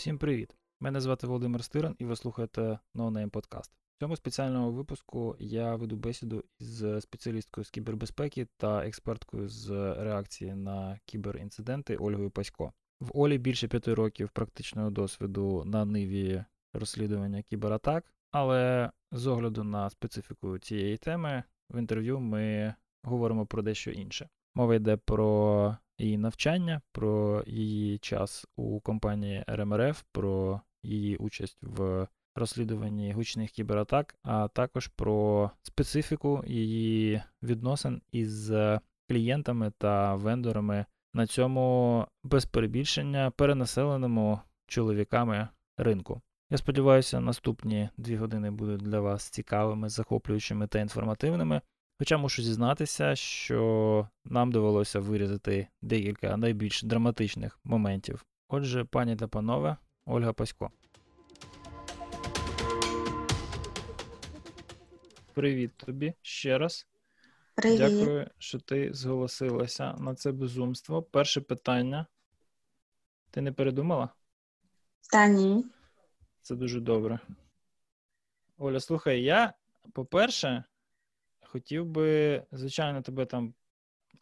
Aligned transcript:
Всім 0.00 0.18
привіт! 0.18 0.56
Мене 0.80 1.00
звати 1.00 1.26
Володимир 1.26 1.64
Стиран 1.64 1.96
і 1.98 2.04
ви 2.04 2.16
слухаєте 2.16 2.60
No 2.94 3.10
Name 3.10 3.30
Podcast. 3.30 3.70
В 3.96 4.00
цьому 4.00 4.16
спеціальному 4.16 4.72
випуску 4.72 5.36
я 5.38 5.76
веду 5.76 5.96
бесіду 5.96 6.44
з 6.60 7.00
спеціалісткою 7.00 7.64
з 7.64 7.70
кібербезпеки 7.70 8.46
та 8.56 8.86
експерткою 8.86 9.48
з 9.48 9.70
реакції 9.94 10.54
на 10.54 11.00
кіберінциденти 11.04 11.96
Ольгою 11.96 12.30
Пасько. 12.30 12.72
В 13.00 13.10
Олі 13.18 13.38
більше 13.38 13.68
п'яти 13.68 13.94
років 13.94 14.30
практичного 14.30 14.90
досвіду 14.90 15.64
на 15.64 15.84
ниві 15.84 16.44
розслідування 16.72 17.42
кібератак, 17.42 18.14
але 18.30 18.90
з 19.12 19.26
огляду 19.26 19.64
на 19.64 19.90
специфіку 19.90 20.58
цієї 20.58 20.96
теми 20.96 21.42
в 21.70 21.78
інтерв'ю 21.78 22.20
ми 22.20 22.74
говоримо 23.02 23.46
про 23.46 23.62
дещо 23.62 23.90
інше. 23.90 24.28
Мова 24.54 24.74
йде 24.74 24.96
про 24.96 25.76
її 25.98 26.18
навчання, 26.18 26.80
про 26.92 27.42
її 27.46 27.98
час 27.98 28.46
у 28.56 28.80
компанії 28.80 29.44
РМРФ, 29.48 30.02
про 30.12 30.60
її 30.82 31.16
участь 31.16 31.58
в 31.62 32.06
розслідуванні 32.34 33.12
гучних 33.12 33.50
кібератак, 33.50 34.14
а 34.22 34.48
також 34.48 34.86
про 34.86 35.50
специфіку 35.62 36.44
її 36.46 37.22
відносин 37.42 38.02
із 38.12 38.52
клієнтами 39.08 39.72
та 39.78 40.14
вендорами 40.14 40.86
на 41.14 41.26
цьому 41.26 42.06
без 42.24 42.44
перебільшення 42.44 43.30
перенаселеному 43.30 44.40
чоловіками 44.66 45.48
ринку. 45.76 46.22
Я 46.50 46.58
сподіваюся, 46.58 47.20
наступні 47.20 47.88
дві 47.96 48.16
години 48.16 48.50
будуть 48.50 48.80
для 48.80 49.00
вас 49.00 49.30
цікавими, 49.30 49.88
захоплюючими 49.88 50.66
та 50.66 50.78
інформативними. 50.78 51.60
Хоча 52.00 52.16
мушу 52.16 52.42
зізнатися, 52.42 53.16
що 53.16 54.08
нам 54.24 54.52
довелося 54.52 55.00
вирізати 55.00 55.68
декілька 55.82 56.36
найбільш 56.36 56.82
драматичних 56.82 57.60
моментів. 57.64 58.24
Отже, 58.48 58.84
пані 58.84 59.16
та 59.16 59.28
панове, 59.28 59.76
Ольга 60.06 60.32
Пасько. 60.32 60.70
Привіт 65.34 65.76
тобі 65.76 66.14
ще 66.22 66.58
раз. 66.58 66.86
Привіт. 67.54 67.78
Дякую, 67.78 68.30
що 68.38 68.58
ти 68.58 68.90
зголосилася 68.92 69.92
на 69.92 70.14
це 70.14 70.32
безумство. 70.32 71.02
Перше 71.02 71.40
питання. 71.40 72.06
Ти 73.30 73.40
не 73.40 73.52
передумала? 73.52 74.08
Та 75.12 75.28
ні. 75.28 75.64
Це 76.42 76.54
дуже 76.54 76.80
добре. 76.80 77.18
Оля, 78.58 78.80
слухай, 78.80 79.22
я, 79.22 79.52
по-перше, 79.92 80.64
хотів 81.50 81.86
би, 81.86 82.42
звичайно, 82.52 83.02
тебе 83.02 83.26
там 83.26 83.54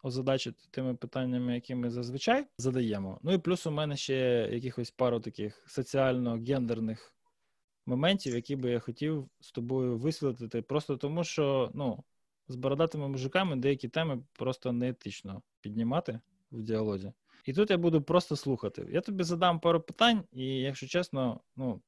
озадачити 0.03 0.63
тими 0.71 0.95
питаннями, 0.95 1.55
які 1.55 1.75
ми 1.75 1.89
зазвичай 1.89 2.47
задаємо. 2.57 3.19
Ну 3.23 3.33
і 3.33 3.37
плюс 3.37 3.65
у 3.65 3.71
мене 3.71 3.97
ще 3.97 4.49
якихось 4.51 4.91
пару 4.91 5.19
таких 5.19 5.65
соціально-гендерних 5.67 7.13
моментів, 7.85 8.35
які 8.35 8.55
би 8.55 8.71
я 8.71 8.79
хотів 8.79 9.29
з 9.39 9.51
тобою 9.51 9.97
висвітлити. 9.97 10.61
Просто 10.61 10.97
тому, 10.97 11.23
що 11.23 11.71
ну, 11.73 12.03
з 12.47 12.55
бородатими 12.55 13.07
мужиками 13.07 13.55
деякі 13.55 13.87
теми 13.87 14.23
просто 14.33 14.71
неетично 14.71 15.41
піднімати 15.61 16.19
в 16.51 16.61
діалозі. 16.61 17.11
І 17.45 17.53
тут 17.53 17.69
я 17.69 17.77
буду 17.77 18.01
просто 18.01 18.35
слухати. 18.35 18.87
Я 18.91 19.01
тобі 19.01 19.23
задам 19.23 19.59
пару 19.59 19.81
питань, 19.81 20.23
і, 20.33 20.45
якщо 20.45 20.87
чесно, 20.87 21.39
ну 21.55 21.81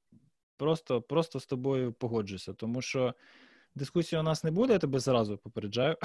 просто, 0.58 1.02
просто 1.02 1.40
з 1.40 1.46
тобою 1.46 1.94
погоджуся, 1.94 2.54
тому 2.54 2.82
що. 2.82 3.14
Дискусії 3.76 4.20
у 4.20 4.24
нас 4.24 4.44
не 4.44 4.52
буде, 4.52 4.74
я 4.74 4.80
тебе 4.80 5.00
зразу 5.00 5.38
попереджаю. 5.38 5.98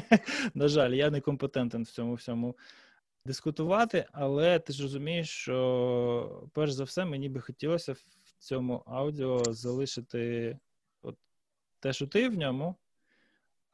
На 0.54 0.68
жаль, 0.68 0.90
я 0.90 1.10
не 1.10 1.20
компетентен 1.20 1.82
в 1.82 1.90
цьому 1.90 2.14
всьому 2.14 2.56
дискутувати, 3.24 4.06
але 4.12 4.58
ти 4.58 4.72
ж 4.72 4.82
розумієш, 4.82 5.30
що 5.30 6.48
перш 6.52 6.72
за 6.72 6.84
все 6.84 7.04
мені 7.04 7.28
би 7.28 7.40
хотілося 7.40 7.92
в 7.92 7.98
цьому 8.38 8.82
аудіо 8.86 9.44
залишити 9.44 10.58
от 11.02 11.16
те, 11.80 11.92
що 11.92 12.06
ти 12.06 12.28
в 12.28 12.38
ньому 12.38 12.76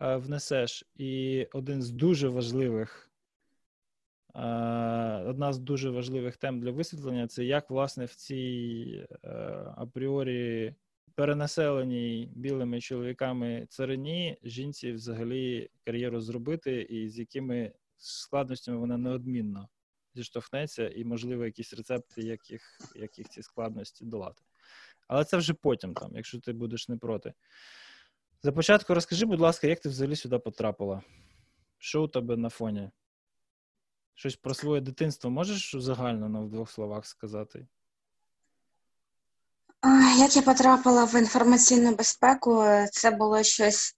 е, 0.00 0.16
внесеш, 0.16 0.84
і 0.96 1.44
один 1.52 1.82
з 1.82 1.90
дуже 1.90 2.28
важливих, 2.28 3.10
е, 4.34 4.40
одна 5.26 5.52
з 5.52 5.58
дуже 5.58 5.90
важливих 5.90 6.36
тем 6.36 6.60
для 6.60 6.70
висвітлення 6.70 7.26
це 7.26 7.44
як, 7.44 7.70
власне, 7.70 8.04
в 8.04 8.14
цій 8.14 9.06
е, 9.24 9.28
апріорі 9.76 10.74
перенаселеній 11.18 12.28
білими 12.34 12.80
чоловіками 12.80 13.66
царині 13.68 14.38
жінці 14.42 14.92
взагалі 14.92 15.70
кар'єру 15.84 16.20
зробити, 16.20 16.82
і 16.82 17.08
з 17.08 17.18
якими 17.18 17.72
складностями 17.96 18.78
вона 18.78 18.96
неодмінно 18.96 19.68
зіштовхнеться, 20.14 20.88
і, 20.88 21.04
можливо, 21.04 21.44
якісь 21.44 21.72
рецепти, 21.72 22.22
як 22.22 22.50
їх, 22.50 22.62
як 22.94 23.18
їх 23.18 23.28
ці 23.28 23.42
складності 23.42 24.04
долати. 24.04 24.42
Але 25.08 25.24
це 25.24 25.36
вже 25.36 25.54
потім, 25.54 25.94
там, 25.94 26.16
якщо 26.16 26.40
ти 26.40 26.52
будеш 26.52 26.88
не 26.88 26.96
проти. 26.96 27.32
За 28.42 28.52
початку 28.52 28.94
розкажи, 28.94 29.26
будь 29.26 29.40
ласка, 29.40 29.66
як 29.66 29.80
ти 29.80 29.88
взагалі 29.88 30.16
сюди 30.16 30.38
потрапила? 30.38 31.02
Що 31.78 32.04
у 32.04 32.08
тебе 32.08 32.36
на 32.36 32.48
фоні? 32.48 32.90
Щось 34.14 34.36
про 34.36 34.54
своє 34.54 34.80
дитинство 34.80 35.30
можеш 35.30 35.76
загально 35.76 36.28
на 36.28 36.40
в 36.40 36.50
двох 36.50 36.70
словах 36.70 37.06
сказати? 37.06 37.66
Як 40.18 40.36
я 40.36 40.42
потрапила 40.42 41.04
в 41.04 41.14
інформаційну 41.14 41.94
безпеку, 41.94 42.64
це 42.92 43.10
було 43.10 43.42
щось 43.42 43.96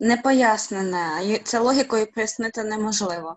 непояснене. 0.00 1.38
Це 1.44 1.58
логікою 1.58 2.12
пояснити 2.12 2.64
неможливо. 2.64 3.36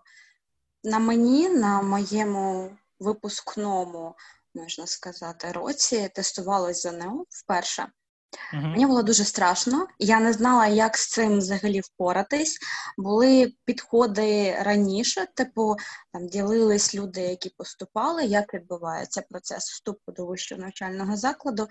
На 0.82 0.98
мені, 0.98 1.48
на 1.48 1.82
моєму 1.82 2.70
випускному, 3.00 4.14
можна 4.54 4.86
сказати, 4.86 5.52
році 5.52 6.10
тестувалось 6.14 6.82
ЗНО 6.82 7.24
вперше. 7.28 7.86
Uh-huh. 8.54 8.62
Мені 8.62 8.86
було 8.86 9.02
дуже 9.02 9.24
страшно. 9.24 9.86
Я 9.98 10.20
не 10.20 10.32
знала, 10.32 10.66
як 10.66 10.96
з 10.96 11.10
цим 11.10 11.38
взагалі 11.38 11.80
впоратись. 11.80 12.58
Були 12.98 13.52
підходи 13.64 14.58
раніше, 14.60 15.26
типу 15.34 15.76
там 16.14 16.28
ділились 16.28 16.94
люди, 16.94 17.20
які 17.20 17.50
поступали, 17.50 18.24
як 18.24 18.54
відбувається 18.54 19.22
процес 19.30 19.70
вступу 19.70 20.12
до 20.12 20.26
вищого 20.26 20.60
навчального 20.60 21.16
закладу. 21.16 21.68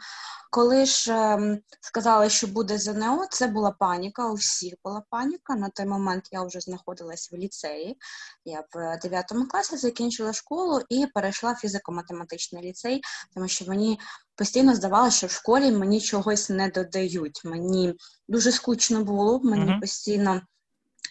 Коли 0.52 0.86
ж 0.86 1.14
ем, 1.14 1.60
сказали, 1.82 2.30
що 2.30 2.48
буде 2.48 2.78
ЗНО, 2.78 3.26
це 3.32 3.48
була 3.48 3.72
паніка. 3.72 4.32
У 4.32 4.34
всіх 4.34 4.74
була 4.84 5.04
паніка. 5.10 5.56
На 5.56 5.70
той 5.70 5.86
момент 5.86 6.30
я 6.32 6.44
вже 6.44 6.60
знаходилась 6.60 7.32
в 7.32 7.36
ліцеї. 7.36 7.98
Я 8.46 8.64
в 8.74 9.00
9 9.02 9.34
класі 9.50 9.78
закінчила 9.78 10.34
школу 10.34 10.82
і 10.90 11.08
перейшла 11.14 11.52
в 11.52 11.66
фізико-математичний 11.66 12.62
ліцей, 12.62 13.02
тому 13.34 13.48
що 13.48 13.66
мені 13.66 14.00
постійно 14.36 14.76
здавалося, 14.76 15.18
що 15.18 15.28
в 15.28 15.32
школі 15.32 15.72
мені 15.72 16.02
чогось 16.02 16.50
не 16.50 16.70
додають. 16.70 17.42
Мені 17.46 17.94
дуже 18.28 18.52
скучно 18.52 19.04
було, 19.04 19.40
мені 19.44 19.72
uh-huh. 19.72 19.80
постійно 19.80 20.42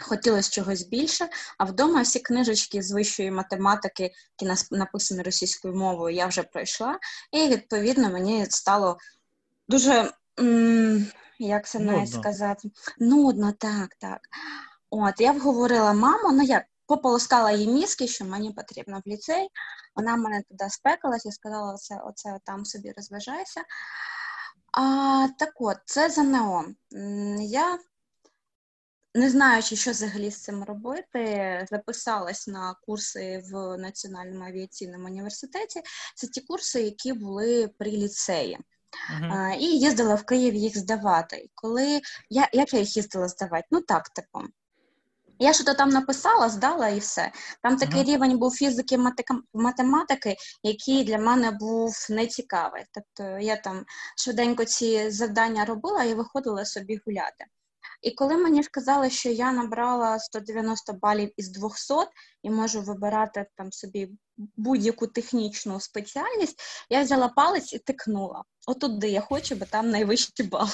хотілося 0.03 0.51
чогось 0.51 0.83
більше. 0.83 1.29
А 1.59 1.65
вдома 1.65 2.03
всі 2.03 2.21
книжечки 2.21 2.83
з 2.83 2.93
вищої 2.93 3.31
математики, 3.31 4.13
які 4.41 4.55
написані 4.71 5.23
російською 5.23 5.75
мовою, 5.75 6.17
я 6.17 6.27
вже 6.27 6.43
пройшла, 6.43 6.99
і 7.33 7.49
відповідно 7.49 8.11
мені 8.11 8.47
стало 8.51 8.99
дуже. 9.69 10.13
М- 10.41 11.07
як 11.39 11.67
це 11.67 11.79
навіть 11.79 12.13
сказати? 12.13 12.71
Нудно, 12.99 13.53
так, 13.53 13.95
так. 13.99 14.21
От, 14.91 15.15
я 15.21 15.33
вговорила 15.33 15.93
маму, 15.93 16.33
ну 16.33 16.43
як 16.43 16.65
пополоскала 16.87 17.51
їй 17.51 17.69
мізки, 17.69 18.09
що 18.09 18.25
мені 18.25 18.53
потрібно 18.53 19.03
в 19.07 19.09
ліцей. 19.09 19.49
Вона 19.97 20.17
мене 20.17 20.43
туди 20.43 20.71
спекалась 20.71 21.27
і 21.27 21.33
сказала, 21.33 21.73
оце, 21.75 22.01
оце 22.05 22.39
там 22.45 22.65
собі 22.65 22.93
розважайся. 22.97 23.61
А, 24.73 25.29
Так 25.39 25.53
от, 25.55 25.77
це 25.85 26.11
ЗНО. 26.11 26.65
Я, 27.41 27.79
не 29.15 29.31
знаючи, 29.31 29.77
що 29.77 29.91
взагалі 29.91 30.31
з 30.31 30.43
цим 30.43 30.65
робити, 30.65 31.67
записалась 31.71 32.49
на 32.49 32.75
курси 32.87 33.43
в 33.53 33.77
Національному 33.77 34.45
авіаційному 34.45 35.07
університеті. 35.07 35.81
Це 36.17 36.27
ті 36.27 36.41
курси, 36.41 36.83
які 36.83 37.13
були 37.13 37.69
при 37.79 37.91
ліцеї. 37.91 38.59
Uh-huh. 39.13 39.57
І 39.57 39.79
їздила 39.79 40.15
в 40.15 40.25
Київ 40.25 40.55
їх 40.55 40.79
здавати. 40.79 41.49
Коли 41.55 42.01
я 42.31 42.49
як 42.53 42.73
я 42.73 42.81
їх 42.81 42.97
їздила 42.97 43.29
здавати? 43.29 43.67
Ну 43.71 43.81
так, 43.81 44.09
типу. 44.09 44.41
Я 45.39 45.53
що 45.53 45.65
то 45.65 45.75
там 45.75 45.89
написала, 45.89 46.49
здала 46.49 46.89
і 46.89 46.99
все. 46.99 47.33
Там 47.63 47.77
такий 47.77 48.01
Ага. 48.01 48.13
рівень 48.13 48.39
був 48.39 48.55
фізики, 48.55 48.99
математики, 49.55 50.37
який 50.63 51.05
для 51.05 51.19
мене 51.19 51.51
був 51.51 51.93
нецікавий. 52.11 52.85
Тобто 52.93 53.39
я 53.39 53.57
там 53.57 53.85
швиденько 54.17 54.65
ці 54.65 55.11
завдання 55.11 55.65
робила 55.65 56.05
і 56.05 56.15
виходила 56.15 56.65
собі 56.65 57.01
гуляти. 57.07 57.45
І 58.03 58.11
коли 58.11 58.37
мені 58.37 58.63
сказали, 58.63 59.11
що 59.11 59.29
я 59.29 59.53
набрала 59.53 60.19
190 60.19 60.93
балів 60.93 61.33
із 61.37 61.49
200 61.49 61.95
і 62.43 62.51
можу 62.51 62.83
вибирати 62.83 63.47
там 63.57 63.73
собі 63.73 64.11
будь-яку 64.37 65.07
технічну 65.07 65.81
спеціальність, 65.81 66.61
я 66.91 67.03
взяла 67.03 67.29
палець 67.29 67.73
і 67.73 67.79
тикнула. 67.79 68.45
Отут, 68.67 68.99
де 68.99 69.09
я 69.09 69.21
хочу, 69.21 69.57
бо 69.57 69.65
там 69.65 69.91
найвищий 69.91 70.47
бал. 70.47 70.69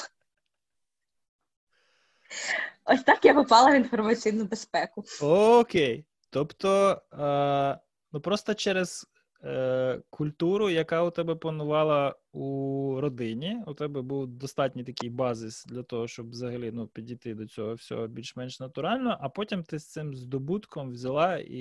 Ось 2.85 3.03
так 3.03 3.25
я 3.25 3.33
попала 3.33 3.71
в 3.71 3.75
інформаційну 3.75 4.45
безпеку. 4.45 5.03
Окей. 5.21 6.05
Тобто, 6.29 7.01
е, 7.13 7.79
ну 8.11 8.21
просто 8.21 8.53
через 8.53 9.05
е, 9.43 10.01
культуру, 10.09 10.69
яка 10.69 11.03
у 11.03 11.11
тебе 11.11 11.35
панувала 11.35 12.15
у 12.31 12.97
родині, 13.01 13.63
у 13.67 13.73
тебе 13.73 14.01
був 14.01 14.27
достатній 14.27 14.83
такий 14.83 15.09
базис 15.09 15.65
для 15.65 15.83
того, 15.83 16.07
щоб 16.07 16.29
взагалі 16.29 16.71
ну, 16.71 16.87
підійти 16.87 17.33
до 17.33 17.47
цього 17.47 17.73
всього 17.73 18.07
більш-менш 18.07 18.59
натурально, 18.59 19.17
а 19.21 19.29
потім 19.29 19.63
ти 19.63 19.79
з 19.79 19.91
цим 19.91 20.15
здобутком 20.15 20.91
взяла 20.91 21.37
і, 21.37 21.59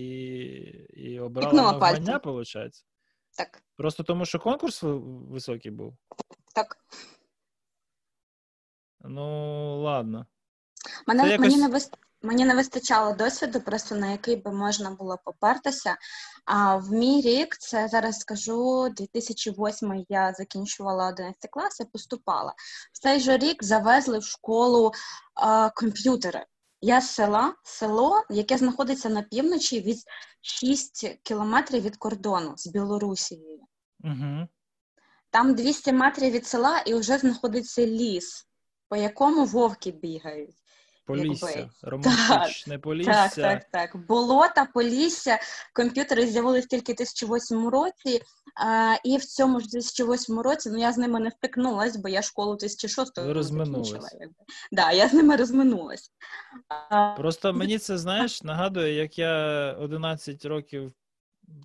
і 0.91 1.21
обрала 1.21 1.53
навмання, 1.53 2.21
виходить? 2.25 2.85
Так, 3.37 3.63
Просто 3.77 4.03
тому, 4.03 4.25
що 4.25 4.39
конкурс 4.39 4.81
високий 4.83 5.71
був? 5.71 5.97
так. 6.55 6.77
Ну, 9.01 9.83
ладно. 9.83 10.27
Мене, 11.07 11.31
якось- 11.31 11.41
мені, 11.41 11.57
не 11.57 11.69
вис... 11.69 11.91
мені 12.23 12.45
не 12.45 12.55
вистачало 12.55 13.13
досвіду, 13.13 13.61
просто 13.61 13.95
на 13.95 14.11
який 14.11 14.37
би 14.37 14.53
можна 14.53 14.91
було 14.91 15.19
попертися. 15.25 15.97
А 16.45 16.77
в 16.77 16.93
мій 16.93 17.21
рік, 17.21 17.57
це 17.59 17.89
зараз 17.89 18.19
скажу, 18.19 18.89
2008 18.97 20.05
я 20.09 20.33
закінчувала 20.33 21.09
11 21.09 21.51
клас 21.51 21.81
і 21.81 21.85
поступала. 21.85 22.55
В 22.93 22.99
цей 22.99 23.21
же 23.21 23.39
рік 23.39 23.65
завезли 23.65 24.19
в 24.19 24.25
школу 24.25 24.93
а, 25.35 25.71
комп'ютери. 25.71 26.47
Я 26.81 27.01
з 27.01 27.11
села, 27.11 27.55
село, 27.63 28.23
яке 28.31 28.59
знаходиться 28.59 29.09
на 29.09 29.23
півночі 29.23 29.81
від 29.81 29.99
6 30.41 31.19
кілометрів 31.23 31.83
від 31.83 31.97
кордону 31.97 32.55
з 32.57 32.67
Білорусією. 32.67 33.61
Угу. 34.05 34.49
Там 35.31 35.55
200 35.55 35.93
метрів 35.93 36.33
від 36.33 36.47
села 36.47 36.79
і 36.79 36.95
вже 36.95 37.19
знаходиться 37.19 37.87
ліс, 37.87 38.47
по 38.89 38.97
якому 38.97 39.45
вовки 39.45 39.91
бігають. 39.91 40.57
Полісся. 41.09 41.71
Романтичне 41.83 42.79
полісся. 42.79 43.13
Так, 43.13 43.35
так, 43.35 43.65
так. 43.73 44.07
Болота, 44.07 44.69
Полісся, 44.75 45.39
комп'ютери 45.75 46.27
з'явились 46.27 46.67
тільки 46.67 46.93
в 46.93 46.97
2008 46.97 47.69
році, 47.69 48.23
а, 48.67 48.97
і 49.05 49.17
в 49.17 49.25
цьому 49.25 49.61
ж 49.61 49.69
2008 49.69 50.39
році 50.39 50.71
ну 50.73 50.79
я 50.79 50.93
з 50.93 50.99
ними 50.99 51.21
не 51.21 51.29
втикнулась, 51.29 51.97
бо 51.97 52.09
я 52.09 52.23
школу 52.23 52.57
2006 52.57 53.19
Ви 53.19 53.33
розминулись. 53.33 54.17
Да, 54.73 54.93
я 54.93 55.09
з 55.09 55.13
ними 55.13 55.37
розминулась. 55.37 56.13
Просто 57.17 57.53
мені 57.53 57.79
це, 57.79 57.99
знаєш, 57.99 58.43
нагадує, 58.43 58.95
як 58.95 59.19
я 59.19 59.73
11 59.81 60.45
років 60.45 60.93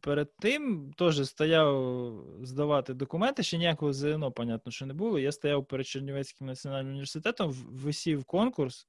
перед 0.02 0.36
тим 0.38 0.94
теж 0.98 1.28
стояв 1.28 2.14
здавати 2.42 2.94
документи, 2.94 3.44
ще 3.44 3.58
ніякого 3.58 3.94
ЗНО, 3.94 4.32
понятно, 4.32 4.72
що 4.72 4.86
не 4.86 4.94
було. 4.94 5.20
Я 5.20 5.32
стояв 5.32 5.66
перед 5.66 5.88
Чернівецьким 5.88 6.48
національним 6.48 6.92
університетом, 6.92 7.52
висів 7.52 8.26
конкурс. 8.26 8.88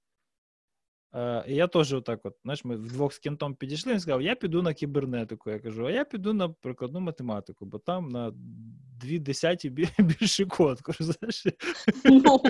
Е, 1.15 1.45
і 1.47 1.55
я 1.55 1.67
теж 1.67 1.93
отак, 1.93 2.21
от, 2.27 2.37
знаєш, 2.43 2.65
ми 2.65 2.77
вдвох 2.77 3.13
з 3.13 3.19
кентом 3.19 3.55
підійшли, 3.55 3.93
він 3.93 4.01
сказав, 4.01 4.23
я 4.23 4.35
піду 4.35 4.63
на 4.63 4.75
кібернетику. 4.75 5.51
Я 5.51 5.59
кажу, 5.59 5.87
а 5.87 5.91
я 5.91 6.05
піду 6.05 6.33
на 6.33 6.49
прикладну 6.49 7.01
математику, 7.01 7.67
бо 7.67 7.79
там 7.79 8.09
на 8.09 8.33
дві 9.01 9.19
десяті 9.19 9.71
бі- 9.71 9.89
більший 9.99 10.47
конкурс. 10.47 10.99
Знаєш? 11.03 11.47
ну, 12.05 12.41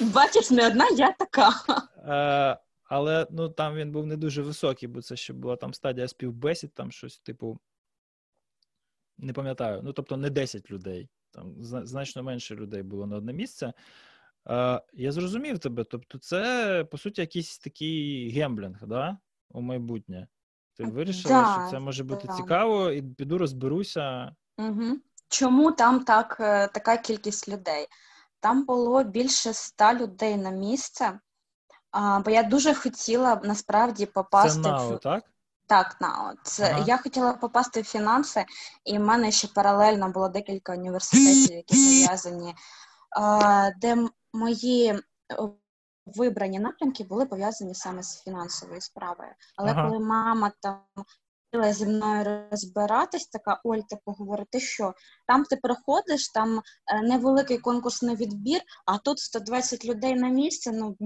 бачиш, 0.00 0.50
не 0.50 0.66
одна, 0.66 0.88
я 0.88 1.12
така. 1.12 1.50
Е, 1.96 2.58
але 2.84 3.26
ну, 3.30 3.48
там 3.48 3.74
він 3.74 3.92
був 3.92 4.06
не 4.06 4.16
дуже 4.16 4.42
високий, 4.42 4.88
бо 4.88 5.02
це 5.02 5.16
ще 5.16 5.32
була 5.32 5.56
там 5.56 5.74
стадія 5.74 6.08
співбесід, 6.08 6.74
там 6.74 6.92
щось, 6.92 7.18
типу, 7.18 7.58
не 9.18 9.32
пам'ятаю. 9.32 9.80
Ну, 9.84 9.92
тобто, 9.92 10.16
не 10.16 10.30
10 10.30 10.70
людей, 10.70 11.08
там 11.30 11.54
значно 11.60 12.22
менше 12.22 12.54
людей 12.54 12.82
було 12.82 13.06
на 13.06 13.16
одне 13.16 13.32
місце. 13.32 13.72
Е, 14.48 14.82
я 14.92 15.12
зрозумів 15.12 15.58
тебе. 15.58 15.84
Тобто, 15.84 16.18
це, 16.18 16.84
по 16.90 16.98
суті, 16.98 17.20
якийсь 17.20 17.58
такий 17.58 18.30
gambling, 18.30 18.86
да? 18.86 19.16
у 19.50 19.60
майбутнє. 19.60 20.28
Ти 20.76 20.84
вирішила, 20.84 21.42
Да, 21.42 21.62
що 21.62 21.70
це 21.70 21.80
може 21.80 22.04
бути 22.04 22.26
да. 22.26 22.36
цікаво, 22.36 22.90
і 22.90 23.02
піду 23.02 23.38
розберуся. 23.38 24.34
Угу. 24.58 24.98
Чому 25.28 25.72
там 25.72 26.04
так, 26.04 26.36
е, 26.40 26.68
така 26.68 26.96
кількість 26.96 27.48
людей? 27.48 27.86
Там 28.40 28.64
було 28.64 29.04
більше 29.04 29.50
ста 29.50 29.94
людей 29.94 30.36
на 30.36 30.50
місце, 30.50 31.20
а, 31.90 32.20
бо 32.20 32.30
я 32.30 32.42
дуже 32.42 32.74
хотіла 32.74 33.40
насправді 33.44 34.06
Це 34.06 34.12
попасти 34.12 34.60
НАО, 34.60 34.96
в 34.96 35.00
так? 35.00 35.24
так, 35.66 35.96
на 36.00 36.30
от 36.30 36.60
Ага. 36.60 36.84
я 36.86 36.98
хотіла 36.98 37.32
попасти 37.32 37.80
в 37.80 37.84
фінанси, 37.84 38.44
і 38.84 38.98
в 38.98 39.00
мене 39.00 39.30
ще 39.30 39.48
паралельно 39.48 40.08
було 40.08 40.28
декілька 40.28 40.72
університетів, 40.72 41.56
які 41.56 41.74
пов'язані, 42.04 42.54
де 43.80 44.08
мої 44.32 44.86
е, 44.88 45.00
вибрані 46.06 46.58
напрямки 46.58 47.04
були 47.04 47.26
пов'язані 47.26 47.74
саме 47.74 48.02
з 48.02 48.22
фінансовою 48.22 48.80
справою. 48.80 49.30
Але 49.56 49.70
Ага. 49.70 49.88
коли 49.88 50.04
мама 50.04 50.52
там 50.60 50.80
хотіла 51.52 51.72
зі 51.72 51.86
мною 51.86 52.48
розбиратись, 52.50 53.26
така 53.26 53.60
Оль, 53.64 53.78
ти 53.88 53.96
поговори, 54.04 54.44
ти 54.50 54.60
що? 54.60 54.94
Там 55.26 55.44
ти 55.44 55.56
приходиш, 55.56 56.28
там 56.28 56.62
е, 56.86 57.02
невеликий 57.02 57.58
конкурсний 57.58 58.16
відбір, 58.16 58.60
а 58.86 58.98
тут 58.98 59.18
120 59.18 59.84
людей 59.84 60.14
на 60.14 60.28
місці. 60.28 60.70
Ну 60.72 60.96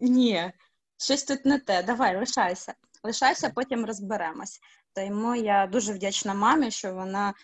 ні, 0.00 0.52
щось 0.98 1.24
тут 1.24 1.44
не 1.44 1.58
те. 1.58 1.82
Давай, 1.82 2.18
лишайся. 2.18 2.74
Лишайся, 3.02 3.52
потім 3.54 3.86
розберемось. 3.86 4.60
Тому 4.94 5.34
я 5.34 5.66
дуже 5.66 5.92
вдячна 5.92 6.34
мамі, 6.34 6.70
що 6.70 6.94
вона 6.94 7.34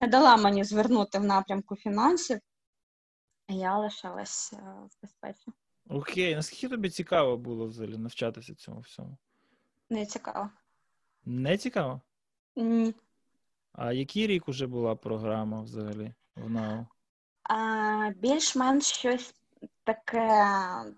не 0.00 0.08
дала 0.08 0.36
мені 0.36 0.64
звернути 0.64 1.18
в 1.18 1.24
напрямку 1.24 1.76
фінансів. 1.76 2.38
Я 3.50 3.78
лишалась 3.78 4.52
е, 4.52 4.56
в 4.56 5.02
безпеці. 5.02 5.46
Окей, 5.88 6.34
наскільки 6.34 6.68
тобі 6.68 6.90
цікаво 6.90 7.36
було 7.36 7.66
взагалі 7.66 7.96
навчатися 7.96 8.54
цьому 8.54 8.80
всьому? 8.80 9.16
Не 9.90 10.06
цікаво. 10.06 10.50
Не 11.24 11.58
цікаво? 11.58 12.00
Ні. 12.56 12.94
А 13.72 13.92
який 13.92 14.26
рік 14.26 14.48
уже 14.48 14.66
була 14.66 14.96
програма 14.96 15.62
взагалі 15.62 16.14
в 16.36 16.50
НАУ? 16.50 16.86
А, 17.42 18.10
більш-менш 18.16 18.84
щось 18.84 19.34
таке 19.84 20.44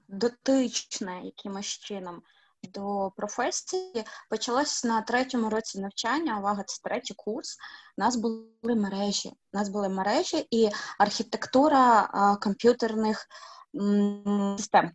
дотичне 0.08 1.20
якимось 1.24 1.66
чином 1.66 2.22
до 2.68 3.12
професії 3.16 4.04
почалось 4.30 4.84
на 4.84 5.02
третьому 5.02 5.50
році 5.50 5.80
навчання. 5.80 6.38
Увага, 6.38 6.62
це 6.62 6.80
третій 6.82 7.14
курс. 7.14 7.56
У 7.98 8.00
нас 8.00 8.16
були 8.16 8.48
мережі. 8.64 9.28
У 9.52 9.58
нас 9.58 9.68
були 9.68 9.88
мережі 9.88 10.46
і 10.50 10.70
архітектура 10.98 12.08
комп'ютерних 12.42 13.26
систем. 14.58 14.90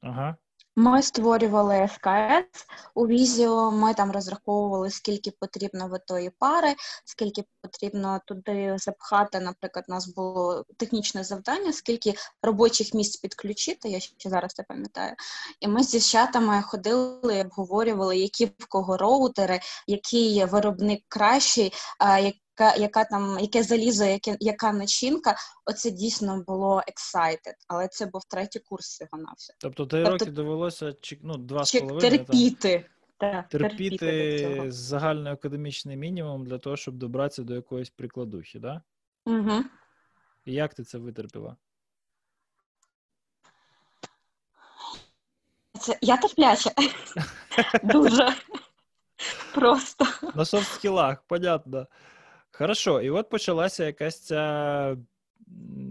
Ага. 0.00 0.36
Ми 0.76 1.02
створювали 1.02 1.88
СКС 1.94 2.66
у 2.94 3.06
Візіо, 3.06 3.70
ми 3.70 3.94
там 3.94 4.12
розраховували, 4.12 4.90
скільки 4.90 5.30
потрібно 5.30 5.88
в 5.88 5.98
тої 5.98 6.30
пари, 6.38 6.74
скільки 7.04 7.44
потрібно 7.60 8.20
туди 8.26 8.74
запхати. 8.78 9.40
Наприклад, 9.40 9.84
у 9.88 9.92
нас 9.92 10.14
було 10.14 10.64
технічне 10.76 11.24
завдання, 11.24 11.72
скільки 11.72 12.14
робочих 12.42 12.94
місць 12.94 13.16
підключити, 13.16 13.88
я 13.88 14.00
ще 14.00 14.30
зараз 14.30 14.52
це 14.52 14.62
пам'ятаю. 14.62 15.14
І 15.60 15.68
ми 15.68 15.82
з 15.82 15.88
дівчатами 15.88 16.62
ходили 16.62 17.40
обговорювали, 17.40 18.18
які 18.18 18.46
в 18.46 18.66
кого 18.68 18.96
роутери, 18.96 19.60
який 19.86 20.44
виробник 20.44 21.02
кращий, 21.08 21.72
яка, 22.58 22.76
яка 22.76 23.04
там, 23.04 23.38
яке 23.38 23.62
залізо, 23.62 24.04
яке, 24.04 24.36
яка 24.40 24.72
начинка. 24.72 25.36
Оце 25.66 25.90
дійсно 25.90 26.44
було 26.46 26.76
excited, 26.76 27.54
але 27.68 27.88
це 27.88 28.06
був 28.06 28.24
третій 28.24 28.58
курс 28.58 28.86
всього 28.86 29.22
на 29.22 29.32
все. 29.36 29.54
Тобто 29.58 29.86
три 29.86 30.04
Тобто- 30.04 30.24
роки 30.24 30.30
довелося 30.30 30.94
ну, 31.22 31.36
два 31.36 31.64
з 31.64 31.72
половиною 31.72 32.00
там, 32.00 32.10
терпіти. 32.10 32.86
Так, 33.18 33.48
терпіти 33.48 33.96
терпіти 33.96 34.56
цього. 34.56 34.70
загальний 34.70 35.32
академічний 35.32 35.96
мінімум 35.96 36.46
для 36.46 36.58
того, 36.58 36.76
щоб 36.76 36.94
добратися 36.94 37.42
до 37.42 37.54
якоїсь 37.54 37.90
прикладухи, 37.90 38.58
да? 38.58 38.82
Угу. 39.26 39.64
І 40.44 40.52
як 40.52 40.74
ти 40.74 40.84
це 40.84 40.98
витерпіла? 40.98 41.56
Це, 45.80 45.98
я 46.00 46.16
терпляча. 46.16 46.70
Дуже. 47.82 48.34
Просто. 49.54 50.06
На 50.34 50.44
софт-скілах, 50.44 51.16
понятно. 51.28 51.86
Хорошо, 52.58 53.00
і 53.00 53.10
от 53.10 53.28
почалася 53.28 53.84
якась 53.84 54.20
ця 54.20 54.96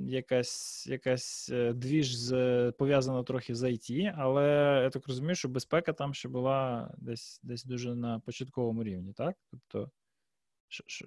якась 0.07 0.87
якась 0.87 1.49
е, 1.53 1.73
двіж 1.73 2.15
з 2.15 2.71
пов'язана 2.77 3.23
трохи 3.23 3.55
з 3.55 3.63
IT, 3.63 4.13
але 4.17 4.43
я 4.83 4.89
так 4.89 5.07
розумію, 5.07 5.35
що 5.35 5.49
безпека 5.49 5.93
там 5.93 6.13
ще 6.13 6.29
була 6.29 6.89
десь 6.97 7.39
десь 7.43 7.63
дуже 7.63 7.95
на 7.95 8.19
початковому 8.19 8.83
рівні, 8.83 9.13
так? 9.13 9.35
Тобто, 9.51 9.91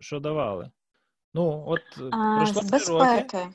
що 0.00 0.20
давали? 0.20 0.70
Ну, 1.34 1.64
от 1.66 1.80
а, 2.12 2.36
пройшло 2.36 2.62
три 2.62 2.78
роки. 2.88 3.48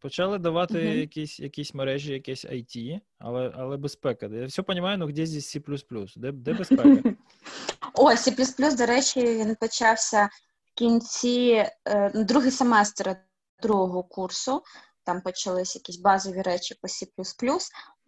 Почали 0.00 0.38
давати 0.38 0.74
uh 0.74 0.96
якісь 0.96 1.40
якісь 1.40 1.74
мережі, 1.74 2.12
якесь 2.12 2.44
IT, 2.44 3.00
але 3.18 3.52
але 3.54 3.76
безпека. 3.76 4.26
Я 4.26 4.46
все 4.46 4.62
розумію, 4.62 4.96
ну 4.96 5.12
де 5.12 5.26
здесь 5.26 5.56
C++? 5.56 5.62
Де 6.16 6.32
де 6.32 6.52
безпека? 6.52 7.14
О, 7.94 8.10
C++, 8.16 8.76
до 8.76 8.86
речі, 8.86 9.20
він 9.20 9.56
почався 9.60 10.28
кінці 10.78 11.66
е, 11.88 12.10
другий 12.14 12.50
семестр 12.50 13.16
другого 13.62 14.02
курсу. 14.02 14.62
Там 15.04 15.20
почались 15.20 15.74
якісь 15.74 15.96
базові 15.96 16.42
речі 16.42 16.74
по 16.82 16.88
C++. 16.88 17.06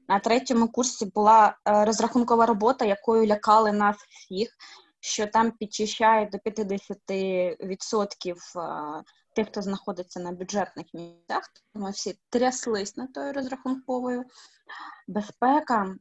На 0.08 0.18
третьому 0.20 0.68
курсі 0.68 1.06
була 1.14 1.56
е, 1.68 1.84
розрахункова 1.84 2.46
робота, 2.46 2.84
якою 2.84 3.26
лякали 3.26 3.72
нас 3.72 3.96
всіх, 3.96 4.48
що 5.00 5.26
там 5.26 5.50
підчищають 5.50 6.30
до 6.30 6.38
50% 6.38 8.34
тих, 9.36 9.46
хто 9.46 9.62
знаходиться 9.62 10.20
на 10.20 10.32
бюджетних 10.32 10.86
місцях, 10.94 11.50
ми 11.74 11.90
всі 11.90 12.18
тряслись 12.30 12.96
над 12.96 13.12
тою 13.12 13.32
розрахунковою. 13.32 14.24
Безпека. 15.08 15.94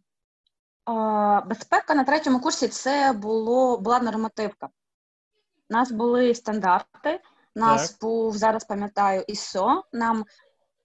Безпека 1.45 1.95
на 1.95 2.03
третьому 2.03 2.39
курсі 2.39 2.67
це 2.67 3.13
було, 3.13 3.77
була 3.77 3.99
нормативка. 3.99 4.69
У 5.69 5.73
нас 5.73 5.91
були 5.91 6.35
стандарти, 6.35 7.19
нас 7.55 7.91
так. 7.91 8.01
був, 8.01 8.37
зараз 8.37 8.63
пам'ятаю, 8.63 9.23
ISO. 9.29 9.81
Нам 9.93 10.25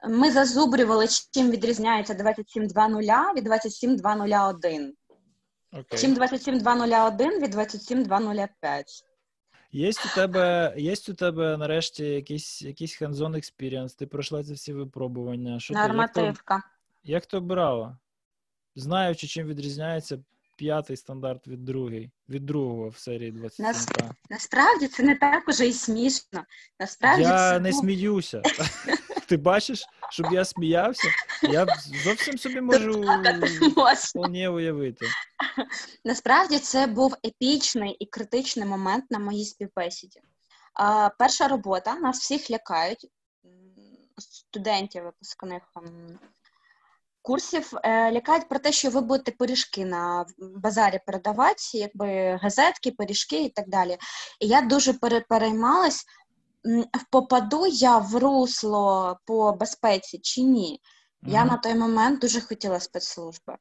Ми 0.09 0.31
зазубрювали, 0.31 1.07
чим 1.31 1.51
відрізняється 1.51 2.15
27.2.0 2.15 3.35
від 3.37 3.49
27.2.0.1. 3.49 4.93
Okay. 5.73 6.01
Чим 6.01 6.15
27.2.0.1 6.15 7.43
від 7.43 7.55
27.2.0.5. 7.55 8.85
Є 9.73 9.91
у 9.91 10.15
тебе 10.15 10.75
є 10.77 10.95
у 11.09 11.15
тебе 11.15 11.57
нарешті 11.57 12.05
якийсь 12.05 12.63
якийсь 12.63 13.03
hands-on 13.03 13.35
experience, 13.35 13.99
ти 13.99 14.07
пройшла 14.07 14.45
ці 14.45 14.53
всі 14.53 14.73
випробування. 14.73 15.61
Що 15.61 15.75
Нормативка. 15.75 16.55
Ти, 16.55 16.61
як, 16.61 16.63
то, 16.63 17.13
як 17.13 17.27
ти 17.27 17.37
обирала? 17.37 17.99
Знаючи, 18.77 19.27
чим 19.27 19.47
відрізняється 19.47 20.19
п'ятий 20.57 20.97
стандарт 20.97 21.47
від 21.47 21.65
другий, 21.65 22.11
від 22.29 22.47
другого 22.47 22.89
в 22.89 22.99
серії 22.99 23.33
27. 23.33 23.67
Нас, 23.67 23.89
насправді 24.31 24.89
це 24.89 25.03
не 25.03 25.17
так 25.17 25.49
уже 25.49 25.67
і 25.67 25.73
смішно. 25.73 26.45
Насправді 26.81 27.23
Я 27.23 27.53
це 27.53 27.61
не 27.61 27.73
сміюся. 27.73 28.43
Ти 29.29 29.37
бачиш, 29.37 29.85
щоб 30.11 30.33
я 30.33 30.45
сміявся? 30.45 31.09
Я 31.43 31.67
зовсім 32.05 32.39
собі 32.39 32.61
можу 32.61 33.05
вполне 33.95 34.49
уявити. 34.49 35.07
Насправді 36.05 36.59
це 36.59 36.87
був 36.87 37.15
епічний 37.27 37.91
і 37.91 38.07
критичний 38.07 38.69
момент 38.69 39.05
на 39.11 39.19
моїй 39.19 39.45
співбесіді. 39.45 40.21
А, 40.75 41.09
Перша 41.19 41.49
робота 41.49 41.95
нас 41.95 42.19
всіх 42.19 42.51
лякають, 42.51 43.07
студентів 44.19 45.05
випускних 45.05 45.63
курсів 47.25 47.73
е, 47.85 48.13
лякають 48.13 48.49
про 48.49 48.59
те, 48.59 48.73
що 48.73 48.91
ви 48.91 49.01
будете 49.01 49.33
пиріжки 49.33 49.85
на 49.85 50.27
базарі 50.39 51.01
передавати, 51.07 51.63
якби 51.73 52.39
газетки, 52.43 52.91
пиріжки 52.91 53.45
і 53.45 53.49
так 53.49 53.69
далі. 53.69 53.99
І 54.41 54.47
я 54.47 54.63
дуже 54.63 54.93
переймалась, 55.29 56.05
попаду 57.11 57.67
я 57.67 57.99
в 57.99 58.17
русло 58.17 59.17
по 59.25 59.53
безпеці 59.53 60.19
чи 60.19 60.43
ні. 60.43 60.81
Mm-hmm. 61.23 61.33
Я 61.33 61.45
на 61.45 61.57
той 61.57 61.75
момент 61.75 62.21
дуже 62.21 62.41
хотіла 62.41 62.81
спецслужби. 62.81 63.57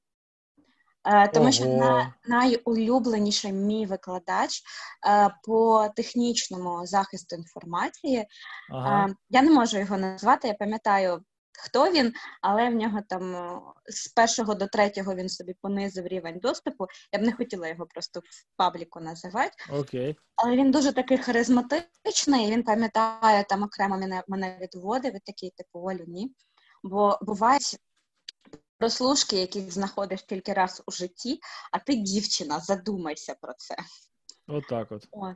Е, 1.05 1.27
тому 1.27 1.45
Ого. 1.45 1.51
що 1.51 1.65
на, 1.65 2.13
найулюбленіший 2.25 3.53
мій 3.53 3.85
викладач 3.85 4.61
е, 5.07 5.29
по 5.43 5.87
технічному 5.95 6.85
захисту 6.85 7.35
інформації. 7.35 8.25
Ага. 8.71 9.15
Я 9.29 9.41
не 9.41 9.51
можу 9.51 9.77
його 9.77 9.97
назвати, 9.97 10.47
я 10.47 10.53
пам'ятаю 10.53 11.23
хто 11.59 11.91
він, 11.91 12.13
але 12.41 12.69
в 12.69 12.75
нього 12.75 12.99
там 13.09 13.35
з 13.85 14.07
першого 14.07 14.55
до 14.55 14.67
третього 14.67 15.15
він 15.15 15.29
собі 15.29 15.55
понизив 15.61 16.07
рівень 16.07 16.39
доступу. 16.39 16.87
Я 17.11 17.19
б 17.19 17.21
не 17.21 17.33
хотіла 17.33 17.67
його 17.67 17.85
просто 17.85 18.19
в 18.19 18.23
пабліку 18.57 18.99
називати. 18.99 19.55
Окей. 19.71 20.17
Але 20.35 20.55
він 20.55 20.71
дуже 20.71 20.93
такий 20.93 21.17
харизматичний, 21.17 22.51
він 22.51 22.63
пам'ятає 22.63 23.43
там 23.49 23.63
окремо 23.63 23.97
мене 23.97 24.23
мене 24.27 24.57
відводив, 24.61 25.15
і 25.15 25.19
такий 25.19 25.49
типу 25.49 25.79
волю 25.79 26.03
ні. 26.07 26.31
Бо 26.83 27.19
бувають 27.21 27.77
прослушки, 28.77 29.35
яких 29.35 29.71
знаходиш 29.71 30.23
тільки 30.23 30.53
раз 30.53 30.83
у 30.85 30.91
житті, 30.91 31.39
а 31.71 31.79
ти 31.79 31.95
дівчина, 31.95 32.59
задумайся 32.59 33.35
про 33.41 33.53
це. 33.53 33.75
Отак 34.47 34.91
от. 34.91 35.07
от. 35.11 35.35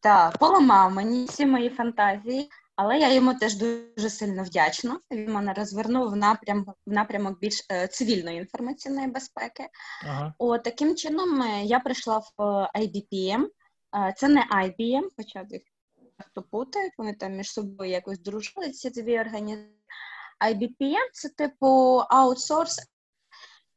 Так, 0.00 0.38
поламав 0.38 0.92
мені 0.92 1.24
всі 1.24 1.46
мої 1.46 1.70
фантазії, 1.70 2.50
але 2.82 2.98
я 2.98 3.12
йому 3.12 3.34
теж 3.34 3.56
дуже 3.56 4.10
сильно 4.10 4.42
вдячна. 4.42 5.00
Він 5.10 5.32
мене 5.32 5.52
розвернув 5.52 6.10
в 6.10 6.16
напрямок 6.16 6.76
в 6.86 6.92
напрямок 6.92 7.40
більш 7.40 7.66
е, 7.72 7.88
цивільної 7.88 8.38
інформаційної 8.38 9.06
безпеки. 9.06 9.68
Ага. 10.04 10.34
О, 10.38 10.58
таким 10.58 10.96
чином 10.96 11.42
е, 11.42 11.64
я 11.64 11.80
прийшла 11.80 12.18
в 12.18 12.42
е, 12.42 12.70
IBPM. 12.74 13.46
Це 14.16 14.28
не 14.28 14.44
IBM, 14.54 15.08
хоча 15.16 15.46
їх 15.50 15.62
путають, 16.50 16.92
вони 16.98 17.14
там 17.14 17.32
між 17.32 17.52
собою 17.52 17.90
якось 17.90 18.18
дружили, 18.18 18.70
ці 18.70 18.90
дві 18.90 19.20
організації. 19.20 19.76
IBPM– 20.46 21.10
це 21.12 21.28
типу 21.28 21.66
аутсорс 22.08 22.89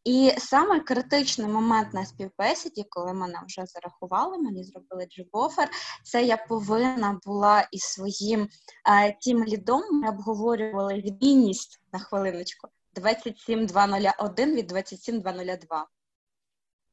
і 0.03 0.31
саме 0.37 0.79
критичний 0.79 1.47
момент 1.47 1.93
на 1.93 2.05
співбесіді, 2.05 2.85
коли 2.89 3.13
мене 3.13 3.39
вже 3.47 3.65
зарахували, 3.65 4.37
мені 4.37 4.63
зробили 4.63 5.05
джибофер, 5.05 5.69
це 6.03 6.23
я 6.23 6.37
повинна 6.37 7.19
була 7.25 7.67
із 7.71 7.81
своїм 7.81 8.49
е, 8.89 9.17
тім 9.21 9.43
лідом. 9.43 9.81
Ми 9.91 10.09
обговорювали 10.09 10.93
відмінність 10.93 11.81
на 11.93 11.99
хвилиночку 11.99 12.67
27201 12.95 14.55
від 14.55 14.67
27202. 14.67 15.87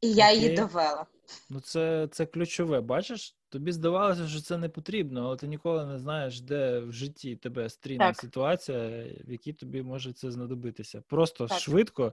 І 0.01 0.13
я 0.13 0.33
її 0.33 0.57
довела. 0.57 1.07
Ну, 1.51 1.61
це 1.61 2.09
це 2.13 2.27
ключове. 2.27 2.81
Бачиш, 2.81 3.37
тобі 3.49 3.73
здавалося, 3.73 4.29
що 4.29 4.41
це 4.41 4.59
не 4.59 4.69
потрібно, 4.69 5.27
але 5.27 5.37
ти 5.37 5.47
ніколи 5.47 5.87
не 5.87 5.99
знаєш, 5.99 6.41
де 6.41 6.81
в 6.81 6.93
житті 6.93 7.37
тебе 7.37 7.71
стріне 7.71 8.15
ситуація, 8.15 9.07
в 9.25 9.31
якій 9.31 9.53
тобі 9.53 9.83
може 9.83 10.13
це 10.13 10.31
знадобитися. 10.31 11.03
Просто 11.09 11.47
так. 11.47 11.59
швидко 11.59 12.13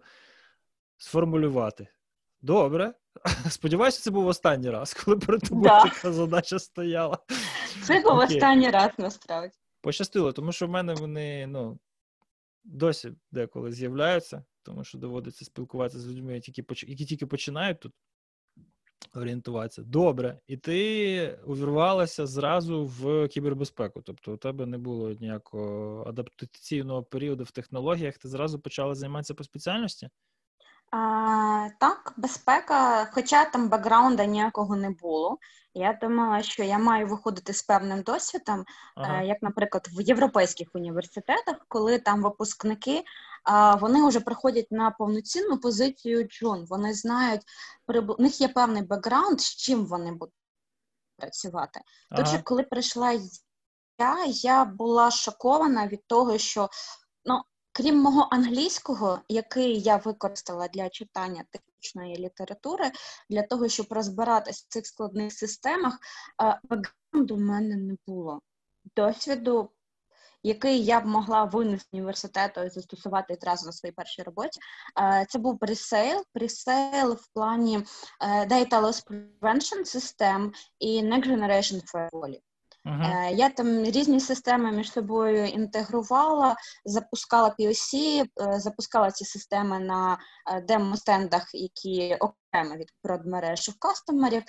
сформулювати. 0.98 1.88
Добре. 2.42 2.94
Сподіваюся, 3.50 4.02
це 4.02 4.12
був 4.12 4.28
останній 4.28 4.70
раз, 4.70 4.94
коли 4.94 5.18
перед 5.18 5.42
тобою 5.42 5.64
да. 5.64 5.84
така 5.84 6.12
задача 6.12 6.60
стояла. 6.60 7.18
Це 7.84 8.00
був 8.00 8.14
Окей. 8.14 8.38
останній 8.38 8.70
раз 8.70 8.92
насправді. 8.98 9.54
Пощастило, 9.82 10.32
тому 10.32 10.52
що 10.52 10.68
в 10.68 10.70
мене 10.70 10.94
вони 10.94 11.48
ну, 11.48 11.80
досі 12.64 13.14
деколи 13.32 13.72
з'являються, 13.72 14.44
тому 14.64 14.84
що 14.84 14.98
доводиться 14.98 15.46
спілкуватися 15.46 16.00
з 16.00 16.08
людьми, 16.08 16.34
які 16.34 16.64
які 16.88 17.06
тільки 17.06 17.26
починають 17.26 17.80
тут 17.80 17.94
орієнтуватися. 19.14 19.84
Добре. 19.84 20.40
І 20.48 20.58
ти 20.58 21.40
увірвалася 21.46 22.26
зразу 22.26 22.86
в 22.86 23.28
кібербезпеку. 23.28 24.02
Тобто 24.02 24.34
у 24.34 24.38
тебе 24.38 24.66
не 24.66 24.78
було 24.78 25.12
ніякого 25.12 26.04
адаптаційного 26.08 27.04
періоду 27.04 27.44
в 27.44 27.52
технологіях, 27.52 28.18
ти 28.18 28.28
зразу 28.28 28.60
почала 28.60 28.96
займатися 28.96 29.34
по 29.34 29.44
спеціальності? 29.44 30.10
А, 30.92 31.70
Так, 31.80 32.14
безпека, 32.18 33.06
хоча 33.06 33.46
там 33.46 33.70
бекграунда 33.70 34.26
ніякого 34.26 34.76
не 34.76 34.90
було. 34.90 35.38
Я 35.74 36.00
думала, 36.02 36.44
що 36.44 36.64
я 36.64 36.78
маю 36.78 37.08
виходити 37.08 37.54
з 37.54 37.64
певним 37.64 38.02
досвідом, 38.02 38.66
ага. 38.96 39.22
як, 39.22 39.42
наприклад, 39.42 39.88
в 39.92 40.02
європейських 40.02 40.68
університетах, 40.74 41.56
коли 41.68 42.00
там 42.00 42.24
випускники 42.24 43.04
вони 43.80 44.08
вже 44.08 44.20
приходять 44.20 44.72
на 44.72 44.92
повноцінну 44.92 45.58
позицію 45.58 46.24
Джун. 46.24 46.66
Вони 46.66 46.94
знають, 46.94 47.42
у 48.18 48.22
них 48.22 48.42
є 48.42 48.48
певний 48.48 48.82
бекграунд, 48.82 49.42
з 49.42 49.56
чим 49.56 49.86
вони 49.86 50.12
будуть 50.12 50.36
працювати. 51.18 51.82
Ага. 52.10 52.24
Тож, 52.24 52.42
коли 52.44 52.64
прийшла 52.64 53.12
я, 54.00 54.26
я 54.28 54.66
була 54.66 55.12
шокована 55.12 55.88
від 55.88 56.08
того, 56.08 56.38
що 56.38 56.70
Крім 57.78 57.98
мого 58.00 58.28
англійського, 58.32 59.20
який 59.30 59.80
я 59.80 59.98
використала 59.98 60.68
для 60.68 60.90
читання 60.90 61.44
технічної 61.52 62.18
літератури, 62.18 62.92
для 63.30 63.44
того, 63.44 63.70
щоб 63.70 63.86
розбиратися 63.90 64.66
в 64.68 64.74
цих 64.74 64.88
складних 64.88 65.34
системах, 65.34 65.98
бекграунду 66.64 67.36
в 67.36 67.40
мене 67.40 67.76
не 67.76 67.96
було. 68.08 68.42
Досвіду, 68.96 69.70
який 70.44 70.86
я 70.86 71.00
б 71.00 71.06
могла 71.06 71.44
винести 71.44 71.90
університету 71.94 72.64
і 72.64 72.70
застосувати 72.70 73.34
одразу 73.34 73.66
на 73.66 73.72
своїй 73.72 73.94
першій 73.94 74.24
роботі, 74.24 74.60
це 75.30 75.40
був 75.40 75.60
presale. 75.60 76.24
Presale 76.34 77.14
в 77.14 77.28
плані 77.34 77.84
Data 78.22 78.82
Loss 78.82 79.08
Prevention 79.08 79.80
System 79.96 80.54
і 80.80 81.02
Next 81.02 81.28
Generation 81.28 81.82
Firewall. 81.94 82.40
Uh-huh. 82.88 83.36
Я 83.36 83.50
там 83.50 83.84
різні 83.84 84.20
системи 84.20 84.72
між 84.72 84.92
собою 84.92 85.46
інтегрувала, 85.46 86.56
запускала 86.86 87.56
POC, 87.60 88.24
е, 88.42 88.60
запускала 88.60 89.12
ці 89.12 89.26
системи 89.26 89.80
на 89.80 90.18
демо-стендах, 90.68 91.50
які 91.54 92.16
окремо 92.16 92.76
від 92.76 92.92
продмереж 93.02 93.70
в 93.70 93.80
кастомерів. 93.80 94.44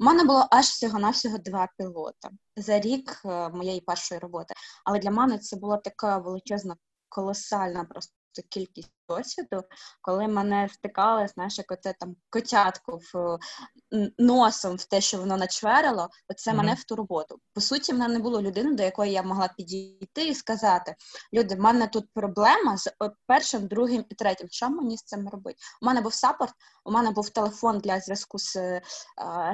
У 0.00 0.04
мене 0.04 0.24
було 0.24 0.46
аж 0.50 0.64
всього-навсього 0.64 1.38
два 1.38 1.68
пілоти 1.78 2.28
за 2.56 2.80
рік 2.80 3.20
моєї 3.52 3.80
першої 3.80 4.18
роботи. 4.18 4.54
Але 4.84 4.98
для 4.98 5.10
мене 5.10 5.38
це 5.38 5.56
була 5.56 5.76
така 5.76 6.18
величезна, 6.18 6.76
колосальна 7.08 7.84
просто 7.84 8.14
кількість 8.42 8.92
досвіду, 9.08 9.62
коли 10.02 10.28
мене 10.28 10.68
стикали, 10.68 11.28
знаєш, 11.28 11.58
як 11.58 11.72
оце 11.72 11.94
там 12.00 12.16
котятку 12.30 13.00
в 13.12 13.38
носом 14.18 14.76
в 14.76 14.84
те, 14.84 15.00
що 15.00 15.18
воно 15.18 15.36
начверило, 15.36 16.08
оце 16.28 16.50
mm-hmm. 16.50 16.56
мене 16.56 16.74
в 16.74 16.84
ту 16.84 16.96
роботу. 16.96 17.40
По 17.54 17.60
суті, 17.60 17.92
в 17.92 17.98
мене 17.98 18.14
не 18.14 18.20
було 18.20 18.42
людини, 18.42 18.74
до 18.74 18.82
якої 18.82 19.12
я 19.12 19.22
могла 19.22 19.48
підійти 19.56 20.28
і 20.28 20.34
сказати: 20.34 20.94
люди, 21.32 21.54
в 21.54 21.60
мене 21.60 21.86
тут 21.86 22.04
проблема 22.14 22.76
з 22.76 22.88
першим, 23.26 23.66
другим 23.66 24.04
і 24.08 24.14
третім. 24.14 24.48
Що 24.50 24.70
мені 24.70 24.96
з 24.96 25.02
цим 25.02 25.28
робити? 25.28 25.58
У 25.82 25.86
мене 25.86 26.00
був 26.00 26.14
саппорт, 26.14 26.54
у 26.84 26.92
мене 26.92 27.10
був 27.10 27.30
телефон 27.30 27.78
для 27.78 28.00
зв'язку 28.00 28.38
з 28.38 28.56
е, 28.56 28.82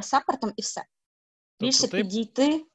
саппортом, 0.02 0.52
і 0.56 0.62
все. 0.62 0.84
Тобто 1.58 1.66
Більше 1.66 1.88
ти, 1.88 1.96
підійти 1.96 2.66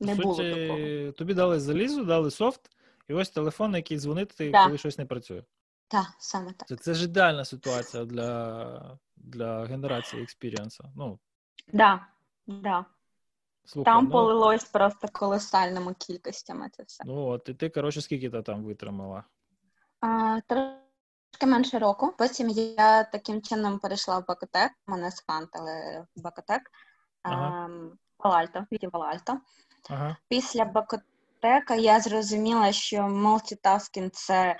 не 0.00 0.16
суті, 0.16 0.22
було 0.22 0.36
такого. 0.36 1.12
Тобі 1.12 1.34
дали 1.34 1.60
залізу, 1.60 2.04
дали 2.04 2.30
софт. 2.30 2.70
І 3.08 3.14
ось 3.14 3.30
телефон, 3.30 3.70
на 3.70 3.78
який 3.78 3.98
дзвонити, 3.98 4.50
да. 4.50 4.64
коли 4.64 4.78
щось 4.78 4.98
не 4.98 5.06
працює. 5.06 5.42
Так, 5.88 6.06
саме 6.18 6.52
так. 6.52 6.68
Це, 6.68 6.76
це 6.76 6.94
ж 6.94 7.04
ідеальна 7.04 7.44
ситуація 7.44 8.04
для 8.04 8.98
для 9.16 9.64
генерації 9.64 10.22
experience 10.22 10.74
у. 10.74 10.84
Ну. 10.96 11.18
Да, 11.72 12.06
да. 12.46 12.84
Слухай, 13.64 13.92
Там 13.92 14.04
ну, 14.04 14.10
полилось 14.10 14.64
просто 14.64 15.08
колосальними 15.08 15.94
кількостями 15.94 16.70
це 16.72 16.82
все. 16.82 17.04
Ну, 17.06 17.26
от 17.26 17.48
і 17.48 17.54
ти, 17.54 17.70
коротше, 17.70 18.00
скільки 18.00 18.30
ти 18.30 18.42
там 18.42 18.64
витримала? 18.64 19.24
А, 20.00 20.40
Трошки 20.46 21.46
менше 21.46 21.78
року. 21.78 22.14
Потім 22.18 22.48
я 22.48 23.04
таким 23.04 23.42
чином 23.42 23.78
перейшла 23.78 24.18
в 24.18 24.26
Бакотек, 24.26 24.72
мене 24.86 25.10
схантили 25.10 26.06
в 26.16 26.22
Бакотек, 26.22 26.62
ага. 27.22 27.64
ем, 27.64 27.98
Palo 28.16 28.38
Alto, 28.38 28.66
відділ 28.72 28.90
Palo 28.90 29.12
Alto. 29.12 29.40
Ага. 29.90 30.16
Після 30.28 30.64
Бакотек 30.64 31.06
бібліотека, 31.42 31.74
я 31.74 32.00
зрозуміла, 32.00 32.72
що 32.72 33.08
multitasking 33.08 34.10
це, 34.12 34.56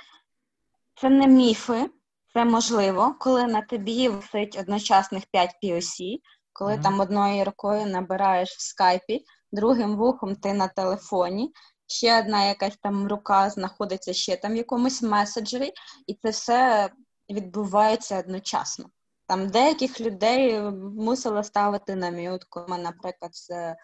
це 1.00 1.10
не 1.10 1.26
міфи, 1.26 1.90
це 2.32 2.44
можливо, 2.44 3.14
коли 3.20 3.46
на 3.46 3.62
тобі 3.62 4.08
висить 4.08 4.58
одночасних 4.60 5.24
5 5.26 5.50
POC, 5.64 6.18
коли 6.52 6.72
mm-hmm. 6.72 6.82
там 6.82 7.00
одною 7.00 7.44
рукою 7.44 7.86
набираєш 7.86 8.50
в 8.50 8.62
скайпі, 8.62 9.24
другим 9.52 9.96
вухом 9.96 10.36
ти 10.36 10.52
на 10.52 10.68
телефоні. 10.68 11.52
Ще 11.86 12.20
одна 12.20 12.44
якась 12.44 12.76
там 12.82 13.08
рука 13.08 13.50
знаходиться 13.50 14.12
ще 14.12 14.36
там 14.36 14.52
в 14.52 14.56
якомусь 14.56 15.02
меседжері, 15.02 15.72
і 16.06 16.14
це 16.14 16.30
все 16.30 16.90
відбувається 17.30 18.18
одночасно. 18.18 18.90
Там 19.26 19.48
деяких 19.48 20.00
людей 20.00 20.60
мусили 20.96 21.44
ставити 21.44 21.94
на 21.94 22.10
м'ют, 22.10 22.44
коли, 22.44 22.78
наприклад, 22.78 23.30
з 23.34 23.74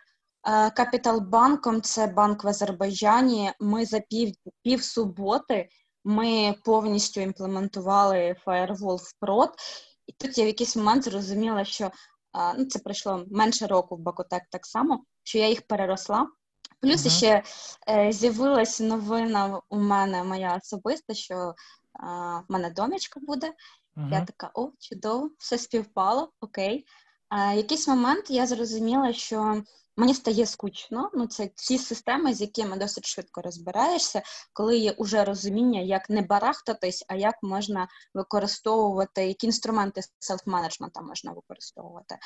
Капіталбанком 0.76 1.82
це 1.82 2.06
банк 2.06 2.44
в 2.44 2.48
Азербайджані. 2.48 3.52
Ми 3.60 3.84
за 3.84 4.00
пів 4.00 4.34
пів 4.62 4.82
суботи 4.84 5.68
ми 6.04 6.54
повністю 6.64 7.20
імплементували 7.20 8.36
Firewall 8.46 8.96
в 8.96 9.12
прод. 9.20 9.50
І 10.06 10.12
тут 10.12 10.38
я 10.38 10.44
в 10.44 10.46
якийсь 10.46 10.76
момент 10.76 11.04
зрозуміла, 11.04 11.64
що 11.64 11.90
ну, 12.58 12.64
це 12.64 12.78
пройшло 12.78 13.24
менше 13.30 13.66
року 13.66 13.96
в 13.96 13.98
Бакотек 13.98 14.42
так 14.50 14.66
само, 14.66 15.04
що 15.22 15.38
я 15.38 15.48
їх 15.48 15.62
переросла. 15.62 16.28
Плюс 16.80 17.06
uh-huh. 17.06 17.10
ще 17.10 17.42
е, 17.88 18.12
з'явилася 18.12 18.84
новина 18.84 19.60
у 19.70 19.78
мене 19.78 20.24
моя 20.24 20.56
особиста, 20.56 21.14
що 21.14 21.34
е, 21.34 21.54
в 22.48 22.52
мене 22.52 22.70
донечка 22.70 23.20
буде. 23.20 23.46
Uh-huh. 23.96 24.12
Я 24.12 24.24
така, 24.24 24.50
о, 24.54 24.70
чудово, 24.78 25.30
все 25.38 25.58
співпало, 25.58 26.32
окей. 26.40 26.86
Е, 27.30 27.56
якийсь 27.56 27.88
момент 27.88 28.30
я 28.30 28.46
зрозуміла, 28.46 29.12
що 29.12 29.62
Мені 29.98 30.14
стає 30.14 30.46
скучно. 30.46 31.10
Ну, 31.14 31.26
це 31.26 31.50
ці 31.54 31.78
системи, 31.78 32.34
з 32.34 32.40
якими 32.40 32.76
досить 32.76 33.06
швидко 33.06 33.42
розбираєшся, 33.42 34.22
коли 34.52 34.78
є 34.78 34.92
уже 34.92 35.24
розуміння, 35.24 35.80
як 35.80 36.10
не 36.10 36.22
барахтатись, 36.22 37.04
а 37.08 37.14
як 37.14 37.34
можна 37.42 37.88
використовувати, 38.14 39.26
які 39.26 39.46
інструменти 39.46 40.00
self-management 40.20 40.97
а 40.97 41.02
можна 41.02 41.32
використовувати. 41.32 42.18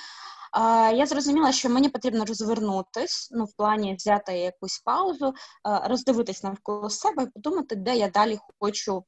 А, 0.52 0.92
Я 0.94 1.06
зрозуміла, 1.06 1.52
що 1.52 1.68
мені 1.68 1.88
потрібно 1.88 2.24
розвернутись, 2.24 3.28
ну, 3.32 3.44
в 3.44 3.52
плані 3.56 3.94
взяти 3.94 4.38
якусь 4.38 4.78
паузу, 4.78 5.34
роздивитись 5.64 6.42
навколо 6.42 6.90
себе 6.90 7.22
і 7.22 7.26
подумати, 7.26 7.76
де 7.76 7.96
я 7.96 8.08
далі 8.08 8.38
хочу 8.60 9.04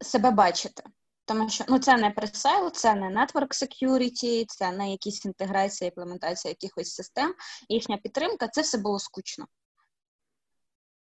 себе 0.00 0.30
бачити. 0.30 0.82
Тому 1.28 1.48
що 1.50 1.64
ну, 1.68 1.78
це 1.78 1.96
не 1.96 2.10
presale, 2.10 2.70
це 2.70 2.94
не 2.94 3.06
network 3.06 3.48
security, 3.48 4.44
це 4.48 4.72
не 4.72 4.90
якісь 4.90 5.24
інтеграція, 5.24 5.88
імплементація 5.88 6.50
якихось 6.60 6.94
систем, 6.94 7.34
їхня 7.68 7.96
підтримка, 7.96 8.48
це 8.48 8.60
все 8.60 8.78
було 8.78 8.98
скучно. 8.98 9.46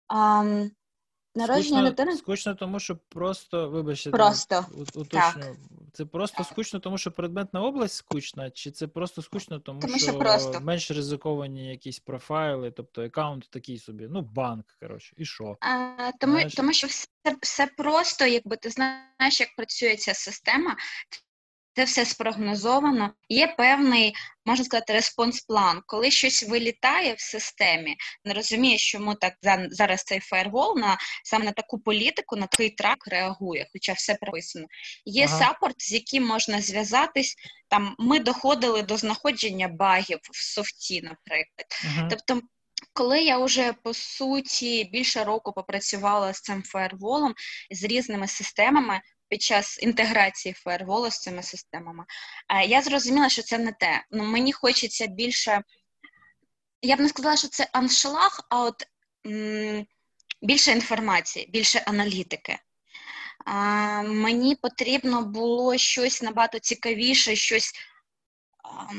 А, 0.08 0.44
Народження 1.38 1.64
скучно, 1.64 1.90
дитини. 1.90 2.16
Скучно, 2.16 2.54
тому 2.54 2.80
що 2.80 2.96
просто, 2.96 3.68
вибачте, 3.68 4.10
просто. 4.10 4.66
уточню. 4.94 5.56
Це 5.92 6.04
просто 6.04 6.44
скучно, 6.44 6.80
тому 6.80 6.98
що 6.98 7.12
предметна 7.12 7.62
область 7.62 7.94
скучна, 7.94 8.50
чи 8.50 8.70
це 8.70 8.86
просто 8.86 9.22
скучно, 9.22 9.60
тому, 9.60 9.80
тому 9.80 9.98
що, 9.98 10.10
що 10.10 10.18
просто. 10.18 10.60
менш 10.60 10.90
ризиковані 10.90 11.68
якісь 11.68 11.98
профайли, 11.98 12.70
тобто 12.70 13.04
аккаунт 13.04 13.50
такий 13.50 13.78
собі, 13.78 14.08
ну, 14.10 14.22
банк, 14.22 14.66
коротше, 14.80 15.14
і 15.16 15.24
що? 15.24 15.56
А, 15.60 16.10
Тому 16.20 16.38
тому 16.56 16.72
що 16.72 16.86
все, 16.86 17.08
все 17.42 17.66
просто, 17.66 18.26
якби 18.26 18.56
ти 18.56 18.70
знаєш, 18.70 19.40
як 19.40 19.56
працює 19.56 19.96
ця 19.96 20.14
система, 20.14 20.76
це 21.78 21.84
все 21.84 22.04
спрогнозовано. 22.04 23.12
Є 23.28 23.46
певний, 23.46 24.14
можна 24.46 24.64
сказати, 24.64 24.92
респонс-план. 24.92 25.82
Коли 25.86 26.10
щось 26.10 26.42
вилітає 26.42 27.14
в 27.14 27.20
системі, 27.20 27.96
не 28.24 28.34
розумієш, 28.34 28.90
чому 28.92 29.14
так 29.14 29.34
зараз 29.70 30.02
цей 30.02 30.20
фаєрвол 30.20 30.78
на 30.78 30.98
саме 31.24 31.44
на 31.44 31.52
таку 31.52 31.78
політику, 31.78 32.36
на 32.36 32.46
такий 32.46 32.70
трак 32.70 33.06
реагує, 33.06 33.66
хоча 33.72 33.92
все 33.92 34.14
прописано. 34.14 34.66
Є 35.04 35.26
ага. 35.26 35.38
саппорт, 35.38 35.74
з 35.78 35.92
яким 35.92 36.26
можна 36.26 36.60
зв'язатись. 36.60 37.34
Там 37.68 37.94
ми 37.98 38.18
доходили 38.18 38.82
до 38.82 38.96
знаходження 38.96 39.68
багів 39.68 40.18
в 40.32 40.54
софті, 40.54 41.02
наприклад. 41.02 41.66
Ага. 41.84 42.08
Тобто. 42.10 42.40
Коли 42.92 43.22
я 43.22 43.38
вже 43.38 43.72
по 43.72 43.94
суті 43.94 44.84
більше 44.92 45.24
року 45.24 45.52
попрацювала 45.52 46.32
з 46.32 46.40
цим 46.40 46.62
фаєрволом 46.62 47.34
з 47.70 47.84
різними 47.84 48.28
системами, 48.28 49.00
під 49.28 49.42
час 49.42 49.78
інтеграції 49.82 50.52
фаєрволу 50.52 51.10
з 51.10 51.18
цими 51.18 51.42
системами. 51.42 52.04
Я 52.66 52.82
зрозуміла, 52.82 53.28
що 53.28 53.42
це 53.42 53.58
не 53.58 53.72
те. 53.72 54.04
Ну, 54.10 54.24
Мені 54.24 54.52
хочеться 54.52 55.06
більше. 55.06 55.62
Я 56.82 56.96
б 56.96 57.00
не 57.00 57.08
сказала, 57.08 57.36
що 57.36 57.48
це 57.48 57.68
аншлаг, 57.72 58.46
а 58.50 58.62
от 58.62 58.86
м- 59.26 59.86
більше 60.42 60.72
інформації, 60.72 61.46
більше 61.52 61.78
аналітики. 61.86 62.58
А, 63.44 64.02
Мені 64.02 64.54
потрібно 64.56 65.22
було 65.22 65.78
щось 65.78 66.22
набагато 66.22 66.58
цікавіше, 66.58 67.36
щось. 67.36 67.72
А, 68.64 68.92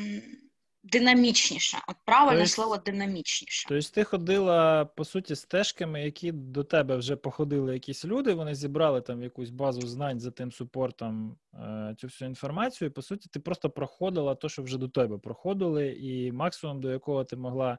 динамічніша. 0.91 1.77
От 1.87 1.95
правильне 2.05 2.39
тобто, 2.39 2.53
слово 2.53 2.77
динамічніше. 2.77 3.65
Тобто 3.69 3.89
ти 3.89 4.03
ходила, 4.03 4.85
по 4.85 5.05
суті, 5.05 5.35
стежками, 5.35 6.03
які 6.03 6.31
до 6.31 6.63
тебе 6.63 6.95
вже 6.95 7.15
походили 7.15 7.73
якісь 7.73 8.05
люди, 8.05 8.33
вони 8.33 8.55
зібрали 8.55 9.01
там 9.01 9.23
якусь 9.23 9.49
базу 9.49 9.87
знань 9.87 10.19
за 10.19 10.31
тим 10.31 10.51
супортом 10.51 11.37
е, 11.53 11.95
цю 11.99 12.07
всю 12.07 12.29
інформацію. 12.29 12.87
і, 12.87 12.91
По 12.91 13.01
суті, 13.01 13.29
ти 13.29 13.39
просто 13.39 13.69
проходила 13.69 14.35
те, 14.35 14.49
що 14.49 14.63
вже 14.63 14.77
до 14.77 14.87
тебе 14.87 15.17
проходили, 15.17 15.87
і 15.89 16.31
максимум, 16.31 16.81
до 16.81 16.91
якого 16.91 17.23
ти 17.23 17.35
могла. 17.35 17.77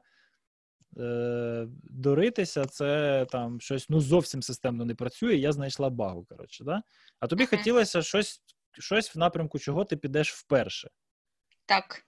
Е, 0.97 1.67
доритися, 1.83 2.65
це 2.65 3.25
там 3.29 3.61
щось 3.61 3.89
ну 3.89 3.99
зовсім 3.99 4.41
системно 4.41 4.85
не 4.85 4.95
працює. 4.95 5.35
Я 5.35 5.51
знайшла 5.51 5.89
багу. 5.89 6.25
Коротше, 6.29 6.63
да? 6.63 6.81
А 7.19 7.27
тобі 7.27 7.43
uh-huh. 7.43 7.57
хотілося 7.57 8.01
щось 8.01 8.41
щось 8.79 9.15
в 9.15 9.19
напрямку, 9.19 9.59
чого 9.59 9.85
ти 9.85 9.97
підеш 9.97 10.33
вперше. 10.33 10.89
Так. 11.65 12.05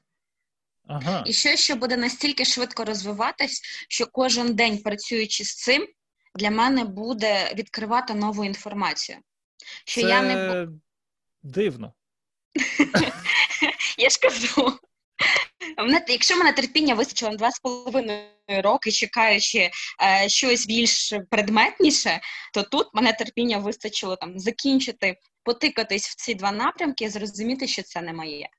Ага. 0.88 1.24
І 1.28 1.34
що 1.34 1.56
ще 1.56 1.76
буде 1.76 1.98
настільки 1.98 2.46
швидко 2.46 2.86
розвиватись, 2.86 3.62
що 3.89 4.08
кожен 4.12 4.56
день 4.56 4.78
працюючи 4.78 5.43
з 5.43 5.56
цим, 5.56 5.88
для 6.36 6.52
мене 6.52 6.84
буде 6.84 7.54
відкривати 7.56 8.13
нову 8.13 8.46
інформацію. 8.46 9.17
Що 9.86 10.02
Це 10.02 10.08
я 10.08 10.22
не 10.22 10.67
дивно. 11.43 11.93
Я 13.98 14.10
ж 14.10 14.19
кажу. 14.19 14.80
Якщо 16.08 16.38
мене 16.38 16.54
терпіння 16.54 16.96
вистачило 16.96 17.32
на 17.32 17.38
два 17.38 17.52
з 17.52 17.60
половиною 17.60 18.28
роки, 18.48 18.91
чекаючи 18.91 19.69
е, 20.02 20.30
щось 20.30 20.65
більш 20.65 21.13
предметніше, 21.30 22.22
то 22.54 22.63
тут 22.63 22.88
мене 22.93 23.13
терпіння 23.13 23.58
вистачило 23.58 24.15
там 24.15 24.39
закінчити, 24.39 25.15
потикатись 25.43 26.08
в 26.08 26.15
ці 26.15 26.36
два 26.36 26.52
напрямки 26.52 27.06
і 27.06 27.10
зрозуміти, 27.10 27.67
що 27.67 27.84
це 27.84 28.02
не 28.02 28.13
моє. 28.13 28.50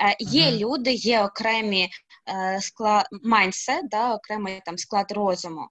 Е, 0.00 0.16
є 0.20 0.58
люди, 0.58 0.92
є 0.92 1.22
окремі 1.22 1.88
е, 2.28 2.60
склад 2.60 3.06
майндсет, 3.22 3.88
да, 3.88 4.14
окремий 4.14 4.62
там 4.66 4.78
склад 4.78 5.12
розуму, 5.12 5.68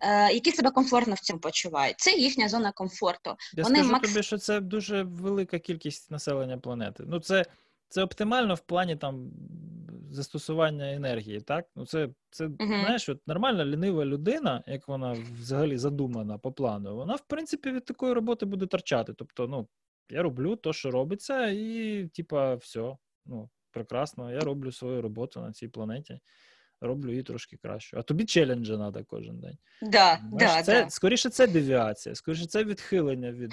е, 0.00 0.32
які 0.32 0.52
себе 0.52 0.70
комфортно 0.70 1.14
в 1.14 1.20
цьому 1.20 1.40
почувають. 1.40 1.98
Це 1.98 2.10
їхня 2.10 2.48
зона 2.48 2.72
комфорту. 2.72 3.36
Я 3.54 3.62
Вони 3.62 3.78
скажу 3.78 3.92
макс- 3.94 4.00
тобі, 4.00 4.22
що 4.22 4.38
це 4.38 4.60
дуже 4.60 5.02
велика 5.02 5.58
кількість 5.58 6.10
населення 6.10 6.58
планети. 6.58 7.04
Ну, 7.06 7.20
це, 7.20 7.44
це 7.88 8.02
оптимально 8.02 8.54
в 8.54 8.60
плані 8.60 8.96
там 8.96 9.30
застосування 10.10 10.92
енергії, 10.92 11.40
так? 11.40 11.66
Ну, 11.76 11.86
це, 11.86 12.08
це 12.30 12.48
знаєш, 12.58 13.08
от 13.08 13.26
нормальна 13.26 13.64
лінива 13.64 14.04
людина, 14.04 14.62
як 14.66 14.88
вона 14.88 15.16
взагалі 15.40 15.78
задумана 15.78 16.38
по 16.38 16.52
плану, 16.52 16.96
вона, 16.96 17.14
в 17.14 17.20
принципі, 17.20 17.70
від 17.70 17.84
такої 17.84 18.12
роботи 18.12 18.46
буде 18.46 18.66
торчати. 18.66 19.12
Тобто, 19.12 19.48
ну, 19.48 19.68
я 20.10 20.22
роблю 20.22 20.56
те, 20.56 20.72
що 20.72 20.90
робиться, 20.90 21.46
і, 21.46 22.04
типа, 22.14 22.54
все. 22.54 22.96
Ну, 23.26 23.50
прекрасно, 23.70 24.32
я 24.32 24.40
роблю 24.40 24.72
свою 24.72 25.02
роботу 25.02 25.40
на 25.40 25.52
цій 25.52 25.68
планеті. 25.68 26.20
Роблю 26.80 27.10
її 27.10 27.22
трошки 27.22 27.56
краще. 27.56 27.96
А 27.96 28.02
тобі 28.02 28.24
челенджа 28.24 28.76
треба 28.76 29.04
кожен 29.06 29.40
день. 29.40 29.58
Да, 29.82 30.20
Знаєш, 30.32 30.56
да, 30.56 30.62
це, 30.62 30.84
да. 30.84 30.90
Скоріше, 30.90 31.30
це 31.30 31.46
девіація, 31.46 32.14
скоріше, 32.14 32.46
це 32.46 32.64
відхилення 32.64 33.32
від 33.32 33.52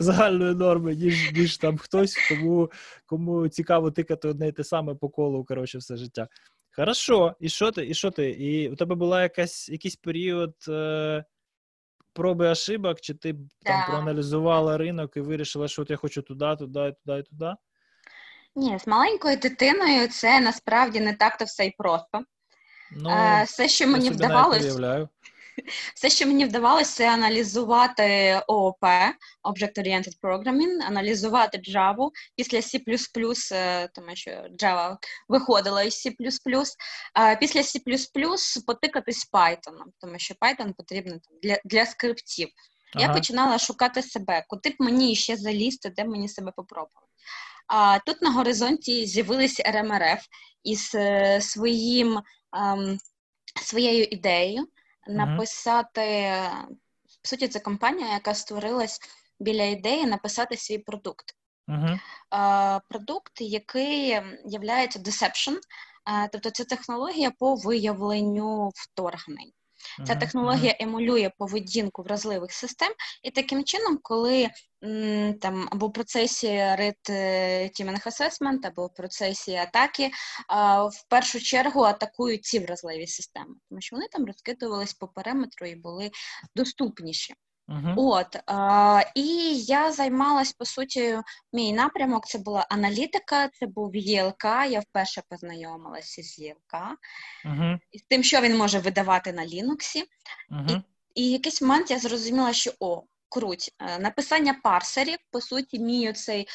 загальної 0.00 0.54
норми, 0.54 0.94
ніж, 0.94 1.32
ніж 1.32 1.58
там 1.58 1.78
хтось, 1.78 2.16
кому, 2.28 2.70
кому 3.06 3.48
цікаво 3.48 3.90
тикати 3.90 4.28
одне 4.28 4.48
і 4.48 4.52
те 4.52 4.64
саме 4.64 4.94
по 4.94 5.08
колу, 5.08 5.44
коротше, 5.44 5.78
все 5.78 5.96
життя. 5.96 6.28
Хорошо, 6.70 7.34
і 7.40 7.48
що 7.48 7.72
ти? 7.72 7.86
І 7.86 7.94
що 7.94 8.10
ти? 8.10 8.30
І 8.30 8.68
у 8.68 8.76
тебе 8.76 8.94
була 8.94 9.22
якась, 9.22 9.68
якийсь 9.68 9.96
період 9.96 10.54
е, 10.68 11.24
проби 12.12 12.48
ошибок, 12.48 13.00
чи 13.00 13.14
ти 13.14 13.34
там 13.62 13.86
проаналізувала 13.88 14.78
ринок 14.78 15.16
і 15.16 15.20
вирішила, 15.20 15.68
що 15.68 15.82
от 15.82 15.90
я 15.90 15.96
хочу 15.96 16.22
туди, 16.22 16.56
туди, 16.56 16.94
туди, 17.04 17.22
туди? 17.22 17.54
Ні, 18.56 18.78
з 18.78 18.86
маленькою 18.86 19.36
дитиною 19.36 20.08
це 20.08 20.40
насправді 20.40 21.00
не 21.00 21.14
так-то 21.14 21.44
все 21.44 21.66
і 21.66 21.70
просто. 21.78 22.24
Ну, 22.92 23.10
Е, 23.10 23.44
все, 23.46 23.68
що 23.68 23.88
мені 23.88 24.10
уявляю. 24.64 25.08
все, 25.94 26.10
що 26.10 26.26
мені 26.26 26.44
вдавалося, 26.44 26.96
це 26.96 27.12
аналізувати 27.12 28.40
ООП, 28.46 28.84
Object 29.44 29.78
Oriented 29.78 30.20
Programming, 30.22 30.86
аналізувати 30.86 31.58
Java 31.58 32.10
після 32.36 32.58
C++, 32.58 32.80
е, 33.52 33.88
тому 33.94 34.16
що 34.16 34.30
Java 34.62 34.96
виходила 35.28 35.82
із 35.82 36.06
C++, 36.06 36.14
а 37.14 37.34
після 37.34 37.60
C++ 37.60 37.80
потикатись 38.66 39.30
Python, 39.32 39.76
тому 40.00 40.18
що 40.18 40.34
Python 40.34 40.72
потрібен 40.76 41.20
для, 41.42 41.58
для 41.64 41.86
скриптів. 41.86 42.48
Я 42.96 43.08
починала 43.08 43.58
шукати 43.58 44.02
себе, 44.02 44.44
куди 44.48 44.70
б 44.70 44.74
мені 44.78 45.14
ще 45.14 45.36
залізти, 45.36 45.90
де 45.90 46.04
мені 46.04 46.28
себе 46.28 46.52
попробувати. 46.56 47.06
А 47.66 47.98
тут 47.98 48.22
на 48.22 48.30
горизонті 48.30 49.06
з'явились 49.06 49.60
РМРФ 49.60 50.26
із 50.64 50.94
е, 50.94 51.40
своїм, 51.40 52.22
ем, 52.52 52.98
своєю 53.62 54.04
ідеєю 54.04 54.68
написати. 55.06 56.32
По 57.22 57.28
суті, 57.28 57.48
це 57.48 57.60
компанія, 57.60 58.12
яка 58.12 58.34
створилась 58.34 59.00
біля 59.40 59.62
ідеї 59.62 60.06
написати 60.06 60.56
свій 60.56 60.78
продукт. 60.78 61.36
Е, 62.34 62.80
Продукт, 62.88 63.40
який 63.40 64.06
є 64.44 64.58
deception, 65.00 65.56
е, 65.56 66.28
тобто 66.32 66.50
це 66.50 66.64
технологія 66.64 67.30
по 67.30 67.54
виявленню 67.54 68.70
вторгнень. 68.74 69.52
Ця 70.06 70.14
технологія 70.14 70.76
емулює 70.80 71.30
поведінку 71.38 72.02
вразливих 72.02 72.52
систем, 72.52 72.92
і 73.22 73.30
таким 73.30 73.64
чином, 73.64 73.98
коли 74.02 74.50
там 75.40 75.68
або 75.70 75.86
в 75.86 75.92
процесі 75.92 76.48
Red 76.48 77.10
Teaming 77.70 78.06
Assessment, 78.06 78.66
або 78.66 78.86
в 78.86 78.94
процесі 78.94 79.54
атаки, 79.54 80.10
в 80.90 81.08
першу 81.08 81.40
чергу 81.40 81.82
атакують 81.82 82.44
ці 82.44 82.58
вразливі 82.58 83.06
системи, 83.06 83.54
тому 83.68 83.80
що 83.80 83.96
вони 83.96 84.08
там 84.12 84.26
розкидувались 84.26 84.94
по 84.94 85.08
периметру 85.08 85.66
і 85.66 85.74
були 85.74 86.10
доступніші. 86.54 87.34
Угу. 87.68 88.12
От 88.12 88.36
а, 88.46 89.02
і 89.14 89.26
я 89.58 89.92
займалась 89.92 90.52
по 90.52 90.64
суті, 90.64 91.18
мій 91.52 91.72
напрямок 91.72 92.26
це 92.26 92.38
була 92.38 92.66
аналітика, 92.70 93.48
це 93.48 93.66
був 93.66 93.96
ЄЛК. 93.96 94.44
Я 94.44 94.80
вперше 94.80 95.22
познайомилася 95.28 96.22
з 96.22 96.38
ЄЛК 96.38 96.74
Угу. 97.44 97.78
і 97.92 97.98
з 97.98 98.02
тим, 98.02 98.22
що 98.22 98.40
він 98.40 98.56
може 98.56 98.78
видавати 98.78 99.32
на 99.32 99.42
Linux. 99.42 100.02
Угу. 100.50 100.82
І 101.14 101.28
в 101.28 101.32
якийсь 101.32 101.62
момент 101.62 101.90
я 101.90 101.98
зрозуміла, 101.98 102.52
що 102.52 102.72
о, 102.80 103.02
круть, 103.28 103.74
е, 103.78 103.98
написання 103.98 104.54
парсерів, 104.62 105.18
по 105.30 105.40
суті, 105.40 105.78
мій 105.78 106.12
цей 106.12 106.48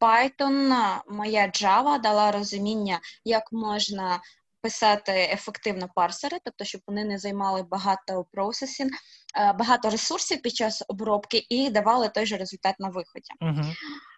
Python, 0.00 0.72
е, 0.72 1.02
моя 1.08 1.46
Java 1.46 2.00
дала 2.00 2.32
розуміння, 2.32 3.00
як 3.24 3.52
можна 3.52 4.20
писати 4.60 5.12
ефективно 5.32 5.88
парсери, 5.94 6.38
тобто, 6.44 6.64
щоб 6.64 6.80
вони 6.86 7.04
не 7.04 7.18
займали 7.18 7.62
багато 7.62 8.26
процесінг, 8.32 8.90
е, 8.90 8.96
багато 9.34 9.90
ресурсів 9.90 10.42
під 10.42 10.54
час 10.54 10.84
обробки 10.88 11.46
і 11.48 11.70
давали 11.70 12.08
той 12.08 12.26
же 12.26 12.36
результат 12.36 12.74
на 12.78 12.88
виході. 12.88 13.30
Угу. 13.40 13.72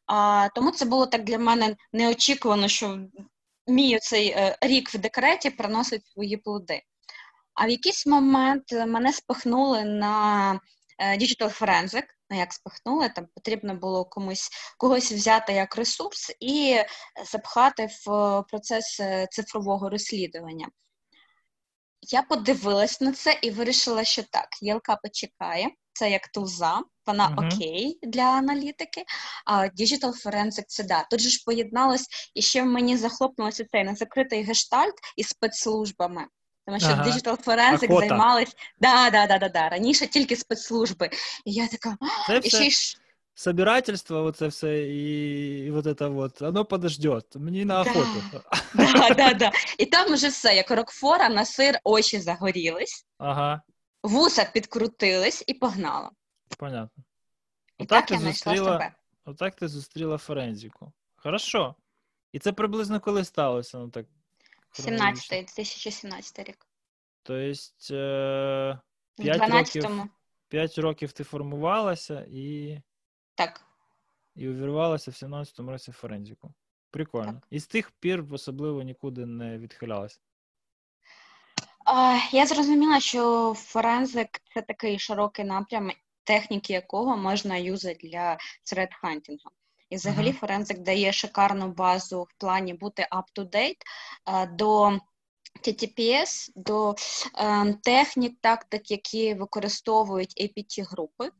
А, 0.07 0.48
тому 0.55 0.70
це 0.70 0.85
було 0.85 1.07
так 1.07 1.25
для 1.25 1.38
мене 1.38 1.77
неочікувано, 1.92 2.68
що 2.68 2.98
мій 3.66 3.98
цей 3.98 4.29
е, 4.29 4.57
рік 4.61 4.94
в 4.94 4.98
декреті 4.98 5.51
приносить 5.51 6.07
свої 6.07 6.37
плоди. 6.37 6.83
А 7.55 7.66
в 7.66 7.70
якийсь 7.70 8.07
момент 8.07 8.72
мене 8.72 9.12
спихнули 9.12 9.85
на 9.85 10.53
е, 10.98 11.18
Digital 11.18 11.61
Forensic, 11.61 12.05
ну 12.31 12.38
як 12.38 12.53
спихнули, 12.53 13.09
там 13.09 13.27
потрібно 13.35 13.75
було 13.75 14.05
комусь 14.05 14.51
когось 14.79 15.12
взяти 15.12 15.53
як 15.53 15.77
ресурс 15.77 16.33
і 16.40 16.77
запхати 17.33 17.88
в 18.07 18.12
е, 18.12 18.44
процес 18.48 19.01
е, 19.01 19.27
цифрового 19.31 19.90
розслідування. 19.90 20.68
Я 22.03 22.23
подивилась 22.23 23.01
на 23.01 23.12
це 23.12 23.38
і 23.43 23.51
вирішила, 23.51 24.05
що 24.05 24.23
так, 24.23 24.49
ЄЛК 24.61 25.03
почекає, 25.03 25.69
це 25.93 26.11
як 26.11 26.29
туза, 26.29 26.81
вона 27.07 27.29
Мгм. 27.29 27.47
окей 27.47 27.99
для 28.03 28.23
аналітики, 28.23 29.05
а 29.47 29.59
Digital 29.62 30.25
Forensic 30.25 30.65
це 30.67 30.85
да. 30.85 31.07
Тут 31.11 31.21
же 31.21 31.29
ж 31.29 31.43
поєдналось, 31.47 32.09
і 32.35 32.43
ще 32.43 32.62
в 32.62 32.67
мені 32.67 32.97
захлопнулося 32.97 33.65
цей 33.65 33.85
незакритий 33.85 34.43
гештальт 34.43 34.95
із 35.17 35.29
спецслужбами. 35.29 36.27
Тому 36.67 36.81
що 36.81 36.88
Ага. 36.88 37.05
Digital 37.05 37.45
Forensic 37.45 37.99
займались 37.99 38.57
да, 38.79 39.11
да, 39.11 39.27
да, 39.27 39.38
да, 39.38 39.49
да. 39.49 39.69
раніше 39.69 40.07
тільки 40.07 40.37
спецслужби. 40.37 41.11
І 41.45 41.53
я 41.53 41.67
така, 41.69 41.97
Це 42.27 42.41
і 42.45 42.51
ще 42.51 42.67
й 42.67 42.71
собирательство, 43.35 44.23
оце 44.25 44.47
все, 44.49 44.83
і, 44.88 45.66
і 45.66 45.71
вот 45.71 45.87
это 45.87 46.09
вот, 46.09 46.42
оно 46.42 46.64
подождет. 46.64 47.37
Мені 47.37 47.64
на 47.64 47.81
охоту. 47.81 48.42
да, 48.75 49.14
да, 49.14 49.35
да. 49.35 49.53
І 49.79 49.87
там 49.87 50.12
уже 50.12 50.29
все, 50.29 50.55
як 50.55 50.71
рокфора, 50.71 51.29
на 51.29 51.45
сир 51.45 51.79
очі 51.85 52.21
загорілись, 52.21 53.07
Ага, 53.18 53.62
вуса 54.03 54.45
підкрутились 54.55 55.45
і 55.47 55.55
погнала. 55.55 56.11
понятно. 56.59 57.05
І 57.79 57.87
так 57.87 58.11
я 58.11 58.18
знайшла 58.18 58.53
зустріла, 58.53 58.79
себе. 58.79 58.95
отак 59.25 59.55
ти 59.57 59.68
зустріла 59.68 60.18
форензику. 60.18 60.92
Хорошо. 61.16 61.75
І 62.33 62.38
це 62.38 62.53
приблизно 62.53 63.01
коли 63.01 63.25
сталося? 63.25 63.79
Ну, 63.79 63.88
так, 63.88 64.07
17 64.73 65.29
2017 65.31 66.38
рік. 66.49 66.66
Тобто, 67.23 67.42
е, 67.95 68.79
В 69.18 69.23
5 69.23 69.40
12-му. 69.42 69.97
років, 69.97 70.11
5 70.49 70.79
років 70.79 71.12
ти 71.12 71.25
формувалася 71.25 72.27
і, 72.31 72.79
Так. 73.35 73.61
і 74.35 74.49
увірвалася 74.49 75.11
в 75.11 75.14
17-му 75.14 75.71
році 75.71 75.90
в 75.90 75.95
форензику. 75.95 76.55
Прикольно. 76.90 77.42
І 77.51 77.61
з 77.61 77.66
тих 77.66 77.90
пір 77.90 78.25
особливо 78.31 78.83
нікуди 78.83 79.27
не 79.27 79.59
відхилялася. 79.59 80.18
Я 82.33 82.47
зрозуміла, 82.47 83.01
що 83.01 83.55
форензик 83.57 84.29
це 84.55 84.62
такий 84.62 84.99
широкий 84.99 85.45
напрям, 85.45 85.90
техніки 86.25 86.73
якого 86.73 87.16
можна 87.16 87.57
юзати 87.57 88.09
для 88.09 88.38
threat-хантингу. 88.73 89.51
І 89.90 89.97
взагалі 89.97 90.29
Мгм. 90.29 90.37
форензик 90.37 90.79
дає 90.79 91.12
шикарну 91.12 91.68
базу 91.68 92.23
в 92.23 92.33
плані 92.38 92.75
бути 92.75 93.07
up-to-date 93.12 93.77
до 94.57 94.99
TTPS, 95.62 96.51
до 96.57 96.95
ем, 97.38 97.75
технік, 97.75 98.38
тактик, 98.40 98.90
які 98.90 99.35
використовують 99.35 100.40
APT-групи, 100.42 101.31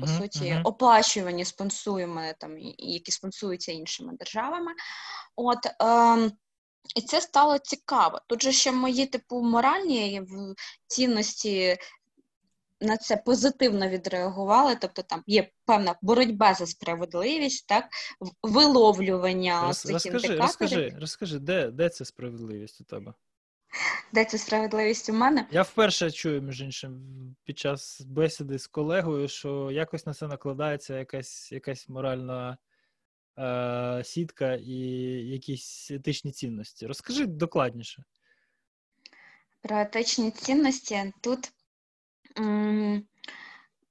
по 0.00 0.06
суті, 0.06 0.60
оплачувані, 0.64 1.44
спонсуємо 1.44 2.22
там, 2.38 2.58
які 2.78 3.12
спонсуються 3.12 3.72
іншими 3.72 4.12
державами. 4.18 4.72
От, 5.36 5.58
ем, 5.80 6.32
і 6.96 7.00
це 7.02 7.20
стало 7.20 7.58
цікаво. 7.58 8.20
Тут 8.26 8.42
же 8.42 8.52
ще 8.52 8.72
мої, 8.72 9.06
типу, 9.06 9.42
моральні 9.42 10.22
цінності 10.86 11.76
на 12.80 12.96
це 12.96 13.16
позитивно 13.16 13.88
відреагували. 13.88 14.76
Тобто 14.80 15.02
там 15.02 15.22
є 15.26 15.50
певна 15.64 15.94
боротьба 16.02 16.54
за 16.54 16.66
справедливість, 16.66 17.66
так, 17.66 17.84
виловлювання 18.42 19.62
Роз, 19.62 19.80
цих 19.80 19.92
розкажи, 19.92 20.16
індикаторів. 20.16 20.42
розкажи, 20.42 20.96
розкажи, 21.00 21.38
де, 21.38 21.70
де 21.70 21.88
це 21.88 22.04
справедливість 22.04 22.80
у 22.80 22.84
тебе? 22.84 23.14
Де 24.12 24.24
ця 24.24 24.38
справедливість 24.38 25.08
у 25.08 25.12
мене? 25.12 25.46
Я 25.50 25.62
вперше 25.62 26.10
чую, 26.10 26.42
між 26.42 26.60
іншим, 26.62 27.00
під 27.44 27.58
час 27.58 28.00
бесіди 28.00 28.58
з 28.58 28.66
колегою, 28.66 29.28
що 29.28 29.70
якось 29.70 30.06
на 30.06 30.14
це 30.14 30.26
накладається 30.26 30.98
якась, 30.98 31.52
якась 31.52 31.88
моральна 31.88 32.58
е, 33.38 34.04
сітка 34.04 34.54
і 34.54 34.76
якісь 35.28 35.90
етичні 35.90 36.32
цінності? 36.32 36.86
Розкажи 36.86 37.26
докладніше. 37.26 38.04
Про 39.62 39.80
етичні 39.80 40.30
цінності 40.30 41.12
тут. 41.20 41.52
М- 42.38 43.04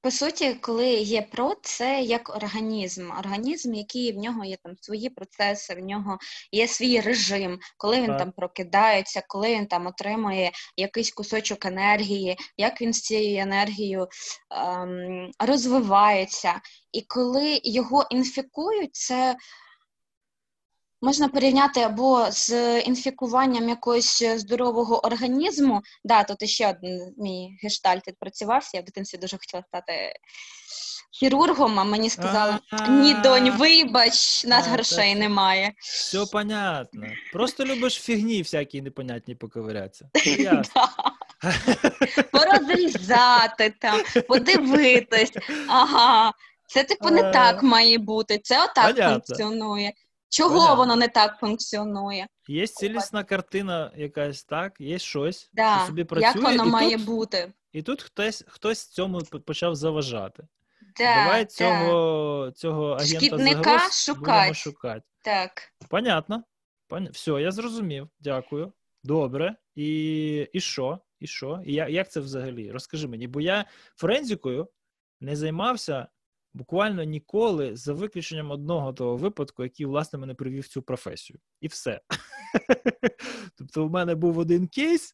по 0.02 0.12
суті, 0.12 0.54
коли 0.54 0.88
є 0.90 1.22
про, 1.22 1.56
це 1.62 2.02
як 2.02 2.36
організм. 2.36 3.12
Організм, 3.20 3.74
який 3.74 4.12
в 4.12 4.18
нього 4.18 4.46
є 4.46 4.58
там 4.64 4.74
свої 4.82 5.10
процеси, 5.10 5.74
в 5.74 5.80
нього 5.80 6.18
є 6.52 6.68
свій 6.68 7.02
режим, 7.02 7.60
коли 7.78 8.02
він 8.02 8.08
так. 8.08 8.18
там 8.18 8.32
прокидається, 8.32 9.24
коли 9.28 9.56
він 9.56 9.68
там 9.68 9.88
отримує 9.88 10.52
якийсь 10.78 11.12
кусочок 11.12 11.66
енергії, 11.66 12.38
як 12.58 12.82
він 12.82 12.94
з 12.94 13.02
цією 13.02 13.42
енергією 13.42 14.08
ем, 14.52 15.32
розвивається. 15.40 16.62
І 16.92 17.02
коли 17.02 17.62
його 17.64 18.08
інфікують, 18.10 18.96
це 18.96 19.36
Можна 21.02 21.30
порівняти 21.30 21.80
або 21.80 22.32
з 22.32 22.80
інфікуванням 22.82 23.70
якогось 23.70 24.24
здорового 24.24 25.06
організму. 25.06 25.82
Да, 26.04 26.24
тут 26.24 26.50
ще 26.50 26.70
один 26.70 27.14
мій 27.18 27.58
гештальт 27.64 28.08
відпрацювався. 28.08 28.78
Я 28.78 28.82
в 28.82 28.86
дитинстві 28.86 29.18
дуже 29.18 29.38
хотіла 29.38 29.64
стати 29.64 30.14
хірургом, 31.12 31.80
а 31.80 31.84
мені 31.84 32.10
сказали: 32.10 32.58
ні, 32.90 33.14
донь, 33.14 33.52
вибач, 33.52 34.46
нас 34.46 34.68
грошей 34.68 35.16
немає. 35.16 35.74
Все 35.78 36.26
понятно. 36.32 37.08
Просто 37.34 37.66
любиш 37.66 37.94
фігні 37.94 38.42
всякі 38.42 38.82
непонятні 38.82 39.36
поковирятися. 39.36 40.10
Порозрізати 42.32 43.74
там, 43.80 44.02
подивитись. 44.28 45.32
Ага, 45.68 46.34
це 46.68 46.84
типу 46.84 47.10
не 47.10 47.32
так 47.32 47.64
має 47.64 47.98
бути. 47.98 48.40
Це 48.44 48.64
отак 48.64 48.98
функціонує. 48.98 49.94
Чого 50.30 50.50
Понятно. 50.50 50.76
воно 50.76 50.96
не 50.96 51.08
так 51.08 51.40
функціонує? 51.40 52.28
Є 52.48 52.68
цілісна 52.68 53.24
картина 53.24 53.92
якась, 53.96 54.44
так, 54.44 54.82
є 54.82 55.00
щось, 55.00 55.50
да. 55.54 55.78
що 55.78 55.88
собі 55.88 56.04
працює. 56.04 56.42
Як 56.42 56.52
воно 56.52 56.66
і 56.66 56.72
має 56.72 56.98
тут, 56.98 57.06
бути? 57.06 57.54
І 57.72 57.82
тут 57.82 58.02
хтось 58.02 58.46
хтось 58.48 58.88
цьому 58.88 59.20
почав 59.22 59.76
заважати. 59.76 60.48
Да, 60.98 61.16
Давай 61.16 61.46
цього 61.46 62.46
да. 62.46 62.52
цього 62.52 62.92
агента 62.92 63.26
Шкідника 63.26 63.80
шукати. 63.92 64.54
шукати. 64.54 65.06
Так. 65.24 65.52
Понятно. 65.90 66.44
Пон... 66.88 67.10
Все, 67.12 67.32
я 67.32 67.52
зрозумів. 67.52 68.10
Дякую. 68.20 68.74
Добре. 69.04 69.56
І 69.76 70.38
і 70.54 70.60
що? 70.60 71.00
І 71.20 71.28
що? 71.28 71.62
І 71.66 71.74
як, 71.74 71.90
як 71.90 72.12
це 72.12 72.20
взагалі? 72.20 72.72
Розкажи 72.72 73.08
мені, 73.08 73.28
бо 73.28 73.42
я 73.42 73.66
форензикою 73.96 74.68
не 75.20 75.36
займався 75.36 76.08
буквально 76.54 77.04
ніколи, 77.04 77.76
за 77.76 77.94
виключенням 77.94 78.52
одного 78.52 78.94
того 78.94 79.18
випадку, 79.18 79.64
який, 79.64 79.86
власне, 79.86 80.20
мене 80.20 80.34
привів 80.34 80.64
в 80.64 80.68
цю 80.68 80.82
професію. 80.82 81.40
І 81.62 81.68
все. 81.68 82.02
Тобто, 83.58 83.86
у 83.86 83.90
мене 83.90 84.16
був 84.16 84.38
один 84.38 84.68
кейс, 84.68 85.14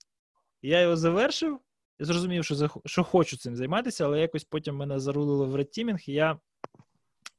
я 0.62 0.82
його 0.82 0.98
завершив. 0.98 1.60
Я 2.00 2.06
зрозумів, 2.06 2.45
що 2.45 2.69
що 2.86 3.04
хочу 3.04 3.38
цим 3.38 3.56
займатися, 3.56 4.06
але 4.06 4.21
якось 4.21 4.43
потім 4.43 4.76
мене 4.76 5.00
зарулило 5.00 5.45
в 5.45 5.56
редтімінг, 5.56 6.00
і 6.08 6.13
я, 6.13 6.39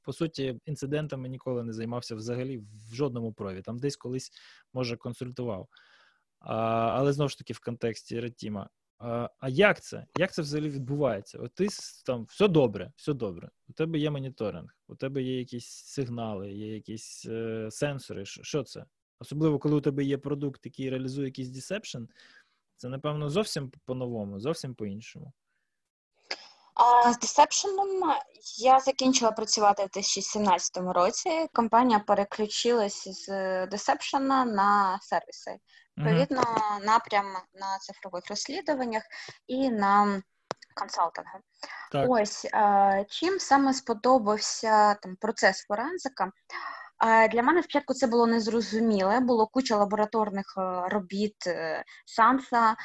по 0.03 0.13
суті, 0.13 0.61
інцидентами 0.67 1.29
ніколи 1.29 1.63
не 1.63 1.73
займався 1.73 2.15
взагалі 2.15 2.59
в 2.59 2.95
жодному 2.95 3.33
прові. 3.33 3.63
Там 3.63 3.79
десь 3.79 3.97
колись, 3.97 4.31
може, 4.73 4.97
консультував. 4.97 5.69
А, 6.41 6.55
Але 6.99 7.13
знову 7.13 7.29
ж 7.29 7.39
таки 7.39 7.53
в 7.53 7.61
контексті 7.61 8.21
red 8.21 8.37
team 8.37 8.58
а. 8.58 8.69
А 8.99 9.49
як 9.49 9.81
це? 9.83 10.07
Як 10.19 10.33
це 10.33 10.43
взагалі 10.43 10.69
відбувається? 10.69 11.39
От 11.39 11.55
ти 11.55 11.69
там 12.07 12.25
все 12.25 12.49
добре, 12.49 12.93
все 12.97 13.13
добре. 13.13 13.51
У 13.69 13.73
тебе 13.73 13.99
є 13.99 14.11
моніторинг, 14.11 14.77
у 14.89 14.95
тебе 14.95 15.23
є 15.23 15.39
якісь 15.39 15.69
сигнали, 15.69 16.53
є 16.53 16.75
якісь 16.75 17.27
е, 17.29 17.69
сенсори. 17.71 18.25
Що 18.27 18.63
це? 18.63 18.85
Особливо, 19.21 19.59
коли 19.59 19.77
у 19.77 19.81
тебе 19.81 20.05
є 20.05 20.19
продукт, 20.19 20.67
який 20.67 20.91
реалізує 20.91 21.27
якийсь 21.27 21.49
deception, 21.49 22.03
це, 22.77 22.89
напевно, 22.89 23.31
зовсім 23.31 23.73
по-новому, 23.85 24.41
зовсім 24.41 24.75
по-іншому. 24.75 25.33
А 26.75 27.13
З 27.13 27.19
deception 27.19 27.76
ом 27.76 27.89
я 28.59 28.81
закінчила 28.81 29.33
працювати 29.33 29.83
в 29.83 29.89
2017 29.89 30.77
році. 30.77 31.31
Компанія 31.53 31.99
переключилась 31.99 33.09
з 33.09 33.27
deception 33.67 34.37
а 34.37 34.45
на 34.45 34.99
сервіси. 35.03 35.57
Відповідно, 35.99 36.43
напрям 36.83 37.27
на 37.55 37.79
цифрових 37.79 38.29
розслідуваннях 38.29 39.03
і 39.47 39.71
на 39.71 40.23
консалтингу. 40.75 41.39
Так. 41.93 42.07
Ось 42.09 42.47
чим 43.09 43.39
саме 43.39 43.75
сподобався 43.75 44.95
там 44.95 45.17
процес 45.17 45.65
forensic 45.67 46.18
а. 46.18 46.31
Для 47.05 47.43
мене 47.43 47.63
спочатку 47.63 47.95
це 47.95 48.07
було 48.07 48.27
незрозуміле, 48.27 49.21
було 49.21 49.47
куча 49.47 49.77
лабораторних 49.77 50.55
е, 50.59 50.89
робіт 50.89 51.47
е, 51.47 51.85
SANS 52.07 52.54
а, 52.54 52.77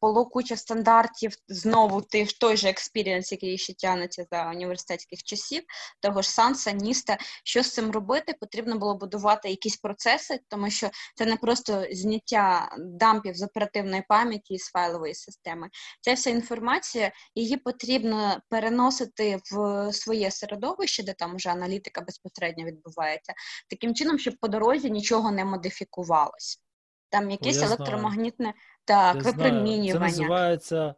було 0.00 0.26
куча 0.26 0.56
стандартів, 0.56 1.32
знову 1.48 2.02
той 2.40 2.56
же 2.56 2.68
experience, 2.68 3.32
який 3.32 3.58
ще 3.58 3.74
тягнеться 3.74 4.26
за 4.32 4.50
університетських 4.50 5.22
часів, 5.22 5.62
того 6.00 6.22
ж 6.22 6.30
Санса, 6.30 6.72
Ніста. 6.72 7.18
Що 7.44 7.62
з 7.62 7.72
цим 7.72 7.90
робити? 7.90 8.34
Потрібно 8.40 8.78
було 8.78 8.94
будувати 8.94 9.50
якісь 9.50 9.76
процеси, 9.76 10.40
тому 10.48 10.70
що 10.70 10.90
це 11.14 11.26
не 11.26 11.36
просто 11.36 11.84
зняття 11.92 12.68
дампів 12.78 13.36
з 13.36 13.42
оперативної 13.42 14.02
пам'яті 14.08 14.58
з 14.58 14.68
файлової 14.70 15.14
системи. 15.14 15.68
Ця 16.00 16.14
вся 16.14 16.30
інформація, 16.30 17.12
її 17.34 17.56
потрібно 17.56 18.40
переносити 18.48 19.40
в 19.52 19.92
своє 19.92 20.30
середовище, 20.30 21.02
де 21.02 21.12
там 21.12 21.36
вже 21.36 21.50
аналітика 21.50 22.00
безпосередньо 22.00 22.64
відбувається 22.64 23.34
таким 23.70 23.94
чином, 23.94 24.18
щоб 24.18 24.34
по 24.40 24.48
дорозі 24.48 24.90
нічого 24.90 25.30
не 25.30 25.44
модифікувалось. 25.44 26.62
Там 27.10 27.30
якесь 27.30 27.62
електромагнітне 27.62 28.54
так, 28.84 29.16
я 29.16 29.22
випромінювання. 29.22 30.12
Це 30.12 30.20
називається 30.20 30.94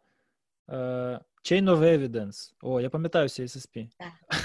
е, 0.69 0.75
Chain 1.45 1.65
of 1.65 1.79
Evidence. 1.79 2.53
О, 2.63 2.81
я 2.81 2.91
пам'ятаю 2.91 3.27
CSSP. 3.27 3.89
Так. 3.99 4.41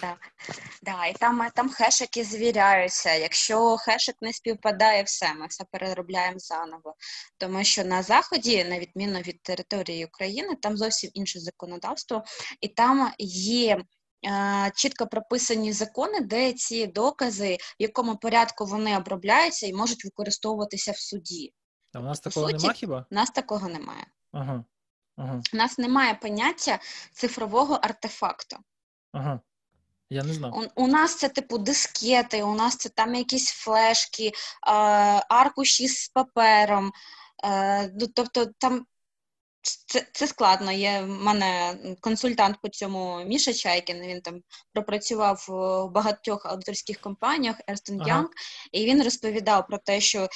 Так, 0.00 0.18
да, 0.82 1.06
і 1.06 1.12
там 1.12 1.48
там 1.54 1.70
хешики 1.70 2.24
звіряються. 2.24 3.14
Якщо 3.14 3.76
хешик 3.76 4.16
не 4.20 4.32
співпадає, 4.32 5.02
все, 5.02 5.34
ми 5.34 5.46
все 5.46 5.64
переробляємо 5.72 6.38
заново. 6.38 6.94
Тому 7.38 7.64
що 7.64 7.84
на 7.84 8.02
Заході, 8.02 8.64
на 8.64 8.78
відміну 8.78 9.18
від 9.18 9.42
території 9.42 10.04
України, 10.04 10.56
там 10.62 10.76
зовсім 10.76 11.10
інше 11.14 11.40
законодавство, 11.40 12.24
і 12.60 12.68
там 12.68 13.12
є 13.18 13.84
чітко 14.74 15.06
прописані 15.06 15.72
закони, 15.72 16.20
де 16.20 16.52
ці 16.52 16.86
докази, 16.86 17.56
в 17.80 17.82
якому 17.82 18.16
порядку 18.16 18.64
вони 18.64 18.96
обробляються 18.96 19.66
і 19.66 19.72
можуть 19.72 20.04
використовуватися 20.04 20.92
в 20.92 20.98
суді. 20.98 21.52
А 21.92 22.00
в 22.00 22.04
нас 22.04 22.20
По 22.20 22.30
такого 22.30 22.52
немає 22.52 22.74
хіба? 22.74 23.06
У 23.10 23.14
нас 23.14 23.30
такого 23.30 23.68
немає. 23.68 24.06
Ага. 24.32 24.64
Ага. 25.16 25.42
У 25.54 25.56
нас 25.56 25.78
немає 25.78 26.14
поняття 26.14 26.78
цифрового 27.12 27.74
артефакту. 27.74 28.56
Ага. 29.12 29.40
Я 30.10 30.22
не 30.22 30.34
знав. 30.34 30.56
У, 30.56 30.84
у 30.84 30.86
нас 30.86 31.16
це 31.16 31.28
типу 31.28 31.58
дискети, 31.58 32.42
у 32.42 32.54
нас 32.54 32.76
це 32.76 32.88
там 32.88 33.14
якісь 33.14 33.50
флешки, 33.50 34.26
е, 34.26 34.32
аркуші 35.28 35.88
з 35.88 36.08
папером. 36.08 36.92
Е, 37.44 37.92
ну, 38.00 38.06
тобто 38.14 38.46
там 38.58 38.86
це 39.62 40.06
це 40.12 40.26
складно. 40.26 40.72
Є 40.72 41.00
в 41.00 41.08
мене 41.08 41.78
консультант 42.00 42.56
по 42.62 42.68
цьому 42.68 43.24
Міша 43.24 43.52
Чайкін. 43.52 44.00
Він 44.00 44.20
там 44.20 44.40
пропрацював 44.72 45.44
в 45.48 45.92
багатьох 45.92 46.46
аудиторських 46.46 47.00
компаніях 47.00 47.56
Young, 47.68 48.10
ага. 48.10 48.28
і 48.72 48.84
він 48.84 49.02
розповідав 49.02 49.66
про 49.66 49.78
те, 49.78 50.00
що 50.00 50.28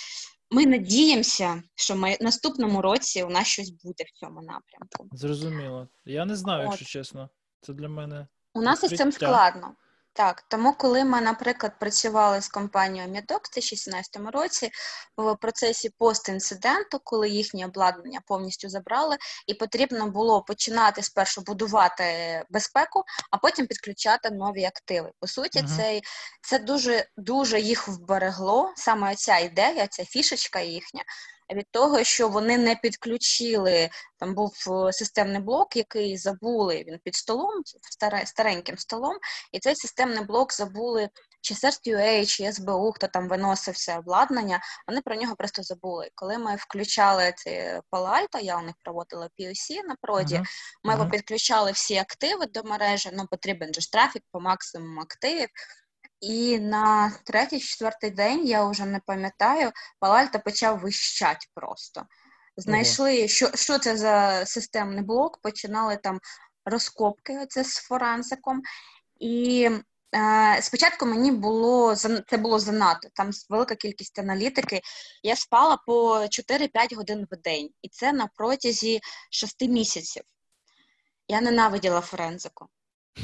ми 0.51 0.67
надіємося, 0.67 1.63
що 1.75 1.95
в 1.95 2.17
наступному 2.21 2.83
році 2.83 3.23
у 3.23 3.31
нас 3.31 3.47
щось 3.47 3.71
буде 3.71 4.05
в 4.05 4.21
цьому 4.21 4.43
напрямку. 4.43 5.09
Зрозуміло. 5.13 5.89
Я 6.05 6.25
не 6.25 6.37
знаю, 6.37 6.61
От. 6.61 6.71
якщо 6.71 6.85
чесно. 6.85 7.31
Це 7.61 7.73
для 7.73 7.89
мене 7.89 8.27
у 8.55 8.63
нас 8.63 8.85
із 8.85 8.97
цим 8.97 9.13
складно. 9.13 9.75
Так, 10.15 10.45
тому 10.49 10.73
коли 10.73 11.05
ми, 11.05 11.21
наприклад, 11.21 11.73
працювали 11.79 12.41
з 12.41 12.49
компанією 12.49 13.13
Медок 13.13 13.41
в 13.45 13.53
2017 13.55 14.17
році 14.33 14.71
в 15.17 15.37
процесі 15.37 15.91
постінциденту, 15.99 17.01
коли 17.05 17.29
їхнє 17.29 17.67
обладнання 17.67 18.21
повністю 18.27 18.69
забрали, 18.69 19.17
і 19.47 19.55
потрібно 19.55 20.07
було 20.07 20.43
починати 20.43 21.03
спершу 21.03 21.43
будувати 21.43 22.05
безпеку, 22.51 23.05
а 23.31 23.39
потім 23.39 23.67
підключати 23.67 24.31
нові 24.31 24.65
активи. 24.65 25.11
По 25.21 25.27
суті, 25.27 25.59
uh 25.59 25.77
це 25.77 26.01
це 26.43 26.59
дуже 26.59 27.07
дуже 27.17 27.61
їх 27.61 27.89
вберегло. 27.89 28.73
Саме 28.77 29.15
ця 29.15 29.39
ідея, 29.39 29.87
ця 29.87 30.05
фішечка 30.05 30.61
їхня 30.61 31.03
від 31.51 31.67
того, 31.71 32.05
що 32.05 32.29
вони 32.29 32.59
не 32.59 32.77
підключили. 32.77 33.91
Там 34.19 34.35
був 34.35 34.55
е, 34.71 34.93
системний 34.93 35.43
блок, 35.43 35.77
який 35.77 36.17
забули 36.17 36.85
він 36.89 36.99
під 37.05 37.15
столом, 37.15 37.63
стареньким 38.25 38.79
столом, 38.79 39.17
і 39.53 39.59
цей 39.59 39.77
системний 39.77 40.25
блок 40.25 40.53
забули. 40.53 41.09
Чи 41.45 41.55
CERT.UA, 41.55 42.27
чи 42.27 42.53
СБУ, 42.53 42.93
хто 42.93 43.07
там 43.07 43.29
виносив 43.29 43.75
все 43.75 43.99
обладнання, 43.99 44.61
вони 44.89 45.01
про 45.01 45.17
нього 45.17 45.37
просто 45.37 45.63
забули. 45.63 46.11
Коли 46.15 46.39
ми 46.39 46.57
включали 46.57 47.35
ці 47.37 47.81
Palo 47.91 48.41
я 48.43 48.59
у 48.59 48.63
них 48.63 48.75
проводила 48.85 49.29
POC 49.41 49.89
на 49.89 49.97
проді, 50.01 50.35
uh-huh. 50.35 50.45
ми 50.85 50.95
uh-huh. 50.95 51.11
підключали 51.11 51.73
всі 51.73 51.97
активи 51.97 52.47
до 52.47 52.63
мережі, 52.63 53.11
ну 53.13 53.27
потрібен 53.31 53.75
же 53.75 53.81
ж 53.81 53.93
трафік 53.93 54.23
по 54.33 54.41
максимуму 54.41 55.01
активів. 55.01 55.49
І 56.23 56.59
на 56.59 57.13
третій-четвертий 57.25 58.11
день, 58.11 58.47
я 58.47 58.65
вже 58.65 58.85
не 58.85 59.01
пам'ятаю, 59.07 59.73
Палальто 59.99 60.41
почав 60.41 60.79
вищати 60.79 61.47
просто. 61.55 62.07
Знайшли, 62.57 63.29
що 63.29 63.51
що 63.55 63.79
це 63.79 63.97
за 63.97 64.47
системний 64.47 65.05
блок, 65.05 65.39
починали 65.43 65.97
там 65.97 66.21
розкопки 66.65 67.39
оце 67.39 67.65
з 67.65 67.75
форензиком. 67.75 68.63
І 69.21 69.71
е, 70.15 70.59
спочатку 70.63 71.07
мені 71.07 71.33
було 71.33 71.97
це 71.97 72.37
було 72.37 72.59
занадто, 72.59 73.09
там 73.15 73.31
велика 73.49 73.75
кількість 73.75 74.19
аналітики. 74.19 74.81
Я 75.23 75.37
спала 75.37 75.79
по 75.87 76.19
4-5 76.19 76.95
годин 76.97 77.27
в 77.31 77.37
день, 77.37 77.71
і 77.83 77.89
це 77.89 78.13
на 78.13 78.27
протязі 78.27 79.01
6 79.31 79.61
місяців. 79.61 80.23
Я 81.29 81.41
ненавиділа 81.41 82.01
форензику. 82.01 82.67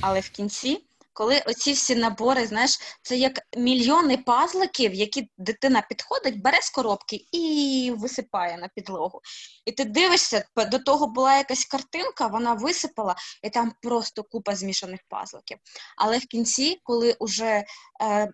Але 0.00 0.20
в 0.20 0.28
кінці 0.28 0.88
коли 1.18 1.42
оці 1.46 1.72
всі 1.72 1.96
набори, 1.96 2.46
знаєш, 2.46 2.78
це 3.02 3.16
як 3.16 3.38
мільйони 3.57 4.16
пазликів, 4.16 4.94
які 4.94 5.31
дитина 5.38 5.83
підходить, 5.88 6.42
бере 6.42 6.62
з 6.62 6.70
коробки 6.70 7.26
і 7.33 7.92
висипає 7.96 8.57
на 8.57 8.68
підлогу. 8.68 9.20
І 9.64 9.72
ти 9.72 9.85
дивишся, 9.85 10.44
до 10.57 10.78
того 10.78 11.07
була 11.07 11.37
якась 11.37 11.64
картинка, 11.64 12.26
вона 12.26 12.54
висипала, 12.54 13.16
і 13.42 13.50
там 13.50 13.72
просто 13.83 14.22
купа 14.22 14.54
змішаних 14.54 15.00
пазликів. 15.09 15.59
Але 15.96 16.18
в 16.18 16.26
кінці, 16.26 16.81
коли 16.85 17.16
вже 17.20 17.64
е, 18.02 18.33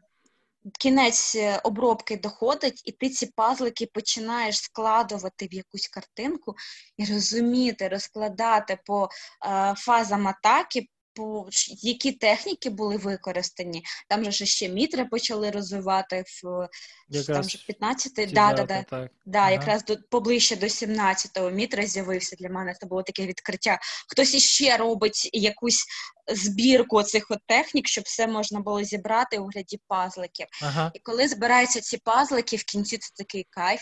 кінець 0.78 1.34
е, 1.34 1.60
обробки 1.64 2.16
доходить, 2.16 2.82
і 2.84 2.92
ти 2.92 3.08
ці 3.08 3.26
пазлики 3.26 3.86
починаєш 3.86 4.58
складувати 4.58 5.46
в 5.46 5.54
якусь 5.54 5.88
картинку 5.88 6.54
і 6.96 7.04
розуміти, 7.04 7.88
розкладати 7.88 8.78
по 8.86 9.08
е, 9.46 9.74
фазам 9.76 10.28
атаки, 10.28 10.88
по 11.14 11.48
які 11.82 12.12
техніки 12.12 12.70
були 12.70 12.96
використані. 12.96 13.84
Там 14.08 14.32
же 14.32 14.46
ще 14.46 14.68
мітри 14.68 15.04
почали 15.04 15.50
розвивати 15.50 16.24
в 16.26 16.68
якраз 17.08 17.36
там 17.36 17.48
же 17.48 17.58
15 17.66 18.12
да, 18.32 18.52
да, 18.52 18.64
да, 18.64 18.82
так. 18.82 19.10
да, 19.26 19.38
ага. 19.38 19.50
якраз 19.50 19.84
до 19.84 19.96
поближче 20.10 20.56
до 20.56 20.66
17-го 20.66 21.50
мітра 21.50 21.86
з'явився 21.86 22.36
для 22.36 22.48
мене. 22.48 22.74
Це 22.80 22.86
було 22.86 23.02
таке 23.02 23.26
відкриття. 23.26 23.78
Хтось 24.08 24.34
іще 24.34 24.76
робить 24.76 25.30
якусь 25.32 25.84
збірку 26.28 27.02
цих 27.02 27.26
от 27.30 27.38
технік, 27.46 27.88
щоб 27.88 28.04
все 28.04 28.26
можна 28.26 28.60
було 28.60 28.84
зібрати 28.84 29.38
у 29.38 29.46
гляді 29.46 29.80
пазликів. 29.88 30.46
Ага. 30.62 30.90
І 30.94 30.98
коли 30.98 31.28
збираються 31.28 31.80
ці 31.80 31.98
пазлики, 31.98 32.56
в 32.56 32.64
кінці 32.64 32.98
це 32.98 33.10
такий 33.16 33.46
кайф. 33.50 33.80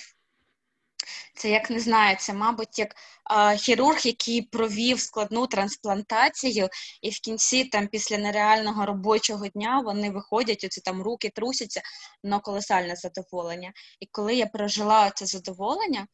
Це 1.35 1.51
як 1.51 1.71
не 1.71 1.81
знаю, 1.81 2.17
це, 2.21 2.33
мабуть, 2.33 2.79
як 2.79 2.97
а, 3.25 3.55
хірург, 3.55 4.01
який 4.05 4.43
провів 4.43 5.01
складну 5.01 5.47
трансплантацію, 5.47 6.69
і 7.03 7.11
в 7.11 7.21
кінці, 7.21 7.65
там, 7.65 7.89
після 7.89 8.19
нереального 8.19 8.87
робочого 8.87 9.49
дня, 9.49 9.83
вони 9.85 10.11
виходять, 10.11 10.65
оці 10.65 10.81
там 10.81 11.03
руки 11.03 11.31
трусяться, 11.35 11.83
але 12.25 12.41
колосальне 12.41 12.97
задоволення. 12.97 13.73
І 14.01 14.07
коли 14.07 14.35
я 14.35 14.47
прожила 14.47 15.11
це 15.11 15.27
задоволення 15.27 16.07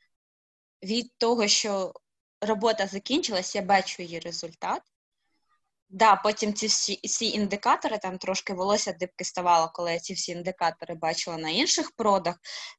від 0.83 1.13
того, 1.19 1.49
що 1.49 1.93
робота 2.41 2.87
закінчилась, 2.87 3.55
я 3.55 3.63
бачу 3.63 4.03
її 4.03 4.21
результат. 4.21 4.83
Да, 5.91 6.17
потім 6.17 6.55
ці 6.55 6.67
всі 6.67 7.01
всі 7.05 7.31
індикатори, 7.31 7.99
там 7.99 8.19
трошки 8.19 8.53
волосся 8.53 8.93
дибки 8.93 9.25
ставало, 9.25 9.71
коли 9.75 9.93
я 9.93 9.99
ці 9.99 10.15
всі 10.15 10.33
індикатори 10.33 10.95
бачила 10.95 11.37
на 11.37 11.51
інших 11.51 11.91
продах, 11.91 12.37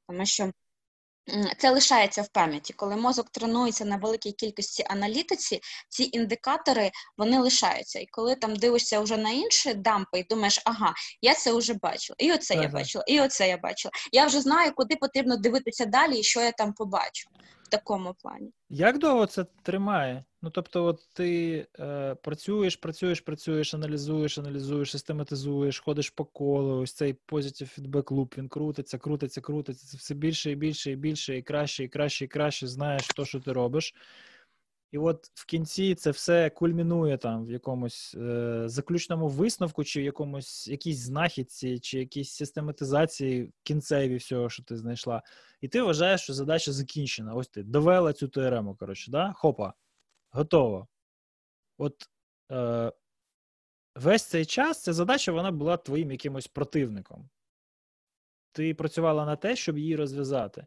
тому 0.07 0.25
що 0.25 0.51
це 1.57 1.71
лишається 1.71 2.21
в 2.21 2.27
пам'яті. 2.27 2.73
Коли 2.73 2.95
мозок 2.95 3.29
тренується 3.29 3.85
на 3.85 3.97
великій 3.97 4.31
кількості 4.31 4.85
аналітиці, 4.89 5.59
ці 5.89 6.09
індикатори 6.13 6.91
вони 7.17 7.39
лишаються. 7.39 7.99
І 7.99 8.05
коли 8.05 8.35
там 8.35 8.55
дивишся 8.55 8.99
вже 8.99 9.17
на 9.17 9.29
інші 9.29 9.73
дампи, 9.73 10.19
і 10.19 10.23
думаєш, 10.23 10.61
ага, 10.65 10.93
я 11.21 11.33
це 11.33 11.53
вже 11.53 11.73
бачила, 11.73 12.15
і 12.19 12.31
оце 12.31 12.53
ага. 12.53 12.63
я 12.63 12.69
бачила, 12.69 13.03
і 13.07 13.21
оце 13.21 13.49
я 13.49 13.57
бачила. 13.57 13.91
Я 14.11 14.25
вже 14.25 14.41
знаю, 14.41 14.71
куди 14.75 14.95
потрібно 14.95 15.37
дивитися 15.37 15.85
далі, 15.85 16.19
і 16.19 16.23
що 16.23 16.41
я 16.41 16.51
там 16.51 16.73
побачу 16.73 17.29
такому 17.69 18.15
плані. 18.21 18.51
Як 18.69 18.99
довго 18.99 19.25
це 19.25 19.45
тримає? 19.63 20.23
Ну 20.41 20.49
тобто, 20.49 20.85
от 20.85 20.99
ти 21.13 21.67
е, 21.79 22.15
працюєш, 22.15 22.75
працюєш, 22.75 23.21
працюєш, 23.21 23.73
аналізуєш, 23.73 24.37
аналізуєш, 24.37 24.91
систематизуєш, 24.91 25.79
ходиш 25.79 26.09
по 26.09 26.25
колу. 26.25 26.81
Ось 26.81 26.93
цей 26.93 27.13
позитив 27.13 27.67
фідбек 27.67 28.11
луп 28.11 28.37
він 28.37 28.49
крутиться, 28.49 28.97
крутиться, 28.97 29.41
крутиться. 29.41 29.87
Це 29.87 29.97
все 29.97 30.15
більше 30.15 30.51
і 30.51 30.55
більше 30.55 30.91
і 30.91 30.95
більше, 30.95 31.37
і 31.37 31.41
краще, 31.41 31.83
і 31.83 31.87
краще, 31.87 32.25
і 32.25 32.27
краще 32.27 32.67
знаєш, 32.67 33.07
то, 33.07 33.25
що 33.25 33.39
ти 33.39 33.53
робиш. 33.53 33.95
І 34.91 34.97
от 34.97 35.31
в 35.33 35.45
кінці 35.45 35.95
це 35.95 36.11
все 36.11 36.49
кульмінує 36.49 37.17
там 37.17 37.45
в 37.45 37.51
якомусь 37.51 38.15
е, 38.15 38.63
заключному 38.65 39.27
висновку, 39.27 39.83
чи 39.83 40.01
в 40.01 40.03
якомусь 40.03 40.67
якійсь 40.67 40.97
знахідці, 40.97 41.79
чи 41.79 41.99
якійсь 41.99 42.31
систематизації 42.31 43.53
кінцеві 43.63 44.15
всього, 44.15 44.49
що 44.49 44.63
ти 44.63 44.77
знайшла. 44.77 45.23
І 45.61 45.67
ти 45.67 45.81
вважаєш, 45.81 46.21
що 46.21 46.33
задача 46.33 46.71
закінчена. 46.71 47.33
Ось 47.33 47.47
ти 47.47 47.63
довела 47.63 48.13
цю 48.13 48.27
теорему, 48.27 48.75
коротше, 48.75 49.11
да? 49.11 49.33
хопа, 49.33 49.73
готово. 50.31 50.87
От 51.77 52.09
е, 52.51 52.91
весь 53.95 54.23
цей 54.23 54.45
час 54.45 54.83
ця 54.83 54.93
задача 54.93 55.31
вона 55.31 55.51
була 55.51 55.77
твоїм 55.77 56.11
якимось 56.11 56.47
противником. 56.47 57.29
Ти 58.51 58.73
працювала 58.73 59.25
на 59.25 59.35
те, 59.35 59.55
щоб 59.55 59.77
її 59.77 59.95
розв'язати. 59.95 60.65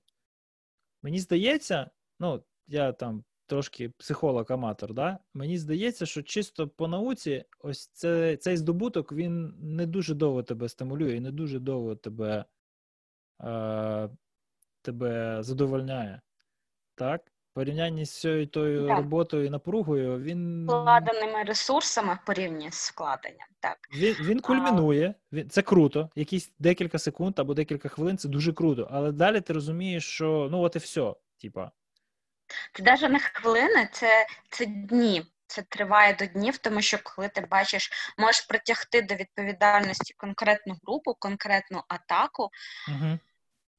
Мені 1.03 1.21
здається, 1.21 1.91
ну, 2.21 2.45
я 2.67 2.93
там 2.93 3.25
трошки 3.53 3.89
психолог-аматор, 3.89 4.95
да? 4.95 5.19
мені 5.35 5.59
здається, 5.59 6.07
що 6.07 6.23
чисто 6.23 6.69
по 6.69 6.89
науці, 6.89 7.45
ось 7.59 7.87
це, 7.87 8.37
цей 8.37 8.57
здобуток 8.57 9.13
він 9.13 9.55
не 9.61 9.87
дуже 9.87 10.15
довго 10.15 10.43
тебе 10.43 10.69
стимулює 10.69 11.17
і 11.17 11.21
не 11.21 11.31
дуже 11.31 11.59
довго 11.59 11.97
тебе 11.97 12.45
е, 13.43 14.09
тебе 14.83 15.43
задовольняє. 15.43 16.21
Так? 16.95 17.23
В 17.27 17.55
порівнянні 17.55 18.05
з 18.05 18.21
цією 18.21 18.47
тою 18.47 18.87
так. 18.87 18.97
роботою 18.97 19.45
і 19.45 19.51
напругою, 19.51 20.21
він. 20.21 20.67
Вкладеними 20.67 21.43
ресурсами 21.43 22.19
в 22.23 22.27
порівнянні 22.27 22.71
з 22.71 22.91
вкладенням. 22.91 23.49
так. 23.61 23.79
Він 23.97 24.15
він 24.21 24.41
кульмінує, 24.41 25.15
він, 25.33 25.51
це 25.51 25.63
круто. 25.63 26.11
Якісь 26.15 26.53
декілька 26.59 26.99
секунд 26.99 27.39
або 27.39 27.55
декілька 27.55 27.89
хвилин 27.89 28.19
це 28.19 28.29
дуже 28.29 28.53
круто. 28.53 28.89
Але 28.91 29.13
далі 29.13 29.41
ти 29.41 29.53
розумієш, 29.53 30.07
що 30.07 30.49
ну 30.51 30.61
от 30.61 30.77
і 30.77 30.79
все. 30.79 31.15
Типа, 31.41 31.71
це 32.73 32.83
навіть 32.83 33.11
не 33.11 33.19
хвилини, 33.19 33.89
це, 33.93 34.27
це 34.51 34.67
дні. 34.67 35.27
Це 35.47 35.63
триває 35.63 36.15
до 36.15 36.27
днів, 36.27 36.59
тому 36.59 36.83
що 36.83 36.99
коли 37.03 37.29
ти 37.29 37.41
бачиш, 37.41 37.91
можеш 38.19 38.41
притягти 38.41 39.03
до 39.03 39.15
відповідальності 39.15 40.15
конкретну 40.17 40.77
групу, 40.83 41.15
конкретну 41.19 41.83
атаку. 41.89 42.51
Угу. 42.89 43.19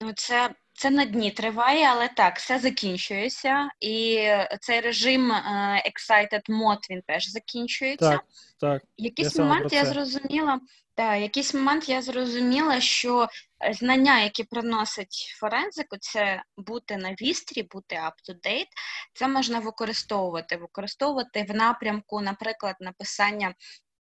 Ну, 0.01 0.13
це 0.13 0.49
це 0.73 0.89
на 0.89 1.05
дні 1.05 1.31
триває, 1.31 1.88
але 1.91 2.07
так, 2.07 2.38
все 2.38 2.59
закінчується. 2.59 3.69
І 3.79 4.27
цей 4.62 4.79
режим 4.79 5.31
uh, 5.31 5.91
Excited 5.91 6.49
Mode, 6.49 6.89
він 6.89 7.01
теж 7.01 7.29
закінчується. 7.29 8.09
Так, 8.09 8.23
так. 8.59 8.83
Якийсь 8.97 9.36
я 9.36 9.43
момент 9.43 9.73
я 9.73 9.86
зрозуміла, 9.86 10.59
так, 10.95 11.21
якийсь 11.21 11.53
момент 11.53 11.89
я 11.89 12.01
зрозуміла, 12.01 12.82
що 12.82 13.27
е, 13.63 13.73
знання, 13.73 14.19
які 14.19 14.43
приносить 14.43 15.36
форензику, 15.39 15.97
це 15.99 16.43
бути 16.58 16.97
на 16.97 17.12
вістрі, 17.12 17.63
бути 17.63 17.95
up-to-date, 17.95 18.69
це 19.13 19.27
можна 19.27 19.60
використовувати, 19.60 20.58
використовувати 20.58 21.45
в 21.49 21.56
напрямку, 21.56 22.21
наприклад, 22.21 22.75
написання. 22.79 23.56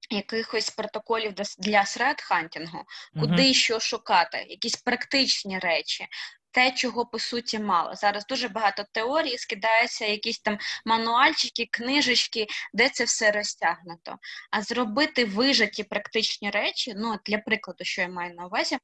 Якихось 0.10 0.70
протоколів 0.70 1.34
для 1.60 1.86
средхантінгу, 1.86 2.84
куди 3.20 3.42
uh-huh. 3.42 3.54
що 3.54 3.80
шукати, 3.80 4.46
якісь 4.50 4.76
практичні 4.76 5.60
речі, 5.60 6.08
те, 6.54 6.72
чого 6.72 7.06
по 7.06 7.20
суті 7.20 7.60
мало. 7.60 7.96
Зараз 7.96 8.26
дуже 8.26 8.48
багато 8.48 8.86
теорій, 8.92 9.38
скидаються 9.38 10.06
якісь 10.06 10.40
там 10.40 10.58
мануальчики, 10.86 11.68
книжечки, 11.72 12.48
де 12.74 12.90
це 12.90 13.04
все 13.04 13.32
розтягнуто. 13.32 14.16
А 14.52 14.62
зробити 14.62 15.26
вижаті 15.26 15.84
практичні 15.84 16.50
речі, 16.50 16.94
ну 16.98 17.20
для 17.26 17.38
прикладу, 17.38 17.84
що 17.84 18.02
я 18.02 18.08
маю 18.08 18.34
на 18.36 18.46
увазі, 18.46 18.78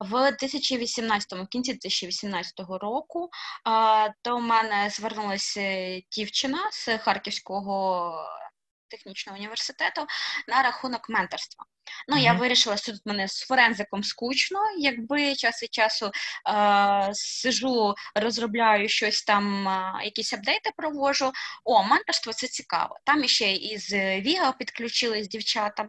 в 0.00 0.30
2018 0.30 1.38
му 1.38 1.46
кінці 1.46 1.72
2018 1.72 2.54
року, 2.80 3.30
в 4.24 4.40
мене 4.40 4.90
звернулася 4.90 6.00
дівчина 6.12 6.58
з 6.72 6.98
Харківського 6.98 8.14
технічного 8.88 9.38
університету 9.38 10.06
на 10.48 10.62
рахунок 10.62 11.08
менторства. 11.08 11.64
Ну, 12.08 12.16
mm-hmm. 12.16 12.20
я 12.20 12.32
вирішила, 12.32 12.76
що 12.76 12.92
тут 12.92 13.00
мене 13.04 13.28
з 13.28 13.40
форензиком 13.40 14.04
скучно, 14.04 14.58
якби 14.78 15.34
час 15.34 15.62
від 15.62 15.74
часу 15.74 16.10
е, 16.48 17.10
сижу, 17.12 17.94
розробляю 18.14 18.88
щось 18.88 19.22
там, 19.22 19.68
е, 19.68 20.04
якісь 20.04 20.32
апдейти 20.32 20.70
провожу. 20.76 21.32
О, 21.64 21.82
менторство 21.82 22.32
це 22.32 22.46
цікаво. 22.46 22.98
Там 23.04 23.24
іще 23.24 23.52
із 23.52 23.92
Віга 23.92 24.52
підключились 24.52 25.28
дівчата. 25.28 25.88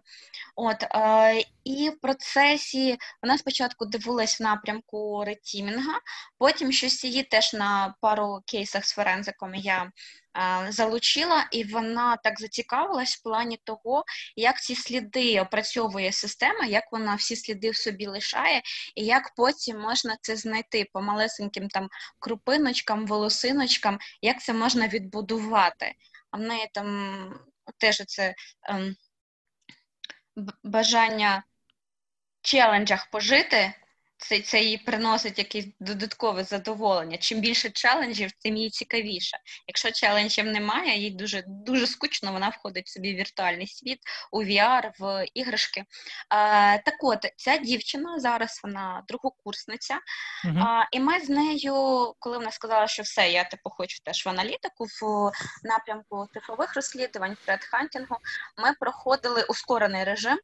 От, 0.56 0.84
е, 0.84 1.44
І 1.64 1.90
в 1.90 2.00
процесі 2.02 2.98
вона 3.22 3.38
спочатку 3.38 3.86
дивилась 3.86 4.40
в 4.40 4.44
напрямку 4.44 5.24
ретімінга, 5.26 6.00
потім 6.38 6.72
щось 6.72 7.04
її 7.04 7.24
теж 7.24 7.54
на 7.54 7.96
пару 8.02 8.40
кейсах 8.46 8.86
з 8.86 8.94
форензиком 8.94 9.56
я 9.56 9.92
залучила, 10.70 11.48
і 11.52 11.64
вона 11.64 12.18
так 12.18 12.40
зацікавилась 12.40 13.16
в 13.16 13.24
плані 13.24 13.60
того, 13.64 14.04
як 14.36 14.62
ці 14.62 14.76
сліди 14.76 15.42
опрацьовувати 15.42 15.89
розбудовує 15.90 16.12
система, 16.12 16.66
як 16.66 16.92
вона 16.92 17.16
всі 17.16 17.36
сліди 17.36 17.70
в 17.70 17.76
собі 17.76 18.08
лишає, 18.08 18.62
і 18.96 19.06
як 19.06 19.34
потім 19.36 19.80
можна 19.80 20.18
це 20.22 20.36
знайти 20.36 20.86
по 20.94 21.02
малесеньким 21.02 21.68
там 21.68 21.90
крупиночкам, 22.20 23.08
волосиночкам, 23.08 24.00
як 24.22 24.42
це 24.42 24.54
можна 24.54 24.88
відбудувати. 24.88 25.94
А 26.32 26.38
в 26.38 26.40
неї 26.40 26.70
там 26.74 27.40
теж 27.78 28.04
це 28.08 28.36
ем, 28.70 28.96
бажання 30.64 31.44
в 32.42 32.48
челенджах 32.48 33.10
пожити 33.12 33.74
це 34.20 34.42
це 34.42 34.62
їй 34.62 34.78
приносить 34.78 35.38
якесь 35.38 35.66
додаткове 35.80 36.44
задоволення. 36.44 37.18
Чим 37.18 37.40
більше 37.40 37.70
челенджів, 37.70 38.32
тим 38.32 38.58
їй 38.58 38.70
цікавіше. 38.70 39.38
Якщо 39.68 39.92
челенджів 39.92 40.46
немає, 40.46 41.00
їй 41.00 41.12
дуже 41.12 41.44
дуже 41.48 41.88
скучно, 41.88 42.32
вона 42.32 42.50
входить 42.50 42.88
собі 42.88 43.14
в 43.14 43.18
віртуальний 43.18 43.68
світ, 43.68 44.00
у 44.32 44.44
VR, 44.44 44.92
в 45.00 45.26
іграшки. 45.34 45.84
А, 46.30 46.78
Так 46.78 46.96
от, 47.00 47.26
ця 47.36 47.58
дівчина 47.58 48.20
зараз 48.20 48.62
вона 48.64 49.04
другокурсниця, 49.08 50.00
uh-huh. 50.46 50.64
а, 50.64 50.88
і 50.92 51.00
ми 51.00 51.20
з 51.20 51.30
нею, 51.30 51.74
коли 52.20 52.38
вона 52.38 52.52
сказала, 52.52 52.88
що 52.88 53.04
все, 53.04 53.32
я 53.32 53.44
типу 53.44 53.70
хочу 53.70 54.00
теж 54.04 54.26
в 54.26 54.30
аналітику 54.30 54.86
в 54.86 55.32
напрямку 55.64 56.28
цифрових 56.34 56.76
розслідувань, 56.76 57.38
фредхантінгу, 57.46 58.18
ми 58.58 58.74
проходили 58.80 59.44
ускорений 59.44 60.04
режим 60.04 60.40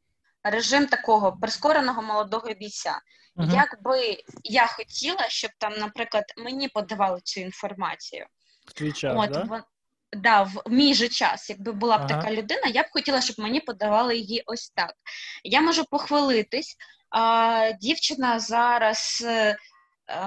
режим 0.50 0.86
такого 0.86 1.32
прискореного 1.32 2.02
молодого 2.02 2.54
бійця. 2.54 3.00
Uh-huh. 3.36 3.54
Якби 3.54 4.22
я 4.44 4.66
хотіла, 4.66 5.28
щоб 5.28 5.50
там, 5.58 5.72
наприклад, 5.78 6.24
мені 6.36 6.68
подавали 6.68 7.20
цю 7.24 7.40
інформацію. 7.40 8.26
Час, 8.94 9.16
От, 9.16 9.30
да? 9.30 9.42
В, 9.42 9.62
да, 10.12 10.42
в 10.42 10.62
мій 10.66 10.94
же 10.94 11.08
час, 11.08 11.50
якби 11.50 11.72
була 11.72 11.98
б 11.98 12.00
ага. 12.00 12.08
така 12.08 12.32
людина, 12.32 12.62
я 12.66 12.82
б 12.82 12.86
хотіла, 12.90 13.20
щоб 13.20 13.38
мені 13.38 13.60
подавали 13.60 14.16
її 14.16 14.42
ось 14.46 14.70
так. 14.70 14.94
Я 15.44 15.60
можу 15.60 15.84
похвалитись. 15.84 16.76
А, 17.10 17.72
Дівчина 17.80 18.40
зараз 18.40 19.24
е, 19.26 19.56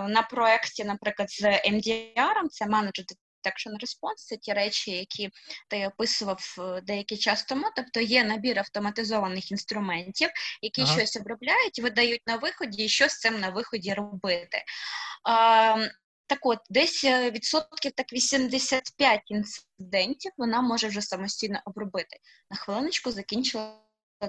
на 0.08 0.22
проєкті, 0.22 0.84
наприклад, 0.84 1.30
з 1.32 1.44
MDR, 1.44 2.48
це 2.52 2.66
менеджер 2.66 3.06
Detection 3.40 3.74
Response, 3.74 4.16
це 4.16 4.38
ті 4.38 4.54
речі, 4.54 4.92
які 4.92 5.30
ти 5.68 5.88
описував 5.88 6.56
е, 6.60 6.82
деякий 6.82 7.18
час 7.18 7.44
тому. 7.44 7.66
Тобто 7.76 8.00
є 8.00 8.24
набір 8.24 8.60
автоматизованих 8.60 9.52
інструментів, 9.52 10.30
які 10.62 10.82
ага. 10.82 10.94
щось 10.94 11.18
обробляють, 11.18 11.80
видають 11.80 12.28
на 12.28 12.36
виході, 12.36 12.84
і 12.84 12.90
що 12.90 13.10
з 13.10 13.20
цим 13.20 13.40
на 13.40 13.50
виході 13.50 13.94
робити. 13.94 14.64
А, 15.24 15.88
так 16.28 16.40
от, 16.46 16.60
десь 16.70 17.04
е, 17.04 17.32
відсотків 17.32 17.92
так 17.92 18.14
85 18.14 19.22
інцидентів 19.28 20.32
вона 20.38 20.62
може 20.62 20.88
вже 20.88 21.02
самостійно 21.02 21.60
обробити. 21.66 22.18
На 22.52 22.58
хвилиночку 22.58 23.12
закінчила 23.12 23.80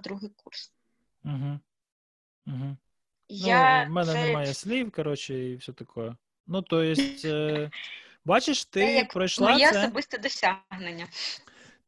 другий 0.02 0.30
курс. 0.36 0.72
Угу. 1.24 1.61
Угу. 2.46 2.76
Я 3.28 3.84
ну, 3.84 3.90
В 3.90 3.94
мене 3.94 4.12
це... 4.12 4.26
немає 4.26 4.54
слів, 4.54 4.92
коротше, 4.92 5.38
і 5.38 5.56
все 5.56 5.72
таке. 5.72 6.16
Ну, 6.46 6.62
то 6.62 6.82
есть, 6.82 7.24
Бачиш, 8.24 8.64
ти 8.64 8.80
це 8.80 8.92
як 8.94 9.12
пройшла 9.12 9.52
моє 9.52 9.72
це... 9.72 9.78
особисте 9.78 10.18
досягнення. 10.18 11.06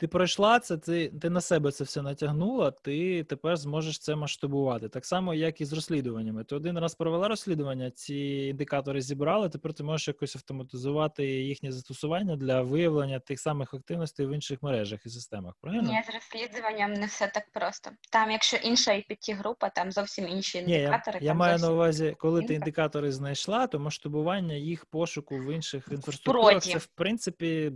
Ти 0.03 0.09
пройшла 0.09 0.61
це, 0.61 0.77
ти 0.77 1.09
ти 1.09 1.31
на 1.31 1.41
себе 1.41 1.73
це 1.73 1.85
все 1.85 2.03
натягнула, 2.03 2.71
ти 2.71 3.25
тепер 3.25 3.57
зможеш 3.57 3.99
це 3.99 4.17
масштабувати. 4.17 4.89
Так 4.89 5.07
само, 5.07 5.35
як 5.35 5.61
і 5.61 5.65
з 5.65 5.73
розслідуваннями. 5.73 6.45
Ти 6.45 6.55
один 6.55 6.79
раз 6.79 6.95
провела 6.95 7.29
розслідування, 7.29 7.91
ці 7.91 8.17
індикатори 8.51 9.01
зібрали, 9.01 9.49
тепер 9.49 9.75
ти 9.75 9.83
можеш 9.83 10.09
якось 10.09 10.37
автоматизувати 10.37 11.25
їхнє 11.27 11.73
застосування 11.73 12.37
для 12.37 12.63
виявлення 12.63 13.19
тих 13.19 13.41
самих 13.41 13.75
активностей 13.75 14.27
в 14.27 14.31
інших 14.31 14.63
мережах 14.63 15.07
і 15.07 15.09
системах. 15.09 15.55
Правильно? 15.61 15.93
Ні, 15.93 16.03
з 16.11 16.15
розслідуванням 16.15 16.93
не 16.93 17.07
все 17.07 17.31
так 17.35 17.45
просто. 17.53 17.91
Там, 18.13 18.31
якщо 18.31 18.57
інша 18.57 18.93
ipt 18.93 19.37
група, 19.37 19.69
там 19.69 19.93
зовсім 19.93 20.29
інші 20.29 20.59
індикатори. 20.59 21.19
Ні, 21.21 21.27
Я, 21.27 21.33
я 21.33 21.35
маю 21.35 21.59
на 21.59 21.73
увазі, 21.73 22.17
коли 22.19 22.43
ти 22.43 22.55
індикатори 22.55 23.13
знайшла, 23.13 23.67
то 23.67 23.79
масштабування 23.79 24.55
їх 24.55 24.85
пошуку 24.85 25.37
в 25.37 25.55
інших 25.55 25.89
інфраструктурах 25.93 26.63
це 26.63 26.79
в 26.79 26.87
принципі 26.87 27.73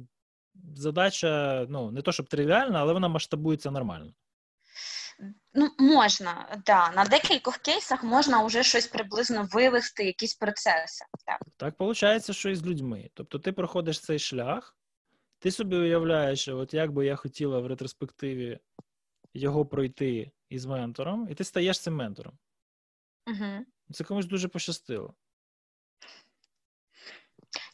задача, 0.75 1.67
ну, 1.69 1.91
не 1.91 2.03
то 2.03 2.13
щоб 2.13 2.29
тривіальна, 2.29 2.81
але 2.81 2.93
вона 2.93 3.09
масштабується 3.09 3.71
нормально. 3.71 4.13
Ну, 5.55 5.71
можна, 5.79 6.63
да. 6.67 6.91
На 6.91 7.05
декількох 7.05 7.57
кейсах 7.57 8.05
можна 8.05 8.45
вже 8.45 8.63
щось 8.63 8.87
приблизно 8.87 9.49
вивести, 9.53 10.05
якісь 10.05 10.35
процеси. 10.35 11.05
Так, 11.27 11.41
Так 11.57 11.81
виходить, 11.81 12.37
що 12.37 12.51
і 12.51 12.55
з 12.55 12.67
людьми. 12.67 13.11
Тобто 13.15 13.39
ти 13.39 13.53
проходиш 13.53 14.01
цей 14.01 14.19
шлях, 14.19 14.77
ти 15.39 15.51
собі 15.51 15.77
уявляєш, 15.77 16.49
от 16.49 16.75
як 16.75 16.93
би 16.93 17.07
я 17.07 17.17
хотіла 17.17 17.61
в 17.61 17.67
ретроспективі 17.67 18.59
його 19.35 19.67
пройти 19.67 20.31
із 20.49 20.67
ментором, 20.67 21.29
і 21.31 21.35
ти 21.35 21.45
стаєш 21.45 21.81
цим 21.81 21.95
ментором. 21.95 22.39
Угу. 23.27 23.67
Це 23.93 24.05
комусь 24.05 24.27
дуже 24.27 24.49
пощастило. 24.49 25.15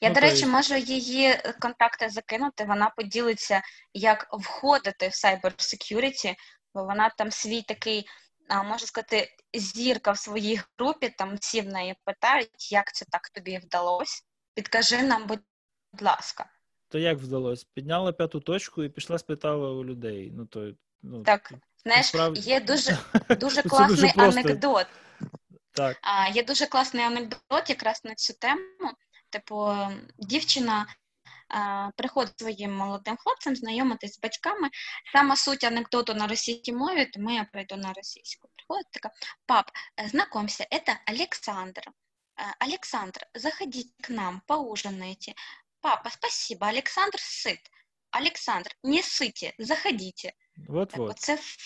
Я, 0.02 0.08
ну, 0.08 0.14
до 0.14 0.20
речі, 0.20 0.46
можу 0.46 0.74
її 0.74 1.26
е, 1.26 1.54
контакти 1.60 2.08
закинути. 2.08 2.64
Вона 2.64 2.90
поділиться, 2.96 3.62
як 3.94 4.26
входити 4.32 5.08
в 5.08 5.10
Cyber 5.10 5.56
Security, 5.56 6.34
бо 6.74 6.84
вона 6.84 7.10
там 7.18 7.30
свій 7.30 7.62
такий, 7.62 8.06
можна 8.50 8.78
сказати, 8.78 9.28
зірка 9.54 10.12
в 10.12 10.18
своїй 10.18 10.60
групі. 10.78 11.14
Там 11.18 11.36
всі 11.36 11.60
в 11.60 11.66
неї 11.66 11.94
питають, 12.04 12.72
як 12.72 12.94
це 12.94 13.04
так 13.10 13.28
тобі 13.28 13.58
вдалося. 13.58 14.22
Підкажи 14.54 15.02
нам, 15.02 15.26
будь 15.26 15.42
ласка. 16.00 16.46
То 16.88 16.98
як 16.98 17.18
вдалося? 17.18 17.66
Підняла 17.74 18.12
п'яту 18.12 18.40
точку 18.40 18.82
і 18.82 18.88
пішла, 18.88 19.18
спитала 19.18 19.70
у 19.70 19.84
людей. 19.84 20.32
Ну 20.34 20.46
то 20.46 20.72
ну 21.02 21.22
так, 21.22 21.52
знаєш, 21.82 22.06
справді... 22.06 22.40
є 22.40 22.60
дуже 22.60 22.98
дуже 23.40 23.62
класний 23.62 24.12
дуже 24.16 24.40
анекдот. 24.40 24.86
Так. 25.72 25.96
А, 26.02 26.28
Є 26.28 26.42
дуже 26.42 26.66
класний 26.66 27.04
анекдот 27.04 27.68
якраз 27.68 28.04
на 28.04 28.14
цю 28.14 28.32
тему. 28.32 28.60
Типу, 29.31 29.73
дівчина 30.17 30.85
а, 31.49 31.89
приходить 31.97 32.39
своїм 32.39 32.75
молодим 32.75 33.17
хлопцем, 33.17 33.55
знайомитись 33.55 34.15
з 34.15 34.19
батьками. 34.19 34.69
Сама 35.11 35.35
суть 35.35 35.63
анекдоту 35.63 36.13
на 36.13 36.27
російській 36.27 36.73
мові, 36.73 37.05
тому 37.05 37.31
я 37.31 37.43
пройду 37.43 37.75
на 37.75 37.93
російську. 37.93 38.49
Приходить 38.55 38.91
така, 38.91 39.09
пап, 39.45 39.71
э, 39.97 40.07
знакомься, 40.07 40.67
это 40.71 40.97
Александр. 41.05 41.81
Э, 41.87 42.53
Александр, 42.59 43.27
заходите 43.33 43.89
к 44.03 44.13
нам, 44.13 44.41
поужинайте. 44.47 45.33
Папа, 45.81 46.09
спасибо, 46.09 46.67
Александр 46.67 47.19
сыт. 47.19 47.59
Александр, 48.11 48.71
не 48.83 49.01
сыте, 49.01 49.53
заходите. 49.57 50.33
Вот-вот. 50.67 51.19
Це 51.19 51.35
в, 51.35 51.57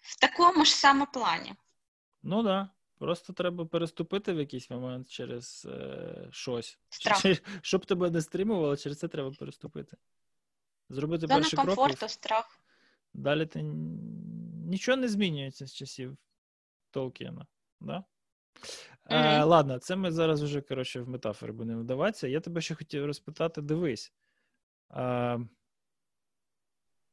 в 0.00 0.20
такому 0.20 0.64
ж 0.64 0.74
саме 0.74 1.06
плані. 1.06 1.54
Ну 2.22 2.42
да. 2.42 2.70
Просто 2.99 3.33
треба 3.33 3.65
переступити 3.65 4.33
в 4.33 4.39
якийсь 4.39 4.69
момент 4.69 5.09
через 5.09 5.67
е, 5.71 6.27
щось. 6.31 6.79
Страх. 6.89 7.23
Щоб 7.61 7.85
тебе 7.85 8.09
не 8.09 8.21
стримувало, 8.21 8.77
через 8.77 8.99
це 8.99 9.07
треба 9.07 9.31
переступити. 9.31 9.97
Зробити 10.89 11.27
Зона 11.27 11.39
перший 11.39 11.57
комфорту, 11.57 11.97
крок. 11.97 12.11
страх. 12.11 12.59
Далі 13.13 13.45
ти 13.45 13.61
нічого 14.65 14.97
не 14.97 15.09
змінюється 15.09 15.67
з 15.67 15.73
часів 15.73 16.17
Толкіна. 16.91 17.45
Да? 17.79 17.93
Mm-hmm. 19.05 19.41
Е, 19.41 19.43
Ладно, 19.43 19.79
це 19.79 19.95
ми 19.95 20.11
зараз 20.11 20.43
вже 20.43 20.61
коротше, 20.61 21.01
в 21.01 21.09
метафори 21.09 21.53
будемо 21.53 21.81
вдаватися. 21.81 22.27
Я 22.27 22.39
тебе 22.39 22.61
ще 22.61 22.75
хотів 22.75 23.05
розпитати: 23.05 23.61
дивись. 23.61 24.13
Е, 24.91 25.39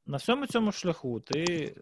на 0.06 0.16
всьому 0.16 0.46
цьому 0.46 0.72
шляху 0.72 1.20
ти, 1.20 1.76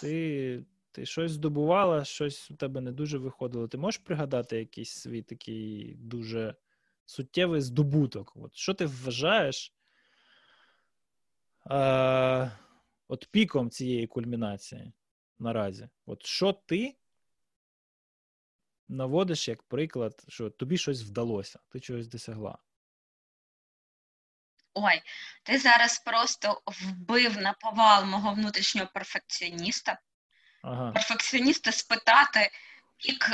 ти 0.00 0.64
ти 0.92 1.06
щось 1.06 1.32
здобувала, 1.32 2.04
щось 2.04 2.50
у 2.50 2.54
тебе 2.54 2.80
не 2.80 2.92
дуже 2.92 3.18
виходило. 3.18 3.68
Ти 3.68 3.78
можеш 3.78 3.98
пригадати 3.98 4.56
якийсь 4.56 4.90
свій 4.90 5.22
такий 5.22 5.94
дуже 5.94 6.54
суттєвий 7.06 7.60
здобуток? 7.60 8.32
От 8.36 8.54
Що 8.54 8.74
ти 8.74 8.86
вважаєш 8.86 9.74
е, 11.70 12.50
от 13.08 13.28
піком 13.30 13.70
цієї 13.70 14.06
кульмінації 14.06 14.92
наразі? 15.38 15.88
От 16.06 16.26
Що 16.26 16.52
ти 16.52 16.96
наводиш 18.88 19.48
як 19.48 19.62
приклад, 19.62 20.24
що 20.28 20.50
тобі 20.50 20.78
щось 20.78 21.02
вдалося, 21.02 21.58
ти 21.68 21.80
чогось 21.80 22.08
досягла? 22.08 22.58
Ой, 24.74 25.02
ти 25.42 25.58
зараз 25.58 25.98
просто 25.98 26.62
вбив 26.66 27.38
на 27.38 27.52
повал 27.52 28.04
мого 28.04 28.34
внутрішнього 28.34 28.88
перфекціоніста 28.94 29.98
ага. 30.62 30.92
перфекціоніста 30.92 31.72
спитати 31.72 32.50
пік 32.98 33.30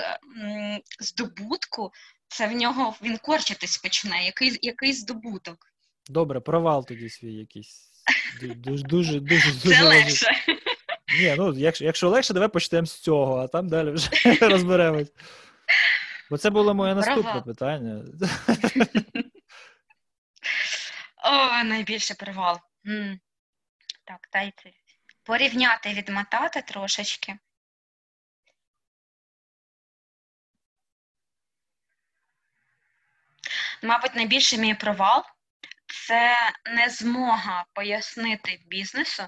здобутку, 1.00 1.92
це 2.28 2.46
в 2.46 2.52
нього 2.52 2.94
він 3.02 3.18
корчитись 3.18 3.78
почне. 3.78 4.24
Який 4.24 4.58
який 4.62 4.92
здобуток? 4.92 5.66
Добре, 6.08 6.40
провал 6.40 6.86
тоді 6.86 7.08
свій 7.08 7.34
якийсь. 7.34 7.88
Дуже 8.40 8.82
дуже 8.82 9.20
дуже 9.30 9.52
дуже. 9.52 9.84
Легше. 9.84 10.26
Ні, 11.20 11.34
ну 11.38 11.54
якщо 11.54 11.84
якщо 11.84 12.08
легше, 12.08 12.34
давай 12.34 12.48
почнемо 12.48 12.86
з 12.86 13.00
цього, 13.00 13.36
а 13.38 13.48
там 13.48 13.68
далі 13.68 13.90
вже 13.90 14.10
розберемось. 14.48 15.12
Бо 16.30 16.38
це 16.38 16.50
було 16.50 16.74
моє 16.74 16.94
наступне 16.94 17.22
провал. 17.22 17.44
питання. 17.44 18.04
О, 21.24 21.64
найбільше 21.64 22.14
провал. 22.14 22.58
Так, 24.04 24.28
дайте 24.32 24.70
порівняти, 25.28 25.92
відмотати 25.92 26.62
трошечки. 26.62 27.38
Мабуть, 33.82 34.14
найбільший 34.14 34.58
мій 34.58 34.74
провал 34.74 35.24
це 35.86 36.52
не 36.64 36.88
змога 36.88 37.64
пояснити 37.72 38.60
бізнесу. 38.66 39.22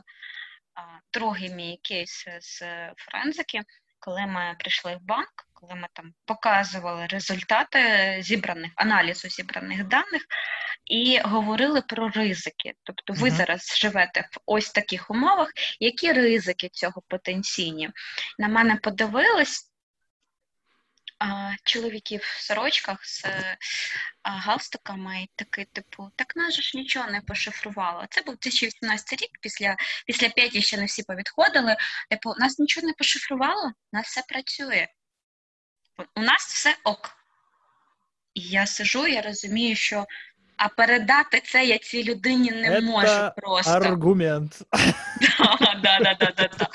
Другий 1.12 1.50
мій 1.50 1.80
кейс 1.82 2.24
з 2.40 2.58
форензики 2.96 3.62
коли 4.00 4.26
ми 4.26 4.56
прийшли 4.58 4.96
в 4.96 5.06
банк, 5.06 5.30
коли 5.52 5.74
ми 5.74 5.88
там 5.92 6.12
показували 6.24 7.06
результати 7.06 7.78
зібраних 8.22 8.72
аналізу 8.76 9.28
зібраних 9.28 9.84
даних 9.84 10.22
і 10.84 11.20
говорили 11.24 11.82
про 11.82 12.08
ризики. 12.08 12.72
Тобто, 12.82 13.12
ви 13.12 13.28
uh-huh. 13.28 13.36
зараз 13.36 13.76
живете 13.78 14.20
в 14.20 14.36
ось 14.46 14.70
таких 14.70 15.10
умовах, 15.10 15.52
які 15.80 16.12
ризики 16.12 16.68
цього 16.68 17.02
потенційні? 17.08 17.90
На 18.38 18.48
мене 18.48 18.76
подивились 18.76 19.69
чоловіків 21.64 22.20
в 22.20 22.42
сорочках 22.42 23.06
з 23.06 23.24
галстуками, 24.22 25.22
і 25.22 25.30
такий, 25.36 25.64
типу, 25.64 26.10
так 26.16 26.36
нас 26.36 26.54
ж 26.54 26.78
нічого 26.78 27.10
не 27.10 27.20
пошифрувало. 27.20 28.06
Це 28.10 28.22
був 28.22 28.34
2018 28.34 29.12
рік, 29.12 29.30
після 29.40 29.76
після 30.06 30.28
п'яті 30.28 30.62
ще 30.62 30.76
не 30.76 30.84
всі 30.84 31.02
повідходили. 31.02 31.76
Типу, 32.10 32.34
нас 32.38 32.58
нічого 32.58 32.86
не 32.86 32.92
пошифрувало, 32.92 33.72
у 33.92 33.96
нас 33.96 34.06
все 34.06 34.22
працює. 34.28 34.86
У 36.14 36.20
нас 36.20 36.42
все 36.42 36.76
ок. 36.84 37.16
І 38.34 38.40
я 38.40 38.66
сижу, 38.66 39.06
я 39.06 39.22
розумію, 39.22 39.76
що 39.76 40.06
а 40.56 40.68
передати 40.68 41.40
це 41.40 41.64
я 41.64 41.78
цій 41.78 42.04
людині 42.04 42.50
не 42.50 42.70
Это 42.70 42.80
можу 42.80 43.30
просто. 43.36 43.72
Аргумент. 43.72 44.62
Да, 45.82 45.98
да, 46.00 46.16
да, 46.20 46.32
да, 46.36 46.48
да. 46.58 46.66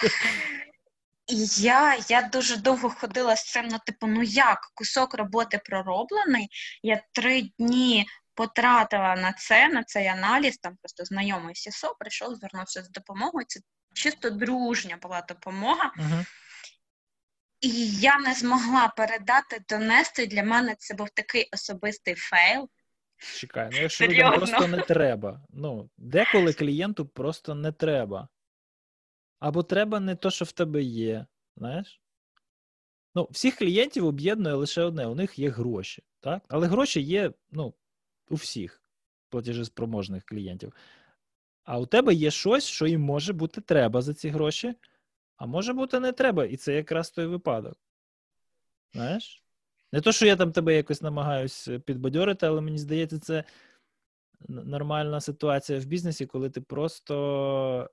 І 1.28 1.46
я 1.64 1.98
я 2.10 2.22
дуже 2.22 2.58
довго 2.58 2.90
ходила 2.90 3.36
з 3.36 3.52
цим, 3.52 3.68
ну, 3.68 3.78
типу, 3.86 4.08
ну 4.08 4.24
як 4.24 4.72
кусок 4.74 5.14
роботи 5.14 5.62
пророблений, 5.66 6.50
я 6.84 7.04
три 7.12 7.42
дні 7.60 8.06
потратила 8.34 9.16
на 9.16 9.34
це, 9.34 9.70
на 9.70 9.84
цей 9.84 10.08
аналіз, 10.08 10.58
там 10.58 10.78
просто 10.82 11.06
знайомий 11.06 11.56
CISO 11.56 11.96
прийшов, 12.00 12.36
звернувся 12.36 12.84
з 12.84 12.90
допомогою. 12.90 13.46
Це 13.48 13.60
чисто 13.94 14.30
дружня 14.30 14.98
була 15.02 15.22
допомога. 15.22 15.92
Uh-huh. 15.98 16.26
І 17.62 17.90
я 17.90 18.20
не 18.20 18.34
змогла 18.34 18.88
передати, 18.88 19.64
донести. 19.70 20.28
Для 20.28 20.44
мене 20.44 20.76
це 20.80 20.94
був 20.94 21.10
такий 21.10 21.50
особистий 21.54 22.16
fail. 22.16 22.70
Чекай, 23.40 23.70
ну 23.72 23.82
якщо 23.82 24.08
людям 24.08 24.34
просто 24.36 24.68
не 24.68 24.82
треба. 24.82 25.42
Ну, 25.50 25.90
деколи 25.98 26.54
клієнту 26.54 27.06
просто 27.06 27.56
не 27.56 27.72
треба. 27.72 28.28
Або 29.40 29.64
треба 29.64 30.00
не 30.00 30.16
то, 30.16 30.32
що 30.32 30.46
в 30.46 30.52
тебе 30.52 30.84
є. 30.84 31.26
Знаєш? 31.58 32.02
Ну, 33.16 33.28
всіх 33.32 33.56
клієнтів 33.56 34.06
об'єднує 34.06 34.56
лише 34.56 34.84
одне: 34.84 35.06
у 35.06 35.16
них 35.16 35.40
є 35.40 35.50
гроші. 35.50 36.04
так? 36.20 36.44
Але 36.48 36.68
гроші 36.68 37.02
є 37.02 37.32
ну, 37.52 37.74
у 38.30 38.36
всіх 38.36 38.82
платежеспроможних 39.30 40.26
клієнтів. 40.26 40.74
А 41.64 41.80
у 41.80 41.86
тебе 41.86 42.14
є 42.14 42.32
щось, 42.32 42.66
що 42.66 42.88
їм 42.88 43.02
може 43.02 43.34
бути 43.34 43.62
треба 43.62 44.02
за 44.02 44.14
ці 44.14 44.30
гроші, 44.30 44.74
а 45.38 45.46
може 45.46 45.74
бути 45.74 46.00
не 46.00 46.12
треба. 46.12 46.46
І 46.46 46.58
це 46.58 46.74
якраз 46.74 47.12
той 47.12 47.26
випадок. 47.26 47.78
Знаєш? 48.94 49.44
Не 49.92 50.02
то, 50.02 50.12
що 50.12 50.26
я 50.26 50.36
там 50.36 50.52
тебе 50.52 50.76
якось 50.76 51.02
намагаюсь 51.02 51.70
підбадьорити, 51.86 52.46
але 52.46 52.62
мені 52.62 52.78
здається, 52.78 53.20
це 53.20 53.44
нормальна 54.50 55.22
ситуація 55.22 55.80
в 55.80 55.86
бізнесі, 55.86 56.26
коли 56.26 56.50
ти 56.50 56.62
просто 56.62 57.90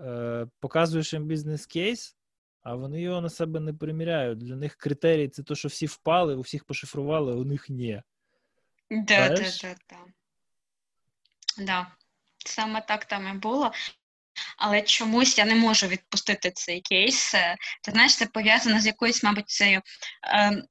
Е, 0.00 0.46
показуєш 0.60 1.12
їм 1.12 1.26
бізнес-кейс, 1.26 2.16
а 2.62 2.74
вони 2.74 3.00
його 3.00 3.20
на 3.20 3.30
себе 3.30 3.60
не 3.60 3.72
приміряють. 3.72 4.38
Для 4.38 4.56
них 4.56 4.76
критерій 4.76 5.28
це 5.28 5.42
те, 5.42 5.54
що 5.54 5.68
всі 5.68 5.86
впали, 5.86 6.34
у 6.34 6.40
всіх 6.40 6.64
пошифрували, 6.64 7.32
а 7.32 7.36
у 7.36 7.44
них 7.44 7.68
ні. 7.68 8.02
Да, 8.90 9.28
да, 9.28 9.34
да, 9.36 9.74
да. 9.90 9.98
Да. 11.58 11.86
Саме 12.46 12.80
так 12.80 13.04
там 13.04 13.36
і 13.36 13.38
було. 13.38 13.72
Але 14.56 14.82
чомусь 14.82 15.38
я 15.38 15.44
не 15.44 15.54
можу 15.54 15.86
відпустити 15.86 16.50
цей 16.50 16.80
кейс. 16.80 17.34
Ти 17.82 17.90
знаєш, 17.90 18.16
це 18.16 18.26
пов'язано 18.26 18.80
з 18.80 18.86
якоюсь, 18.86 19.22
мабуть, 19.22 19.48
цією 19.48 19.82
е, 20.24 20.62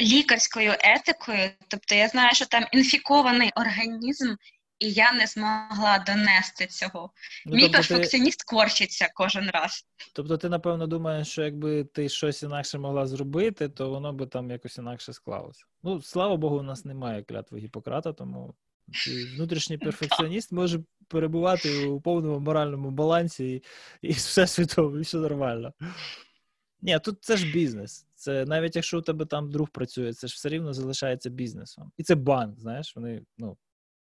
лікарською 0.00 0.74
етикою. 0.80 1.50
Тобто 1.68 1.94
я 1.94 2.08
знаю, 2.08 2.34
що 2.34 2.46
там 2.46 2.66
інфікований 2.72 3.52
організм, 3.56 4.34
і 4.78 4.92
я 4.92 5.12
не 5.12 5.26
змогла 5.26 6.04
донести 6.06 6.66
цього. 6.66 7.10
Ну, 7.46 7.56
Мій 7.56 7.62
тобто 7.62 7.76
перфекціоніст 7.76 8.38
ти... 8.38 8.44
корчиться 8.46 9.08
кожен 9.14 9.50
раз. 9.50 9.86
Тобто, 10.14 10.36
ти, 10.36 10.48
напевно, 10.48 10.86
думаєш, 10.86 11.28
що 11.28 11.42
якби 11.42 11.84
ти 11.84 12.08
щось 12.08 12.42
інакше 12.42 12.78
могла 12.78 13.06
зробити, 13.06 13.68
то 13.68 13.90
воно 13.90 14.12
би 14.12 14.26
там 14.26 14.50
якось 14.50 14.78
інакше 14.78 15.12
склалося. 15.12 15.64
Ну, 15.82 16.02
слава 16.02 16.36
Богу, 16.36 16.58
у 16.58 16.62
нас 16.62 16.84
немає 16.84 17.22
клятви 17.22 17.58
Гіппократа, 17.58 18.12
тому 18.12 18.54
внутрішній 19.36 19.78
перфекціоніст 19.78 20.52
може 20.52 20.80
перебувати 21.08 21.86
у 21.86 22.00
повному 22.00 22.40
моральному 22.40 22.90
балансі 22.90 23.54
і, 23.54 23.62
і 24.02 24.12
все 24.12 24.46
світово, 24.46 24.98
і 24.98 25.00
все 25.00 25.18
нормально. 25.18 25.72
Ні, 26.82 26.98
тут 27.04 27.24
це 27.24 27.36
ж 27.36 27.52
бізнес. 27.52 28.06
Це 28.14 28.44
навіть 28.44 28.76
якщо 28.76 28.98
у 28.98 29.02
тебе 29.02 29.26
там 29.26 29.50
друг 29.50 29.68
працює, 29.68 30.12
це 30.12 30.26
ж 30.26 30.34
все 30.34 30.48
рівно 30.48 30.72
залишається 30.72 31.30
бізнесом. 31.30 31.92
І 31.96 32.02
це 32.02 32.14
банк, 32.14 32.60
знаєш, 32.60 32.96
вони 32.96 33.22
ну, 33.38 33.56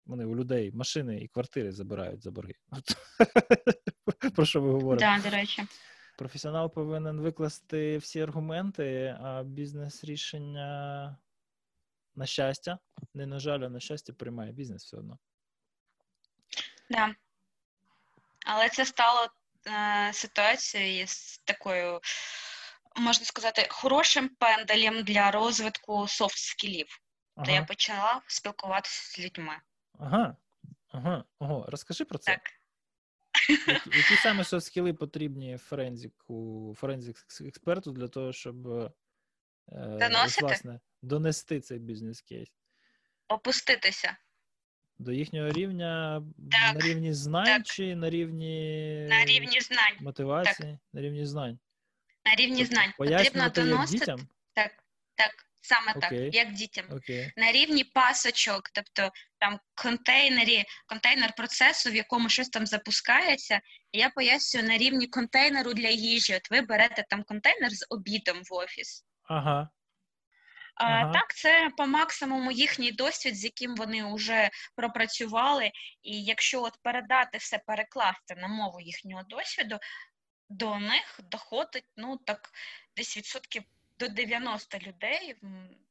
вони 0.09 0.25
у 0.25 0.35
людей 0.35 0.71
машини 0.71 1.21
і 1.21 1.27
квартири 1.27 1.71
забирають 1.71 2.23
за 2.23 2.31
борги. 2.31 2.53
Про 4.35 4.45
що 4.45 4.61
ви 4.61 4.71
говорите? 4.71 5.05
Так, 5.05 5.23
до 5.23 5.29
речі. 5.29 5.63
Професіонал 6.17 6.73
повинен 6.73 7.21
викласти 7.21 7.97
всі 7.97 8.21
аргументи, 8.21 9.17
а 9.21 9.43
бізнес-рішення, 9.43 11.17
на 12.15 12.25
щастя, 12.25 12.79
не 13.13 13.25
на 13.25 13.39
жаль, 13.39 13.59
а 13.59 13.69
на 13.69 13.79
щастя, 13.79 14.13
приймає 14.13 14.51
бізнес 14.51 14.85
все 14.85 14.97
одно. 14.97 15.19
Так. 16.89 17.09
Да. 17.09 17.15
Але 18.45 18.69
це 18.69 18.85
стало 18.85 19.27
е, 19.67 20.13
ситуацією 20.13 21.07
з 21.07 21.37
такою, 21.37 21.99
можна 22.95 23.25
сказати, 23.25 23.67
хорошим 23.69 24.29
пенделем 24.29 25.03
для 25.03 25.31
розвитку 25.31 25.93
софт-скілів. 26.07 26.99
Ага. 27.35 27.45
Де 27.45 27.53
я 27.53 27.63
почала 27.63 28.21
спілкуватися 28.27 29.11
з 29.11 29.19
людьми. 29.19 29.53
Ага. 29.99 30.35
Ага. 30.87 31.23
Ого. 31.39 31.65
Розкажи 31.69 32.05
про 32.05 32.17
це. 32.17 32.31
Так. 32.31 32.41
Які, 33.85 34.15
саме 34.15 34.43
софт-скіли 34.43 34.93
потрібні 34.93 35.57
форензику, 35.57 36.75
форензик 36.77 37.17
експерту 37.41 37.91
для 37.91 38.07
того, 38.07 38.33
щоб 38.33 38.67
е, 38.67 38.91
власне, 40.41 40.79
донести 41.01 41.61
цей 41.61 41.79
бізнес-кейс? 41.79 42.49
Опуститися. 43.27 44.17
До 44.99 45.11
їхнього 45.11 45.49
рівня 45.49 46.23
так, 46.51 46.75
на 46.75 46.81
рівні 46.87 47.13
знань 47.13 47.45
так. 47.45 47.65
чи 47.65 47.95
на 47.95 48.09
рівні 48.09 49.07
на 49.09 49.25
рівні 49.25 49.61
знань. 49.61 49.97
мотивації? 49.99 50.71
Так. 50.71 50.79
На 50.93 51.01
рівні 51.01 51.25
знань. 51.25 51.59
На 52.25 52.35
рівні 52.35 52.57
тобто, 52.57 52.75
знань. 52.75 52.93
Потрібно 52.97 53.49
доносити. 53.49 53.99
дітям? 53.99 54.27
Так, 54.53 54.83
так. 55.15 55.48
Саме 55.69 55.93
okay. 55.93 55.99
так, 55.99 56.35
як 56.35 56.53
дітям. 56.53 56.85
Okay. 56.85 57.31
На 57.37 57.51
рівні 57.51 57.83
пасочок, 57.83 58.69
тобто 58.73 59.11
там 59.39 59.59
контейнері, 59.75 60.65
контейнер 60.87 61.33
процесу, 61.37 61.91
в 61.91 61.95
якому 61.95 62.29
щось 62.29 62.49
там 62.49 62.65
запускається, 62.65 63.61
я 63.91 64.09
пояснюю 64.09 64.67
на 64.67 64.77
рівні 64.77 65.07
контейнеру 65.07 65.73
для 65.73 65.89
їжі. 65.89 66.35
От 66.35 66.51
ви 66.51 66.61
берете 66.61 67.05
там 67.09 67.23
контейнер 67.23 67.71
з 67.71 67.85
обідом 67.89 68.41
в 68.49 68.53
офіс. 68.53 69.05
Ага. 69.23 69.69
А, 70.75 70.85
ага. 70.85 71.13
Так, 71.13 71.35
це 71.35 71.69
по 71.77 71.87
максимуму 71.87 72.51
їхній 72.51 72.91
досвід, 72.91 73.35
з 73.35 73.43
яким 73.43 73.75
вони 73.75 74.13
вже 74.13 74.49
пропрацювали. 74.75 75.71
І 76.03 76.23
якщо 76.23 76.63
от 76.63 76.73
передати 76.83 77.37
все, 77.37 77.57
перекласти 77.57 78.35
на 78.35 78.47
мову 78.47 78.81
їхнього 78.81 79.23
досвіду, 79.23 79.79
до 80.49 80.79
них 80.79 81.19
доходить 81.23 81.87
ну 81.97 82.17
так 82.25 82.49
десь 82.97 83.17
відсотків 83.17 83.63
до 83.99 84.07
90 84.07 84.77
людей 84.79 85.35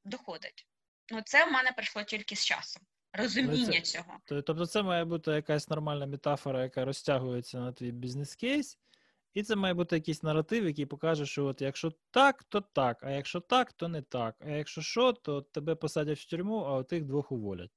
доходить. 0.04 0.66
Ну, 1.10 1.22
це 1.24 1.46
в 1.46 1.52
мене 1.52 1.72
прийшло 1.72 2.02
тільки 2.02 2.36
з 2.36 2.44
часом. 2.44 2.82
Розуміння 3.12 3.80
це, 3.80 3.80
цього. 3.80 4.18
Тобто, 4.24 4.66
це 4.66 4.82
має 4.82 5.04
бути 5.04 5.30
якась 5.30 5.68
нормальна 5.68 6.06
метафора, 6.06 6.62
яка 6.62 6.84
розтягується 6.84 7.60
на 7.60 7.72
твій 7.72 7.92
бізнес-кейс, 7.92 8.78
і 9.34 9.42
це 9.42 9.56
має 9.56 9.74
бути 9.74 9.96
якийсь 9.96 10.22
наратив, 10.22 10.66
який 10.66 10.86
покаже, 10.86 11.26
що 11.26 11.44
от 11.44 11.60
якщо 11.60 11.92
так, 12.10 12.44
то 12.44 12.60
так, 12.60 12.98
а 13.02 13.10
якщо 13.10 13.40
так, 13.40 13.72
то 13.72 13.88
не 13.88 14.02
так. 14.02 14.36
А 14.40 14.50
якщо 14.50 14.82
що, 14.82 15.12
то 15.12 15.42
тебе 15.42 15.74
посадять 15.74 16.18
в 16.18 16.30
тюрму, 16.30 16.64
а 16.64 16.82
тих 16.82 17.04
двох 17.04 17.32
уволять. 17.32 17.70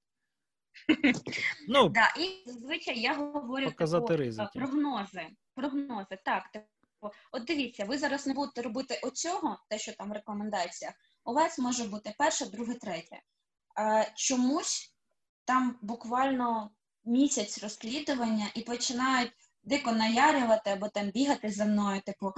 Ну, 1.67 1.89
да, 1.89 2.13
І 2.19 2.49
зазвичай 2.49 2.99
я 2.99 3.13
говорю 3.13 3.65
показати 3.65 4.31
прогнози. 4.53 5.27
Прогнози, 5.55 6.17
так. 6.25 6.43
От 7.31 7.45
дивіться, 7.45 7.85
ви 7.85 7.97
зараз 7.97 8.27
не 8.27 8.33
будете 8.33 8.61
робити 8.61 8.99
оцього, 9.03 9.57
те, 9.69 9.79
що 9.79 9.93
там 9.93 10.09
в 10.09 10.13
рекомендаціях, 10.13 10.93
у 11.25 11.33
вас 11.33 11.59
може 11.59 11.83
бути 11.83 12.15
перше, 12.17 12.45
друге, 12.45 12.73
третє. 12.73 13.21
Чомусь 14.15 14.93
там 15.45 15.79
буквально 15.81 16.71
місяць 17.05 17.63
розслідування 17.63 18.47
і 18.55 18.61
починають 18.61 19.31
дико 19.63 19.91
наярювати 19.91 20.69
або 20.69 20.89
там 20.89 21.09
бігати 21.09 21.49
за 21.49 21.65
мною, 21.65 22.01
типу, 22.01 22.33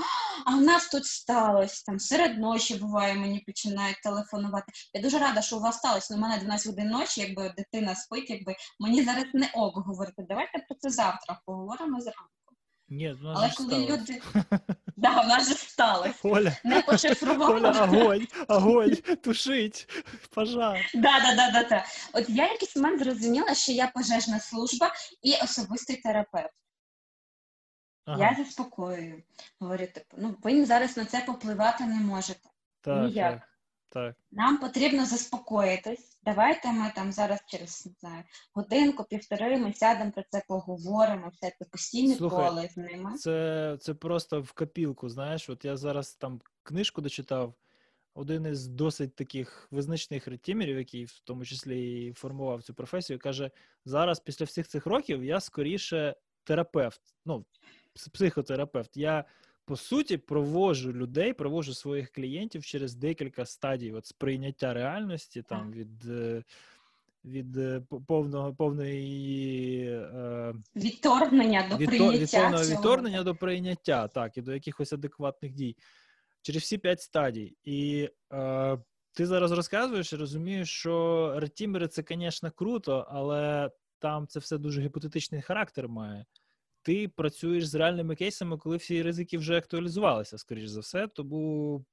а 0.45 0.55
в 0.55 0.61
нас 0.61 0.89
тут 0.89 1.05
сталося, 1.05 1.83
там 1.85 1.99
серед 1.99 2.37
ночі 2.37 2.75
буває, 2.75 3.15
мені 3.15 3.39
починають 3.39 4.01
телефонувати. 4.03 4.71
Я 4.93 5.01
дуже 5.01 5.19
рада, 5.19 5.41
що 5.41 5.57
у 5.57 5.59
вас 5.59 5.77
сталося. 5.77 6.15
У 6.15 6.17
мене 6.17 6.37
12 6.37 6.67
годин 6.67 6.87
ночі, 6.87 7.21
якби 7.21 7.53
дитина 7.57 7.95
спить, 7.95 8.29
якби 8.29 8.55
мені 8.79 9.03
зараз 9.03 9.25
не 9.33 9.51
ок 9.53 9.77
говорити. 9.77 10.25
Давайте 10.29 10.59
про 10.59 10.77
це 10.77 10.89
завтра 10.89 11.41
поговоримо 11.45 12.01
зранку. 12.01 12.42
Ні, 12.89 13.13
у 13.13 13.23
нас 13.23 13.37
Але 13.39 13.51
коли 13.57 13.69
сталося. 13.69 13.93
люди 13.93 14.21
да, 14.95 15.21
в 15.21 15.27
нас 15.27 15.47
же 15.49 15.55
сталося. 15.55 16.13
Оля, 16.23 16.57
Не. 16.63 16.83
Оля, 17.39 17.83
огонь, 17.83 18.27
огонь, 18.47 18.95
тушить, 18.95 19.87
пожар. 20.35 20.77
Да, 20.93 21.19
да, 21.19 21.35
да, 21.35 21.51
да, 21.51 21.69
да. 21.69 21.85
От 22.13 22.29
я 22.29 22.47
в 22.47 22.51
якийсь 22.51 22.75
момент 22.75 23.03
зрозуміла, 23.03 23.55
що 23.55 23.71
я 23.71 23.87
пожежна 23.87 24.39
служба 24.39 24.91
і 25.21 25.33
особистий 25.43 25.95
терапевт. 25.97 26.53
Ага, 28.05 28.19
Я 28.37 28.43
заспокоюю. 28.43 29.23
Говорю, 29.59 29.87
типу, 29.87 30.17
ну 30.17 30.35
ви 30.43 30.65
зараз 30.65 30.97
на 30.97 31.05
це 31.05 31.21
попливати 31.21 31.83
не 31.83 31.99
можете. 31.99 32.49
так, 32.81 33.03
ніяк. 33.03 33.39
так, 33.39 33.49
так. 33.93 34.15
Нам 34.31 34.57
потрібно 34.57 35.05
заспокоїтись. 35.05 36.19
Давайте 36.25 36.71
ми 36.71 36.91
там 36.95 37.11
зараз 37.11 37.39
через 37.47 37.85
не 37.85 37.91
знаю, 37.99 38.23
годинку, 38.53 39.03
півтори 39.03 39.57
ми 39.57 39.73
сядемо 39.73 40.11
про 40.11 40.23
це 40.29 40.43
поговоримо. 40.47 41.31
Все 41.33 41.51
це 41.59 41.65
постійне 41.65 42.15
Слухай, 42.15 42.49
коло 42.49 42.67
з 42.67 42.77
ними. 42.77 43.13
Це, 43.13 43.77
це 43.81 43.93
просто 43.93 44.41
в 44.41 44.51
копілку, 44.51 45.09
знаєш, 45.09 45.49
от 45.49 45.65
я 45.65 45.77
зараз 45.77 46.15
там 46.15 46.41
книжку 46.63 47.01
дочитав, 47.01 47.53
один 48.13 48.45
із 48.45 48.67
досить 48.67 49.15
таких 49.15 49.67
визначних 49.71 50.27
ретімерів, 50.27 50.77
який 50.77 51.05
в 51.05 51.19
тому 51.23 51.45
числі 51.45 52.05
і 52.05 52.13
формував 52.13 52.63
цю 52.63 52.73
професію, 52.73 53.19
каже: 53.19 53.51
зараз, 53.85 54.19
після 54.19 54.45
всіх 54.45 54.67
цих 54.67 54.85
років, 54.85 55.23
я 55.23 55.39
скоріше 55.39 56.15
терапевт, 56.43 57.01
ну, 57.25 57.45
психотерапевт. 58.13 58.97
Я 58.97 59.25
по 59.65 59.75
суті 59.75 60.17
проводжу 60.17 60.93
людей, 60.93 61.33
проводжу 61.33 61.73
своїх 61.73 62.11
клієнтів 62.11 62.65
через 62.65 62.95
декілька 62.95 63.45
стадій 63.45 63.91
от 63.93 64.05
сприйняття 64.05 64.73
реальності, 64.73 65.41
там 65.41 65.71
від. 65.71 66.05
е, 66.09 66.43
Від 67.25 67.57
е, 67.57 67.81
повного 68.07 68.53
повної 68.53 69.85
е, 69.89 70.53
Відторгнення 70.75 71.67
до 71.69 71.77
від, 71.77 71.87
прийняття 71.89 72.17
від 72.19 72.31
повного 72.31 72.63
цього. 72.63 72.77
відторгнення 72.77 73.23
до 73.23 73.35
прийняття, 73.35 74.07
так, 74.07 74.37
і 74.37 74.41
до 74.41 74.53
якихось 74.53 74.93
адекватних 74.93 75.53
дій. 75.53 75.77
Через 76.41 76.61
всі 76.61 76.77
п'ять 76.77 77.01
стадій. 77.01 77.57
І 77.63 78.09
е, 78.33 78.77
ти 79.13 79.25
зараз 79.25 79.51
розказуєш 79.51 80.13
і 80.13 80.15
розумієш, 80.15 80.69
що 80.69 81.33
ретімери 81.39 81.87
це, 81.87 82.03
звісно, 82.09 82.51
круто, 82.51 83.07
але 83.09 83.71
там 83.99 84.27
це 84.27 84.39
все 84.39 84.57
дуже 84.57 84.81
гіпотетичний 84.81 85.41
характер 85.41 85.87
має. 85.87 86.25
Ти 86.83 87.07
працюєш 87.07 87.67
з 87.67 87.75
реальними 87.75 88.15
кейсами, 88.15 88.57
коли 88.57 88.77
всі 88.77 89.03
ризики 89.03 89.37
вже 89.37 89.57
актуалізувалися, 89.57 90.37
скоріш 90.37 90.69
за 90.69 90.79
все, 90.79 91.07
тому, 91.07 91.85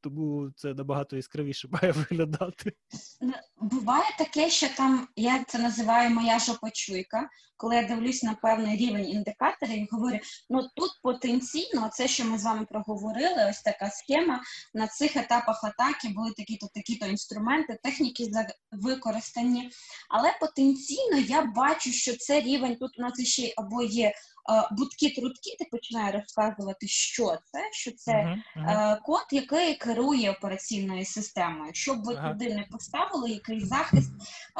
тому 0.00 0.50
це 0.56 0.74
набагато 0.74 1.16
яскравіше 1.16 1.68
має 1.82 1.92
виглядати. 1.92 2.72
Ну, 3.20 3.32
Буває 3.60 4.14
таке, 4.18 4.50
що 4.50 4.66
там 4.76 5.08
я 5.16 5.44
це 5.44 5.58
називаю 5.58 6.10
моя 6.10 6.38
жопочуйка, 6.38 7.28
коли 7.56 7.76
я 7.76 7.82
дивлюсь 7.88 8.22
на 8.22 8.34
певний 8.34 8.76
рівень 8.76 9.08
індикаторів 9.08 9.78
і 9.78 9.88
говорю: 9.90 10.18
ну 10.50 10.62
тут 10.76 10.90
потенційно, 11.02 11.90
це, 11.92 12.08
що 12.08 12.24
ми 12.24 12.38
з 12.38 12.44
вами 12.44 12.66
проговорили, 12.70 13.46
ось 13.50 13.62
така 13.62 13.90
схема. 13.90 14.40
На 14.74 14.86
цих 14.86 15.16
етапах 15.16 15.64
атаки 15.64 16.08
були 16.08 16.32
такі-то, 16.36 16.68
такі-то 16.74 17.06
інструменти, 17.06 17.78
техніки 17.82 18.24
за- 18.24 18.54
використані. 18.72 19.70
Але 20.10 20.36
потенційно 20.40 21.16
я 21.18 21.42
бачу, 21.42 21.90
що 21.90 22.16
це 22.16 22.40
рівень 22.40 22.76
тут 22.76 22.98
у 22.98 23.02
нас 23.02 23.22
ще 23.22 23.54
або 23.56 23.82
є 23.82 24.12
е, 24.50 24.68
будки-трутки, 24.70 25.56
ти 25.58 25.64
починає 25.70 26.12
розказувати, 26.12 26.88
що 26.88 27.24
це, 27.24 27.68
що 27.72 27.92
це 27.92 28.12
е, 28.56 29.00
код, 29.04 29.24
який 29.32 29.74
керує 29.74 30.30
операційною 30.30 31.04
системою. 31.04 31.70
Щоб 31.74 32.04
ви 32.04 32.14
Ага. 32.14 32.28
туди 32.28 32.54
не 32.54 32.66
поставили, 32.70 33.30
який 33.30 33.64
захист, 33.64 34.10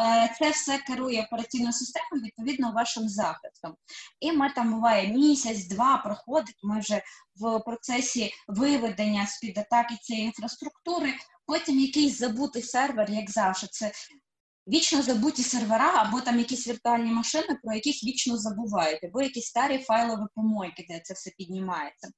е, 0.00 0.34
це 0.38 0.50
все 0.50 0.78
керує 0.78 1.22
операційною 1.22 1.72
системою 1.72 2.24
відповідно 2.24 2.72
вашим 2.72 3.08
захистом. 3.08 3.74
І 4.20 4.32
ми 4.32 4.50
там 4.50 4.74
буває 4.74 5.08
місяць-два 5.08 5.98
проходить. 5.98 6.58
Ми 6.62 6.80
вже 6.80 7.02
в 7.36 7.60
процесі 7.60 8.32
виведення 8.48 9.26
з-під 9.26 9.58
атаки 9.58 9.96
цієї 10.02 10.26
інфраструктури. 10.26 11.14
Потім 11.46 11.80
якийсь 11.80 12.18
забутий 12.18 12.62
сервер, 12.62 13.10
як 13.10 13.30
завжди, 13.30 13.66
це. 13.70 13.92
Вічно 14.68 15.02
забуті 15.02 15.42
сервера, 15.42 15.92
або 15.96 16.20
там 16.20 16.38
якісь 16.38 16.68
віртуальні 16.68 17.12
машини, 17.12 17.58
про 17.64 17.74
яких 17.74 18.04
вічно 18.04 18.36
забувають, 18.36 19.04
або 19.04 19.22
якісь 19.22 19.46
старі 19.46 19.78
файлові 19.78 20.26
помойки, 20.34 20.86
де 20.88 21.00
це 21.00 21.14
все 21.14 21.30
піднімається. 21.38 22.08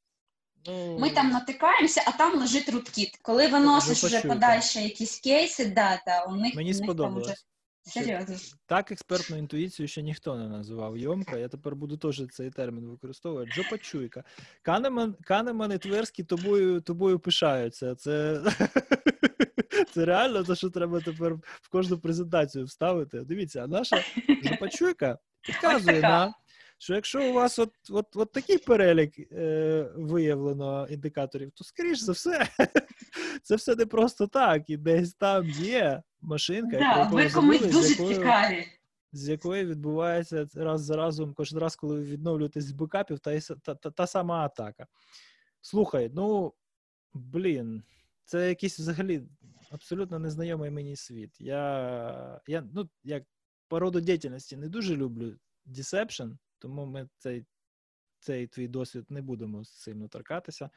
Ну, 0.66 0.98
Ми 0.98 1.10
там 1.10 1.30
натикаємося, 1.30 2.02
а 2.06 2.12
там 2.12 2.38
лежить 2.38 2.68
руткіт. 2.68 3.18
Коли 3.22 3.48
виносиш 3.48 4.04
вже 4.04 4.20
подальше 4.20 4.80
якісь 4.80 5.20
кейси, 5.20 5.66
да, 5.66 6.24
у 6.28 6.36
них, 6.36 6.54
Мені 6.54 6.74
у 6.74 6.80
них 6.80 6.96
там 6.96 7.16
вже 7.16 7.34
серйозно. 7.82 8.36
Так 8.66 8.92
експертну 8.92 9.36
інтуїцію 9.36 9.88
ще 9.88 10.02
ніхто 10.02 10.36
не 10.36 10.48
називав 10.48 10.98
йомка. 10.98 11.36
Я 11.36 11.48
тепер 11.48 11.76
буду 11.76 11.96
теж 11.96 12.22
цей 12.30 12.50
термін 12.50 12.86
використовувати. 12.86 13.50
Джопачуйка. 13.50 14.24
Канеман, 14.62 15.16
Канеман 15.24 15.72
і 15.72 15.78
Тверський 15.78 16.24
тобою, 16.24 16.80
тобою 16.80 17.18
пишаються. 17.18 17.94
Це, 17.94 18.42
це 19.92 20.04
реально 20.04 20.44
те, 20.44 20.54
що 20.54 20.70
треба 20.70 21.00
тепер 21.00 21.34
в 21.44 21.68
кожну 21.70 21.98
презентацію 21.98 22.64
вставити. 22.64 23.20
Дивіться, 23.20 23.64
а 23.64 23.66
наша 23.66 24.04
Жопачуйка 24.44 25.18
підказує 25.46 26.00
нам, 26.00 26.34
що 26.78 26.94
якщо 26.94 27.30
у 27.30 27.32
вас 27.32 27.58
от, 27.58 27.72
от, 27.90 28.06
от 28.16 28.32
такий 28.32 28.58
перелік 28.58 29.18
е, 29.32 29.88
виявлено 29.96 30.86
індикаторів, 30.90 31.50
то 31.50 31.64
скоріш 31.64 31.98
за 31.98 32.12
все, 32.12 32.48
це 33.42 33.56
все 33.56 33.74
не 33.74 33.86
просто 33.86 34.26
так. 34.26 34.70
І 34.70 34.76
десь 34.76 35.14
там 35.14 35.48
є 35.48 36.02
машинка, 36.20 36.78
Да, 36.78 36.98
яку 36.98 37.14
ви 37.14 37.30
комусь 37.30 37.60
дуже 37.60 37.82
з 37.82 37.90
якою, 37.90 38.14
цікаві. 38.14 38.66
з 39.12 39.28
якої 39.28 39.64
відбувається 39.64 40.46
раз 40.54 40.82
за 40.84 40.96
разом, 40.96 41.34
кожен 41.34 41.58
раз, 41.58 41.76
коли 41.76 41.96
ви 41.96 42.02
відновлюєтесь 42.04 42.64
з 42.64 42.72
бекапів, 42.72 43.18
та, 43.18 43.40
та, 43.40 43.74
та, 43.74 43.90
та 43.90 44.06
сама 44.06 44.44
атака. 44.44 44.86
Слухай, 45.60 46.10
ну 46.14 46.52
блін, 47.14 47.82
це 48.30 48.48
якийсь 48.48 48.78
взагалі 48.78 49.22
абсолютно 49.70 50.18
незнайомий 50.18 50.70
мені 50.70 50.96
світ. 50.96 51.40
Я, 51.40 52.40
я 52.46 52.68
ну, 52.72 52.90
як 53.04 53.24
по 53.68 53.78
роду 53.78 54.00
діяльності 54.00 54.56
не 54.56 54.68
дуже 54.68 54.96
люблю 54.96 55.36
Deception, 55.66 56.38
тому 56.58 56.86
ми 56.86 57.08
цей, 57.18 57.46
цей 58.18 58.46
твій 58.46 58.68
досвід 58.68 59.06
не 59.08 59.22
будемо 59.22 59.64
сильно 59.64 60.08
торкатися. 60.08 60.70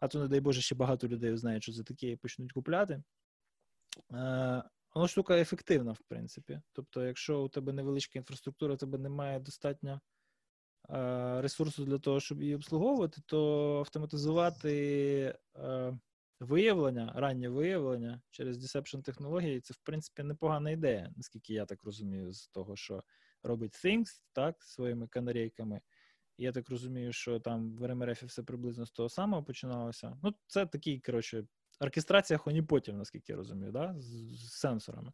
А 0.00 0.08
то, 0.08 0.18
не 0.18 0.28
дай 0.28 0.40
Боже, 0.40 0.60
ще 0.60 0.74
багато 0.74 1.08
людей 1.08 1.36
знають, 1.36 1.62
що 1.62 1.72
це 1.72 1.82
таке 1.82 2.10
і 2.10 2.16
почнуть 2.16 2.52
купляти. 2.52 3.02
Е, 4.12 4.62
Воно 4.94 5.08
штука 5.08 5.38
ефективна, 5.38 5.92
в 5.92 6.00
принципі. 6.08 6.60
Тобто, 6.72 7.04
якщо 7.04 7.42
у 7.42 7.48
тебе 7.48 7.72
невеличка 7.72 8.18
інфраструктура, 8.18 8.74
у 8.74 8.76
тебе 8.76 8.98
немає 8.98 9.40
достатньо 9.40 10.00
е, 10.90 11.40
ресурсу 11.42 11.84
для 11.84 11.98
того, 11.98 12.20
щоб 12.20 12.42
її 12.42 12.54
обслуговувати, 12.54 13.20
то 13.26 13.78
автоматизувати 13.78 14.74
е, 15.56 15.98
виявлення, 16.40 17.12
раннє 17.16 17.48
виявлення 17.48 18.20
через 18.30 18.64
deception 18.64 19.02
технології 19.02 19.60
це, 19.60 19.74
в 19.74 19.78
принципі, 19.78 20.22
непогана 20.22 20.70
ідея, 20.70 21.12
наскільки 21.16 21.54
я 21.54 21.64
так 21.66 21.84
розумію, 21.84 22.32
з 22.32 22.48
того, 22.48 22.76
що 22.76 23.02
робить 23.42 23.84
Things, 23.84 24.22
так, 24.32 24.64
своїми 24.64 25.08
канарейками. 25.08 25.80
Я 26.38 26.52
так 26.52 26.70
розумію, 26.70 27.12
що 27.12 27.40
там 27.40 27.76
в 27.76 27.86
РМРФ 27.86 28.22
все 28.22 28.42
приблизно 28.42 28.86
з 28.86 28.90
того 28.90 29.08
самого 29.08 29.42
починалося. 29.44 30.18
Ну, 30.22 30.34
це 30.46 30.66
такий, 30.66 31.00
коротше, 31.00 31.44
оркестрація 31.80 32.38
хоніпотів, 32.38 32.96
наскільки 32.96 33.32
я 33.32 33.36
розумію, 33.36 33.72
да? 33.72 33.94
з, 33.98 34.04
з 34.04 34.52
сенсорами. 34.52 35.12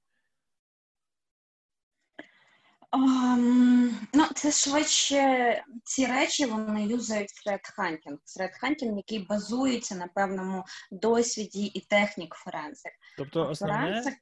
Ам, 2.92 4.00
ну, 4.12 4.24
це 4.34 4.52
швидше 4.52 5.64
ці 5.84 6.06
речі 6.06 6.46
вони 6.46 6.86
юзають 6.86 7.30
threat-hunting. 7.46 8.18
Threat-hunting, 8.26 8.96
який 8.96 9.18
базується 9.26 9.94
на 9.94 10.06
певному 10.06 10.64
досвіді 10.90 11.64
і 11.66 11.80
технік 11.80 12.34
форензик. 12.34 12.92
Тобто, 13.18 13.48
основне, 13.48 13.86
Форензик, 13.86 14.14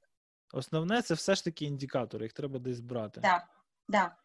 основне 0.53 1.03
це 1.03 1.14
все 1.14 1.35
ж 1.35 1.45
таки 1.45 1.64
індикатори, 1.64 2.25
їх 2.25 2.33
треба 2.33 2.59
десь 2.59 2.81
брати. 2.81 3.21
да, 3.21 3.47
да. 3.89 4.16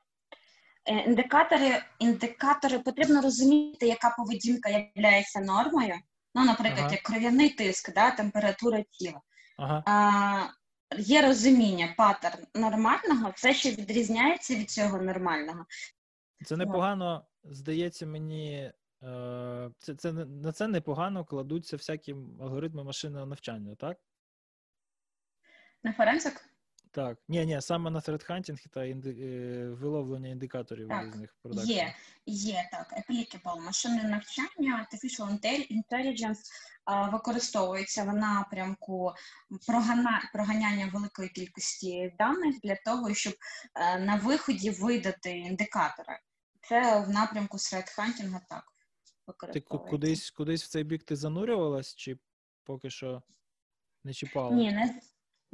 Е, 0.90 0.96
Індикатори, 1.04 1.84
індикатори 2.00 2.80
потрібно 2.80 3.22
розуміти, 3.22 3.88
яка 3.88 4.10
поведінка 4.18 4.70
є 4.70 4.92
нормою. 5.42 5.96
Ну, 6.36 6.46
наприклад, 6.46 6.80
Ага. 6.80 6.92
як 6.92 7.02
кров'яний 7.02 7.50
тиск, 7.50 7.94
да, 7.94 8.12
температура 8.12 8.84
тіла. 8.92 9.22
Ага. 9.58 9.84
А, 9.86 10.48
є 10.98 11.22
розуміння, 11.22 11.94
паттерн 11.98 12.44
нормального, 12.56 13.32
все, 13.36 13.54
що 13.54 13.70
відрізняється 13.70 14.56
від 14.56 14.70
цього 14.70 15.02
нормального. 15.02 15.66
Це 16.46 16.58
непогано, 16.58 17.26
здається 17.44 18.06
мені, 18.06 18.72
е, 19.04 19.72
це, 19.78 19.96
це, 19.96 20.12
на 20.14 20.52
це 20.52 20.68
непогано 20.68 21.26
кладуться 21.26 21.78
всякі 21.78 22.16
алгоритми 22.42 22.84
машинного 22.84 23.26
навчання, 23.26 23.76
так? 23.76 23.98
На 25.84 25.94
форензик? 25.94 26.55
Так, 26.96 27.18
ні, 27.28 27.46
ні, 27.46 27.62
саме 27.62 27.92
на 27.92 28.00
threat-hunting 28.00 28.70
та 28.70 28.86
інди... 28.86 29.10
Е, 29.20 29.70
виловлення 29.70 30.30
індикаторів 30.30 30.88
так, 30.88 31.06
різних 31.06 31.36
продакшн. 31.42 31.72
Є, 31.72 31.96
є 32.26 32.70
так, 32.72 32.94
applicable. 32.94 33.60
Машинне 33.60 34.04
навчання, 34.04 34.88
artificial 34.88 35.40
intelligence 35.72 36.40
а, 36.86 37.10
використовується 37.10 38.04
в 38.04 38.14
напрямку 38.14 39.14
прогана... 39.68 40.30
проганяння 40.34 40.90
великої 40.94 41.30
кількості 41.30 42.16
даних 42.20 42.56
для 42.64 42.76
того, 42.76 43.14
щоб 43.14 43.34
а, 43.74 43.84
е, 43.84 44.00
на 44.00 44.16
виході 44.16 44.70
видати 44.70 45.38
індикатори. 45.38 46.20
Це 46.62 47.00
в 47.00 47.10
напрямку 47.10 47.58
threat-hunting 47.58 48.40
так. 48.50 48.64
Ти 49.54 49.62
кудись 49.62 50.32
кудись 50.32 50.64
в 50.64 50.68
цей 50.68 50.84
бік 50.84 51.04
ти 51.04 51.16
занурювалась, 51.16 51.96
чи 51.96 52.18
поки 52.64 52.90
що 52.90 53.24
не 54.04 54.14
чіпала? 54.14 54.56
Ні, 54.56 54.72
не 54.72 55.02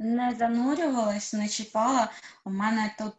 не 0.02 0.34
занурювалась, 0.34 1.32
не 1.32 1.48
чіпала. 1.48 2.12
У 2.44 2.50
мене 2.50 2.94
тут 2.98 3.14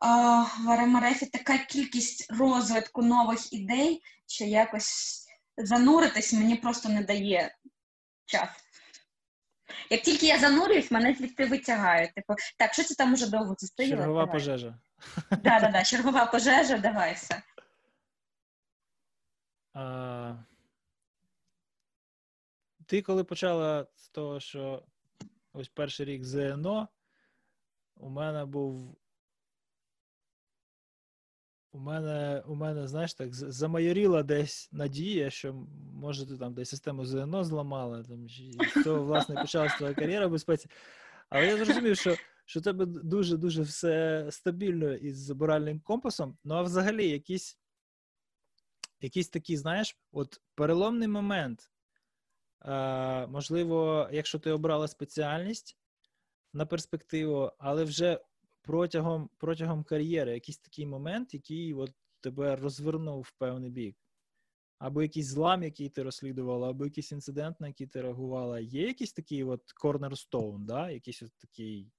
а, 0.00 0.42
в 0.42 0.76
РМРФ 0.76 1.20
така 1.32 1.58
кількість 1.58 2.32
розвитку 2.32 3.02
нових 3.02 3.52
ідей, 3.52 4.02
що 4.26 4.44
якось 4.44 5.24
зануритись 5.56 6.32
мені 6.32 6.56
просто 6.56 6.88
не 6.88 7.02
дає 7.02 7.56
час. 8.24 8.48
Як 9.90 10.02
тільки 10.02 10.26
я 10.26 10.38
занурююсь, 10.38 10.90
мене 10.90 11.14
звідти 11.14 11.46
витягають. 11.46 12.14
Типу, 12.14 12.34
так, 12.58 12.74
що 12.74 12.84
це 12.84 12.94
там 12.94 13.12
уже 13.12 13.30
довго 13.30 13.54
застоїло? 13.58 13.96
Чергова 13.96 14.20
давай. 14.20 14.32
пожежа. 14.32 14.78
Так, 15.30 15.42
так, 15.42 15.72
так, 15.72 15.86
чергова 15.86 16.26
пожежа, 16.26 16.78
давай 16.78 17.14
все. 17.14 17.42
А, 19.74 20.34
Ти 22.86 23.02
коли 23.02 23.24
почала 23.24 23.86
з 23.96 24.08
того, 24.08 24.40
що 24.40 24.82
ось 25.58 25.68
перший 25.68 26.06
рік 26.06 26.24
ЗНО, 26.24 26.88
у 27.96 28.08
мене 28.08 28.44
був. 28.44 28.96
У 31.72 31.78
мене, 31.78 32.42
у 32.46 32.54
мене, 32.54 32.88
знаєш, 32.88 33.14
так, 33.14 33.34
замайоріла 33.34 34.22
десь 34.22 34.68
надія, 34.72 35.30
що 35.30 35.52
може 35.92 36.26
ти 36.26 36.36
там 36.38 36.54
десь 36.54 36.68
систему 36.68 37.04
ЗНО 37.04 37.44
зламала, 37.44 38.02
там, 38.02 38.28
з 38.28 38.82
цього, 38.84 39.04
власне, 39.04 39.34
почалася 39.34 39.76
твоя 39.78 39.94
кар'єра 39.94 40.26
в 40.26 40.30
безпеці. 40.30 40.68
Але 41.28 41.46
я 41.46 41.64
зрозумів, 41.64 41.96
що 41.96 42.16
що 42.44 42.60
тебе 42.60 42.86
дуже-дуже 42.86 43.62
все 43.62 44.26
стабільно 44.30 44.94
із 44.94 45.30
моральним 45.30 45.80
компасом. 45.80 46.38
Ну, 46.44 46.54
а 46.54 46.62
взагалі, 46.62 47.08
якийсь 47.08 47.58
якийсь 49.00 49.28
такий, 49.28 49.56
знаєш, 49.56 49.96
от 50.12 50.40
переломний 50.54 51.08
момент, 51.08 51.70
Е, 52.64 53.26
можливо, 53.26 54.08
якщо 54.12 54.38
ти 54.38 54.50
обрала 54.50 54.88
спеціальність 54.88 55.78
на 56.52 56.66
перспективу, 56.66 57.52
але 57.58 57.84
вже 57.84 58.20
протягом 58.62 59.30
протягом 59.38 59.84
кар'єри 59.84 60.34
якийсь 60.34 60.58
такий 60.58 60.86
момент, 60.86 61.34
який 61.34 61.74
от 61.74 61.90
тебе 62.20 62.56
розвернув 62.56 63.20
в 63.20 63.32
певний 63.38 63.70
бік. 63.70 63.96
Або 64.78 65.02
якийсь 65.02 65.26
злам, 65.26 65.62
який 65.62 65.88
ти 65.88 66.02
розслідувала, 66.02 66.70
або 66.70 66.84
якийсь 66.84 67.12
інцидент, 67.12 67.60
на 67.60 67.66
який 67.66 67.86
ти 67.86 68.02
реагувала. 68.02 68.60
Є 68.60 68.86
якийсь 68.86 69.12
такий 69.12 69.44
от 69.44 69.62
cornerstone, 69.82 70.64
да? 70.64 70.90
якийсь 70.90 71.22
от 71.22 71.32
такий 71.38 71.92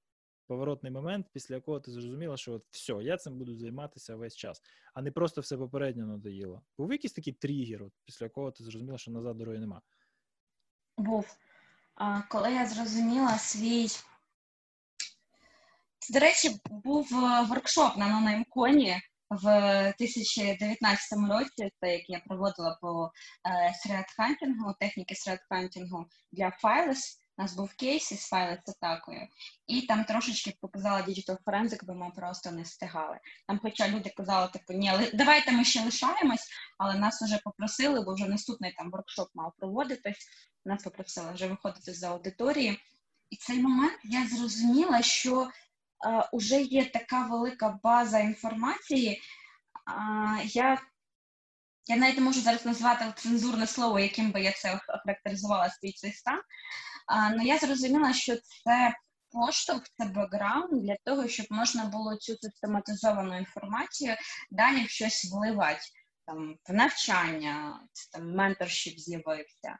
поворотний 0.47 0.91
момент, 0.91 1.27
після 1.33 1.55
якого 1.55 1.79
ти 1.79 1.91
зрозуміла, 1.91 2.37
що 2.37 2.53
от 2.53 2.65
все, 2.71 2.93
я 2.93 3.17
цим 3.17 3.37
буду 3.37 3.55
займатися 3.55 4.15
весь 4.15 4.35
час, 4.35 4.61
а 4.93 5.01
не 5.01 5.11
просто 5.11 5.41
все 5.41 5.57
попередньо 5.57 6.05
надоїло. 6.05 6.61
Був 6.77 6.91
якийсь 6.91 7.13
такий 7.13 7.33
тригер, 7.33 7.83
от, 7.83 7.93
після 8.05 8.25
якого 8.25 8.51
ти 8.51 8.63
зрозуміла, 8.63 8.97
що 8.97 9.11
назад 9.11 9.37
дороги 9.37 9.59
нема 9.59 9.81
був, 10.99 11.35
коли 12.29 12.53
я 12.53 12.65
зрозуміла 12.65 13.37
свій. 13.37 13.87
До 16.09 16.19
речі, 16.19 16.61
був 16.69 17.09
е, 17.13 17.41
воркшоп 17.41 17.97
на 17.97 18.07
нонеймконі 18.07 19.01
в 19.29 19.43
2019 19.99 21.19
році, 21.29 21.71
це 21.79 21.93
як 21.93 22.09
я 22.09 22.19
проводила 22.27 22.77
по 22.81 23.11
средхантінгу, 23.83 24.73
техніки 24.79 25.15
средхантінгу 25.15 26.05
для 26.31 26.51
Files. 26.63 27.19
У 27.39 27.41
нас 27.41 27.55
був 27.55 27.73
кейс 27.73 28.11
із 28.11 28.27
файли 28.27 28.57
з 28.65 28.69
атакою, 28.69 29.27
і 29.67 29.81
там 29.81 30.03
трошечки 30.03 30.57
показала 30.61 31.01
Digital 31.01 31.37
Forensic, 31.45 31.79
бо 31.83 31.93
ми 31.93 32.11
просто 32.15 32.51
не 32.51 32.61
встигали. 32.61 33.19
Там, 33.47 33.59
хоча 33.61 33.87
люди 33.87 34.13
казали, 34.17 34.47
типу, 34.47 34.73
ні, 34.73 34.91
давайте 35.13 35.51
ми 35.51 35.65
ще 35.65 35.85
лишаємось, 35.85 36.49
але 36.77 36.95
нас 36.95 37.21
вже 37.21 37.37
попросили, 37.43 38.01
бо 38.01 38.13
вже 38.13 38.25
наступний 38.25 38.73
там 38.77 38.91
воркшоп 38.91 39.29
мав 39.33 39.53
проводитись. 39.57 40.27
Нас 40.65 40.83
попросили 40.83 41.31
вже 41.33 41.47
виходити 41.47 41.93
з 41.93 42.03
аудиторії. 42.03 42.79
І 43.29 43.35
цей 43.35 43.59
момент 43.59 43.99
я 44.03 44.27
зрозуміла, 44.27 45.01
що 45.01 45.41
е, 45.43 45.49
вже 46.33 46.61
є 46.61 46.85
така 46.85 47.27
велика 47.27 47.79
база 47.83 48.19
інформації. 48.19 49.11
Е, 49.11 49.21
я 50.43 50.81
я 51.87 51.95
навіть 51.95 52.17
не 52.17 52.23
можу 52.23 52.41
зараз 52.41 52.65
назвати 52.65 53.05
цензурне 53.15 53.67
слово, 53.67 53.99
яким 53.99 54.31
би 54.31 54.41
я 54.41 54.51
це 54.51 54.75
охарактеризувала 54.75 55.69
свій 55.69 55.91
цей 55.91 56.11
стан. 56.11 56.41
Але 57.09 57.43
я 57.43 57.57
зрозуміла, 57.57 58.13
що 58.13 58.35
це 58.35 58.95
поштовх, 59.31 59.83
це 59.97 60.05
бекграунд 60.05 60.83
для 60.83 60.95
того, 61.05 61.27
щоб 61.27 61.45
можна 61.49 61.85
було 61.85 62.15
цю 62.15 62.37
систематизовану 62.37 63.37
інформацію 63.37 64.15
далі 64.51 64.83
в 64.85 64.89
щось 64.89 65.31
вливати. 65.33 65.81
Там 66.25 66.55
в 66.69 66.73
навчання, 66.73 67.79
там 68.13 68.35
менторшіп 68.35 68.99
з'явився, 68.99 69.77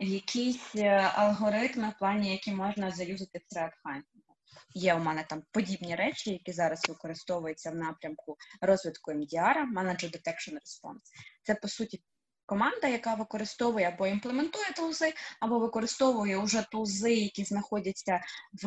в 0.00 0.04
якісь 0.04 0.76
е, 0.76 0.88
алгоритми, 1.14 1.88
в 1.88 1.98
плані, 1.98 2.32
які 2.32 2.52
можна 2.52 2.90
заюзати 2.90 3.38
в 3.38 3.54
трек-хантингу. 3.54 4.36
Є 4.74 4.94
у 4.94 4.98
мене 4.98 5.24
там 5.28 5.42
подібні 5.52 5.94
речі, 5.94 6.30
які 6.30 6.52
зараз 6.52 6.88
використовуються 6.88 7.70
в 7.70 7.74
напрямку 7.74 8.36
розвитку 8.60 9.12
MDR, 9.12 9.54
Manager 9.76 10.10
Detection 10.10 10.52
Response. 10.52 11.06
Це 11.42 11.54
по 11.54 11.68
суті 11.68 12.02
команда, 12.46 12.88
яка 12.88 13.14
використовує 13.14 13.86
або 13.86 14.06
імплементує 14.06 14.72
тулзи, 14.76 15.12
або 15.40 15.58
використовує 15.58 16.38
вже 16.38 16.64
тулзи, 16.72 17.14
які 17.14 17.44
знаходяться 17.44 18.20
в 18.62 18.66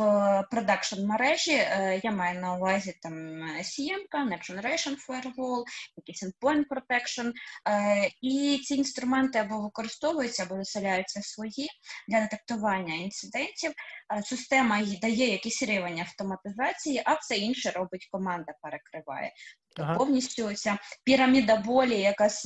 продакшн 0.52 1.06
мережі. 1.06 1.54
Е, 1.54 2.02
я 2.04 2.12
маю 2.12 2.42
на 2.42 2.56
увазі 2.56 3.00
там 3.02 3.14
CM, 3.44 4.00
Next 4.14 4.54
Generation 4.54 4.96
Firewall, 5.08 5.64
якийсь 5.98 6.24
Endpoint 6.24 6.64
Protection. 6.68 7.32
Е, 7.68 8.12
і 8.22 8.62
ці 8.64 8.76
інструменти 8.76 9.40
або 9.40 9.62
використовуються, 9.62 10.44
або 10.44 10.56
заселяються 10.56 11.22
свої 11.22 11.70
для 12.08 12.20
детектування 12.20 12.96
інцидентів. 12.96 13.72
Е, 14.14 14.24
система 14.24 14.84
дає 15.02 15.32
якийсь 15.32 15.64
рівень 15.64 16.00
автоматизації, 16.00 17.04
а 17.06 17.14
все 17.14 17.36
інше 17.38 17.72
робить 17.72 18.08
команда, 18.12 18.54
перекриває. 18.62 19.34
Ага. 19.78 19.96
Повністю 19.96 20.54
ця 20.54 20.78
піраміда 21.04 21.56
болі, 21.56 22.00
яка 22.00 22.30
з, 22.30 22.46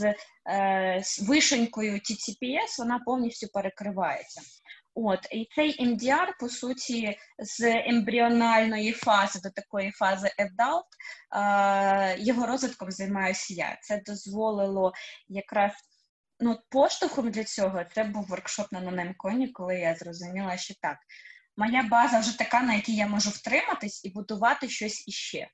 е, 0.50 1.02
з 1.04 1.20
вишенькою 1.20 1.94
TCPS, 1.94 2.78
вона 2.80 3.00
повністю 3.00 3.48
перекривається. 3.48 4.42
От, 4.96 5.20
І 5.32 5.48
цей 5.56 5.86
MDR, 5.86 6.28
по 6.40 6.50
суті, 6.50 7.18
з 7.40 7.62
ембріональної 7.64 8.92
фази 8.92 9.40
до 9.44 9.50
такої 9.50 9.92
фази 9.92 10.32
adult, 10.40 10.84
е, 11.36 12.16
його 12.20 12.48
розвитком 12.48 12.92
займаюся 12.92 13.54
я. 13.54 13.80
Це 13.82 14.02
дозволило 14.06 14.94
якраз 15.28 15.72
ну, 16.40 16.60
поштовхом 16.70 17.32
для 17.32 17.44
цього. 17.44 17.84
Це 17.96 18.04
був 18.04 18.28
воркшоп 18.28 18.72
на 18.72 18.82
Нанемконі, 18.82 19.48
коли 19.48 19.76
я 19.76 19.96
зрозуміла, 19.96 20.58
що 20.58 20.74
так, 20.82 20.98
моя 21.58 21.84
база 21.84 22.20
вже 22.20 22.38
така, 22.38 22.62
на 22.62 22.74
якій 22.74 22.96
я 22.96 23.08
можу 23.08 23.30
втриматись 23.30 24.06
і 24.06 24.10
будувати 24.10 24.70
щось 24.70 25.08
іще. 25.08 25.48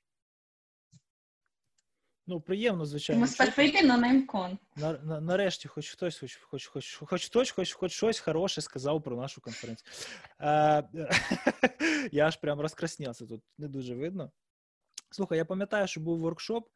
Ну, 2.30 2.40
приємно, 2.40 2.86
звичайно. 2.86 3.20
спасибі 3.26 3.82
на 3.82 3.96
на, 5.02 5.20
нарешті, 5.20 5.68
хоч 5.68 5.90
хтось, 5.90 6.18
хоч 6.18 6.36
хоч, 6.36 6.66
хоч, 6.66 6.96
хоч 6.96 7.26
хтось, 7.26 7.50
хоч, 7.50 7.72
хоч 7.72 7.92
щось 7.92 8.18
хороше 8.18 8.60
сказав 8.60 9.02
про 9.02 9.16
нашу 9.16 9.40
конференцію. 9.40 9.88
Е, 10.40 10.84
Я 12.12 12.26
аж 12.26 12.36
прям 12.36 12.60
розкраснявся 12.60 13.26
тут, 13.26 13.42
не 13.58 13.68
дуже 13.68 13.94
видно. 13.94 14.30
Слухай, 15.10 15.38
я 15.38 15.44
пам'ятаю, 15.44 15.86
що 15.86 16.00
був 16.00 16.18
воркшоп. 16.18 16.68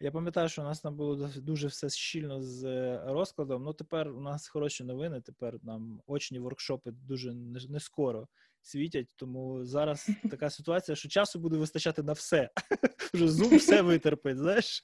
Я 0.00 0.10
пам'ятаю, 0.10 0.48
що 0.48 0.62
у 0.62 0.64
нас 0.64 0.80
там 0.80 0.96
було 0.96 1.30
дуже 1.36 1.66
все 1.66 1.88
щільно 1.88 2.42
з 2.42 2.64
е, 2.64 3.02
розкладом. 3.06 3.64
Ну 3.64 3.72
тепер 3.72 4.08
у 4.08 4.20
нас 4.20 4.48
хороші 4.48 4.84
новини. 4.84 5.20
Тепер 5.20 5.58
нам 5.62 6.00
очні 6.06 6.38
воркшопи 6.38 6.90
дуже 6.90 7.34
не 7.68 7.80
скоро 7.80 8.28
світять. 8.68 9.14
Тому 9.16 9.64
зараз 9.64 10.10
така 10.30 10.50
ситуація, 10.50 10.96
що 10.96 11.08
часу 11.08 11.38
буде 11.38 11.56
вистачати 11.56 12.02
на 12.02 12.12
все. 12.12 12.50
Вже 13.14 13.26
Zoom 13.26 13.56
все 13.56 13.82
витерпить. 13.82 14.38
Знаєш, 14.38 14.82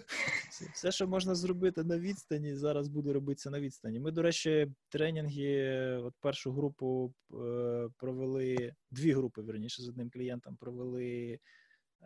все, 0.74 0.92
що 0.92 1.08
можна 1.08 1.34
зробити 1.34 1.84
на 1.84 1.98
відстані, 1.98 2.54
зараз 2.54 2.88
буде 2.88 3.12
робитися 3.12 3.50
на 3.50 3.60
відстані. 3.60 4.00
Ми, 4.00 4.10
до 4.10 4.22
речі, 4.22 4.72
тренінги, 4.88 5.76
от 6.04 6.14
першу 6.20 6.52
групу 6.52 7.14
е, 7.32 7.88
провели 7.96 8.74
дві 8.90 9.12
групи, 9.12 9.42
верніше 9.42 9.82
з 9.82 9.88
одним 9.88 10.10
клієнтом 10.10 10.56
провели. 10.56 11.38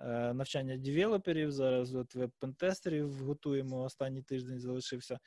Е, 0.00 0.34
навчання 0.34 0.76
девелоперів, 0.76 1.52
зараз 1.52 1.94
от 1.94 2.14
веб-пентестерів 2.14 3.12
готуємо. 3.12 3.82
Останній 3.82 4.22
тиждень 4.22 4.60
залишився. 4.60 5.18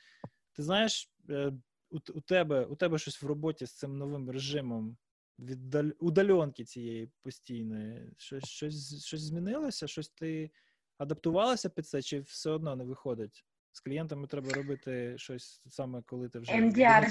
Ти 0.52 0.62
знаєш, 0.62 1.10
е, 1.30 1.52
у, 1.90 1.96
у 1.96 2.20
тебе 2.20 2.64
у 2.64 2.76
тебе 2.76 2.98
щось 2.98 3.22
в 3.22 3.26
роботі 3.26 3.66
з 3.66 3.72
цим 3.72 3.98
новим 3.98 4.30
режимом 4.30 4.96
віддаль... 5.42 5.90
удаленки 5.98 6.64
цієї 6.64 7.10
постійної? 7.22 8.12
Щось, 8.18 8.44
щось, 8.44 9.04
щось 9.04 9.20
змінилося? 9.20 9.86
Щось 9.86 10.08
ти 10.08 10.50
адаптувалася 10.98 11.68
під 11.68 11.86
це, 11.86 12.02
чи 12.02 12.20
все 12.20 12.50
одно 12.50 12.76
не 12.76 12.84
виходить? 12.84 13.44
З 13.72 13.80
клієнтами 13.80 14.26
треба 14.26 14.54
робити 14.54 15.14
щось 15.18 15.62
саме, 15.68 16.02
коли 16.02 16.28
ти 16.28 16.38
вже 16.38 16.52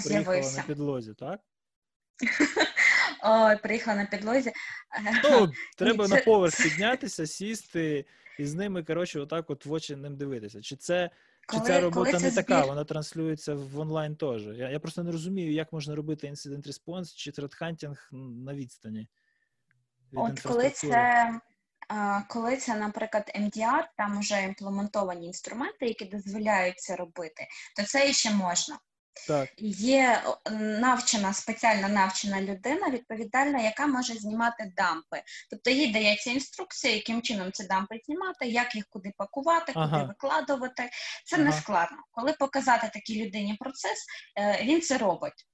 приїхала 0.03 0.51
на 0.57 0.63
підлозі, 0.63 1.13
так? 1.13 1.39
Ой, 3.23 3.57
приїхала 3.57 3.97
на 3.97 4.05
підлозі. 4.05 4.51
Ну, 5.23 5.51
треба 5.77 6.07
на 6.07 6.17
поверх 6.17 6.63
піднятися, 6.63 7.27
сісти 7.27 8.05
і 8.39 8.45
з 8.45 8.53
ними, 8.53 8.83
коротше, 8.83 9.19
отак 9.19 9.49
от 9.49 9.65
в 9.65 9.71
очі 9.71 9.95
ним 9.95 10.17
дивитися. 10.17 10.61
Чи 10.61 10.75
це 10.75 11.09
коли, 11.51 11.67
ця 11.67 11.81
робота 11.81 12.19
не 12.19 12.31
така, 12.31 12.57
збір... 12.57 12.67
вона 12.67 12.83
транслюється 12.83 13.55
в 13.55 13.79
онлайн 13.79 14.15
теж. 14.15 14.45
Я 14.45 14.69
я 14.69 14.79
просто 14.79 15.03
не 15.03 15.11
розумію, 15.11 15.51
як 15.51 15.73
можна 15.73 15.95
робити 15.95 16.27
incident 16.27 16.67
response 16.67 17.13
чи 17.13 17.31
threat 17.31 17.67
hunting 17.67 18.09
на 18.11 18.53
відстані. 18.53 19.07
Від 20.13 20.19
От 20.19 20.39
коли 20.39 20.69
це, 20.69 21.29
коли 22.27 22.57
це, 22.57 22.75
наприклад, 22.75 23.31
MDR, 23.35 23.83
там 23.97 24.19
вже 24.19 24.43
імплементовані 24.43 25.27
інструменти, 25.27 25.85
які 25.85 26.05
дозволяють 26.05 26.79
це 26.79 26.95
робити, 26.95 27.47
то 27.75 27.83
це 27.83 28.13
ще 28.13 28.31
можна. 28.31 28.79
Так. 29.27 29.49
Є 29.57 30.23
навчена, 30.59 31.33
спеціально 31.33 31.89
навчена 31.89 32.41
людина, 32.41 32.89
відповідальна, 32.89 33.59
яка 33.59 33.87
може 33.87 34.13
знімати 34.13 34.73
дампи. 34.77 35.21
Тобто 35.49 35.69
їй 35.69 35.91
дається 35.91 36.31
інструкція, 36.31 36.93
яким 36.93 37.21
чином 37.21 37.51
ці 37.51 37.63
дампи 37.63 37.99
знімати, 38.05 38.47
як 38.47 38.75
їх 38.75 38.85
куди 38.89 39.11
пакувати, 39.17 39.71
ага. 39.75 39.99
куди 39.99 40.07
викладувати. 40.07 40.89
Це 41.25 41.35
ага. 41.35 41.45
не 41.45 41.51
складно. 41.51 41.97
Коли 42.11 42.33
показати 42.33 42.89
такій 42.93 43.25
людині 43.25 43.57
процес, 43.59 44.05
е, 44.39 44.63
він 44.63 44.81
це 44.81 44.97
робить. 44.97 45.47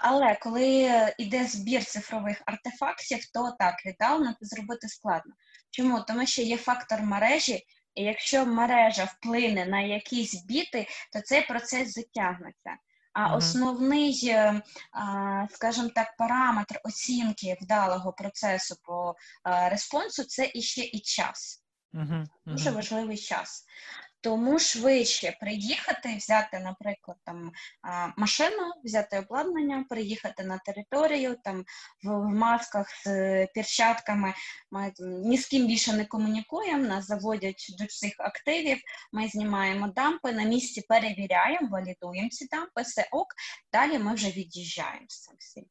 Але 0.00 0.38
коли 0.42 0.90
йде 1.18 1.46
збір 1.46 1.84
цифрових 1.84 2.42
артефактів, 2.46 3.30
то 3.34 3.56
так 3.58 3.86
віддалено 3.86 4.34
це 4.40 4.46
зробити 4.46 4.88
складно. 4.88 5.34
Чому? 5.70 6.00
Тому 6.08 6.26
що 6.26 6.42
є 6.42 6.56
фактор 6.56 7.02
мережі, 7.02 7.64
якщо 7.94 8.46
мережа 8.46 9.04
вплине 9.04 9.66
на 9.66 9.80
якісь 9.80 10.44
біти, 10.44 10.86
то 11.12 11.20
цей 11.20 11.46
процес 11.46 11.94
затягнеться. 11.94 12.76
А 13.12 13.20
mm-hmm. 13.20 13.36
основний, 13.36 14.28
е, 14.28 14.62
скажімо 15.50 15.90
так, 15.94 16.16
параметр 16.18 16.80
оцінки 16.84 17.56
вдалого 17.60 18.12
процесу 18.12 18.76
по 18.82 19.14
е, 19.46 19.68
респонсу 19.68 20.24
це 20.24 20.50
іще 20.54 20.80
і 20.80 21.00
час. 21.00 21.64
Дуже 22.46 22.70
важливий 22.70 23.18
час. 23.18 23.64
Тому 24.24 24.58
швидше 24.58 25.36
приїхати, 25.40 26.16
взяти, 26.16 26.58
наприклад, 26.58 27.16
там 27.24 27.52
машину, 28.16 28.72
взяти 28.84 29.18
обладнання, 29.18 29.84
приїхати 29.88 30.44
на 30.44 30.58
територію, 30.58 31.36
там 31.44 31.64
в, 32.02 32.08
масках 32.28 32.88
з 33.04 33.06
перчатками. 33.46 34.34
Ми 34.70 34.92
ні 35.00 35.38
з 35.38 35.46
ким 35.46 35.66
більше 35.66 35.92
не 35.92 36.04
комунікуємо, 36.04 36.84
нас 36.84 37.06
заводять 37.06 37.66
до 37.78 37.84
всіх 37.84 38.14
активів. 38.18 38.78
Ми 39.12 39.28
знімаємо 39.28 39.88
дампи, 39.88 40.32
на 40.32 40.44
місці 40.44 40.84
перевіряємо, 40.88 41.68
валідуємо 41.68 42.28
ці 42.28 42.46
дампи, 42.46 42.82
все 42.82 43.08
ок. 43.12 43.26
Далі 43.72 43.98
ми 43.98 44.14
вже 44.14 44.30
від'їжджаємо 44.30 45.06
з 45.08 45.20
цим 45.20 45.34
всім. 45.38 45.64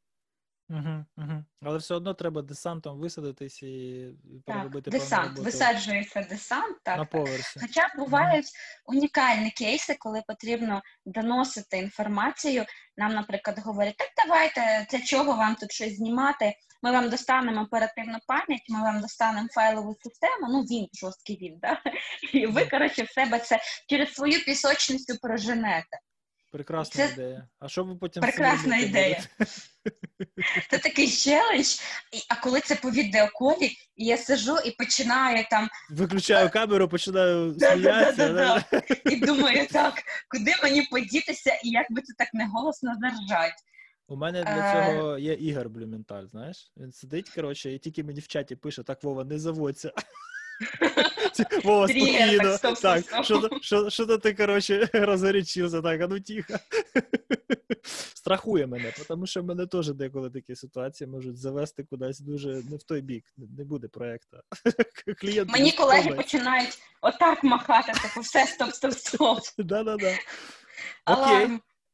Угу, 0.70 1.04
угу. 1.16 1.44
Але 1.62 1.78
все 1.78 1.94
одно 1.94 2.14
треба 2.14 2.42
десантом 2.42 2.98
висадитись 2.98 3.62
і 3.62 4.08
переробити 4.46 4.90
так, 4.90 5.00
десант. 5.00 5.38
Висаджується 5.38 6.26
десант, 6.30 6.76
так. 6.82 6.98
На 6.98 7.04
поверсі. 7.04 7.60
Хоча 7.60 7.92
бувають 7.98 8.46
угу. 8.46 8.98
унікальні 8.98 9.50
кейси, 9.50 9.96
коли 9.98 10.22
потрібно 10.26 10.82
доносити 11.06 11.78
інформацію. 11.78 12.64
Нам, 12.96 13.14
наприклад, 13.14 13.58
говорять, 13.58 13.96
так 13.96 14.08
давайте, 14.26 14.86
для 14.90 15.00
чого 15.00 15.36
вам 15.36 15.54
тут 15.54 15.72
щось 15.72 15.96
знімати? 15.96 16.54
Ми 16.82 16.92
вам 16.92 17.10
достанемо 17.10 17.62
оперативну 17.62 18.18
пам'ять, 18.26 18.66
ми 18.68 18.80
вам 18.80 19.00
достанемо 19.00 19.48
файлову 19.48 19.96
систему, 20.00 20.48
ну 20.48 20.62
він 20.62 20.88
жорсткий 20.92 21.38
він, 21.40 21.58
да? 21.58 21.80
і 22.32 22.46
ви, 22.46 22.66
коротше, 22.66 23.02
в 23.02 23.10
себе 23.10 23.38
це 23.38 23.58
через 23.88 24.12
свою 24.12 24.44
пісочницю 24.44 25.18
проженете. 25.22 25.98
Прекрасна 26.54 27.06
це... 27.06 27.12
ідея. 27.12 27.48
А 27.58 27.68
що 27.68 27.84
ви 27.84 27.94
потім 27.94 28.22
прекрасна 28.22 28.76
ідея? 28.76 29.22
Це 30.70 30.78
такий 30.78 31.10
челендж, 31.10 31.76
а 32.28 32.42
коли 32.42 32.60
це 32.60 32.74
по 32.74 32.90
відеоколі, 32.90 33.70
і 33.96 34.04
я 34.04 34.16
сижу 34.16 34.56
і 34.64 34.70
починаю 34.70 35.44
там. 35.50 35.68
Виключаю 35.90 36.50
камеру, 36.50 36.88
починаю 36.88 37.54
сміятися. 37.58 38.64
І 39.04 39.16
думаю, 39.16 39.66
так, 39.66 40.02
куди 40.28 40.54
мені 40.62 40.82
подітися, 40.90 41.60
і 41.64 41.70
як 41.70 41.86
би 41.90 42.02
це 42.02 42.12
так 42.18 42.28
не 42.34 42.46
голосно 42.46 42.94
заржать. 43.00 43.64
У 44.08 44.16
мене 44.16 44.44
для 44.44 44.70
е. 44.70 44.92
цього 44.92 45.18
є 45.18 45.32
Ігор 45.32 45.68
Блюменталь, 45.68 46.26
знаєш? 46.26 46.72
Він 46.76 46.92
сидить, 46.92 47.30
коротше, 47.30 47.72
і 47.72 47.78
тільки 47.78 48.04
мені 48.04 48.20
в 48.20 48.26
чаті 48.26 48.56
пише: 48.56 48.82
так, 48.82 49.02
Вова, 49.02 49.24
не 49.24 49.38
заводься. 49.38 49.92
Вова, 51.64 51.88
спокійно. 51.88 52.58
Так, 52.82 53.04
що-то 53.88 54.18
ти, 54.18 54.34
коротше, 54.34 54.88
розгорячився, 54.94 55.82
так, 55.82 56.00
а 56.00 56.08
ну 56.08 56.20
тихо. 56.20 56.54
Страхує 58.14 58.66
мене, 58.66 58.92
тому 59.08 59.26
що 59.26 59.42
в 59.42 59.44
мене 59.44 59.66
теж 59.66 59.88
деколи 59.88 60.30
такі 60.30 60.56
ситуації 60.56 61.08
можуть 61.08 61.36
завести 61.36 61.84
кудись 61.84 62.20
дуже 62.20 62.48
не 62.48 62.76
в 62.76 62.82
той 62.82 63.00
бік, 63.00 63.24
не 63.36 63.64
буде 63.64 63.88
проєкту. 63.88 64.36
Мені 65.46 65.72
колеги 65.72 66.10
починають 66.14 66.78
отак 67.00 67.44
махати, 67.44 67.92
типу, 67.92 68.20
все, 68.20 68.46
стоп, 68.46 68.70
стоп, 68.70 68.92
стоп. 68.92 69.38
Да-да-да. 69.58 70.14
Окей. 71.06 71.48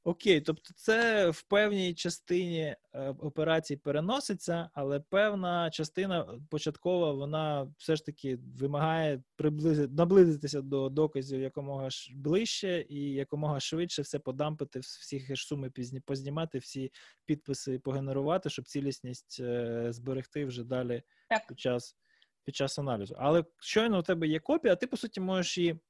Окей, 0.05 0.40
тобто 0.40 0.74
це 0.76 1.30
в 1.30 1.42
певній 1.42 1.94
частині 1.94 2.76
е, 2.92 3.09
операцій 3.09 3.76
переноситься, 3.76 4.70
але 4.74 5.01
певна 5.01 5.70
частина 5.70 6.40
початкова 6.51 7.12
вона 7.12 7.72
все 7.78 7.96
ж 7.96 8.07
таки 8.07 8.38
вимагає 8.59 9.22
приблизити 9.36 9.94
наблизитися 9.94 10.62
до 10.62 10.88
доказів 10.88 11.40
якомога 11.40 11.88
ближче 12.14 12.86
і 12.88 13.12
якомога 13.12 13.61
швидше 13.61 14.03
все 14.03 14.18
подампити, 14.18 14.80
всі 14.80 15.20
хеш-суми 15.20 15.70
познімати, 16.05 16.59
всі 16.59 16.92
підписи 17.26 17.78
погенерувати, 17.78 18.51
щоб 18.51 18.64
цілісність 18.64 19.40
е, 19.40 19.86
зберегти 19.92 20.44
вже 20.44 20.64
далі 20.64 21.03
так. 21.28 21.46
під 21.46 21.61
час 21.61 21.96
під 22.44 22.57
час 22.57 22.78
аналізу. 22.78 23.16
Але 23.18 23.44
щойно 23.59 23.98
у 23.98 24.03
тебе 24.03 24.28
є 24.28 24.38
копія, 24.38 24.76
ти 24.76 24.86
по 24.86 24.96
суті 24.96 25.20
можеш 25.20 25.59
її. 25.59 25.80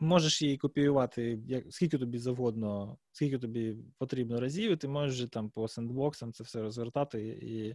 Можеш 0.00 0.42
її 0.42 0.56
копіювати 0.56 1.38
як 1.46 1.64
скільки 1.70 1.98
тобі 1.98 2.18
завгодно, 2.18 2.98
скільки 3.12 3.38
тобі 3.38 3.76
потрібно 3.98 4.40
разів, 4.40 4.72
і 4.72 4.76
ти 4.76 4.88
можеш 4.88 5.30
там 5.30 5.50
по 5.50 5.68
сендбоксам 5.68 6.32
це 6.32 6.44
все 6.44 6.62
розвертати 6.62 7.20
і 7.26 7.74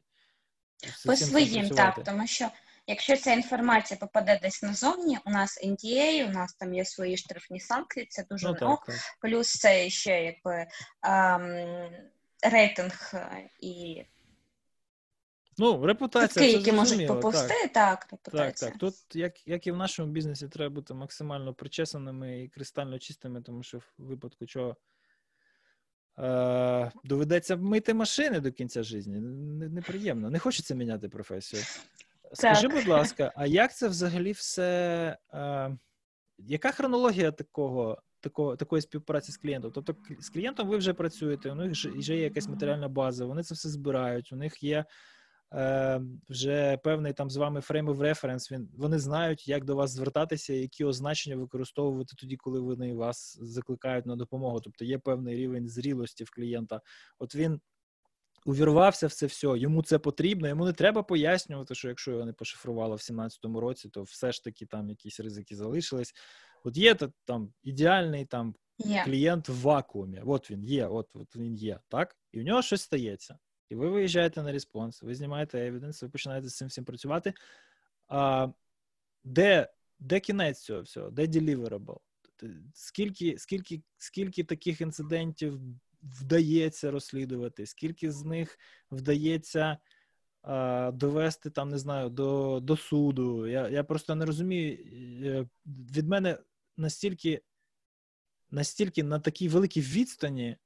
по 1.06 1.16
своїм, 1.16 1.70
так, 1.70 2.04
тому 2.04 2.28
що 2.28 2.50
якщо 2.88 3.18
ця 3.18 3.34
інформація 3.34 3.98
попаде 4.00 4.40
десь 4.42 4.64
назовні, 4.64 5.18
у 5.26 5.30
нас 5.30 5.64
NDA, 5.66 6.28
у 6.28 6.30
нас 6.30 6.54
там 6.54 6.74
є 6.74 6.86
свої 6.86 7.18
штрафні 7.18 7.60
санкції, 7.60 8.06
це 8.10 8.26
дуже 8.30 8.48
ну, 8.48 8.54
так, 8.54 8.86
так. 8.86 8.96
плюс 9.22 9.54
це 9.54 9.90
ще 9.90 10.24
якби 10.24 10.68
ем, 11.04 11.92
рейтинг 12.44 13.12
е, 13.14 13.50
і 13.60 14.04
Ну, 15.58 15.86
репутація. 15.86 16.46
Які 16.46 16.72
можуть 16.72 17.08
поповсти, 17.08 17.48
так, 17.48 17.72
так, 17.74 18.08
репутація. 18.12 18.52
Так, 18.52 18.80
так. 18.80 18.80
Тут, 18.80 19.16
як 19.16 19.48
як 19.48 19.68
і 19.68 19.72
в 19.72 19.78
нашому 19.78 20.12
бізнесі, 20.12 20.48
треба 20.48 20.76
бути 20.76 20.94
максимально 20.94 21.54
причесаними 21.54 22.44
і 22.44 22.48
кристально 22.48 23.00
чистими, 23.00 23.42
тому 23.42 23.64
що 23.64 23.78
в 23.78 23.84
випадку 23.98 24.46
чого 24.46 24.76
е, 26.20 26.92
доведеться 27.04 27.56
мити 27.56 27.94
машини 27.94 28.40
до 28.40 28.52
кінця 28.52 28.84
життя. 28.84 29.10
Неприємно. 29.10 30.30
Не 30.30 30.40
хочеться 30.40 30.76
міняти 30.76 31.10
професію. 31.10 31.64
Скажи, 32.34 32.68
будь 32.68 32.88
ласка, 32.88 33.32
а 33.36 33.46
як 33.46 33.76
це 33.76 33.88
взагалі 33.88 34.32
все? 34.32 35.18
Е, 35.34 35.78
яка 36.38 36.72
хронологія 36.72 37.32
такого? 37.32 38.02
Такого, 38.20 38.56
такої 38.56 38.82
співпраці 38.82 39.32
з 39.32 39.38
клієнтом. 39.38 39.72
Тобто 39.72 39.96
з 40.20 40.30
клієнтом 40.30 40.68
ви 40.68 40.78
вже 40.78 40.94
працюєте, 40.94 41.52
у 41.52 41.56
них 41.56 41.72
вже 41.72 42.16
є 42.16 42.24
якась 42.24 42.48
матеріальна 42.48 42.88
база, 42.88 43.26
вони 43.26 43.44
це 43.44 43.56
все 43.56 43.70
збирають, 43.70 44.34
у 44.34 44.36
них 44.36 44.64
є 44.64 44.86
Е, 45.54 46.02
вже 46.30 46.78
певний 46.78 47.14
там 47.14 47.30
з 47.30 47.36
вами 47.36 47.60
frame 47.60 47.86
of 47.86 47.98
reference, 47.98 48.52
Він 48.52 48.70
вони 48.78 49.00
знають, 49.00 49.48
як 49.48 49.66
до 49.66 49.76
вас 49.76 49.92
звертатися, 49.92 50.54
які 50.54 50.86
означення 50.86 51.36
використовувати 51.36 52.16
тоді, 52.18 52.36
коли 52.36 52.60
вони 52.60 52.94
вас 52.94 53.38
закликають 53.42 54.06
на 54.06 54.16
допомогу. 54.16 54.60
Тобто 54.62 54.86
є 54.86 54.98
певний 54.98 55.36
рівень 55.36 55.68
зрілості 55.68 56.24
в 56.24 56.30
клієнта. 56.30 56.82
От 57.20 57.36
він 57.36 57.62
увірвався 58.46 59.08
в 59.08 59.14
це 59.14 59.26
все, 59.26 59.48
йому 59.58 59.84
це 59.84 60.00
потрібно. 60.00 60.48
Йому 60.48 60.66
не 60.66 60.74
треба 60.74 61.04
пояснювати, 61.04 61.76
що 61.76 61.88
якщо 61.88 62.12
його 62.12 62.26
не 62.26 62.34
пошифрувало 62.34 62.96
в 62.96 63.00
17-му 63.00 63.60
році, 63.60 63.90
то 63.90 64.04
все 64.04 64.32
ж 64.32 64.44
таки 64.44 64.66
там 64.66 64.90
якісь 64.90 65.20
ризики 65.20 65.56
залишились. 65.56 66.14
От 66.64 66.78
є 66.78 66.96
там 67.26 67.54
ідеальний 67.64 68.26
там 68.26 68.56
yeah. 68.86 69.06
клієнт 69.06 69.50
в 69.50 69.62
вакуумі. 69.62 70.22
От 70.26 70.52
він 70.52 70.64
є, 70.64 70.88
от, 70.88 71.16
от 71.16 71.36
він 71.36 71.56
є, 71.56 71.80
так, 71.90 72.16
і 72.32 72.40
в 72.40 72.44
нього 72.44 72.62
щось 72.62 72.82
стається. 72.82 73.38
І 73.70 73.76
ви 73.76 73.90
виїжджаєте 73.90 74.44
на 74.44 74.52
респонс, 74.52 75.02
ви 75.02 75.16
знімаєте 75.16 75.72
evidence, 75.72 76.02
ви 76.02 76.10
починаєте 76.10 76.50
з 76.50 76.58
цим 76.58 76.68
всім 76.68 76.86
працювати. 76.86 77.34
А, 78.08 78.48
Де 79.24 79.70
де 80.00 80.20
кінець 80.20 80.62
цього 80.62 80.82
всього? 80.82 81.10
Де 81.12 81.28
deliverable? 81.28 81.98
Скільки 82.74 83.38
скільки, 83.38 83.82
скільки 83.98 84.44
таких 84.44 84.82
інцидентів 84.82 85.60
вдається 86.04 86.92
розслідувати, 86.92 87.66
скільки 87.66 88.12
з 88.12 88.24
них 88.24 88.60
вдається 88.92 89.78
а, 90.42 90.92
довести 90.94 91.50
там, 91.50 91.70
не 91.70 91.78
знаю, 91.78 92.10
до 92.10 92.60
до 92.60 92.78
суду. 92.78 93.48
Я 93.48 93.70
я 93.70 93.84
просто 93.84 94.16
не 94.16 94.26
розумію. 94.26 94.78
Е, 95.26 95.48
від 95.66 96.08
мене 96.08 96.38
настільки 96.78 97.42
настільки 98.52 99.04
на 99.04 99.20
такій 99.20 99.50
великій 99.50 99.82
відстані 99.82 100.58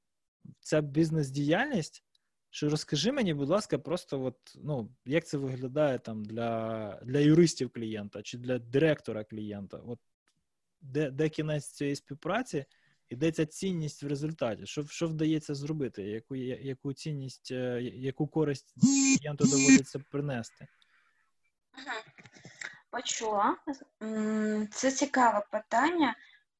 ця 0.60 0.80
бізнес-діяльність, 0.80 2.04
що 2.50 2.68
розкажи 2.70 3.12
мені, 3.12 3.34
будь 3.34 3.48
ласка, 3.48 3.78
просто 3.78 4.22
от, 4.22 4.36
ну, 4.54 4.90
як 5.04 5.26
це 5.26 5.38
виглядає 5.38 5.98
там 5.98 6.24
для 6.24 7.00
для 7.02 7.18
юристів 7.18 7.70
клієнта 7.70 8.22
чи 8.22 8.38
для 8.38 8.58
директора 8.58 9.24
клієнта? 9.24 9.76
От 9.76 9.98
Де 10.80 11.10
де 11.10 11.28
кінець 11.28 11.66
цієї 11.66 11.96
співпраці 11.96 12.64
і 13.08 13.16
де 13.16 13.32
ця 13.32 13.46
цінність 13.46 14.02
в 14.02 14.06
результаті? 14.06 14.66
Що 14.66 14.86
що 14.86 15.08
вдається 15.08 15.54
зробити? 15.54 16.02
Яку 16.02 16.34
яку 16.36 16.92
цінність, 16.92 17.50
е, 17.50 17.82
яку 17.82 18.26
користь 18.26 18.74
клієнту 18.80 19.44
доводиться 19.44 19.98
принести? 20.10 20.66
Почула. 22.90 23.56
Це 24.70 24.92
цікаве 24.92 25.46
питання, 25.52 26.16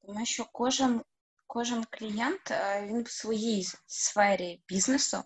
тому 0.07 0.27
що 0.27 0.45
кожен 0.53 1.01
кожен 1.49 1.85
клієнт 1.91 2.51
е, 2.51 2.87
він 2.87 3.03
в 3.03 3.11
своїй 3.11 3.67
сфері 3.87 4.63
бізнесу, 4.69 5.19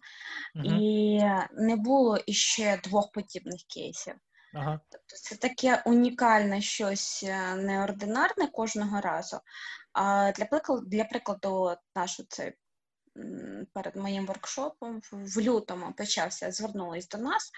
угу. 0.54 0.64
і 0.64 1.18
не 1.52 1.76
було 1.76 2.18
іще 2.26 2.80
двох 2.84 3.12
подібних 3.12 3.60
кейсів. 3.74 4.14
Ага. 4.54 4.80
Тобто 4.88 5.16
це 5.16 5.36
таке 5.36 5.82
унікальне 5.86 6.60
щось 6.60 7.24
е, 7.28 7.54
неординарне 7.54 8.46
кожного 8.46 9.00
разу. 9.00 9.40
А 9.92 10.32
Для 10.32 10.44
прикладу, 10.44 10.86
для 10.86 11.04
прикладу, 11.04 11.76
нашу 11.96 12.24
це 12.28 12.52
перед 13.74 13.96
моїм 13.96 14.26
воркшопом 14.26 15.00
в 15.12 15.40
лютому 15.40 15.92
почався, 15.92 16.52
звернулись 16.52 17.08
до 17.08 17.18
нас 17.18 17.50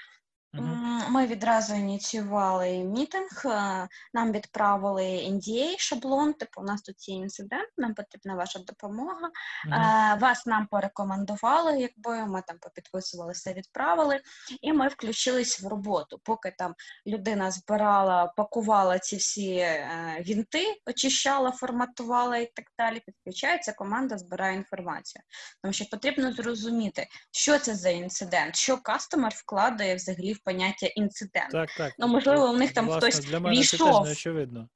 ми 1.09 1.27
відразу 1.27 1.75
ініціювали 1.75 2.79
мітинг, 2.79 3.43
е, 3.45 3.89
нам 4.15 4.33
відправили 4.33 5.03
NDA 5.05 5.79
шаблон, 5.79 6.33
типу 6.33 6.61
у 6.61 6.65
нас 6.65 6.83
тут 6.83 7.09
є 7.09 7.15
інцидент, 7.15 7.69
нам 7.79 7.95
потрібна 7.95 8.35
ваша 8.35 8.59
допомога. 8.59 9.31
Uh-huh. 9.69 10.21
Вас 10.21 10.47
нам 10.47 10.67
порекомендували, 10.67 11.81
якби 11.81 12.27
ми 12.27 12.43
там 12.47 12.57
попідписували 12.61 13.33
все, 13.33 13.53
відправили, 13.53 14.21
і 14.61 14.73
ми 14.73 14.89
включились 14.89 15.63
в 15.63 15.67
роботу. 15.67 16.21
Поки 16.25 16.55
там 16.59 16.75
людина 17.07 17.51
збирала, 17.51 18.27
пакувала 18.27 18.99
ці 18.99 19.17
всі 19.17 19.55
е, 19.57 19.89
вінти, 20.21 20.81
очищала, 20.87 21.51
форматувала 21.51 22.37
і 22.37 22.53
так 22.55 22.67
далі. 22.79 23.01
Підключається 23.07 23.73
команда, 23.73 24.19
збирає 24.19 24.57
інформацію. 24.57 25.23
Тому 25.63 25.73
що 25.73 25.85
потрібно 25.85 26.33
зрозуміти, 26.33 27.07
що 27.31 27.59
це 27.59 27.75
за 27.75 27.91
інцидент, 27.91 28.57
що 28.57 28.79
кастомер 28.79 29.33
вкладає 29.37 29.95
взагалі 29.95 30.33
в 30.33 30.44
поняття 30.45 30.87
інцидент. 30.87 31.51
Так, 31.51 31.71
так. 31.77 31.93
Ну, 31.99 32.09
можливо, 32.09 32.51
у 32.51 32.57
них 32.57 32.73
там 32.73 32.87
Власне, 32.87 33.11
хтось 33.11 33.25
для 33.25 33.41
мене 33.41 33.61
війшов. 33.61 33.79
Це 33.79 33.99
теж 33.99 34.05
не 34.05 34.13
очевидно. 34.13 34.69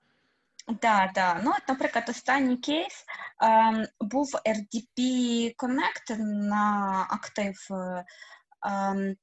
Так, 0.80 1.12
так. 1.12 1.40
Ну, 1.44 1.50
от, 1.50 1.68
наприклад, 1.68 2.04
останній 2.08 2.56
кейс 2.56 3.04
ем, 3.42 3.86
був 4.00 4.34
RDP 4.46 5.54
Connect 5.56 6.18
на 6.48 7.06
актив, 7.10 7.68
ем, 8.66 9.16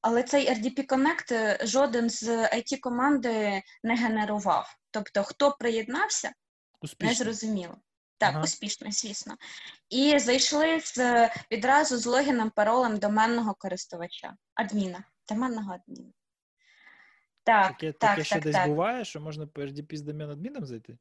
але 0.00 0.22
цей 0.22 0.50
RDP 0.50 0.86
Connect 0.86 1.32
е, 1.32 1.58
жоден 1.62 2.10
з 2.10 2.28
it 2.28 2.80
команди 2.80 3.62
не 3.82 3.96
генерував. 3.96 4.76
Тобто, 4.90 5.22
хто 5.22 5.52
приєднався, 5.52 6.32
Успішно. 6.80 7.08
не 7.08 7.14
зрозуміло. 7.14 7.74
Так, 8.18 8.30
ага. 8.34 8.44
успішно, 8.44 8.90
звісно. 8.90 9.36
І 9.90 10.18
зайшли 10.18 10.80
з 10.80 11.28
відразу 11.52 11.98
з 11.98 12.06
логіном, 12.06 12.50
паролем 12.50 12.96
доменного 12.96 13.54
користувача, 13.54 14.34
адміна 14.54 15.04
доменного 15.28 15.72
адміна. 15.72 16.12
Так, 17.44 17.68
таке 17.68 17.92
так, 17.92 18.10
таке 18.10 18.24
ще 18.24 18.34
так, 18.34 18.44
десь 18.44 18.54
так. 18.54 18.68
буває, 18.68 19.04
що 19.04 19.20
можна 19.20 19.46
по 19.46 19.60
RDP 19.60 19.96
з 19.96 20.02
домен 20.02 20.30
адміном 20.30 20.66
зайти? 20.66 20.98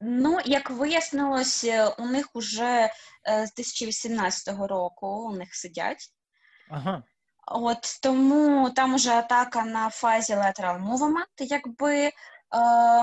Ну, 0.00 0.38
як 0.44 0.70
вияснилось, 0.70 1.64
е, 1.64 1.88
у 1.88 2.06
них 2.06 2.36
уже 2.36 2.92
е, 3.28 3.46
з 3.46 3.54
2018 3.54 4.68
року 4.68 5.06
у 5.06 5.36
них 5.36 5.54
сидять. 5.54 6.08
Ага. 6.70 7.02
От 7.46 8.00
тому 8.02 8.70
там 8.70 8.94
уже 8.94 9.10
атака 9.10 9.64
на 9.64 9.90
фазі 9.90 10.34
lateral 10.34 10.90
movement, 10.90 11.26
якби 11.38 11.96
е, 11.96 12.12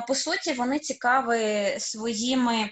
по 0.07 0.15
суті 0.15 0.53
вони 0.53 0.79
цікаві 0.79 1.75
своїми 1.79 2.69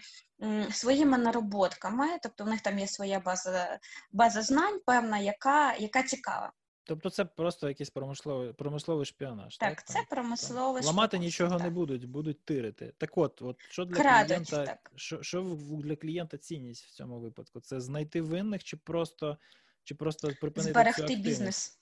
своїми 0.72 1.18
нароботками, 1.18 2.08
тобто 2.24 2.44
в 2.44 2.48
них 2.48 2.62
там 2.62 2.80
є 2.80 2.88
своя 2.88 3.20
база 3.20 3.80
база 4.12 4.42
знань, 4.42 4.80
певна, 4.86 5.18
яка 5.18 5.74
яка 5.74 6.04
цікава. 6.04 6.52
Тобто 6.88 7.10
це 7.10 7.26
просто 7.26 7.68
якийсь 7.68 7.90
промисловий 7.90 8.54
промисловий 8.54 9.06
шпіонаж. 9.06 9.58
Так, 9.58 9.76
так? 9.76 9.88
це 9.88 10.06
промисловий 10.10 10.82
шпіонаж. 10.82 10.86
Ламати 10.86 11.20
нічого 11.20 11.52
так. 11.52 11.62
не 11.62 11.70
будуть, 11.70 12.06
будуть 12.06 12.46
тирити. 12.46 12.94
Так 12.98 13.18
от, 13.18 13.42
от 13.42 13.62
що 13.70 13.86
для 13.86 13.96
Крадуть, 13.96 14.28
клієнта 14.28 14.66
так. 14.66 14.92
Що, 14.96 15.24
що 15.24 15.58
для 15.84 15.96
клієнта 15.96 16.38
цінність 16.38 16.86
в 16.86 16.92
цьому 16.92 17.20
випадку? 17.20 17.60
Це 17.60 17.82
знайти 17.82 18.22
винних 18.22 18.64
чи 18.64 18.78
просто 18.78 19.38
чи 19.84 19.96
просто 19.96 20.28
припинити 20.42 20.72
зберегти 20.72 21.16
цю 21.16 21.22
бізнес. 21.22 21.80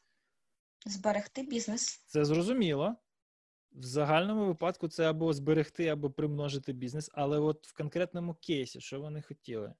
Зберегти 0.85 1.43
бізнес. 1.43 2.03
Це 2.05 2.25
зрозуміло. 2.25 2.95
В 3.71 3.83
загальному 3.83 4.45
випадку 4.45 4.87
це 4.87 5.09
або 5.09 5.33
зберегти, 5.33 5.87
або 5.87 6.11
примножити 6.11 6.73
бізнес, 6.73 7.09
але 7.13 7.39
от 7.39 7.67
в 7.67 7.73
конкретному 7.73 8.33
кейсі, 8.33 8.81
що 8.81 9.01
вони 9.01 9.21
хотіли? 9.21 9.73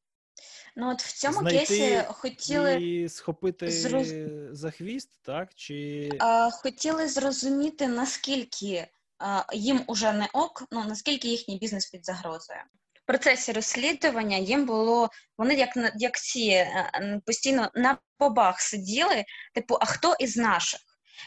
Ну, 0.76 0.92
от 0.92 1.02
в 1.02 1.14
цьому 1.14 1.40
Знайти 1.40 1.58
кейсі 1.58 2.04
хотіли 2.08 2.84
і 2.84 3.10
схопити 3.10 3.72
зроз... 3.72 4.14
за 4.52 4.72
хвіст, 4.72 5.10
так? 5.22 5.50
Чи 5.56 6.10
а, 6.20 6.50
хотіли 6.52 7.08
зрозуміти, 7.08 7.88
наскільки 7.88 8.88
а, 9.20 9.44
їм 9.54 9.84
уже 9.88 10.14
не 10.14 10.30
ок, 10.34 10.64
ну 10.72 10.84
наскільки 10.84 11.28
їхній 11.28 11.58
бізнес 11.58 11.86
під 11.86 12.06
загрозою. 12.06 12.60
В 12.94 13.06
процесі 13.06 13.52
розслідування 13.52 14.38
їм 14.38 14.66
було 14.66 15.10
вони 15.38 15.56
як 15.56 15.70
як 15.96 16.20
ці 16.20 16.50
е, 16.50 17.22
постійно 17.26 17.72
на 17.76 17.98
побах 18.18 18.62
сиділи, 18.62 19.26
типу, 19.54 19.78
а 19.82 19.86
хто 19.86 20.16
із 20.20 20.38
наших? 20.38 20.80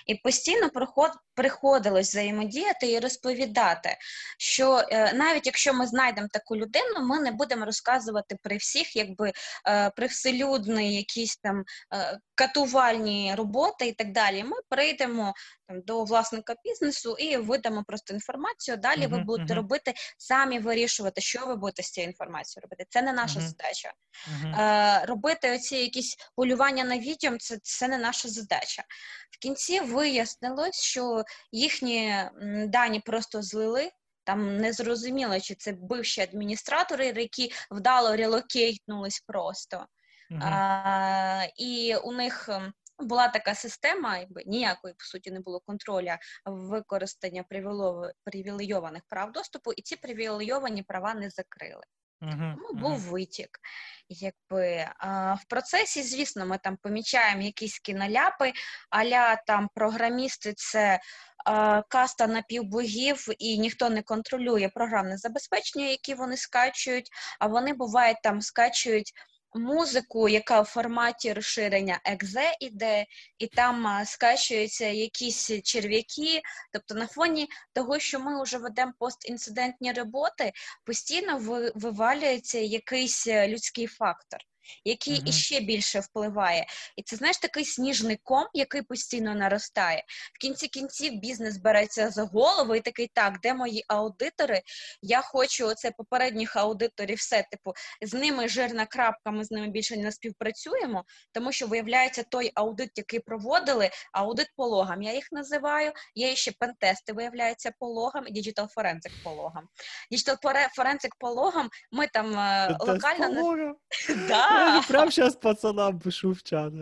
І 0.07 0.14
постійно 0.14 0.70
проход, 0.70 1.11
приходилось 1.37 2.09
взаємодіяти 2.09 2.91
і 2.91 2.99
розповідати, 2.99 3.97
що 4.39 4.82
е, 4.91 5.12
навіть 5.12 5.47
якщо 5.47 5.74
ми 5.74 5.87
знайдемо 5.87 6.28
таку 6.32 6.57
людину, 6.57 7.01
ми 7.01 7.20
не 7.20 7.30
будемо 7.30 7.64
розказувати 7.64 8.37
при 8.43 8.57
всіх, 8.57 8.97
якби 8.97 9.32
е, 9.68 9.91
привселюдні 9.91 10.97
якісь 10.97 11.37
там 11.37 11.64
е, 11.95 12.18
катувальні 12.34 13.34
роботи 13.37 13.87
і 13.87 13.93
так 13.93 14.12
далі. 14.12 14.45
Ми 14.45 14.57
прийдемо 14.68 15.34
там 15.68 15.82
до 15.82 16.05
власника 16.05 16.55
бізнесу 16.64 17.16
і 17.18 17.37
видамо 17.37 17.84
просто 17.89 18.14
інформацію. 18.14 18.76
Далі 18.76 19.01
uh-huh, 19.01 19.11
ви 19.11 19.18
будете 19.18 19.53
uh-huh. 19.53 19.57
робити 19.57 19.95
самі 20.18 20.59
вирішувати, 20.59 21.20
що 21.20 21.47
ви 21.47 21.57
будете 21.57 21.82
з 21.82 21.91
цією 21.91 22.11
інформацією 22.11 22.62
робити. 22.62 22.87
Це 22.89 23.03
не 23.03 23.12
наша 23.12 23.41
uh-huh. 23.41 23.49
задача. 23.49 23.93
Е, 24.45 25.07
Робити 25.07 25.55
оці 25.55 25.76
якісь 25.76 26.16
полювання 26.37 26.84
на 26.84 26.99
відео, 26.99 27.37
це, 27.39 27.59
це 27.62 27.89
не 27.89 27.99
наша 27.99 28.28
задача. 28.28 28.82
В 29.30 29.39
кінці 29.39 29.80
вияснилось, 29.80 30.80
що 30.80 31.24
їхні 31.52 32.14
дані 32.68 33.00
просто 33.00 33.42
злили. 33.42 33.90
Там 34.24 34.56
не 34.56 34.72
зрозуміло, 34.72 35.40
чи 35.40 35.54
це 35.54 35.72
бивші 35.72 36.20
адміністратори, 36.20 37.06
які 37.06 37.52
вдало 37.70 38.16
релокейтнулись 38.16 39.24
просто. 39.26 39.86
Uh-huh. 40.30 40.40
А, 40.42 41.46
І 41.56 41.96
у 42.04 42.12
них 42.12 42.48
була 42.98 43.28
така 43.28 43.54
система, 43.54 44.18
якби 44.18 44.42
ніякої 44.46 44.94
по 44.94 45.04
суті 45.04 45.30
не 45.30 45.40
було 45.40 45.60
контроля 45.60 46.18
використання 46.44 47.44
привілейованих 48.24 49.02
прав 49.08 49.32
доступу, 49.32 49.72
і 49.72 49.82
ці 49.82 49.96
привілейовані 49.96 50.82
права 50.82 51.14
не 51.14 51.30
закрили. 51.30 51.82
Uh-huh. 52.22 52.54
Був 52.72 52.98
витік. 52.98 53.60
Якби 54.08 54.88
а, 54.98 55.34
В 55.34 55.44
процесі, 55.48 56.02
звісно, 56.02 56.46
ми 56.46 56.58
там 56.58 56.76
помічаємо 56.76 57.42
якісь 57.42 57.78
кіноляпи, 57.78 58.52
аля 58.90 59.36
там 59.36 59.68
програмісти 59.74 60.52
це 60.56 61.00
а, 61.44 61.82
каста 61.82 62.26
напівбогів, 62.26 63.26
і 63.38 63.58
ніхто 63.58 63.90
не 63.90 64.02
контролює 64.02 64.70
програмне 64.74 65.16
забезпечення, 65.16 65.86
які 65.86 66.14
вони 66.14 66.36
скачують, 66.36 67.08
а 67.40 67.46
вони 67.46 67.72
бувають 67.72 68.22
там 68.22 68.40
скачують 68.40 69.12
музику, 69.55 70.28
яка 70.28 70.61
в 70.61 70.64
форматі 70.64 71.32
розширення 71.32 72.01
екзе 72.05 72.57
іде, 72.61 73.07
і 73.38 73.47
там 73.47 74.03
скачуються 74.05 74.86
якісь 74.86 75.62
черв'яки. 75.62 76.42
Тобто, 76.72 76.94
на 76.94 77.07
фоні 77.07 77.49
того, 77.72 77.99
що 77.99 78.20
ми 78.20 78.42
вже 78.42 78.59
ведемо 78.59 78.92
постінцидентні 78.99 79.92
роботи, 79.92 80.53
постійно 80.84 81.38
вивалюється 81.74 82.59
якийсь 82.59 83.26
е, 83.26 83.49
людський 83.49 83.86
фактор. 83.86 84.40
Який 84.84 85.14
uh-huh. 85.14 85.28
іще 85.28 85.60
більше 85.60 86.00
впливає. 86.00 86.66
І 86.96 87.02
це 87.02 87.16
знаєш 87.16 87.38
такий 87.38 87.64
сніжний 87.64 88.18
ком, 88.22 88.44
який 88.54 88.82
постійно 88.82 89.34
наростає. 89.34 90.04
В 90.34 90.38
кінці 90.38 90.68
кінців 90.68 91.12
бізнес 91.12 91.56
береться 91.56 92.10
за 92.10 92.22
голову 92.22 92.74
і 92.74 92.80
такий 92.80 93.10
так, 93.14 93.40
де 93.40 93.54
мої 93.54 93.84
аудитори? 93.88 94.62
Я 95.02 95.22
хочу 95.22 95.66
оце 95.66 95.90
попередніх 95.90 96.56
аудиторів, 96.56 97.18
все 97.18 97.44
типу 97.50 97.72
з 98.02 98.14
ними 98.14 98.48
жирна 98.48 98.86
крапка, 98.86 99.30
ми 99.30 99.44
з 99.44 99.50
ними 99.50 99.68
більше 99.68 99.96
не 99.96 100.12
співпрацюємо, 100.12 101.04
тому 101.32 101.52
що 101.52 101.66
виявляється 101.66 102.22
той 102.22 102.52
аудит, 102.54 102.90
який 102.96 103.20
проводили, 103.20 103.90
аудит 104.12 104.48
по 104.56 104.66
логам. 104.66 105.02
Я 105.02 105.12
їх 105.12 105.28
називаю. 105.32 105.92
Є 106.14 106.36
ще 106.36 106.52
пентести, 106.58 107.12
виявляється, 107.12 107.72
по 107.78 107.86
логам 107.86 108.24
і 108.26 108.30
digital 108.30 108.68
forensic 108.68 109.12
по 109.24 109.30
логам. 109.30 109.68
Digital 110.11 110.36
forensic 110.76 111.14
по 111.18 111.30
логам. 111.30 111.70
Ми 111.92 112.06
там 112.06 112.38
е, 112.38 112.76
локально 112.80 113.74
да. 114.57 114.82
прямо 114.88 115.11
зараз 115.11 115.36
пацанам 115.36 115.98
пишу 115.98 116.32
в 116.32 116.42
чат. 116.42 116.72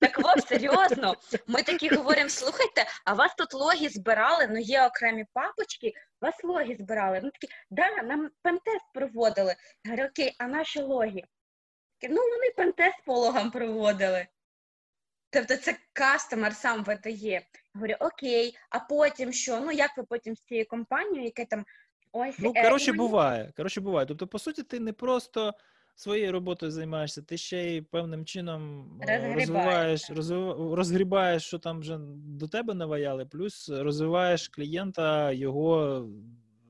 Так 0.00 0.20
от, 0.22 0.48
серйозно, 0.48 1.14
ми 1.46 1.62
такі 1.62 1.88
говоримо: 1.88 2.28
слухайте, 2.28 2.86
а 3.04 3.14
вас 3.14 3.34
тут 3.34 3.54
логи 3.54 3.88
збирали, 3.88 4.46
ну 4.50 4.58
є 4.58 4.86
окремі 4.86 5.26
папочки, 5.32 5.92
вас 6.20 6.34
логи 6.44 6.76
збирали. 6.80 7.20
Ну 7.22 7.30
такі, 7.30 7.52
да, 7.70 8.02
нам 8.02 8.30
пентест 8.42 8.84
проводили. 8.94 9.54
Я 9.84 9.90
говорю, 9.90 10.08
окей, 10.08 10.34
а 10.38 10.46
наші 10.46 10.80
логи? 10.80 11.22
Ну, 12.10 12.16
вони 12.16 12.50
пентест 12.56 13.04
по 13.06 13.18
логам 13.18 13.50
проводили. 13.50 14.26
Тобто 15.30 15.56
це 15.56 15.76
кастомер 15.92 16.54
сам 16.54 16.84
видає. 16.84 17.32
Я 17.32 17.42
говорю, 17.74 17.94
окей, 18.00 18.56
а 18.70 18.78
потім 18.78 19.32
що? 19.32 19.60
Ну, 19.60 19.72
як 19.72 19.96
ви 19.96 20.02
потім 20.02 20.36
з 20.36 20.40
цією 20.40 20.66
компанією, 20.68 21.24
яке 21.24 21.44
там 21.44 21.64
ось. 22.12 22.38
Ну, 22.38 22.52
е, 22.56 22.62
коротше, 22.62 22.92
буває. 22.92 23.52
Коротше, 23.56 23.80
буває. 23.80 24.06
Тобто, 24.06 24.26
по 24.26 24.38
суті, 24.38 24.62
ти 24.62 24.80
не 24.80 24.92
просто 24.92 25.54
своєю 25.94 26.32
роботою 26.32 26.72
займаєшся, 26.72 27.22
ти 27.22 27.36
ще 27.36 27.76
й 27.76 27.80
певним 27.80 28.24
чином 28.24 28.90
е, 29.08 29.34
розвиваєш, 29.34 30.10
розгрібаєш, 30.70 31.42
що 31.44 31.58
там 31.58 31.80
вже 31.80 31.98
до 32.38 32.48
тебе 32.48 32.74
наваяли, 32.74 33.26
плюс 33.26 33.68
розвиваєш 33.68 34.48
клієнта, 34.48 35.32
його, 35.32 36.08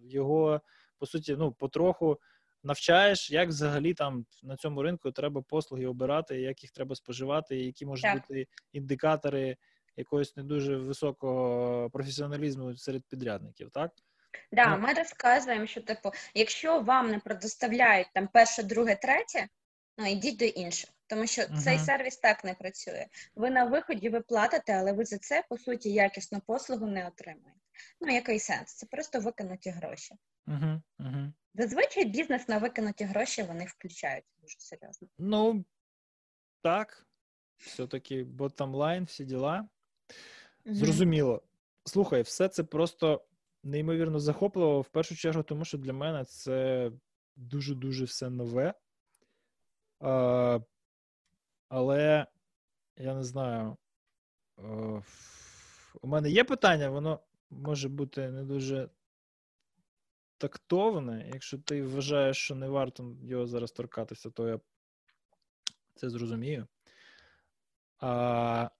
його 0.03 0.61
по 0.99 1.07
суті, 1.07 1.37
ну, 1.39 1.53
потроху 1.53 2.20
навчаєш, 2.62 3.31
як 3.31 3.49
взагалі 3.49 3.95
там 3.95 4.27
на 4.43 4.57
цьому 4.57 4.83
ринку 4.83 5.11
треба 5.11 5.43
послуги 5.43 5.87
обирати, 5.87 6.41
як 6.41 6.62
їх 6.62 6.70
треба 6.70 6.95
споживати, 6.95 7.57
які 7.57 7.87
можуть 7.87 8.03
так. 8.03 8.14
бути 8.14 8.47
індикатори 8.72 9.57
якогось 9.97 10.37
не 10.37 10.43
дуже 10.43 10.77
високого 10.77 11.91
професіоналізму 11.91 12.77
серед 12.77 13.03
підрядників, 13.09 13.70
так? 13.70 13.93
Да, 14.53 14.76
ми 14.76 14.93
розказуємо, 14.93 15.66
що 15.66 15.80
типу, 15.80 16.11
якщо 16.35 16.80
вам 16.80 17.11
не 17.11 17.18
предоставляють 17.18 18.09
там 18.14 18.28
перше, 18.28 18.62
друге, 18.62 18.95
третє, 18.95 19.49
ну 19.99 20.07
йдіть 20.07 20.39
до 20.39 20.45
інших. 20.45 20.91
Тому 21.07 21.26
що 21.26 21.43
uh-huh. 21.43 21.59
цей 21.59 21.78
сервіс 21.78 22.16
так 22.16 22.45
не 22.45 22.55
працює. 22.55 23.07
Ви 23.35 23.51
на 23.51 23.64
виході 23.64 24.09
ви 24.09 24.20
платите, 24.20 24.72
але 24.72 24.93
ви 24.93 25.05
за 25.05 25.18
це 25.18 25.45
по 25.49 25.59
суті 25.59 25.93
якісну 25.93 26.41
послугу 26.41 26.87
не 26.87 27.07
отримуєте. 27.07 27.61
Ну 28.01 28.14
який 28.14 28.41
сенс? 28.41 28.74
Це 28.74 28.87
просто 28.87 29.20
викинуті 29.20 29.70
гроші. 29.70 30.14
Uh-huh. 30.47 30.80
Uh-huh. 30.99 31.32
Зазвичай 31.55 32.05
бізнес 32.05 32.49
на 32.49 32.59
викинуті 32.59 33.05
гроші 33.05 33.43
вони 33.43 33.64
включають 33.64 34.24
дуже 34.41 34.57
серйозно. 34.59 35.09
Ну 35.18 35.64
так, 36.62 37.07
все-таки 37.59 38.24
ботом-лайн, 38.24 39.05
всі 39.05 39.24
діла. 39.24 39.68
Зрозуміло. 40.64 41.43
Слухай, 41.85 42.22
все 42.22 42.49
це 42.49 42.64
просто 42.64 43.24
неймовірно 43.64 44.20
захопливо, 44.20 44.80
в 44.80 44.88
першу 44.88 45.16
чергу, 45.16 45.42
тому 45.42 45.64
що 45.64 45.78
для 45.78 45.92
мене 45.92 46.24
це 46.24 46.90
дуже-дуже 47.36 48.04
все 48.04 48.30
нове. 48.30 48.74
А, 50.00 50.60
Але 51.68 52.26
я 52.96 53.14
не 53.14 53.24
знаю. 53.24 53.76
У 56.02 56.06
мене 56.08 56.30
є 56.30 56.44
питання, 56.44 56.90
воно 56.90 57.20
може 57.50 57.88
бути 57.88 58.30
не 58.30 58.44
дуже 58.44 58.88
тактовне. 60.38 61.30
Якщо 61.34 61.58
ти 61.58 61.82
вважаєш, 61.82 62.36
що 62.36 62.54
не 62.54 62.68
варто 62.68 63.16
його 63.22 63.46
зараз 63.46 63.72
торкатися, 63.72 64.30
то 64.30 64.48
я 64.48 64.60
це 65.94 66.10
зрозумію. 66.10 66.66
А, 68.00 68.70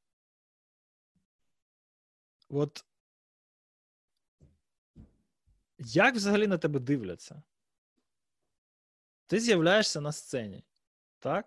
От 2.49 2.85
як 5.87 6.15
взагалі 6.15 6.47
на 6.47 6.59
тебе 6.59 6.81
дивляться? 6.81 7.43
Ти 9.27 9.41
з'являєшся 9.41 10.01
на 10.01 10.13
сцені, 10.13 10.65
так? 11.19 11.47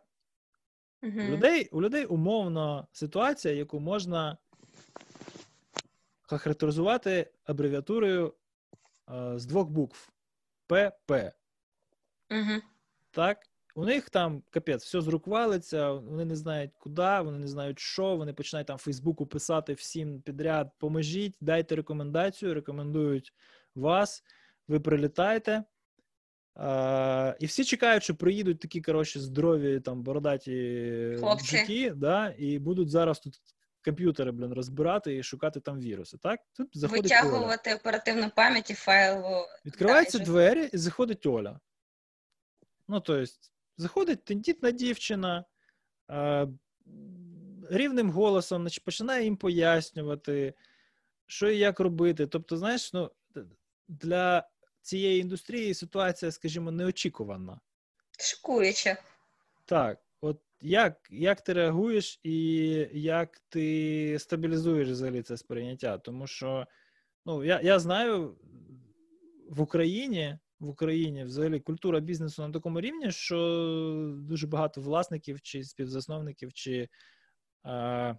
Угу. 1.04 1.20
У 1.20 1.24
людей 1.24 1.70
у 1.72 1.82
людей 1.82 2.06
умовно 2.06 2.88
ситуація, 2.92 3.54
яку 3.54 3.80
можна 3.80 4.38
характеризувати 6.22 7.32
абревіатурою 7.46 8.34
е, 9.10 9.40
з 9.40 9.46
двох 9.46 9.70
букв 9.70 10.12
ПП. 10.68 11.12
Угу. 12.32 12.62
Так? 13.12 13.48
У 13.76 13.86
них 13.86 14.10
там 14.10 14.44
капець, 14.50 14.84
все 14.84 15.02
з 15.02 15.08
рук 15.08 15.28
валиться, 15.28 15.92
вони 15.92 16.26
не 16.26 16.36
знають 16.36 16.72
куди, 16.80 17.20
вони 17.20 17.40
не 17.40 17.48
знають 17.48 17.80
що, 17.80 18.16
вони 18.16 18.34
починають 18.34 18.68
там 18.68 18.78
в 18.78 18.80
Фейсбуку 18.80 19.26
писати 19.26 19.74
всім 19.74 20.22
підряд, 20.22 20.72
поможіть, 20.78 21.36
дайте 21.42 21.76
рекомендацію, 21.76 22.54
рекомендують 22.54 23.34
вас, 23.78 24.24
ви 24.68 24.80
прилітаєте. 24.80 25.64
А, 26.56 27.36
І 27.40 27.46
всі 27.46 27.64
чекають, 27.64 28.04
що 28.04 28.16
приїдуть 28.16 28.60
такі 28.60 28.82
коротше, 28.82 29.20
здорові 29.20 29.80
там 29.80 30.04
бородаті 30.04 30.52
житті, 31.44 31.94
да, 31.96 32.34
і 32.38 32.60
будуть 32.60 32.90
зараз 32.90 33.20
тут 33.20 33.40
комп'ютери 33.86 34.32
блін, 34.32 34.54
розбирати 34.54 35.18
і 35.18 35.24
шукати 35.24 35.60
там 35.60 35.80
віруси. 35.80 36.18
Так? 36.18 36.40
Тут 36.54 36.78
заходить 36.78 37.04
Витягувати 37.04 37.70
Оля. 37.70 37.78
оперативну 37.80 38.32
пам'ять 38.36 38.70
і 38.70 38.74
файлову. 38.74 39.46
Відкриваються 39.66 40.20
двері 40.20 40.70
і 40.74 40.78
заходить 40.78 41.26
Оля. 41.26 41.60
Ну, 42.88 43.00
тобто, 43.00 43.32
заходить 43.78 44.26
тендітна 44.26 44.72
дівчина. 44.72 45.46
А, 46.08 46.46
Рівним 47.70 48.10
голосом 48.10 48.68
починає 48.86 49.24
їм 49.24 49.38
пояснювати, 49.38 50.54
що 51.26 51.50
і 51.50 51.58
як 51.58 51.80
робити. 51.80 52.28
Тобто, 52.28 52.58
знаєш, 52.58 52.94
ну 52.94 53.12
для 53.88 54.48
цієї 54.82 55.22
індустрії 55.22 55.74
ситуація, 55.74 56.32
скажімо, 56.32 56.72
неочікувана. 56.72 57.60
Шокуюче. 58.20 58.98
Так, 59.66 60.00
от 60.22 60.42
як 60.62 61.08
як 61.10 61.42
ти 61.42 61.54
реагуєш 61.54 62.20
і 62.24 62.36
як 62.94 63.42
ти 63.50 64.18
стабілізуєш 64.20 64.90
взагалі 64.90 65.22
це 65.22 65.38
сприйняття? 65.38 65.98
Тому 65.98 66.28
що 66.28 66.68
ну, 67.26 67.44
я 67.44 67.62
я 67.62 67.80
знаю 67.80 68.38
в 69.50 69.62
Україні 69.62 70.38
в 70.60 70.70
Україні 70.70 71.24
взагалі 71.24 71.60
культура 71.60 72.00
бізнесу 72.00 72.42
на 72.42 72.54
такому 72.54 72.82
рівні, 72.82 73.12
що 73.12 74.16
дуже 74.18 74.48
багато 74.48 74.82
власників 74.82 75.42
чи 75.42 75.64
співзасновників, 75.64 76.54
чи 76.54 76.90
а, 77.64 78.16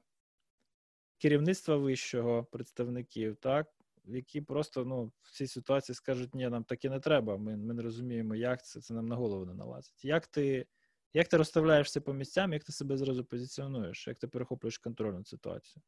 керівництва 1.19 1.77
вищого 1.77 2.45
представників, 2.45 3.37
так, 3.37 3.67
які 4.09 4.41
просто 4.41 4.85
ну, 4.85 5.13
в 5.23 5.31
цій 5.31 5.47
ситуації 5.47 5.97
скажуть, 5.97 6.35
ні, 6.35 6.49
нам 6.49 6.65
таке 6.65 6.91
не 6.91 7.01
треба, 7.01 7.37
ми 7.37 7.57
ми 7.57 7.75
не 7.75 7.83
розуміємо, 7.83 8.35
як 8.35 8.65
це, 8.65 8.81
це 8.81 8.95
нам 8.95 9.09
на 9.09 9.17
голову 9.17 9.47
не 9.47 9.55
налазить. 9.55 10.05
Як 10.05 10.27
ти 10.27 10.67
як 11.13 11.29
ти 11.29 11.37
розставляєшся 11.37 12.01
по 12.01 12.13
місцям, 12.13 12.53
як 12.53 12.65
ти 12.65 12.73
себе 12.73 12.97
зразу 12.97 13.25
позиціонуєш, 13.25 14.07
як 14.09 14.19
ти 14.19 14.29
перехоплюєш 14.29 14.79
контроль 14.79 15.13
над 15.13 15.29
ситуацією? 15.29 15.83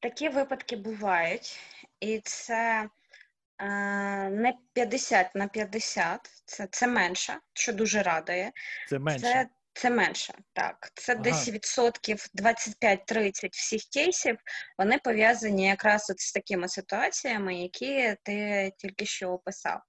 Такі 0.00 0.28
випадки 0.28 0.76
бувають, 0.76 1.60
і 2.00 2.20
це 2.24 2.90
не 4.30 4.54
50 4.72 5.34
на 5.34 5.48
50, 5.48 6.42
це 6.44 6.68
це 6.70 6.86
менше, 6.86 7.40
що 7.52 7.72
дуже 7.72 8.02
радує. 8.02 8.52
Це 8.88 8.98
менше. 8.98 9.20
Це 9.20 9.48
це 9.76 9.90
менше, 9.90 10.34
так. 10.52 10.90
Це 10.94 11.12
ага. 11.12 11.22
десь 11.22 11.48
відсотків 11.48 12.26
25-30 12.34 13.48
всіх 13.52 13.82
кейсів, 13.82 14.36
вони 14.78 14.98
пов'язані 15.04 15.66
якраз 15.66 16.10
от 16.10 16.20
з 16.20 16.32
такими 16.32 16.68
ситуаціями, 16.68 17.54
які 17.54 18.16
ти 18.22 18.72
тільки 18.78 19.06
що 19.06 19.28
описав. 19.28 19.80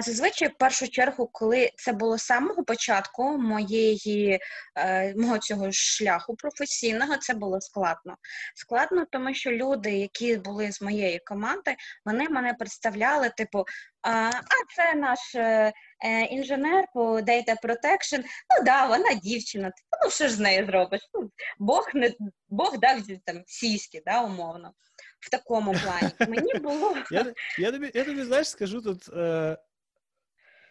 Зазвичай, 0.00 0.48
в 0.48 0.58
першу 0.58 0.88
чергу, 0.88 1.28
коли 1.32 1.70
це 1.76 1.92
було 1.92 2.18
з 2.18 2.22
самого 2.22 2.64
початку 2.64 3.38
моєї 3.38 4.40
е, 4.76 5.14
мого 5.14 5.38
цього 5.38 5.72
шляху 5.72 6.34
професійного, 6.34 7.16
це 7.16 7.34
було 7.34 7.60
складно. 7.60 8.16
Складно, 8.54 9.06
тому 9.10 9.34
що 9.34 9.50
люди, 9.50 9.92
які 9.92 10.36
були 10.36 10.72
з 10.72 10.82
моєї 10.82 11.18
команди, 11.18 11.76
вони 12.04 12.28
мене 12.28 12.54
представляли, 12.54 13.30
типу, 13.36 13.64
а 14.02 14.30
це 14.76 14.94
наш 14.94 15.34
е, 15.34 15.72
е, 16.04 16.22
інженер 16.24 16.84
по 16.94 17.20
Data 17.20 17.54
Protection. 17.62 18.18
Ну 18.18 18.64
да, 18.64 18.86
вона 18.86 19.14
дівчина. 19.14 19.66
Типу, 19.66 20.04
ну 20.04 20.10
що 20.10 20.28
ж 20.28 20.34
з 20.34 20.38
нею 20.38 20.66
зробиш? 20.66 21.00
Ну, 21.14 21.30
Бог 21.58 21.90
не 21.94 22.12
Бог 22.48 22.78
дав 22.78 22.98
там 23.24 23.42
сіськи, 23.46 24.02
да, 24.06 24.22
умовно 24.22 24.72
в 25.20 25.30
такому 25.30 25.72
плані. 25.72 26.12
Мені 26.28 26.54
було. 26.54 26.96
Я 27.10 27.34
я, 27.58 27.72
тобі, 27.72 27.90
я 27.94 28.04
тобі 28.04 28.22
знаєш, 28.22 28.48
скажу 28.48 28.82
тут. 28.82 29.08
Е... 29.08 29.58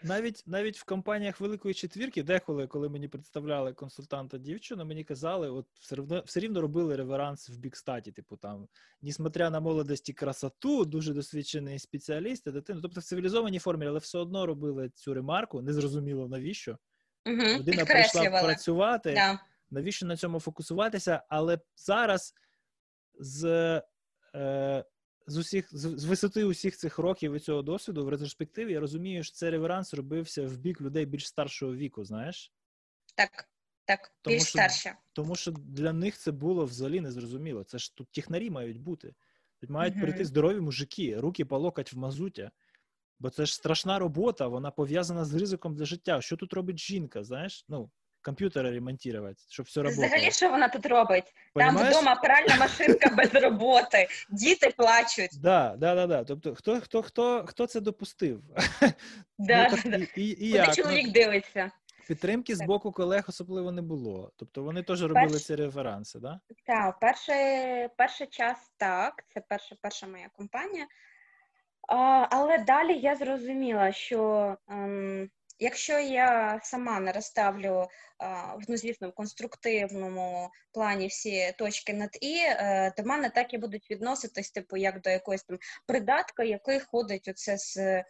навіть 0.03 0.43
навіть 0.45 0.77
в 0.77 0.83
компаніях 0.83 1.39
Великої 1.39 1.73
четвірки, 1.73 2.23
деколи, 2.23 2.67
коли 2.67 2.89
мені 2.89 3.07
представляли 3.07 3.73
консультанта 3.73 4.37
дівчину, 4.37 4.85
мені 4.85 5.03
казали, 5.03 5.49
от 5.49 5.65
все 5.79 5.95
рівно 5.95 6.23
все 6.25 6.39
рівно 6.39 6.61
робили 6.61 6.95
реверанс 6.95 7.49
в 7.49 7.57
бікстаті. 7.57 8.11
Типу 8.11 8.37
там, 8.37 8.67
несмотря 9.01 9.49
на 9.49 9.59
молодість 9.59 10.09
і 10.09 10.13
красоту, 10.13 10.85
дуже 10.85 11.13
досвідчений 11.13 11.79
спеціаліст, 11.79 12.51
дитину. 12.51 12.81
Тобто 12.81 12.99
в 12.99 13.03
цивілізованій 13.03 13.59
формі, 13.59 13.87
але 13.87 13.99
все 13.99 14.17
одно 14.17 14.45
робили 14.45 14.89
цю 14.89 15.13
ремарку, 15.13 15.61
незрозуміло 15.61 16.27
навіщо. 16.27 16.77
Угу, 17.25 17.35
Людина 17.35 17.85
прийшла 17.85 18.29
працювати. 18.29 19.13
Да. 19.13 19.39
Навіщо 19.71 20.05
на 20.05 20.17
цьому 20.17 20.39
фокусуватися? 20.39 21.23
Але 21.29 21.59
зараз 21.75 22.33
з 23.19 23.81
е, 24.35 24.85
з 25.27 25.37
усіх 25.37 25.67
з 25.71 26.05
висоти 26.05 26.43
усіх 26.43 26.77
цих 26.77 26.97
років 26.97 27.33
і 27.33 27.39
цього 27.39 27.61
досвіду 27.61 28.05
в 28.05 28.09
ретроспективі 28.09 28.73
я 28.73 28.79
розумію, 28.79 29.23
що 29.23 29.35
цей 29.35 29.49
реверанс 29.49 29.93
робився 29.93 30.47
в 30.47 30.57
бік 30.57 30.81
людей 30.81 31.05
більш 31.05 31.27
старшого 31.27 31.75
віку, 31.75 32.05
знаєш? 32.05 32.53
Так, 33.15 33.49
так, 33.85 34.13
тому 34.21 34.35
більш 34.35 34.43
що, 34.43 34.51
старше. 34.51 34.95
Тому 35.13 35.35
що 35.35 35.51
для 35.51 35.93
них 35.93 36.17
це 36.17 36.31
було 36.31 36.65
взагалі 36.65 37.01
незрозуміло. 37.01 37.63
Це 37.63 37.77
ж 37.77 37.95
тут 37.95 38.11
технарі 38.11 38.49
мають 38.49 38.81
бути. 38.81 39.13
Тут 39.61 39.69
мають 39.69 39.93
угу. 39.95 40.03
прийти 40.03 40.25
здорові 40.25 40.59
мужики, 40.59 41.19
руки 41.19 41.45
по 41.45 41.57
локоть 41.57 41.93
в 41.93 41.97
мазуті. 41.97 42.49
Бо 43.19 43.29
це 43.29 43.45
ж 43.45 43.55
страшна 43.55 43.99
робота, 43.99 44.47
вона 44.47 44.71
пов'язана 44.71 45.25
з 45.25 45.33
ризиком 45.33 45.75
для 45.75 45.85
життя. 45.85 46.21
Що 46.21 46.37
тут 46.37 46.53
робить 46.53 46.79
жінка? 46.79 47.23
Знаєш? 47.23 47.65
Ну, 47.69 47.91
комп'ютери 48.21 48.71
ремонтувати, 48.71 49.35
щоб 49.49 49.65
все 49.65 49.81
робило. 49.81 50.07
Взагалі, 50.07 50.31
що 50.31 50.49
вона 50.49 50.67
тут 50.67 50.85
робить? 50.85 51.33
Понимаєш? 51.53 51.81
Там 51.81 51.89
вдома 51.89 52.15
пральна 52.15 52.55
машинка 52.59 53.09
без 53.17 53.43
роботи, 53.43 54.07
діти 54.29 54.73
плачуть. 54.77 55.41
Да, 55.41 55.75
да, 55.77 55.95
да, 55.95 56.07
да. 56.07 56.23
Тобто, 56.23 56.55
хто 56.55 56.81
хто, 56.81 57.01
хто, 57.01 57.45
хто 57.47 57.67
це 57.67 57.79
допустив? 57.79 58.41
Да, 59.41 59.69
ну, 59.71 59.77
так, 59.77 59.91
да. 59.91 59.97
І, 60.15 60.23
і, 60.23 60.49
як? 60.49 60.75
чоловік 60.75 61.05
ну, 61.05 61.11
дивиться. 61.11 61.71
Підтримки 62.07 62.55
з 62.55 62.61
боку 62.61 62.91
колег 62.91 63.25
особливо 63.27 63.71
не 63.71 63.81
було. 63.81 64.31
Тобто 64.35 64.63
вони 64.63 64.83
теж 64.83 65.01
робили 65.01 65.29
Перш... 65.31 65.45
ці 65.45 65.55
реферанси, 65.55 66.19
да? 66.19 66.39
Так, 66.65 66.99
перший, 66.99 67.35
перший 67.97 68.27
час 68.27 68.71
так. 68.77 69.23
Це 69.27 69.41
перша 69.49 69.75
перша 69.81 70.07
моя 70.07 70.29
компанія. 70.33 70.87
А, 71.87 72.27
Але 72.31 72.57
далі 72.57 72.93
я 72.99 73.15
зрозуміла, 73.15 73.91
що 73.91 74.57
ем, 74.69 75.29
Якщо 75.59 75.99
я 75.99 76.59
сама 76.63 76.99
не 76.99 77.11
розставлю 77.11 77.87
ну, 78.67 78.77
звісно, 78.77 79.09
в 79.09 79.13
конструктивному 79.13 80.49
плані 80.71 81.07
всі 81.07 81.53
точки 81.57 81.93
над 81.93 82.17
і, 82.21 82.35
е, 82.37 82.93
до 82.97 83.03
мене 83.03 83.29
так 83.29 83.53
і 83.53 83.57
будуть 83.57 83.91
відноситись, 83.91 84.51
типу, 84.51 84.77
як 84.77 85.01
до 85.01 85.09
якоїсь 85.09 85.43
там 85.43 85.59
придатка, 85.85 86.43
який 86.43 86.79
ходить 86.79 87.27
оце 87.27 87.57
з 87.57 88.03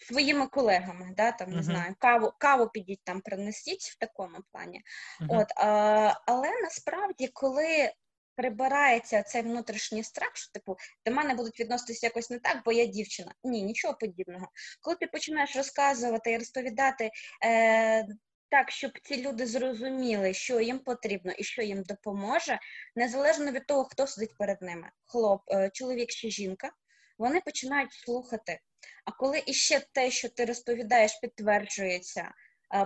своїми 0.00 0.46
колегами, 0.46 1.14
да, 1.16 1.32
там, 1.32 1.50
не 1.50 1.56
uh-huh. 1.56 1.62
знаю, 1.62 1.94
каву 1.98 2.32
каву 2.38 2.68
підіть 2.68 3.04
там 3.04 3.20
принесіть 3.20 3.82
в 3.82 3.98
такому 3.98 4.38
плані. 4.52 4.82
Uh-huh. 5.20 5.40
От, 5.40 5.46
а, 5.56 6.14
Але 6.26 6.48
насправді, 6.62 7.28
коли 7.28 7.92
прибирається 8.36 9.22
цей 9.22 9.42
внутрішній 9.42 10.04
страх, 10.04 10.30
що 10.34 10.52
типу 10.52 10.76
до 11.06 11.12
мене 11.12 11.34
будуть 11.34 11.60
відноситися 11.60 12.06
якось 12.06 12.30
не 12.30 12.38
так, 12.38 12.62
бо 12.64 12.72
я 12.72 12.86
дівчина. 12.86 13.34
Ні, 13.44 13.62
нічого 13.62 13.94
подібного. 13.94 14.48
Коли 14.80 14.96
ти 14.96 15.06
починаєш 15.06 15.56
розказувати 15.56 16.32
і 16.32 16.38
розповідати. 16.38 17.10
Е, 17.44 18.06
так, 18.52 18.70
щоб 18.70 18.92
ці 19.02 19.22
люди 19.22 19.46
зрозуміли, 19.46 20.34
що 20.34 20.60
їм 20.60 20.78
потрібно 20.78 21.32
і 21.32 21.44
що 21.44 21.62
їм 21.62 21.82
допоможе, 21.82 22.58
незалежно 22.96 23.52
від 23.52 23.66
того, 23.66 23.84
хто 23.84 24.06
сидить 24.06 24.36
перед 24.38 24.62
ними, 24.62 24.90
хлоп, 25.04 25.42
е, 25.50 25.70
чоловік 25.72 26.10
чи 26.10 26.30
жінка, 26.30 26.70
вони 27.18 27.40
починають 27.40 27.92
слухати. 27.92 28.60
А 29.04 29.12
коли 29.12 29.42
іще 29.46 29.80
те, 29.92 30.10
що 30.10 30.28
ти 30.28 30.44
розповідаєш, 30.44 31.18
підтверджується 31.22 32.32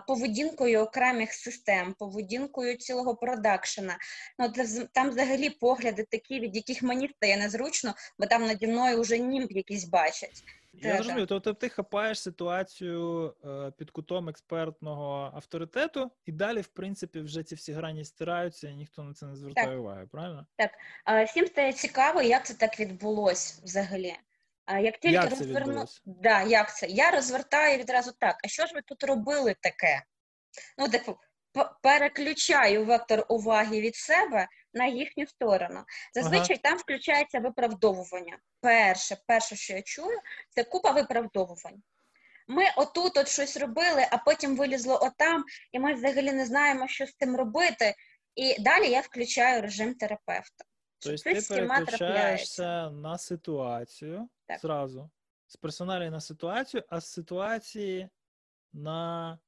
поведінкою 0.06 0.80
окремих 0.80 1.32
систем, 1.32 1.94
поведінкою 1.98 2.76
цілого 2.76 3.16
продакшена. 3.16 3.96
Ну, 4.38 4.52
Там 4.92 5.10
взагалі 5.10 5.50
погляди 5.50 6.06
такі, 6.10 6.40
від 6.40 6.56
яких 6.56 6.82
мені 6.82 7.08
стає 7.08 7.36
незручно, 7.36 7.94
бо 8.18 8.26
там 8.26 8.46
наді 8.46 8.66
мною 8.66 9.00
вже 9.00 9.18
німб 9.18 9.52
якийсь 9.52 9.84
бачать. 9.84 10.44
Я 10.82 10.96
розумію, 10.96 11.26
тобто 11.26 11.54
ти 11.54 11.68
хапаєш 11.68 12.22
ситуацію 12.22 13.34
е, 13.44 13.72
під 13.78 13.90
кутом 13.90 14.28
експертного 14.28 15.32
авторитету, 15.34 16.10
і 16.26 16.32
далі, 16.32 16.60
в 16.60 16.66
принципі, 16.66 17.20
вже 17.20 17.42
ці 17.42 17.54
всі 17.54 17.72
грані 17.72 18.04
стираються, 18.04 18.68
і 18.68 18.74
ніхто 18.74 19.02
на 19.02 19.14
це 19.14 19.26
не 19.26 19.36
звертає 19.36 19.66
так. 19.66 19.78
уваги, 19.78 20.06
правильно? 20.12 20.46
Так. 20.56 20.70
Е, 21.08 21.24
всім 21.24 21.46
стає 21.46 21.72
цікаво, 21.72 22.22
як 22.22 22.46
це 22.46 22.54
так 22.54 22.80
відбулось 22.80 23.60
взагалі. 23.64 24.14
Як 24.68 24.98
тільки 24.98 25.14
як 25.14 25.30
розверну... 25.30 25.84
да, 26.04 26.42
як 26.42 26.76
це? 26.76 26.86
Я 26.86 27.10
розвертаю 27.10 27.78
відразу 27.78 28.12
так. 28.18 28.36
А 28.44 28.48
що 28.48 28.66
ж 28.66 28.74
ви 28.74 28.82
тут 28.82 29.04
робили 29.04 29.56
таке? 29.60 30.02
Ну, 30.78 30.88
типу, 30.88 31.18
переключаю 31.82 32.84
вектор 32.84 33.26
уваги 33.28 33.80
від 33.80 33.96
себе 33.96 34.48
на 34.74 34.86
їхню 34.86 35.26
сторону. 35.26 35.84
Зазвичай 36.14 36.60
ага. 36.62 36.62
там 36.62 36.78
включається 36.78 37.40
виправдовування. 37.40 38.38
Перше, 38.60 39.16
перше, 39.26 39.56
що 39.56 39.72
я 39.72 39.82
чую, 39.82 40.18
це 40.50 40.64
купа 40.64 40.90
виправдовувань. 40.90 41.82
Ми 42.48 42.64
отут 42.76 43.16
от 43.16 43.28
щось 43.28 43.56
робили, 43.56 44.06
а 44.10 44.18
потім 44.18 44.56
вилізло 44.56 44.98
отам, 45.02 45.44
і 45.72 45.78
ми 45.78 45.94
взагалі 45.94 46.32
не 46.32 46.46
знаємо, 46.46 46.88
що 46.88 47.06
з 47.06 47.14
цим 47.14 47.36
робити. 47.36 47.94
І 48.34 48.62
далі 48.62 48.90
я 48.90 49.00
включаю 49.00 49.62
режим 49.62 49.94
терапевта. 49.94 50.64
Тобто 50.98 51.22
ти 51.22 51.42
переключаєшся 51.48 52.90
на 52.90 53.18
ситуацію 53.18 54.28
так. 54.46 54.60
зразу. 54.60 55.10
З 55.46 55.56
персоналі 55.56 56.10
на 56.10 56.20
ситуацію, 56.20 56.82
а 56.88 57.00
з 57.00 57.12
ситуації 57.12 58.08
на 58.72 59.38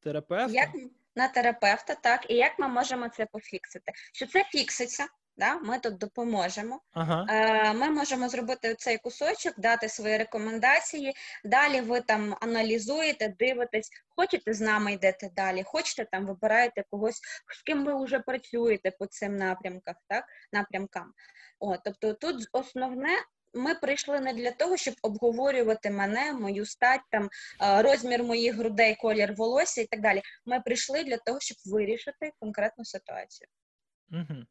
терапевта. 0.00 0.52
Як 0.52 0.70
на 1.16 1.28
терапевта, 1.28 1.94
так. 1.94 2.30
І 2.30 2.34
як 2.34 2.58
ми 2.58 2.68
можемо 2.68 3.08
це 3.08 3.26
пофіксити? 3.26 3.92
Що 4.12 4.26
це 4.26 4.44
фікситься, 4.44 5.06
да? 5.36 5.54
ми 5.54 5.78
тут 5.78 5.98
допоможемо. 5.98 6.80
Ага. 6.92 7.26
Е, 7.28 7.72
Ми 7.72 7.90
можемо 7.90 8.28
зробити 8.28 8.74
цей 8.74 8.98
кусочок, 8.98 9.54
дати 9.60 9.88
свої 9.88 10.16
рекомендації. 10.18 11.14
Далі 11.44 11.80
ви 11.80 12.00
там 12.00 12.36
аналізуєте, 12.40 13.34
дивитесь, 13.38 13.90
хочете 14.08 14.54
з 14.54 14.60
нами 14.60 14.92
йдете 14.92 15.30
далі, 15.36 15.62
хочете 15.62 16.04
там 16.12 16.26
вибираєте 16.26 16.84
когось, 16.90 17.20
з 17.58 17.62
ким 17.62 17.84
ви 17.84 18.04
вже 18.04 18.18
працюєте 18.18 18.90
по 18.90 19.06
цим 19.06 19.36
напрямках, 19.36 19.96
так? 20.08 20.24
напрямкам. 20.52 21.12
О, 21.58 21.76
тобто 21.76 22.14
тут 22.14 22.48
основне. 22.52 23.18
Ми 23.54 23.74
прийшли 23.74 24.20
не 24.20 24.32
для 24.32 24.50
того, 24.50 24.76
щоб 24.76 24.94
обговорювати 25.02 25.90
мене, 25.90 26.32
мою 26.32 26.66
стать, 26.66 27.00
там 27.10 27.28
розмір 27.60 28.24
моїх 28.24 28.54
грудей, 28.54 28.96
колір 29.00 29.34
волосся 29.34 29.80
і 29.80 29.86
так 29.86 30.00
далі. 30.00 30.22
Ми 30.46 30.60
прийшли 30.60 31.04
для 31.04 31.16
того, 31.16 31.40
щоб 31.40 31.56
вирішити 31.66 32.32
конкретну 32.40 32.84
ситуацію. 32.84 33.48
Угу. 34.10 34.44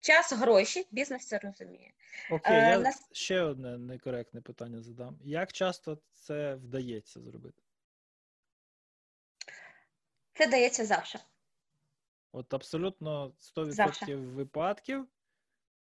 Час, 0.00 0.32
гроші, 0.32 0.86
бізнес 0.90 1.26
це 1.26 1.38
розуміє. 1.38 1.92
Окей, 2.30 2.56
е, 2.56 2.70
я 2.70 2.78
нас... 2.78 3.08
ще 3.12 3.40
одне 3.40 3.78
некоректне 3.78 4.40
питання 4.40 4.82
задам. 4.82 5.18
Як 5.24 5.52
часто 5.52 5.98
це 6.12 6.54
вдається 6.54 7.20
зробити? 7.20 7.62
Це 10.34 10.46
дається 10.46 10.86
завжди. 10.86 11.18
От 12.32 12.54
абсолютно 12.54 13.32
100% 13.56 13.70
завжди. 13.70 14.16
випадків. 14.16 15.08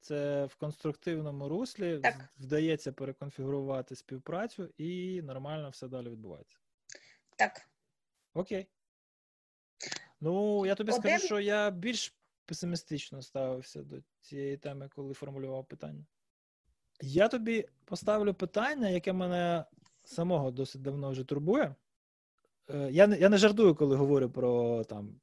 Це 0.06 0.46
в 0.46 0.56
конструктивному 0.56 1.50
руслі 1.50 2.00
так. 2.00 2.16
вдається 2.38 2.92
переконфігурувати 2.92 3.96
співпрацю 3.96 4.70
і 4.78 5.22
нормально 5.22 5.70
все 5.70 5.88
далі 5.88 6.10
відбувається. 6.10 6.58
Так. 7.38 7.70
Окей. 8.34 8.68
Ну, 10.22 10.66
я 10.66 10.76
тобі 10.76 10.92
Один... 10.92 11.02
скажу, 11.02 11.26
що 11.26 11.40
я 11.40 11.72
більш 11.72 12.16
песимістично 12.46 13.22
ставився 13.22 13.84
до 13.84 13.98
цієї 14.22 14.58
теми, 14.58 14.90
коли 14.96 15.14
формулював 15.14 15.66
питання. 15.66 16.06
Я 17.02 17.28
тобі 17.28 17.68
поставлю 17.86 18.34
питання, 18.34 18.90
яке 18.90 19.14
мене 19.14 19.66
самого 20.04 20.52
досить 20.52 20.82
давно 20.82 21.12
вже 21.12 21.24
турбує. 21.24 21.76
Е, 22.70 22.92
я 22.92 23.08
не 23.08 23.18
я 23.18 23.30
не 23.30 23.38
жартую, 23.38 23.76
коли 23.76 23.96
говорю 23.96 24.30
про 24.30 24.84
там 24.84 25.20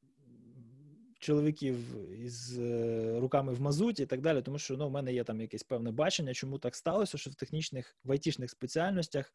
чоловіків 1.23 1.77
із 2.21 2.59
е, 2.59 3.21
руками 3.21 3.53
в 3.53 3.61
мазуті 3.61 4.03
і 4.03 4.07
так 4.07 4.21
далі, 4.21 4.43
тому 4.43 4.59
що 4.59 4.77
ну, 4.77 4.89
в 4.89 4.91
мене 4.91 5.13
є 5.13 5.25
там 5.25 5.41
якесь 5.41 5.63
певне 5.63 5.91
бачення, 5.91 6.35
чому 6.35 6.59
так 6.59 6.77
сталося, 6.77 7.19
що 7.19 7.31
в 7.31 7.35
технічних 7.35 7.97
в 8.05 8.13
айтішних 8.13 8.51
спеціальностях 8.51 9.33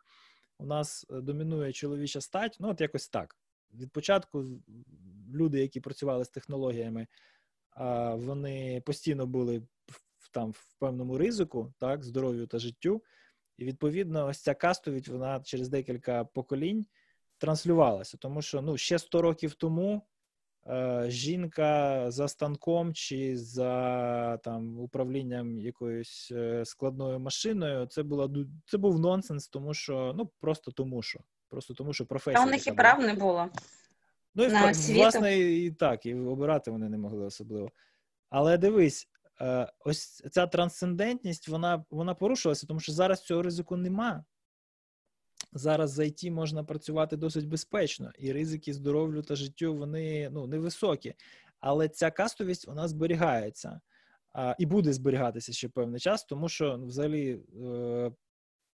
у 0.58 0.66
нас 0.66 1.06
е, 1.10 1.22
домінує 1.22 1.74
чоловіча 1.74 2.22
стать. 2.22 2.58
Ну, 2.60 2.70
от 2.70 2.82
якось 2.82 3.10
так. 3.10 3.36
Від 3.74 3.92
початку 3.92 4.46
люди, 5.34 5.62
які 5.62 5.80
працювали 5.80 6.26
з 6.26 6.30
технологіями, 6.30 7.08
вони 8.16 8.82
постійно 8.86 9.26
були 9.26 9.60
в 10.18 10.30
там 10.32 10.52
в 10.52 10.74
певному 10.80 11.18
ризику, 11.18 11.74
так, 11.80 12.04
здоров'ю 12.04 12.48
та 12.48 12.60
життю. 12.60 13.04
І 13.58 13.66
відповідно, 13.66 14.26
ось 14.28 14.42
ця 14.42 14.54
кастовість, 14.54 15.08
вона 15.08 15.42
через 15.44 15.70
декілька 15.70 16.26
поколінь 16.26 16.86
транслювалася, 17.38 18.18
тому 18.18 18.42
що 18.42 18.62
ну 18.62 18.78
ще 18.78 19.00
100 19.00 19.22
років 19.22 19.54
тому 19.54 20.08
жінка 21.08 22.04
за 22.12 22.28
станком 22.28 22.94
чи 22.94 23.38
за 23.38 24.38
там 24.38 24.80
управлінням 24.80 25.60
якоюсь 25.60 26.30
е, 26.32 26.66
складною 26.66 27.20
машиною, 27.20 27.86
це 27.86 28.04
була 28.04 28.30
це 28.66 28.78
був 28.78 29.00
нонсенс, 29.00 29.48
тому 29.48 29.74
що 29.74 30.14
ну 30.18 30.32
просто 30.40 30.72
тому 30.72 31.02
що 31.02 31.20
Просто 31.50 31.74
тому, 31.74 31.94
що 31.94 32.06
професія. 32.06 32.44
А 32.44 32.48
у 32.48 32.50
них 32.50 32.68
і 32.68 32.72
прав 32.72 33.00
не 33.00 33.14
було. 33.14 33.50
Ну, 34.36 34.44
і 34.44 34.48
на 34.48 34.72
власне, 34.72 35.38
і 35.38 35.72
так, 35.72 36.06
і 36.06 36.16
обирати 36.16 36.72
вони 36.72 36.90
не 36.90 36.98
могли 36.98 37.26
особливо. 37.26 37.72
Але 38.30 38.58
дивись, 38.58 39.08
е, 39.42 39.72
ось 39.80 40.24
ця 40.32 40.48
трансцендентність, 40.48 41.48
вона 41.48 41.86
вона 41.90 42.14
порушилася, 42.14 42.68
тому 42.68 42.80
що 42.80 42.92
зараз 42.92 43.22
цього 43.22 43.42
ризику 43.42 43.78
нема. 43.78 44.24
Зараз 45.54 45.92
за 45.92 46.04
ІТ 46.04 46.24
можна 46.24 46.64
працювати 46.64 47.18
досить 47.18 47.48
безпечно, 47.48 48.12
і 48.20 48.32
ризики 48.32 48.74
здоров'ю 48.74 49.22
та 49.22 49.36
життю 49.36 49.76
вони 49.76 50.30
ну, 50.30 50.48
невисокі. 50.48 51.14
Але 51.60 51.90
ця 51.90 52.12
кастовість 52.12 52.68
вона 52.68 52.88
зберігається 52.88 53.82
а, 54.34 54.56
і 54.60 54.66
буде 54.66 54.94
зберігатися 54.94 55.54
ще 55.54 55.70
певний 55.70 56.00
час, 56.00 56.26
тому 56.26 56.50
що 56.50 56.78
ну, 56.78 56.86
взагалі 56.86 57.40
е, 57.64 58.12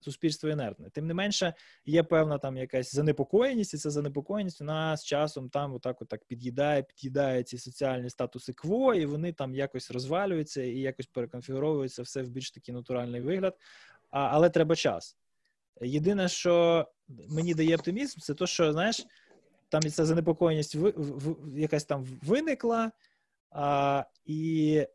суспільство 0.01 0.49
інертне. 0.49 0.91
Тим 0.91 1.07
не 1.07 1.15
менше, 1.15 1.55
є 1.87 2.03
певна 2.03 2.39
там 2.39 2.57
якась 2.57 2.95
занепокоєність, 2.95 3.75
і 3.75 3.79
ця 3.79 3.91
занепокоєність 3.91 4.61
вона 4.61 4.97
з 4.97 5.05
часом 5.05 5.49
там 5.49 5.75
отак 5.75 6.03
отак 6.03 6.25
під'їдає, 6.25 6.83
під'їдає 6.83 7.43
ці 7.43 7.59
соціальні 7.59 8.11
статуси 8.11 8.53
кво, 8.53 8.95
і 8.95 9.07
вони 9.07 9.33
там 9.33 9.55
якось 9.55 9.91
розвалюються 9.91 10.63
і 10.63 10.79
якось 10.79 11.07
переконфігуровуються 11.07 12.03
все 12.03 12.23
в 12.23 12.29
більш 12.29 12.51
такий 12.51 12.75
натуральний 12.75 13.21
вигляд. 13.21 13.57
А, 14.11 14.21
Але 14.21 14.51
треба 14.51 14.77
час. 14.77 15.17
Єдине, 15.81 16.29
що 16.29 16.87
мені 17.09 17.55
дає 17.55 17.77
оптимізм, 17.77 18.21
це 18.21 18.35
то, 18.35 18.47
що 18.47 18.73
знаєш, 18.73 19.07
там 19.69 19.83
ця 19.83 20.05
занепокоєність 20.05 20.75
в, 20.75 20.93
в, 20.97 21.59
якась 21.59 21.85
там 21.85 22.05
виникла, 22.23 22.93
а, 23.51 24.05
і 24.25 24.87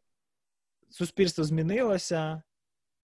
суспільство 0.89 1.43
змінилося, 1.43 2.41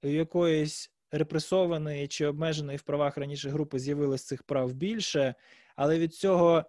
у 0.04 0.08
якоїсь 0.08 0.91
репресованої 1.12 2.08
чи 2.08 2.26
обмеженої 2.26 2.78
в 2.78 2.82
правах 2.82 3.18
раніше 3.18 3.50
групи 3.50 3.80
з'явилось 3.80 4.24
цих 4.24 4.44
прав 4.44 4.74
більше, 4.74 5.36
але 5.76 6.00
від 6.00 6.14
цього 6.14 6.64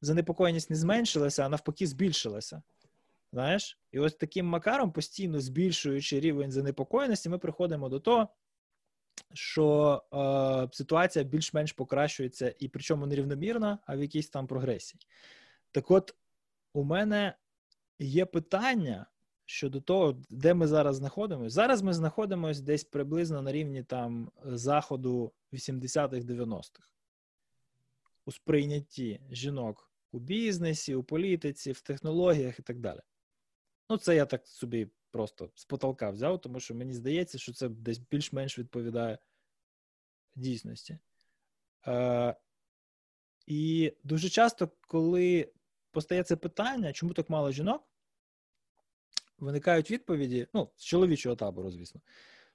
занепокоєність 0.00 0.70
не 0.70 0.76
зменшилася, 0.76 1.46
а 1.46 1.48
навпаки, 1.48 1.86
збільшилася. 1.86 2.62
Знаєш? 3.32 3.78
І 3.92 3.98
ось 3.98 4.14
таким 4.14 4.46
макаром, 4.46 4.92
постійно 4.92 5.40
збільшуючи 5.40 6.20
рівень 6.20 6.52
занепокоєності, 6.52 7.28
ми 7.28 7.38
приходимо 7.38 7.88
до 7.88 8.00
того, 8.00 8.28
що 9.32 10.02
е, 10.12 10.76
ситуація 10.76 11.24
більш-менш 11.24 11.72
покращується, 11.72 12.54
і 12.58 12.68
причому 12.68 13.06
нерівномірна, 13.06 13.78
а 13.86 13.96
в 13.96 14.00
якійсь 14.00 14.28
там 14.28 14.46
прогресії. 14.46 15.00
Так 15.72 15.90
от, 15.90 16.14
у 16.72 16.84
мене 16.84 17.34
є 17.98 18.26
питання 18.26 19.06
щодо 19.46 19.80
того, 19.80 20.16
де 20.30 20.54
ми 20.54 20.66
зараз 20.66 20.96
знаходимося. 20.96 21.50
Зараз 21.54 21.82
ми 21.82 21.94
знаходимося 21.94 22.62
десь 22.62 22.84
приблизно 22.84 23.42
на 23.42 23.52
рівні 23.52 23.82
там 23.82 24.30
заходу 24.44 25.32
80-х, 25.52 26.26
90-х. 26.26 26.88
У 28.24 28.32
сприйнятті 28.32 29.20
жінок 29.30 29.90
у 30.12 30.18
бізнесі, 30.18 30.94
у 30.94 31.02
політиці, 31.02 31.72
в 31.72 31.80
технологіях 31.80 32.58
і 32.58 32.62
так 32.62 32.80
далі. 32.80 33.00
Ну, 33.90 33.96
це 33.96 34.16
я 34.16 34.26
так 34.26 34.46
собі 34.46 34.88
просто 35.10 35.50
з 35.54 35.64
потолка 35.64 36.10
взяв, 36.10 36.40
тому 36.40 36.60
що 36.60 36.74
мені 36.74 36.94
здається, 36.94 37.38
що 37.38 37.52
це 37.52 37.68
десь 37.68 37.98
більш-менш 37.98 38.58
відповідає 38.58 39.18
дійсності. 40.34 40.98
Е, 41.86 42.34
І 43.46 43.92
дуже 44.04 44.28
часто, 44.28 44.70
коли 44.80 45.52
постає 45.90 46.22
це 46.22 46.36
питання, 46.36 46.92
чому 46.92 47.12
так 47.12 47.30
мало 47.30 47.52
жінок, 47.52 47.88
виникають 49.38 49.90
відповіді, 49.90 50.46
ну, 50.54 50.70
з 50.76 50.84
чоловічого 50.84 51.36
табору, 51.36 51.70
звісно. 51.70 52.00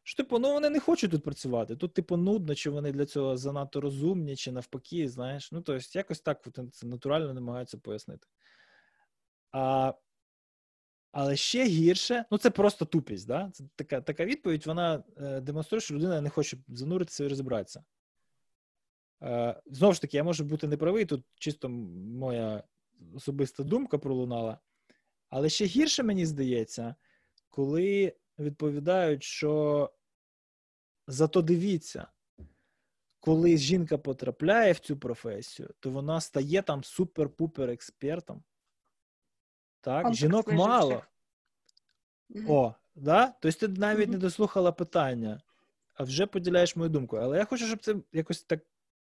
Що, 0.03 0.17
типу, 0.17 0.39
ну 0.39 0.53
вони 0.53 0.69
не 0.69 0.79
хочуть 0.79 1.11
тут 1.11 1.23
працювати. 1.23 1.75
Тут, 1.75 1.93
типу, 1.93 2.17
нудно, 2.17 2.55
чи 2.55 2.69
вони 2.69 2.91
для 2.91 3.05
цього 3.05 3.37
занадто 3.37 3.81
розумні, 3.81 4.35
чи 4.35 4.51
навпаки, 4.51 5.09
знаєш. 5.09 5.51
Ну, 5.51 5.61
тобто, 5.61 5.87
якось 5.97 6.21
так 6.21 6.47
це 6.71 6.87
натурально 6.87 7.33
намагаються 7.33 7.77
пояснити. 7.77 8.27
А, 9.51 9.93
Але 11.17 11.35
ще 11.35 11.65
гірше, 11.65 12.25
ну 12.31 12.37
це 12.37 12.49
просто 12.49 12.85
тупість. 12.85 13.27
да? 13.27 13.51
Це 13.53 13.63
така 13.75 14.01
така 14.01 14.25
відповідь, 14.25 14.65
вона 14.65 15.03
е, 15.17 15.41
демонструє, 15.41 15.81
що 15.81 15.95
людина 15.95 16.21
не 16.21 16.29
хоче 16.29 16.57
зануритися 16.67 17.23
і 17.23 17.27
розібратися. 17.27 17.83
Е, 19.23 19.61
Знову 19.65 19.93
ж 19.93 20.01
таки, 20.01 20.17
я 20.17 20.23
можу 20.23 20.43
бути 20.43 20.67
неправий, 20.67 21.05
тут 21.05 21.25
чисто 21.35 21.69
моя 21.69 22.63
особиста 23.13 23.63
думка 23.63 23.97
пролунала. 23.97 24.59
Але 25.29 25.49
ще 25.49 25.65
гірше 25.65 26.03
мені 26.03 26.25
здається, 26.25 26.95
коли 27.49 28.15
відповідають, 28.39 29.23
що 29.23 29.91
зато 31.07 31.41
дивіться, 31.41 32.07
коли 33.19 33.57
жінка 33.57 33.97
потрапляє 33.97 34.73
в 34.73 34.79
цю 34.79 34.97
професію, 34.97 35.69
то 35.79 35.89
вона 35.89 36.21
стає 36.21 36.61
там 36.61 36.81
супер-пупер 36.81 37.69
експертом. 37.69 38.43
Так, 39.85 40.13
жінок 40.13 40.51
мало. 40.51 41.03
О, 42.47 42.73
да? 42.95 43.33
Тобто 43.39 43.67
ти 43.67 43.67
навіть 43.67 44.09
не 44.09 44.17
дослухала 44.17 44.71
питання, 44.71 45.41
а 45.93 46.03
вже 46.03 46.25
поділяєш 46.25 46.75
мою 46.75 46.89
думку. 46.89 47.17
Але 47.17 47.37
я 47.37 47.45
хочу, 47.45 47.67
щоб 47.67 47.79
це 47.79 47.95
якось 48.13 48.43
так 48.43 48.59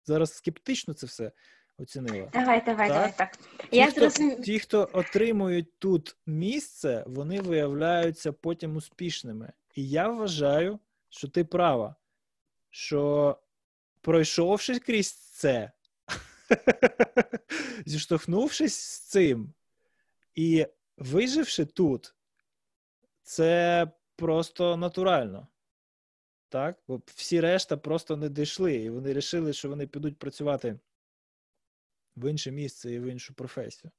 зараз 0.06 0.34
скептично 0.34 0.94
це 0.94 1.06
все 1.08 1.32
оцінила. 1.78 2.30
Давай, 2.34 2.66
давай, 2.66 2.88
так? 2.88 2.98
давай 2.98 3.14
так. 3.18 3.38
Ті, 3.70 3.78
Я 3.78 3.92
хто, 3.92 4.00
зрозум... 4.00 4.42
ті, 4.42 4.60
хто 4.60 4.90
отримують 4.94 5.80
тут 5.80 6.16
місце, 6.26 7.04
вони 7.08 7.42
виявляються 7.42 8.32
потім 8.32 8.76
успішними. 8.76 9.54
І 9.76 9.90
я 9.90 10.08
вважаю, 10.08 10.80
що 11.10 11.28
ти 11.28 11.46
права, 11.46 11.96
що 12.70 13.38
пройшовши 14.02 14.80
крізь 14.80 15.12
це, 15.12 15.72
зіштовхнувшись 17.86 18.76
з 18.76 19.00
цим 19.00 19.54
і 20.36 20.68
виживши 20.98 21.66
тут, 21.66 22.16
це 23.24 23.88
просто 24.16 24.78
натурально. 24.78 25.48
Так? 26.50 26.78
Бо 26.88 27.02
всі 27.06 27.42
решта 27.42 27.78
просто 27.78 28.18
не 28.18 28.30
дійшли, 28.30 28.76
і 28.76 28.90
вони 28.90 29.08
вирішили, 29.08 29.54
що 29.54 29.70
вони 29.70 29.88
підуть 29.88 30.20
працювати 30.20 30.80
в 32.16 32.30
інше 32.30 32.52
місце 32.52 32.92
і 32.92 33.00
в 33.00 33.04
іншу 33.04 33.34
професію? 33.34 33.92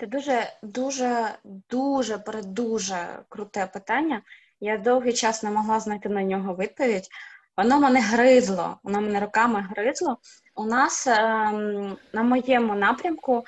Це 0.00 0.06
дуже, 0.06 0.52
дуже, 0.62 1.38
дуже 1.70 2.18
дуже 2.44 3.24
круте 3.28 3.66
питання. 3.66 4.22
Я 4.60 4.78
довгий 4.78 5.12
час 5.12 5.42
не 5.42 5.50
могла 5.50 5.80
знайти 5.80 6.08
на 6.08 6.22
нього 6.22 6.56
відповідь. 6.56 7.08
Воно 7.56 7.80
мене 7.80 8.00
гризло, 8.00 8.78
воно 8.82 9.00
мене 9.00 9.20
руками 9.20 9.68
гризло. 9.70 10.18
У 10.54 10.64
нас 10.64 11.06
ем, 11.06 11.96
на 12.12 12.22
моєму 12.22 12.74
напрямку 12.74 13.44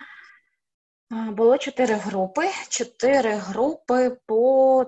було 1.10 1.58
чотири 1.58 1.94
групи, 1.94 2.50
чотири 2.68 3.34
групи 3.34 4.16
по 4.26 4.86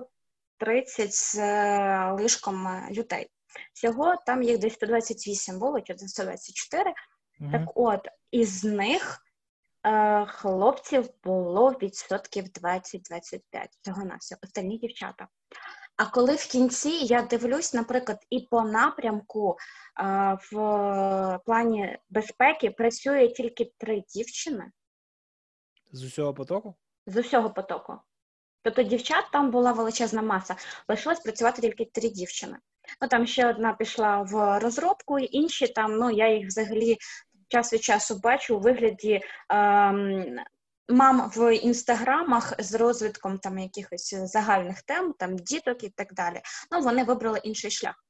30 0.57 1.13
з 1.13 1.35
е, 1.35 2.11
лишком 2.11 2.67
людей. 2.91 3.27
Всього 3.73 4.15
там 4.25 4.43
їх 4.43 4.57
десь 4.57 4.73
128 4.73 5.59
було, 5.59 5.81
чи 5.81 5.97
124. 5.97 6.93
Так 7.51 7.61
от, 7.75 8.07
із 8.31 8.63
них 8.63 9.19
е, 9.85 10.25
хлопців 10.25 11.09
було 11.23 11.71
відсотків 11.71 12.43
20-25 12.43 13.41
цього 13.81 14.05
на 14.05 14.15
все, 14.15 14.37
остальні 14.43 14.77
дівчата. 14.77 15.27
А 15.97 16.05
коли 16.05 16.35
в 16.35 16.47
кінці 16.47 16.89
я 16.89 17.21
дивлюсь, 17.21 17.73
наприклад, 17.73 18.17
і 18.29 18.39
по 18.39 18.61
напрямку 18.61 19.57
е, 19.99 20.37
в 20.51 21.39
плані 21.45 21.97
безпеки 22.09 22.71
працює 22.71 23.27
тільки 23.27 23.71
три 23.77 24.03
дівчини. 24.15 24.71
З 25.93 26.03
усього 26.03 26.33
потоку? 26.33 26.75
З 27.07 27.17
усього 27.17 27.49
потоку. 27.49 27.93
Тобто 28.61 28.83
дівчат 28.83 29.25
там 29.31 29.51
була 29.51 29.71
величезна 29.71 30.21
маса. 30.21 30.55
Лишилось 30.87 31.19
працювати 31.19 31.61
тільки 31.61 31.85
три 31.85 32.09
дівчини. 32.09 32.57
Ну 33.01 33.07
там 33.07 33.27
ще 33.27 33.49
одна 33.49 33.73
пішла 33.73 34.21
в 34.21 34.59
розробку, 34.59 35.19
інші 35.19 35.67
там, 35.67 35.97
ну 35.97 36.11
я 36.11 36.33
їх 36.33 36.47
взагалі 36.47 36.97
час 37.47 37.73
від 37.73 37.83
часу 37.83 38.19
бачу 38.23 38.57
у 38.57 38.59
вигляді. 38.59 39.21
Ем, 39.49 40.39
Мам 40.89 41.31
в 41.35 41.55
інстаграмах 41.55 42.53
з 42.59 42.73
розвитком 42.73 43.37
там 43.37 43.59
якихось 43.59 44.15
загальних 44.15 44.81
тем, 44.81 45.13
там 45.13 45.37
діток 45.37 45.83
і 45.83 45.89
так 45.89 46.13
далі. 46.13 46.41
Ну 46.71 46.81
вони 46.81 47.03
вибрали 47.03 47.39
інший 47.39 47.71
шлях. 47.71 48.05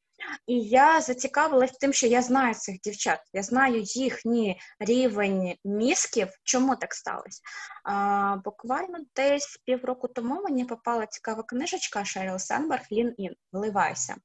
І 0.47 0.59
я 0.59 1.01
зацікавилась 1.01 1.71
тим, 1.71 1.93
що 1.93 2.07
я 2.07 2.21
знаю 2.21 2.53
цих 2.53 2.79
дівчат, 2.79 3.19
я 3.33 3.43
знаю 3.43 3.81
їхній 3.81 4.59
рівень 4.79 5.55
мізків, 5.65 6.27
чому 6.43 6.75
так 6.75 6.93
сталося. 6.93 7.41
А, 7.83 8.35
Буквально 8.45 8.97
десь 9.15 9.61
півроку 9.65 10.07
тому 10.07 10.41
мені 10.41 10.65
попала 10.65 11.05
цікава 11.05 11.43
книжечка 11.43 12.05
Шеріл 12.05 12.37
Сенберг 12.37 12.83
«Lean 12.91 13.11
In» 13.19 13.31
«Вливайся». 13.51 14.15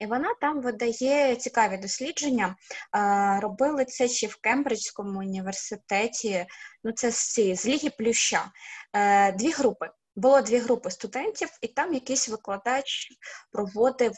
І 0.00 0.06
вона 0.06 0.34
там 0.40 0.60
видає 0.60 1.36
цікаві 1.36 1.76
дослідження. 1.76 2.56
А, 2.90 3.40
Робили 3.40 3.84
це 3.84 4.08
ще 4.08 4.26
в 4.26 4.36
Кембриджському 4.36 5.18
університеті, 5.18 6.46
ну 6.84 6.92
це 6.92 7.10
з 7.10 7.32
цієї, 7.32 7.56
з 7.56 7.66
Ліги 7.66 7.90
Плюща. 7.98 8.50
Е, 8.92 9.32
Дві 9.32 9.50
групи. 9.50 9.90
Було 10.16 10.40
дві 10.40 10.58
групи 10.58 10.90
студентів, 10.90 11.48
і 11.62 11.68
там 11.68 11.94
якийсь 11.94 12.28
викладач 12.28 13.08
проводив 13.52 14.12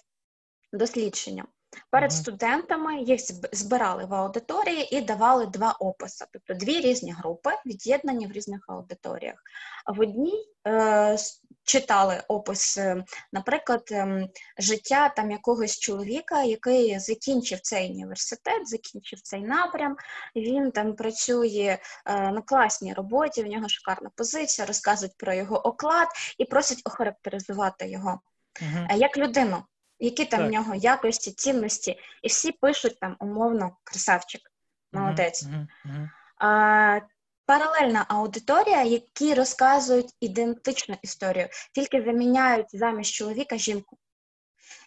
дослідження. 0.72 1.44
Перед 1.90 2.12
студентами 2.12 3.00
їх 3.00 3.20
збирали 3.52 4.04
в 4.04 4.14
аудиторії 4.14 4.96
і 4.96 5.00
давали 5.00 5.46
два 5.46 5.72
описи, 5.72 6.24
тобто 6.32 6.54
дві 6.54 6.80
різні 6.80 7.12
групи, 7.12 7.50
від'єднані 7.66 8.26
в 8.26 8.32
різних 8.32 8.64
аудиторіях. 8.68 9.34
В 9.86 10.00
одній 10.00 10.46
е, 10.66 11.16
читали 11.64 12.22
опис, 12.28 12.78
е, 12.78 13.04
наприклад, 13.32 13.82
ем, 13.90 14.28
життя 14.58 15.08
там 15.08 15.30
якогось 15.30 15.78
чоловіка, 15.78 16.42
який 16.42 16.98
закінчив 16.98 17.60
цей 17.60 17.90
університет, 17.90 18.68
закінчив 18.68 19.20
цей 19.20 19.40
напрям. 19.40 19.96
Він 20.36 20.70
там 20.70 20.94
працює 20.96 21.78
е, 22.06 22.30
на 22.30 22.42
класній 22.42 22.94
роботі, 22.94 23.42
в 23.42 23.46
нього 23.46 23.68
шикарна 23.68 24.10
позиція, 24.16 24.66
розказують 24.66 25.16
про 25.16 25.34
його 25.34 25.66
оклад 25.66 26.08
і 26.38 26.44
просять 26.44 26.82
охарактеризувати 26.84 27.90
його 27.90 28.20
uh 28.62 28.96
як 28.96 29.16
людину 29.16 29.62
які 30.00 30.24
там 30.24 30.40
так. 30.40 30.48
в 30.48 30.52
нього 30.52 30.74
якості, 30.74 31.32
цінності, 31.32 31.98
і 32.22 32.28
всі 32.28 32.52
пишуть 32.52 33.00
там 33.00 33.16
умовно 33.20 33.76
красавчик, 33.84 34.40
молодець. 34.92 35.44
Uh-huh, 35.44 35.66
uh-huh. 35.86 36.08
А, 36.38 37.00
Паралельна 37.46 38.04
аудиторія, 38.08 38.82
які 38.82 39.34
розказують 39.34 40.14
ідентичну 40.20 40.96
історію, 41.02 41.48
тільки 41.74 42.02
заміняють 42.02 42.66
замість 42.72 43.12
чоловіка 43.12 43.56
жінку. 43.56 43.98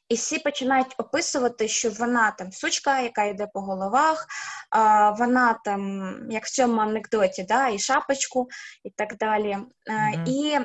І 0.09 0.15
всі 0.15 0.39
починають 0.39 0.95
описувати, 0.97 1.67
що 1.67 1.89
вона 1.89 2.31
там 2.31 2.51
сучка, 2.51 2.99
яка 2.99 3.23
йде 3.23 3.47
по 3.53 3.61
головах, 3.61 4.27
а, 4.69 5.11
вона 5.11 5.59
там, 5.65 6.13
як 6.31 6.45
в 6.45 6.51
цьому 6.51 6.81
анекдоті, 6.81 7.43
да, 7.43 7.67
і 7.67 7.79
шапочку, 7.79 8.47
і 8.83 8.89
так 8.89 9.17
далі. 9.17 9.57
Mm-hmm. 9.91 10.27
І 10.27 10.59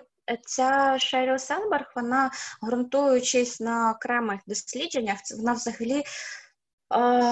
ця 0.47 0.99
Шеріл 0.99 1.39
Сенберг, 1.39 1.93
вона 1.97 2.31
ґрунтуючись 2.65 3.61
на 3.61 3.93
окремих 3.93 4.41
дослідженнях, 4.47 5.19
вона 5.37 5.53
взагалі. 5.53 6.05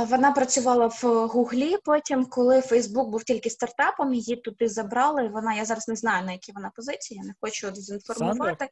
Вона 0.08 0.32
працювала 0.32 0.86
в 0.86 1.26
Гуглі. 1.26 1.76
Потім, 1.84 2.26
коли 2.26 2.60
Фейсбук 2.60 3.10
був 3.10 3.24
тільки 3.24 3.50
стартапом, 3.50 4.14
її 4.14 4.36
туди 4.36 4.68
забрали. 4.68 5.28
Вона 5.28 5.54
я 5.54 5.64
зараз 5.64 5.88
не 5.88 5.96
знаю 5.96 6.26
на 6.26 6.32
якій 6.32 6.52
вона 6.52 6.70
позиції, 6.70 7.20
я 7.20 7.26
не 7.26 7.34
хочу 7.40 7.70
дезінформувати. 7.70 8.68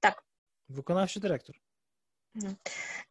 Так, 0.00 0.24
виконавчий 0.68 1.22
директор. 1.22 1.56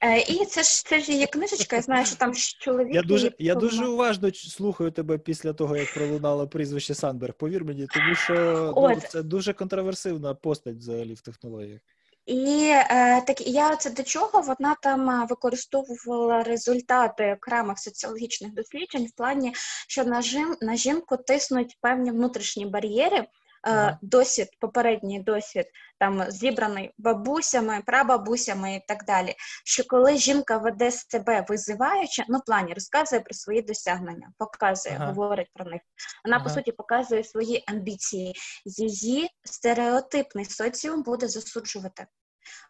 Е, 0.03 0.19
і 0.19 0.45
це 0.45 0.63
ж 0.63 0.85
це 0.85 0.99
ж 0.99 1.11
є 1.11 1.27
книжечка, 1.27 1.75
я 1.75 1.81
знаю, 1.81 2.05
що 2.05 2.15
там 2.15 2.33
чоловік. 2.59 2.95
Я 2.95 3.01
дуже 3.01 3.31
я 3.39 3.55
дуже 3.55 3.85
уважно 3.85 4.33
слухаю 4.33 4.91
тебе 4.91 5.17
після 5.17 5.53
того, 5.53 5.77
як 5.77 5.93
пролунало 5.93 6.47
прізвище 6.47 6.95
Сандберг. 6.95 7.33
Повір 7.33 7.65
мені, 7.65 7.87
тому 7.93 8.15
що 8.15 8.73
ну, 8.77 9.01
це 9.09 9.23
дуже 9.23 9.53
контроверсивна 9.53 10.33
постать 10.33 10.75
взагалі 10.75 11.13
в 11.13 11.21
технологіях. 11.21 11.81
І 12.25 12.71
е, 12.73 13.21
так 13.21 13.47
я 13.47 13.75
це 13.75 13.89
до 13.89 14.03
чого 14.03 14.41
вона 14.41 14.75
там 14.81 15.09
е, 15.09 15.27
використовувала 15.29 16.43
результати 16.43 17.33
окремих 17.33 17.79
соціологічних 17.79 18.53
досліджень 18.53 19.05
в 19.05 19.11
плані, 19.11 19.53
що 19.87 20.03
на 20.03 20.21
жін, 20.21 20.55
на 20.61 20.75
жінку 20.75 21.17
тиснуть 21.17 21.77
певні 21.81 22.11
внутрішні 22.11 22.65
бар'єри. 22.65 23.27
Ага. 23.61 23.97
Досвід, 24.01 24.47
попередній 24.59 25.19
досвід, 25.19 25.65
там 25.99 26.31
зібраний 26.31 26.91
бабусями, 26.97 27.81
прабабусями 27.85 28.75
і 28.75 28.83
так 28.87 29.05
далі. 29.05 29.35
Що 29.65 29.83
коли 29.87 30.17
жінка 30.17 30.57
веде 30.57 30.91
себе 30.91 31.45
визиваючи, 31.49 32.23
ну 32.29 32.39
плані 32.45 32.73
розказує 32.73 33.21
про 33.21 33.33
свої 33.33 33.61
досягнення, 33.61 34.31
показує, 34.37 34.95
ага. 34.95 35.05
говорить 35.05 35.49
про 35.53 35.65
них. 35.65 35.81
Вона 36.25 36.35
ага. 36.35 36.43
по 36.45 36.49
суті 36.49 36.71
показує 36.71 37.23
свої 37.23 37.63
амбіції. 37.67 38.35
Її 38.65 39.29
стереотипний 39.43 40.45
соціум 40.45 41.03
буде 41.03 41.27
засуджувати. 41.27 42.07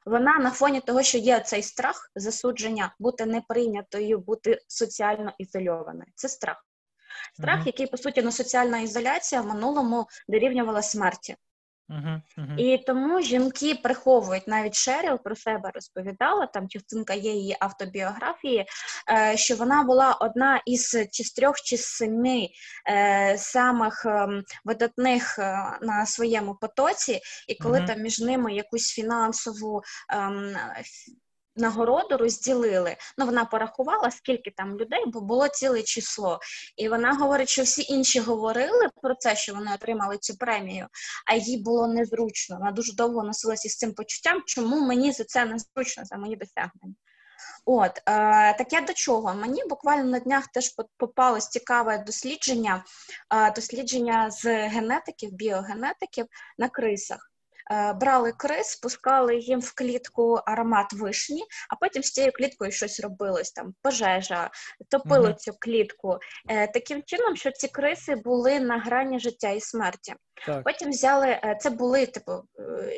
Вона 0.06 0.40
на 0.40 0.52
фоні 0.52 0.82
того, 0.82 1.04
що 1.04 1.18
є 1.18 1.40
цей 1.40 1.64
страх 1.64 2.12
засудження, 2.16 2.96
бути 3.00 3.26
неприйнятою, 3.26 4.20
бути 4.20 4.60
соціально 4.68 5.34
ізольованою. 5.38 6.12
Це 6.16 6.30
страх. 6.30 6.66
Страх, 7.34 7.60
uh-huh. 7.60 7.65
який 7.65 7.88
по 7.88 7.98
суті 7.98 8.22
ну, 8.22 8.31
соціальна 8.31 8.80
ізоляція 8.80 9.41
в 9.41 9.48
минулому 9.48 10.07
дорівнювала 10.27 10.81
смерті. 10.81 11.35
Uh-huh, 11.91 12.22
uh-huh. 12.38 12.57
І 12.57 12.77
тому 12.77 13.22
жінки 13.22 13.76
приховують 13.76 14.48
навіть 14.48 14.76
Шеріл 14.76 15.19
про 15.23 15.35
себе 15.35 15.72
розповідала, 15.73 16.45
там 16.45 16.69
частинка 16.69 17.14
є 17.14 17.31
її 17.31 17.57
автобіографії, 17.60 18.65
е, 19.10 19.38
що 19.38 19.56
вона 19.56 19.84
була 19.84 20.14
одна 20.14 20.61
із 20.65 20.98
чи 21.11 21.23
з 21.23 21.31
трьох 21.34 21.61
чи 21.61 21.77
з 21.77 21.85
семи 21.85 22.48
е, 22.89 23.38
самих 23.38 24.06
е, 24.06 24.27
видатних 24.65 25.38
на 25.81 26.06
своєму 26.06 26.56
потоці, 26.56 27.19
і 27.48 27.56
коли 27.56 27.81
там 27.81 28.02
між 28.02 28.19
ними 28.19 28.53
якусь 28.53 28.88
фінансову 28.88 29.81
ем, 30.10 30.56
нагороду 31.56 32.18
розділили. 32.18 32.95
Ну, 33.18 33.26
вона 33.26 33.45
порахувала, 33.45 34.11
скільки 34.11 34.52
там 34.52 34.78
людей, 34.78 35.03
бо 35.07 35.22
було 35.22 35.48
ціле 35.48 35.84
число. 35.84 36.40
І 36.78 36.90
вона 36.90 37.14
говорить, 37.14 37.49
що 37.49 37.64
всі 37.64 37.94
інші 37.94 38.19
говорили 38.19 38.90
про 39.02 39.15
це, 39.15 39.36
що 39.36 39.53
вони 39.53 39.73
отримали 39.73 40.18
цю 40.18 40.38
премію, 40.38 40.88
а 41.26 41.36
їй 41.36 41.57
було 41.57 41.88
незручно. 41.88 42.57
Вона 42.57 42.72
дуже 42.72 42.94
довго 42.95 43.23
носилася 43.23 43.69
з 43.69 43.78
цим 43.78 43.94
почуттям, 43.94 44.44
чому 44.45 44.88
мені 44.88 45.11
за 45.11 45.23
це 45.23 45.45
незручно, 45.45 46.06
за 46.06 46.18
мої 46.18 46.36
досягнення. 46.36 46.95
От, 47.65 47.98
е, 47.98 48.02
так 48.53 48.73
я 48.73 48.82
до 48.82 48.94
чого? 48.94 49.34
Мені 49.34 49.64
буквально 49.69 50.03
на 50.03 50.19
днях 50.19 50.48
теж 50.48 50.76
попалось 50.98 51.48
цікаве 51.48 51.98
дослідження, 51.98 52.84
е, 53.34 53.52
дослідження 53.52 54.32
з 54.32 54.45
генетиків, 54.68 55.32
біогенетиків 55.32 56.26
на 56.57 56.69
крисах. 56.69 57.31
Е, 57.72 57.93
брали 57.93 58.31
крис, 58.31 58.76
пускали 58.76 59.35
їм 59.35 59.60
в 59.60 59.73
клітку 59.76 60.39
аромат 60.45 60.93
вишні, 60.93 61.43
а 61.69 61.76
потім 61.76 62.03
з 62.03 62.11
цією 62.11 62.34
кліткою 62.34 62.72
щось 62.72 62.99
робилось 62.99 63.52
там, 63.52 63.73
пожежа, 63.81 64.49
топило 64.89 65.27
mm 65.27 65.35
цю 65.35 65.53
клітку. 65.60 66.19
Е, 66.49 66.68
таким 66.68 67.03
чином, 67.03 67.35
що 67.35 67.52
ці 67.52 67.68
криси 67.68 68.15
були 68.15 68.60
на 68.60 68.80
грані 68.80 69.19
життя 69.19 69.49
і 69.49 69.60
смерті. 69.61 70.15
Так. 70.45 70.64
Потім 70.64 70.89
взяли 70.89 71.27
е, 71.27 71.57
це 71.61 71.69
були 71.69 72.06
типу 72.06 72.31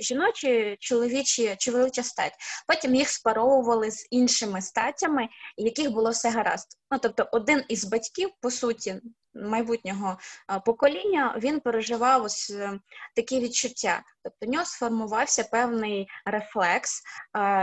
жіночі, 0.01 0.77
чоловічі, 0.79 1.55
чоловіча 1.59 2.03
стать. 2.03 2.33
Потім 2.67 2.95
їх 2.95 3.09
спаровували 3.09 3.91
з 3.91 4.07
іншими 4.11 4.61
статтями, 4.61 5.27
яких 5.57 5.91
було 5.91 6.09
все 6.09 6.29
гаразд. 6.29 6.67
Ну 6.91 6.99
тобто, 7.01 7.29
один 7.31 7.63
із 7.67 7.85
батьків, 7.85 8.29
по 8.41 8.51
суті, 8.51 9.01
майбутнього 9.35 10.17
покоління 10.65 11.35
він 11.37 11.59
переживав 11.59 12.23
ось 12.23 12.51
е, 12.51 12.79
такі 13.15 13.39
відчуття. 13.39 14.03
Тобто 14.23 14.45
в 14.45 14.49
нього 14.49 14.65
сформувався 14.65 15.43
певний 15.43 16.07
рефлекс, 16.25 17.01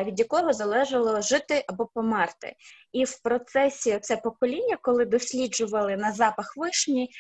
від 0.05 0.19
якого 0.19 0.53
залежало 0.53 1.21
жити 1.21 1.65
або 1.69 1.87
померти. 1.87 2.55
І 2.93 3.05
в 3.05 3.23
процесі 3.23 3.99
це 4.03 4.17
покоління, 4.17 4.79
коли 4.83 5.05
досліджували 5.05 5.97
на 5.97 6.13
запах 6.13 6.57
вишні, 6.57 7.11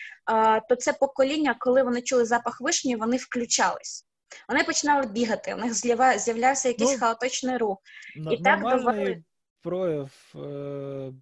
то 0.68 0.76
це 0.76 0.92
покоління, 0.92 1.56
коли 1.58 1.82
вони 1.82 2.02
чули 2.02 2.24
запах 2.24 2.60
вишні, 2.60 2.96
вони 2.96 3.16
включались. 3.16 4.06
Вони 4.48 4.64
починали 4.64 5.06
бігати, 5.06 5.54
у 5.54 5.56
них 5.56 5.74
з'являвся 6.18 6.68
якийсь 6.68 6.92
ну, 6.92 6.98
хаотичний 6.98 7.56
рух. 7.56 7.78
І 8.30 8.42
так 8.42 8.60
довели... 8.60 9.22
прояв, 9.62 10.10
е- 10.34 11.12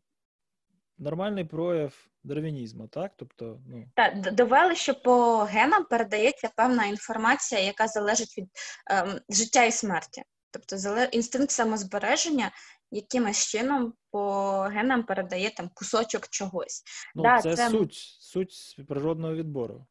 нормальний 0.99 1.45
прояв 1.45 1.93
дарвінізму, 2.25 2.89
так? 2.89 3.13
Тобто, 3.17 3.61
ну 3.67 3.85
так, 3.95 4.35
довели, 4.35 4.77
що 4.77 4.95
по 4.95 5.39
генам 5.39 5.85
передається 5.85 6.51
певна 6.57 6.87
інформація, 6.87 7.61
яка 7.61 7.87
залежить 7.87 8.39
від 8.39 8.49
ем, 8.91 9.21
життя 9.29 9.65
і 9.65 9.73
смерті. 9.73 10.23
Тобто 10.51 11.05
інстинкт 11.13 11.51
самозбереження 11.51 12.51
якимось 12.91 13.47
чином 13.47 13.95
по 14.11 14.53
генам 14.61 15.05
передає 15.05 15.51
там 15.51 15.71
кусочок 15.75 16.29
чогось. 16.29 16.83
Ну, 17.15 17.23
да, 17.23 17.41
Це, 17.41 17.57
це 17.57 17.71
суть 17.71 17.95
суть 18.21 18.81
природного 18.89 19.35
відбору. 19.35 19.87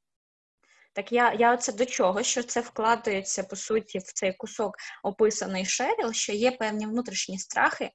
Так 0.93 1.11
я 1.11 1.33
я 1.33 1.53
оце 1.53 1.73
до 1.73 1.85
чого, 1.85 2.23
що 2.23 2.43
це 2.43 2.61
вкладається 2.61 3.43
по 3.43 3.55
суті 3.55 3.99
в 3.99 4.03
цей 4.03 4.33
кусок 4.33 4.75
описаний 5.03 5.65
Шеріл, 5.65 6.13
що 6.13 6.33
є 6.33 6.51
певні 6.51 6.85
внутрішні 6.85 7.39
страхи, 7.39 7.91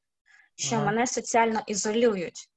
що 0.57 0.77
ага. 0.77 0.85
мене 0.85 1.07
соціально 1.07 1.63
ізолюють. 1.67 2.49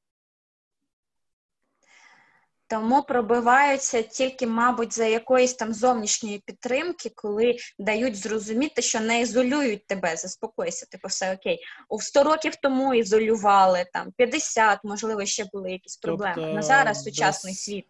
Тому 2.67 3.03
пробиваються 3.03 4.01
тільки, 4.01 4.47
мабуть, 4.47 4.93
за 4.93 5.05
якоїсь 5.05 5.53
там 5.53 5.73
зовнішньої 5.73 6.39
підтримки, 6.39 7.11
коли 7.15 7.55
дають 7.79 8.15
зрозуміти, 8.15 8.81
що 8.81 8.99
не 8.99 9.21
ізолюють 9.21 9.87
тебе, 9.87 10.15
заспокойся, 10.15 10.85
типу, 10.85 11.07
все 11.07 11.33
окей. 11.33 11.59
У 11.89 12.01
100 12.01 12.23
років 12.23 12.55
тому 12.55 12.93
ізолювали, 12.93 13.85
там 13.93 14.11
50, 14.11 14.79
можливо, 14.83 15.25
ще 15.25 15.45
були 15.53 15.71
якісь 15.71 15.97
проблеми. 15.97 16.33
Тобто, 16.35 16.53
На 16.53 16.61
зараз 16.61 17.03
сучасний 17.03 17.53
без, 17.53 17.59
світ. 17.59 17.85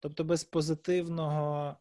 Тобто 0.00 0.24
без 0.24 0.44
позитивного 0.44 1.76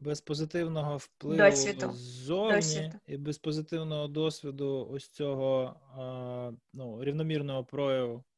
без 0.00 0.20
позитивного 0.20 0.96
впливу 0.96 1.36
Досвіду. 1.36 1.92
ззовні 1.92 2.56
Досвіду. 2.56 2.96
і 3.06 3.16
без 3.16 3.38
позитивного 3.38 4.08
досвіду 4.08 4.88
ось 4.92 5.08
цього 5.08 5.76
ну, 6.72 7.04
рівномірного 7.04 7.64
прояву 7.64 8.24
Е, 8.24 8.33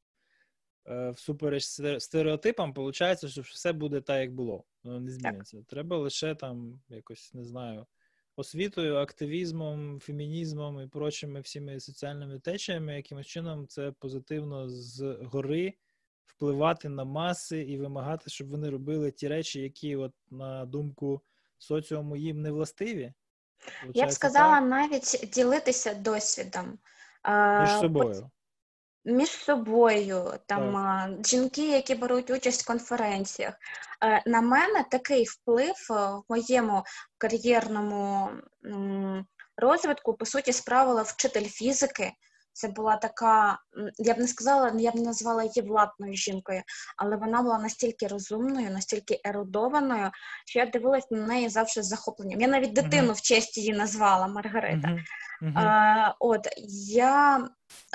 всупереч 1.14 1.64
стереотипам, 1.98 2.72
виходить, 2.72 3.30
що 3.30 3.40
все 3.40 3.72
буде 3.72 4.00
так, 4.00 4.20
як 4.20 4.34
було. 4.34 4.64
Воно 4.84 5.00
не 5.00 5.10
зміниться. 5.10 5.56
Так. 5.56 5.66
Треба 5.66 5.96
лише 5.98 6.34
там 6.34 6.80
якось, 6.88 7.34
не 7.34 7.44
знаю, 7.44 7.86
освітою, 8.36 8.96
активізмом, 8.96 10.00
фемінізмом 10.00 10.80
і 10.80 10.86
прочими 10.86 11.40
всіми 11.40 11.80
соціальними 11.80 12.38
течіями, 12.38 12.96
якимось 12.96 13.26
чином 13.26 13.66
це 13.66 13.92
позитивно 13.92 14.68
з 14.68 15.18
гори 15.22 15.74
впливати 16.26 16.88
на 16.88 17.04
маси 17.04 17.62
і 17.62 17.78
вимагати, 17.78 18.30
щоб 18.30 18.48
вони 18.48 18.70
робили 18.70 19.10
ті 19.10 19.28
речі, 19.28 19.60
які, 19.60 19.96
от 19.96 20.12
на 20.30 20.66
думку 20.66 21.20
соціуму, 21.58 22.16
їм 22.16 22.42
не 22.42 22.50
властиві. 22.50 23.12
Я 23.94 24.06
б 24.06 24.12
сказала 24.12 24.60
так? 24.60 24.68
навіть 24.68 25.30
ділитися 25.32 25.94
досвідом 25.94 26.78
між 27.60 27.70
собою 27.80 28.30
між 29.06 29.28
собою, 29.28 30.32
там 30.46 30.72
так. 30.72 31.26
жінки, 31.26 31.68
які 31.68 31.94
беруть 31.94 32.30
участь 32.30 32.62
в 32.62 32.66
конференціях. 32.66 33.54
Е, 34.04 34.22
на 34.26 34.40
мене 34.40 34.84
такий 34.90 35.24
вплив 35.24 35.74
е, 35.90 35.94
в 35.94 36.22
моєму 36.28 36.82
кар'єрному 37.18 38.30
розвитку, 39.56 40.14
по 40.14 40.26
суті, 40.26 40.52
справила 40.52 41.02
вчитель 41.02 41.44
фізики. 41.44 42.12
Це 42.56 42.68
була 42.68 42.96
така, 42.96 43.58
я 43.98 44.14
б 44.14 44.18
не 44.18 44.28
сказала, 44.28 44.72
я 44.78 44.90
б 44.90 44.94
не 44.94 45.02
назвала 45.02 45.42
її 45.42 45.62
владною 45.68 46.14
жінкою, 46.14 46.62
але 46.96 47.16
вона 47.16 47.42
була 47.42 47.58
настільки 47.58 48.06
розумною, 48.06 48.70
настільки 48.70 49.20
ерудованою, 49.24 50.10
що 50.46 50.58
я 50.58 50.66
дивилась 50.66 51.10
на 51.10 51.26
неї 51.26 51.48
завжди 51.48 51.82
з 51.82 51.86
захопленням. 51.86 52.40
Я 52.40 52.48
навіть 52.48 52.72
дитину 52.72 53.12
uh-huh. 53.12 53.16
в 53.16 53.20
честь 53.20 53.58
її 53.58 53.72
назвала 53.72 54.26
Маргарита. 54.26 54.88
Uh-huh. 54.88 55.52
А, 55.58 56.14
От 56.20 56.48
я 56.88 57.48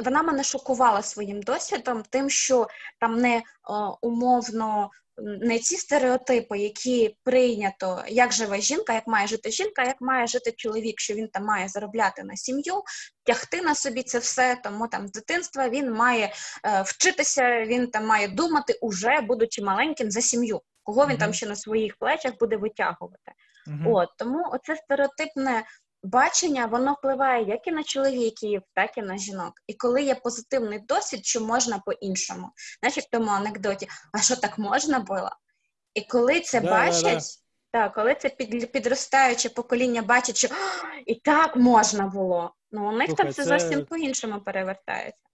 вона 0.04 0.24
мене 0.24 0.44
шокувала 0.44 1.02
своїм 1.02 1.42
досвідом, 1.42 2.04
тим, 2.10 2.30
що 2.30 2.68
там 3.00 3.18
не 3.18 3.42
о, 3.70 3.98
умовно 4.02 4.90
не 5.24 5.60
ці 5.60 5.78
стереотипи, 5.78 6.58
які 6.58 7.18
прийнято, 7.24 8.04
як 8.08 8.32
живе 8.32 8.62
жінка, 8.62 8.94
як 8.94 9.08
має 9.08 9.28
жити 9.28 9.52
жінка, 9.52 9.84
як 9.84 10.02
має 10.02 10.28
жити 10.28 10.52
чоловік, 10.52 11.00
що 11.00 11.14
він 11.14 11.28
там 11.28 11.46
має 11.46 11.68
заробляти 11.68 12.24
на 12.24 12.36
сім'ю, 12.36 12.82
тягти 13.24 13.62
на 13.62 13.76
собі 13.76 14.04
це 14.04 14.20
все, 14.20 14.58
тому 14.64 14.88
там 14.88 15.08
з 15.08 15.12
дитинства 15.12 15.70
він 15.70 15.92
має 15.92 16.34
е, 16.66 16.82
вчитися, 16.82 17.66
він 17.66 17.88
там 17.88 18.06
має 18.06 18.28
думати, 18.28 18.78
уже 18.82 19.22
будучи 19.22 19.62
маленьким 19.64 20.12
за 20.12 20.22
сім'ю. 20.22 20.62
Кого 20.84 21.06
він 21.06 21.16
mm-hmm. 21.16 21.20
там 21.20 21.34
ще 21.34 21.46
на 21.48 21.56
своїх 21.56 21.98
плечах 21.98 22.34
буде 22.40 22.58
витягувати? 22.58 23.32
Mm-hmm. 23.68 23.94
От 23.94 24.10
тому 24.18 24.50
оце 24.52 24.76
стереотипне 24.76 25.64
бачення 26.04 26.66
воно 26.66 26.94
впливає 26.94 27.46
як 27.46 27.68
і 27.68 27.72
на 27.72 27.84
чоловіків, 27.84 28.62
так 28.74 28.98
і 28.98 29.02
на 29.02 29.18
жінок. 29.18 29.54
І 29.68 29.74
коли 29.74 30.04
є 30.04 30.16
позитивний 30.16 30.80
досвід, 30.80 31.26
що 31.26 31.42
можна 31.42 31.80
по-іншому, 31.80 32.52
Знаєш, 32.80 32.98
як 32.98 33.06
в 33.06 33.10
тому 33.10 33.32
анекдоті, 33.32 33.88
а 34.14 34.22
що 34.22 34.36
так 34.36 34.58
можна 34.58 35.00
було? 35.00 35.30
І 35.94 36.02
коли 36.02 36.40
це 36.40 36.62
да, 36.62 36.72
бачать, 36.72 37.04
да, 37.04 37.16
да. 37.16 37.20
Так, 37.72 37.94
коли 37.94 38.16
це 38.16 38.30
під, 38.30 38.72
підростаюче 38.72 39.50
покоління 39.50 40.02
бачить, 40.02 40.38
що 40.38 40.48
і 41.06 41.16
так 41.16 41.56
можна 41.56 42.08
було, 42.08 42.54
ну 42.72 42.90
у 42.90 42.92
них 42.92 43.08
Слухай, 43.08 43.26
там 43.26 43.34
це, 43.34 43.44
це 43.44 43.50
зовсім 43.50 43.86
по-іншому 43.86 44.42
перевертається. 44.42 45.31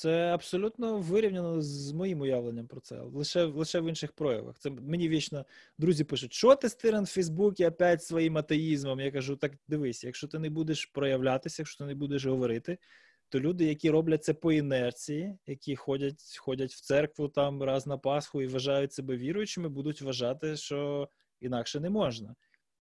Це 0.00 0.34
абсолютно 0.34 0.98
вирівняно 0.98 1.62
з 1.62 1.92
моїм 1.92 2.20
уявленням 2.20 2.66
про 2.66 2.80
це, 2.80 3.00
лише 3.00 3.44
лише 3.44 3.80
в 3.80 3.88
інших 3.88 4.12
проявах. 4.12 4.58
Це 4.58 4.70
мені 4.70 5.08
вічно 5.08 5.44
друзі 5.78 6.04
пишуть, 6.04 6.32
що 6.32 6.56
ти 6.56 6.68
стиран 6.68 7.04
в 7.04 7.06
Фейсбуці 7.06 7.66
опять 7.66 8.04
своїм 8.04 8.38
атеїзмом. 8.38 9.00
Я 9.00 9.10
кажу: 9.10 9.36
так 9.36 9.52
дивись, 9.68 10.04
якщо 10.04 10.28
ти 10.28 10.38
не 10.38 10.50
будеш 10.50 10.86
проявлятися, 10.86 11.62
якщо 11.62 11.78
ти 11.78 11.84
не 11.84 11.94
будеш 11.94 12.26
говорити, 12.26 12.78
то 13.28 13.40
люди, 13.40 13.64
які 13.64 13.90
роблять 13.90 14.24
це 14.24 14.34
по 14.34 14.52
інерції, 14.52 15.38
які 15.46 15.76
ходять 15.76 16.38
ходять 16.38 16.72
в 16.72 16.80
церкву 16.80 17.28
там 17.28 17.62
раз 17.62 17.86
на 17.86 17.98
Пасху 17.98 18.42
і 18.42 18.46
вважають 18.46 18.92
себе 18.92 19.16
віруючими, 19.16 19.68
будуть 19.68 20.02
вважати, 20.02 20.56
що 20.56 21.08
інакше 21.40 21.80
не 21.80 21.90
можна. 21.90 22.34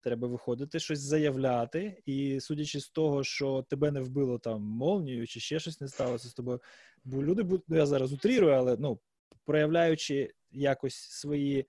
Треба 0.00 0.28
виходити, 0.28 0.80
щось 0.80 1.00
заявляти, 1.00 2.02
і 2.06 2.40
судячи 2.40 2.80
з 2.80 2.88
того, 2.88 3.24
що 3.24 3.66
тебе 3.70 3.90
не 3.90 4.00
вбило 4.00 4.38
там 4.38 4.62
молнію, 4.62 5.26
чи 5.26 5.40
ще 5.40 5.58
щось 5.58 5.80
не 5.80 5.88
сталося 5.88 6.28
з 6.28 6.34
тобою. 6.34 6.60
Бо 7.04 7.22
люди 7.22 7.60
ну 7.68 7.76
я 7.76 7.86
зараз 7.86 8.12
утрірую, 8.12 8.52
але 8.54 8.76
ну 8.78 8.98
проявляючи 9.44 10.32
якось 10.50 10.94
свої 10.94 11.66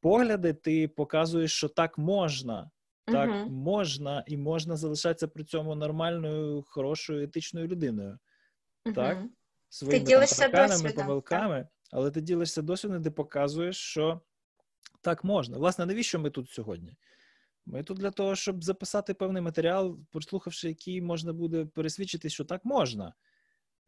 погляди, 0.00 0.52
ти 0.52 0.88
показуєш, 0.88 1.52
що 1.52 1.68
так 1.68 1.98
можна, 1.98 2.70
так 3.04 3.30
uh-huh. 3.30 3.48
можна, 3.48 4.24
і 4.26 4.36
можна 4.36 4.76
залишатися 4.76 5.28
при 5.28 5.44
цьому 5.44 5.74
нормальною, 5.74 6.64
хорошою, 6.66 7.22
етичною 7.22 7.68
людиною. 7.68 8.18
Uh-huh. 8.86 8.94
Так, 8.94 9.24
своїми 9.68 9.98
ти 9.98 10.04
там, 10.92 11.06
помилками, 11.06 11.56
так. 11.56 11.66
але 11.92 12.10
ти 12.10 12.20
ділишся 12.20 12.62
досвідом, 12.62 13.02
де 13.02 13.10
показуєш, 13.10 13.76
що 13.76 14.20
так 15.00 15.24
можна. 15.24 15.58
Власне, 15.58 15.86
навіщо 15.86 16.18
ми 16.18 16.30
тут 16.30 16.50
сьогодні? 16.50 16.96
Ми 17.66 17.82
тут 17.82 17.98
для 17.98 18.10
того, 18.10 18.36
щоб 18.36 18.64
записати 18.64 19.14
певний 19.14 19.42
матеріал, 19.42 19.98
прослухавши, 20.10 20.68
який 20.68 21.02
можна 21.02 21.32
буде 21.32 21.64
пересвідчити, 21.64 22.28
що 22.28 22.44
так 22.44 22.64
можна. 22.64 23.14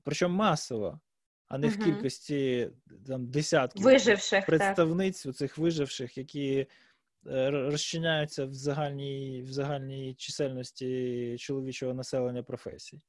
Причому 0.02 0.36
масово, 0.36 1.00
а 1.48 1.58
не 1.58 1.66
угу. 1.66 1.76
в 1.76 1.84
кількості 1.84 2.70
там 3.06 3.26
десятків 3.26 3.82
виживших, 3.82 4.46
представниць 4.46 5.22
так. 5.22 5.34
цих 5.34 5.58
виживших, 5.58 6.18
які 6.18 6.66
е, 7.26 7.50
розчиняються 7.50 8.46
в 8.46 8.52
загальній 8.52 9.42
в 9.42 9.52
загальній 9.52 10.14
чисельності 10.14 11.36
чоловічого 11.38 11.94
населення 11.94 12.42
професій. 12.42 13.00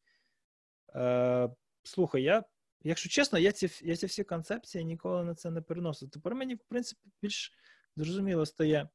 Е, 0.95 1.49
Слухай, 1.83 2.23
я, 2.23 2.43
якщо 2.83 3.09
чесно, 3.09 3.39
я 3.39 3.51
ці 3.51 3.69
я 3.81 3.95
ці 3.95 4.05
всі 4.05 4.23
концепції 4.23 4.85
ніколи 4.85 5.23
на 5.23 5.35
це 5.35 5.51
не 5.51 5.61
переносив. 5.61 6.09
Тепер 6.09 6.35
мені, 6.35 6.55
в 6.55 6.63
принципі, 6.67 7.01
більш 7.21 7.53
зрозуміло 7.95 8.45
стає 8.45 8.89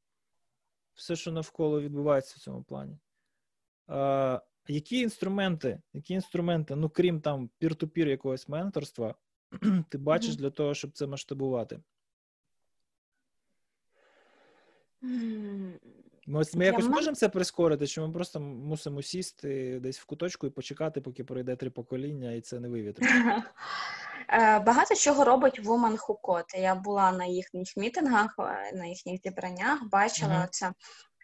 все, 0.93 1.15
що 1.15 1.31
навколо 1.31 1.81
відбувається 1.81 2.35
в 2.37 2.39
цьому 2.39 2.63
плані. 2.63 2.97
А, 3.87 4.41
Які 4.67 4.99
інструменти, 4.99 5.81
які 5.93 6.13
інструменти, 6.13 6.75
ну 6.75 6.89
крім 6.89 7.21
там 7.21 7.49
пір-ту-пір 7.57 8.07
якогось 8.07 8.49
менторства, 8.49 9.15
ти 9.89 9.97
бачиш 9.97 10.29
mm-hmm. 10.29 10.37
для 10.37 10.49
того, 10.49 10.73
щоб 10.73 10.91
це 10.91 11.07
масштабувати? 11.07 11.79
Ми, 16.27 16.43
ми 16.53 16.65
якось 16.65 16.87
можемо 16.87 17.15
це 17.15 17.29
прискорити, 17.29 17.87
чи 17.87 18.01
ми 18.01 18.11
просто 18.11 18.39
мусимо 18.39 19.01
сісти 19.01 19.79
десь 19.79 19.99
в 19.99 20.05
куточку 20.05 20.47
і 20.47 20.49
почекати, 20.49 21.01
поки 21.01 21.23
пройде 21.23 21.55
три 21.55 21.69
покоління, 21.69 22.31
і 22.31 22.41
це 22.41 22.59
не 22.59 22.67
вивітриться? 22.67 23.43
Е, 24.29 24.59
багато 24.59 24.95
чого 24.95 25.23
робить 25.23 25.61
Woman 25.61 25.97
Who 25.97 26.19
Code. 26.21 26.57
Я 26.57 26.75
була 26.75 27.11
на 27.11 27.25
їхніх 27.25 27.77
мітингах, 27.77 28.35
е, 28.39 28.71
на 28.73 28.85
їхніх 28.85 29.21
зібраннях, 29.21 29.83
бачила 29.83 30.35
mm-hmm. 30.35 30.49
це. 30.51 30.73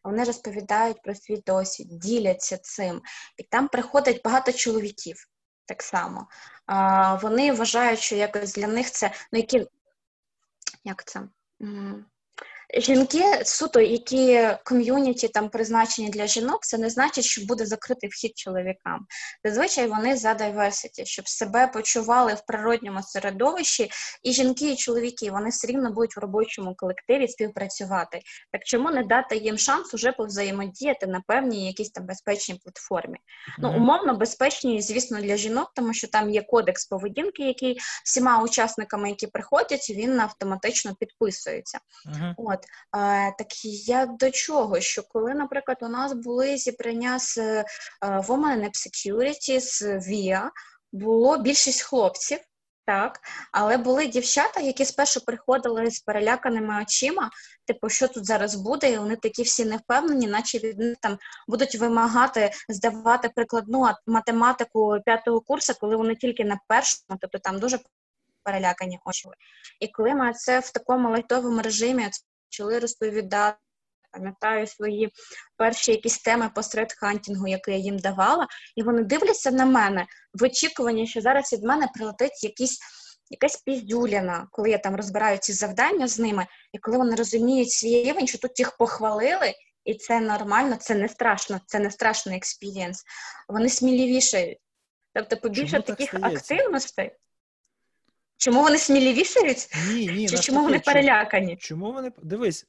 Вони 0.03 0.23
розповідають 0.23 1.01
про 1.01 1.15
свій 1.15 1.43
досвід, 1.45 1.87
діляться 1.91 2.57
цим. 2.57 3.01
І 3.37 3.43
там 3.43 3.67
приходить 3.67 4.21
багато 4.23 4.51
чоловіків 4.51 5.27
так 5.65 5.83
само. 5.83 6.27
Вони 7.21 7.51
вважають, 7.51 7.99
що 7.99 8.15
якось 8.15 8.53
для 8.53 8.67
них 8.67 8.91
це 8.91 9.11
ну 9.31 9.39
які 9.39 9.67
як 10.83 11.05
це? 11.05 11.21
Жінки 12.75 13.23
суто, 13.45 13.79
які 13.79 14.49
ком'юніті 14.65 15.27
там 15.27 15.49
призначені 15.49 16.09
для 16.09 16.27
жінок, 16.27 16.63
це 16.63 16.77
не 16.77 16.89
значить, 16.89 17.25
що 17.25 17.45
буде 17.45 17.65
закритий 17.65 18.09
вхід 18.09 18.37
чоловікам. 18.37 19.05
Зазвичай 19.43 19.87
вони 19.87 20.17
за 20.17 20.33
diversity, 20.33 21.05
щоб 21.05 21.29
себе 21.29 21.67
почували 21.67 22.33
в 22.33 22.45
природньому 22.45 23.03
середовищі, 23.03 23.89
і 24.23 24.33
жінки, 24.33 24.71
і 24.71 24.75
чоловіки 24.75 25.31
вони 25.31 25.49
все 25.49 25.67
рівно 25.67 25.91
будуть 25.91 26.17
в 26.17 26.19
робочому 26.19 26.75
колективі 26.75 27.27
співпрацювати. 27.27 28.19
Так 28.51 28.63
чому 28.63 28.91
не 28.91 29.03
дати 29.03 29.37
їм 29.37 29.57
шанс 29.57 29.93
уже 29.93 30.11
повзаємодіяти 30.11 31.07
на 31.07 31.21
певній 31.27 31.67
якійсь 31.67 31.91
там 31.91 32.05
безпечній 32.05 32.55
платформі? 32.63 33.17
Ну 33.59 33.77
умовно 33.77 34.17
безпечні, 34.17 34.81
звісно, 34.81 35.21
для 35.21 35.37
жінок, 35.37 35.71
тому 35.75 35.93
що 35.93 36.07
там 36.07 36.29
є 36.29 36.41
кодекс 36.41 36.85
поведінки, 36.85 37.43
який 37.43 37.77
всіма 38.05 38.43
учасниками, 38.43 39.09
які 39.09 39.27
приходять, 39.27 39.89
він 39.89 40.19
автоматично 40.19 40.95
підписується. 40.99 41.79
Mm-hmm. 42.09 42.33
От 42.57 42.65
е, 43.01 43.33
так 43.37 43.65
я 43.87 44.05
до 44.05 44.31
чого? 44.31 44.79
Що 44.79 45.03
коли, 45.03 45.33
наприклад, 45.33 45.77
у 45.81 45.87
нас 45.87 46.13
були 46.13 46.57
зібрання 46.57 47.19
з 47.19 47.37
е, 47.37 47.65
Women 48.01 48.63
in 48.63 48.71
Security, 48.71 49.59
з 49.59 49.81
VIA, 49.81 50.49
було 50.91 51.37
більшість 51.37 51.81
хлопців. 51.81 52.39
Так, 52.85 53.19
але 53.51 53.77
були 53.77 54.07
дівчата, 54.07 54.59
які 54.59 54.85
спершу 54.85 55.25
приходили 55.25 55.91
з 55.91 55.99
переляканими 55.99 56.81
очима, 56.81 57.29
типу, 57.65 57.89
що 57.89 58.07
тут 58.07 58.25
зараз 58.25 58.55
буде, 58.55 58.91
і 58.91 58.97
вони 58.97 59.15
такі 59.15 59.43
всі 59.43 59.65
невпевнені, 59.65 60.27
наче 60.27 60.57
від 60.57 60.79
них 60.79 60.97
там 61.01 61.17
будуть 61.47 61.75
вимагати 61.75 62.51
здавати 62.69 63.29
прикладну 63.29 63.87
математику 64.05 64.97
п'ятого 65.05 65.41
курсу, 65.41 65.73
коли 65.79 65.95
вони 65.95 66.15
тільки 66.15 66.45
на 66.45 66.59
першому, 66.67 67.19
тобто 67.21 67.39
там 67.39 67.59
дуже 67.59 67.79
перелякані 68.43 68.99
очі. 69.05 69.29
І 69.79 69.87
коли 69.87 70.13
ми 70.13 70.33
це 70.33 70.59
в 70.59 70.71
такому 70.71 71.09
лайтовому 71.09 71.61
режимі 71.61 72.09
почали 72.47 72.79
розповідати. 72.79 73.57
Пам'ятаю 74.11 74.67
свої 74.67 75.11
перші 75.57 75.91
якісь 75.91 76.17
теми 76.17 76.51
по 76.55 76.61
threat 76.61 76.96
hunting 76.96 77.36
у, 77.36 77.47
які 77.47 77.71
я 77.71 77.77
їм 77.77 77.99
давала, 77.99 78.47
і 78.75 78.83
вони 78.83 79.03
дивляться 79.03 79.51
на 79.51 79.65
мене 79.65 80.05
в 80.33 80.43
очікуванні, 80.43 81.07
що 81.07 81.21
зараз 81.21 81.53
від 81.53 81.63
мене 81.63 81.87
прилетить 81.93 82.43
якісь, 82.43 82.79
якась 83.29 83.57
піздюляна, 83.57 84.47
коли 84.51 84.69
я 84.69 84.77
там 84.77 84.95
розбираю 84.95 85.37
ці 85.37 85.53
завдання 85.53 86.07
з 86.07 86.19
ними, 86.19 86.47
і 86.73 86.77
коли 86.77 86.97
вони 86.97 87.15
розуміють 87.15 87.71
свій 87.71 88.03
рівень, 88.03 88.27
що 88.27 88.37
тут 88.37 88.59
їх 88.59 88.77
похвалили, 88.77 89.53
І 89.85 89.93
це 89.93 90.19
нормально, 90.19 90.75
це 90.75 90.95
не 90.95 91.09
страшно, 91.09 91.61
це 91.65 91.79
не 91.79 91.91
страшний 91.91 92.37
experience. 92.37 93.03
Вони 93.47 93.69
сміливішають. 93.69 94.57
Тобто, 95.13 95.37
побільше 95.37 95.81
таких 95.81 96.11
так 96.11 96.23
активностей. 96.23 97.11
Чому 98.37 98.61
вони 98.61 98.77
сміливішають? 98.77 99.67
Ні, 99.89 100.07
ні, 100.07 100.29
Чи 100.29 100.37
чому 100.37 100.63
вони 100.63 100.79
перелякані? 100.79 101.57
Чому 101.57 101.91
вони 101.91 102.11
дивись? 102.23 102.67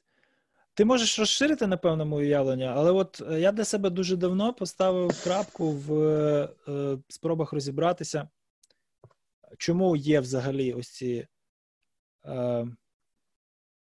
Ти 0.73 0.85
можеш 0.85 1.19
розширити, 1.19 1.67
напевно, 1.67 2.05
моє 2.05 2.25
уявлення, 2.25 2.73
але 2.77 2.91
от 2.91 3.21
е, 3.31 3.39
я 3.39 3.51
для 3.51 3.65
себе 3.65 3.89
дуже 3.89 4.15
давно 4.15 4.53
поставив 4.53 5.23
крапку 5.23 5.71
в 5.71 5.93
е, 5.93 6.49
е, 6.67 6.97
спробах 7.07 7.53
розібратися, 7.53 8.29
чому 9.57 9.95
є 9.95 10.19
взагалі 10.19 10.73
ось 10.73 10.89
ці. 10.89 11.27
Е, 12.25 12.67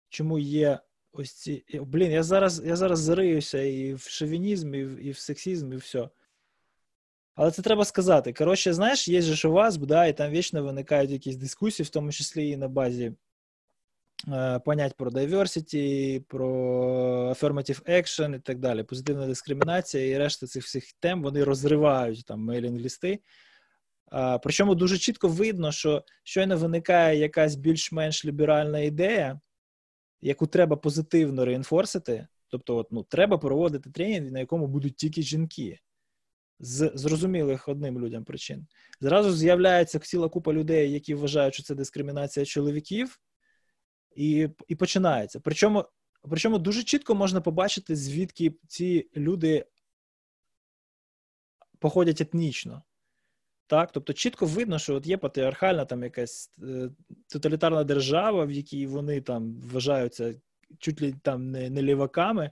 чому 0.09 0.39
є 0.39 0.79
ось 1.11 1.33
ці. 1.33 1.65
Блін, 1.73 2.11
я 2.11 2.23
зараз 2.23 2.61
я 2.65 2.75
зараз 2.75 2.99
зариюся 2.99 3.61
і 3.61 3.93
в 3.93 4.01
шовінізм, 4.01 4.75
і 4.75 4.83
в, 4.83 5.05
і 5.05 5.11
в 5.11 5.17
сексізм, 5.17 5.73
і 5.73 5.75
все. 5.75 6.09
Але 7.35 7.51
це 7.51 7.61
треба 7.61 7.85
сказати. 7.85 8.33
Коротше, 8.33 8.73
знаєш, 8.73 9.07
є 9.07 9.21
же 9.21 9.35
ж 9.35 9.47
у 9.47 9.51
вас, 9.51 9.77
да, 9.77 10.05
і 10.05 10.17
там 10.17 10.31
вічно 10.31 10.63
виникають 10.63 11.11
якісь 11.11 11.35
дискусії, 11.35 11.85
в 11.85 11.89
тому 11.89 12.11
числі 12.11 12.49
і 12.49 12.57
на 12.57 12.67
базі 12.67 13.13
е, 14.27 14.59
понять 14.59 14.95
про 14.97 15.11
diversity, 15.11 16.19
про 16.19 16.49
affirmative 17.29 17.89
action 17.89 18.35
і 18.35 18.39
так 18.39 18.59
далі. 18.59 18.83
Позитивна 18.83 19.27
дискримінація 19.27 20.05
і 20.05 20.17
решта 20.17 20.47
цих 20.47 20.63
всіх 20.63 20.83
тем 20.99 21.23
вони 21.23 21.43
розривають 21.43 22.25
там 22.25 22.49
мейлінг-лісти. 22.49 23.19
Е, 24.13 24.39
причому 24.43 24.75
дуже 24.75 24.97
чітко 24.97 25.27
видно, 25.27 25.71
що 25.71 26.03
щойно 26.23 26.57
виникає 26.57 27.19
якась 27.19 27.55
більш-менш 27.55 28.25
ліберальна 28.25 28.79
ідея, 28.79 29.39
яку 30.21 30.47
треба 30.47 30.75
позитивно 30.75 31.45
реінфорсити. 31.45 32.27
Тобто, 32.47 32.77
от, 32.77 32.91
ну, 32.91 33.03
треба 33.03 33.37
проводити 33.37 33.89
тренінг, 33.91 34.31
на 34.31 34.39
якому 34.39 34.67
будуть 34.67 34.95
тільки 34.95 35.21
жінки 35.21 35.79
з 36.61 36.91
зрозумілих 36.95 37.67
одним 37.67 37.99
людям 37.99 38.23
причин. 38.23 38.67
Зразу 38.99 39.31
з'являється 39.33 39.99
ціла 39.99 40.29
купа 40.29 40.53
людей, 40.53 40.91
які 40.91 41.15
вважають, 41.15 41.53
що 41.53 41.63
це 41.63 41.75
дискримінація 41.75 42.45
чоловіків, 42.45 43.19
і 44.15 44.49
і 44.67 44.75
починається. 44.75 45.39
Причому 45.39 45.85
причому 46.29 46.59
дуже 46.59 46.83
чітко 46.83 47.15
можна 47.15 47.41
побачити, 47.41 47.95
звідки 47.95 48.53
ці 48.67 49.09
люди 49.17 49.65
походять 51.79 52.21
етнічно. 52.21 52.83
Так? 53.67 53.91
Тобто 53.91 54.13
чітко 54.13 54.45
видно, 54.45 54.79
що 54.79 54.95
от 54.95 55.07
є 55.07 55.17
патріархальна 55.17 55.85
там 55.85 56.03
якась 56.03 56.51
е, 56.63 56.89
тоталітарна 57.27 57.83
держава, 57.83 58.45
в 58.45 58.51
якій 58.51 58.87
вони 58.87 59.21
там 59.21 59.55
вважаються 59.59 60.35
чуть 60.79 61.01
ли 61.01 61.13
там 61.23 61.51
не, 61.51 61.69
не 61.69 61.81
ліваками, 61.81 62.49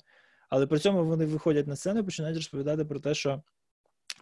але 0.50 0.68
при 0.68 0.80
цьому 0.80 1.06
вони 1.06 1.26
виходять 1.26 1.68
на 1.68 1.76
сцену 1.76 2.00
і 2.00 2.04
починають 2.04 2.38
розповідати 2.38 2.86
про 2.86 3.00
те, 3.00 3.14
що 3.14 3.44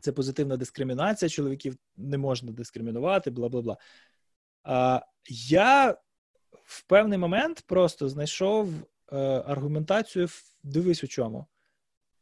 це 0.02 0.12
позитивна 0.12 0.58
дискримінація, 0.58 1.30
чоловіків 1.30 1.78
не 1.98 2.18
можна 2.18 2.52
дискримінувати, 2.52 3.32
бла 3.32 3.50
бла 3.50 3.62
бла. 3.62 3.78
Я 5.30 5.98
в 6.64 6.84
певний 6.84 7.18
момент 7.18 7.64
просто 7.68 8.10
знайшов 8.10 8.70
е, 9.12 9.18
аргументацію, 9.46 10.28
дивись 10.64 11.04
у 11.04 11.08
чому. 11.08 11.46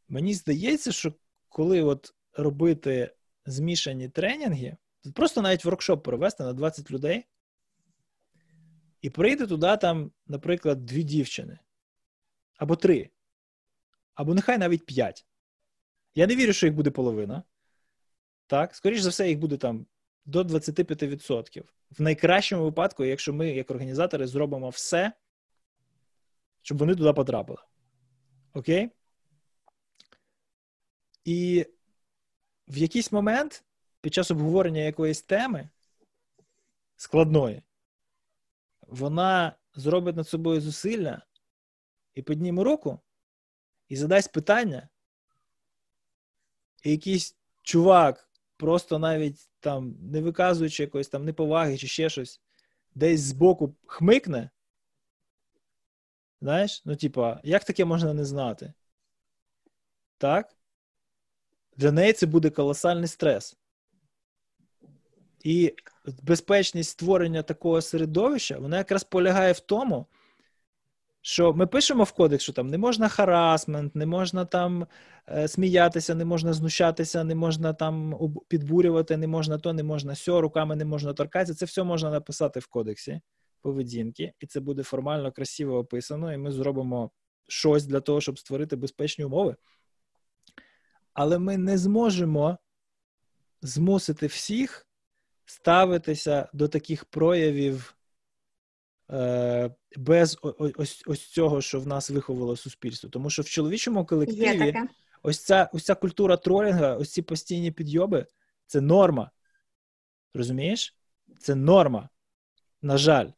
Мені 0.07 0.33
здається, 0.33 0.91
що 0.91 1.13
коли 1.49 1.83
от 1.83 2.13
робити 2.33 3.15
змішані 3.45 4.09
тренінги, 4.09 4.77
просто 5.13 5.41
навіть 5.41 5.65
воркшоп 5.65 6.03
провести 6.03 6.43
на 6.43 6.53
20 6.53 6.91
людей, 6.91 7.25
і 9.01 9.09
прийде 9.09 9.47
туди, 9.47 9.77
там, 9.77 10.11
наприклад, 10.27 10.85
дві 10.85 11.03
дівчини, 11.03 11.59
або 12.57 12.75
три, 12.75 13.09
або 14.13 14.33
нехай 14.33 14.57
навіть 14.57 14.85
п'ять. 14.85 15.25
Я 16.15 16.27
не 16.27 16.35
вірю, 16.35 16.53
що 16.53 16.65
їх 16.65 16.75
буде 16.75 16.91
половина. 16.91 17.43
Так, 18.47 18.75
скоріш 18.75 18.99
за 18.99 19.09
все, 19.09 19.29
їх 19.29 19.39
буде 19.39 19.57
там 19.57 19.85
до 20.25 20.41
25%. 20.43 21.63
В 21.91 22.01
найкращому 22.01 22.63
випадку, 22.63 23.05
якщо 23.05 23.33
ми, 23.33 23.49
як 23.49 23.71
організатори, 23.71 24.27
зробимо 24.27 24.69
все, 24.69 25.11
щоб 26.61 26.77
вони 26.77 26.95
туди 26.95 27.13
потрапили. 27.13 27.59
Окей? 28.53 28.89
І 31.23 31.65
в 32.67 32.77
якийсь 32.77 33.11
момент 33.11 33.63
під 34.01 34.13
час 34.13 34.31
обговорення 34.31 34.81
якоїсь 34.81 35.21
теми 35.21 35.69
складної, 36.95 37.63
вона 38.81 39.55
зробить 39.75 40.15
над 40.15 40.27
собою 40.27 40.61
зусилля 40.61 41.21
і 42.13 42.21
підніме 42.21 42.63
руку 42.63 42.99
і 43.87 43.95
задасть 43.95 44.31
питання, 44.31 44.89
і 46.83 46.91
якийсь 46.91 47.35
чувак 47.61 48.24
просто 48.57 48.99
навіть 48.99 49.49
там, 49.59 49.95
не 50.01 50.21
виказуючи 50.21 50.83
якоїсь 50.83 51.07
там 51.07 51.25
неповаги 51.25 51.77
чи 51.77 51.87
ще 51.87 52.09
щось, 52.09 52.41
десь 52.95 53.21
збоку 53.21 53.75
хмикне. 53.85 54.49
Знаєш, 56.41 56.81
ну, 56.85 56.95
типа, 56.95 57.41
як 57.43 57.63
таке 57.63 57.85
можна 57.85 58.13
не 58.13 58.25
знати? 58.25 58.73
Так? 60.17 60.55
Для 61.77 61.91
неї 61.91 62.13
це 62.13 62.25
буде 62.25 62.49
колосальний 62.49 63.07
стрес. 63.07 63.57
І 65.43 65.73
безпечність 66.21 66.89
створення 66.89 67.43
такого 67.43 67.81
середовища, 67.81 68.57
вона 68.57 68.77
якраз 68.77 69.03
полягає 69.03 69.53
в 69.53 69.59
тому, 69.59 70.05
що 71.27 71.53
ми 71.53 71.67
пишемо 71.67 72.03
в 72.03 72.11
кодекс, 72.11 72.43
що 72.43 72.53
там 72.53 72.67
не 72.67 72.77
можна 72.77 73.09
харасмент, 73.09 73.95
не 73.95 74.05
можна 74.05 74.45
там 74.45 74.87
е, 75.29 75.47
сміятися, 75.47 76.15
не 76.15 76.25
можна 76.25 76.53
знущатися, 76.53 77.23
не 77.23 77.35
можна 77.35 77.73
там 77.73 78.19
підбурювати, 78.47 79.17
не 79.17 79.27
можна 79.27 79.57
то, 79.57 79.73
не 79.73 79.83
можна 79.83 80.15
сьо, 80.15 80.41
руками 80.41 80.75
не 80.75 80.85
можна 80.85 81.13
торкатися. 81.13 81.53
Це 81.53 81.65
все 81.65 81.83
можна 81.83 82.11
написати 82.11 82.59
в 82.59 82.67
кодексі 82.67 83.21
поведінки, 83.61 84.33
і 84.39 84.47
це 84.47 84.59
буде 84.59 84.83
формально 84.83 85.31
красиво 85.31 85.77
описано, 85.77 86.33
і 86.33 86.37
ми 86.37 86.51
зробимо 86.51 87.11
щось 87.47 87.85
для 87.85 87.99
того, 87.99 88.21
щоб 88.21 88.39
створити 88.39 88.75
безпечні 88.75 89.25
умови. 89.25 89.55
Але 91.13 91.39
ми 91.39 91.57
не 91.57 91.77
зможемо 91.77 92.57
змусити 93.61 94.27
всіх 94.27 94.87
ставитися 95.45 96.49
до 96.53 96.67
таких 96.67 97.05
проявів 97.05 97.94
без 99.97 100.37
ось 100.41 101.03
ось 101.07 101.25
цього, 101.25 101.61
що 101.61 101.79
в 101.79 101.87
нас 101.87 102.09
виховало 102.09 102.55
суспільство. 102.55 103.09
Тому 103.09 103.29
що 103.29 103.41
в 103.41 103.45
чоловічому 103.45 104.05
колективі 104.05 104.75
ось 105.23 105.43
ця 105.43 105.69
ось 105.73 105.83
ця 105.83 105.95
культура 105.95 106.37
тролінга, 106.37 106.95
ось 106.95 107.11
ці 107.11 107.21
постійні 107.21 107.71
підйоби 107.71 108.25
це 108.65 108.81
норма. 108.81 109.31
Розумієш? 110.33 110.97
Це 111.39 111.55
норма. 111.55 112.09
На 112.81 112.97
жаль. 112.97 113.29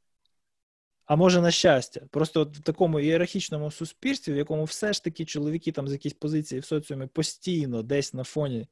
А 1.06 1.15
може, 1.15 1.41
на 1.41 1.52
щастя. 1.52 2.02
Просто 2.11 2.41
от 2.41 2.57
в 2.57 2.61
такому 2.61 2.99
ієрархічному 2.99 3.72
суспільстві, 3.72 4.34
в 4.34 4.38
якому 4.38 4.64
все 4.64 4.94
ж 4.94 5.03
таки 5.03 5.26
чоловіки 5.26 5.72
там 5.72 5.88
з 5.88 5.91
якісь 5.91 6.14
позиції 6.14 6.61
в 6.61 6.65
соціумі 6.65 7.07
постійно 7.07 7.84
десь 7.84 8.14
на 8.14 8.23
фоні 8.23 8.68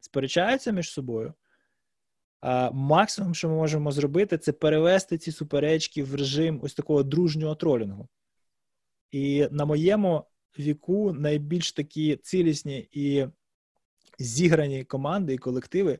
сперечаються 0.00 0.72
між 0.72 0.90
собою. 0.90 1.34
А 2.46 2.70
максимум, 2.70 3.34
що 3.34 3.48
ми 3.48 3.54
можемо 3.54 3.92
зробити, 3.92 4.38
це 4.38 4.52
перевести 4.52 5.18
ці 5.18 5.32
суперечки 5.32 6.04
в 6.04 6.14
режим 6.14 6.60
ось 6.62 6.74
такого 6.74 7.02
дружнього 7.02 7.54
тролінгу. 7.54 8.08
І 9.10 9.48
на 9.50 9.64
моєму 9.64 10.24
віку 10.58 11.12
найбільш 11.12 11.72
такі 11.72 12.16
цілісні 12.16 12.88
і 12.92 13.26
зіграні 14.18 14.84
команди 14.84 15.34
і 15.34 15.38
колективи 15.38 15.98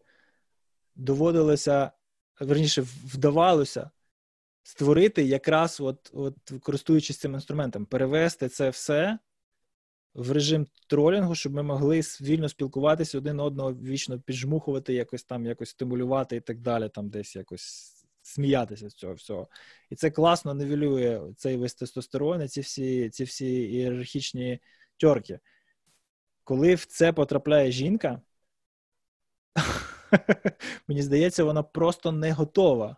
доводилося, 0.95 1.91
верніше, 2.41 2.83
вдавалося 3.05 3.91
створити 4.63 5.23
якраз, 5.23 5.81
от, 5.81 6.11
от 6.15 6.37
користуючись 6.61 7.19
цим 7.19 7.35
інструментом, 7.35 7.87
перевести 7.87 8.49
це 8.49 8.71
все 8.71 9.19
в 10.15 10.33
режим 10.33 10.67
тролінгу, 10.87 11.35
щоб 11.35 11.55
ми 11.55 11.63
могли 11.63 12.01
вільно 12.01 12.49
спілкуватися 12.49 13.19
один 13.19 13.41
одного, 13.41 13.73
вічно 13.73 14.21
піджмухувати, 14.21 14.95
якось 14.95 15.25
там, 15.25 15.47
якось 15.47 15.71
стимулювати 15.71 16.37
і 16.37 16.41
так 16.41 16.61
далі, 16.61 16.89
там 16.89 17.09
десь 17.09 17.37
якось 17.37 17.95
сміятися 18.23 18.89
з 18.89 18.95
цього 18.95 19.15
всього. 19.15 19.49
І 19.91 19.97
це 19.97 20.11
класно 20.11 20.55
нивелює 20.55 21.33
цей 21.37 21.57
весь 21.57 21.75
тестостерон, 21.75 22.43
і 22.43 22.49
ці 22.49 22.61
всі 22.61 23.11
ці 23.11 23.25
всі 23.25 23.47
ієрархічні 23.47 24.61
тьорки. 24.97 25.41
Коли 26.45 26.75
в 26.75 26.85
це 26.85 27.13
потрапляє 27.13 27.73
жінка, 27.73 28.23
мені 30.89 31.03
здається, 31.03 31.45
вона 31.45 31.63
просто 31.63 32.13
не 32.13 32.33
готова. 32.33 32.97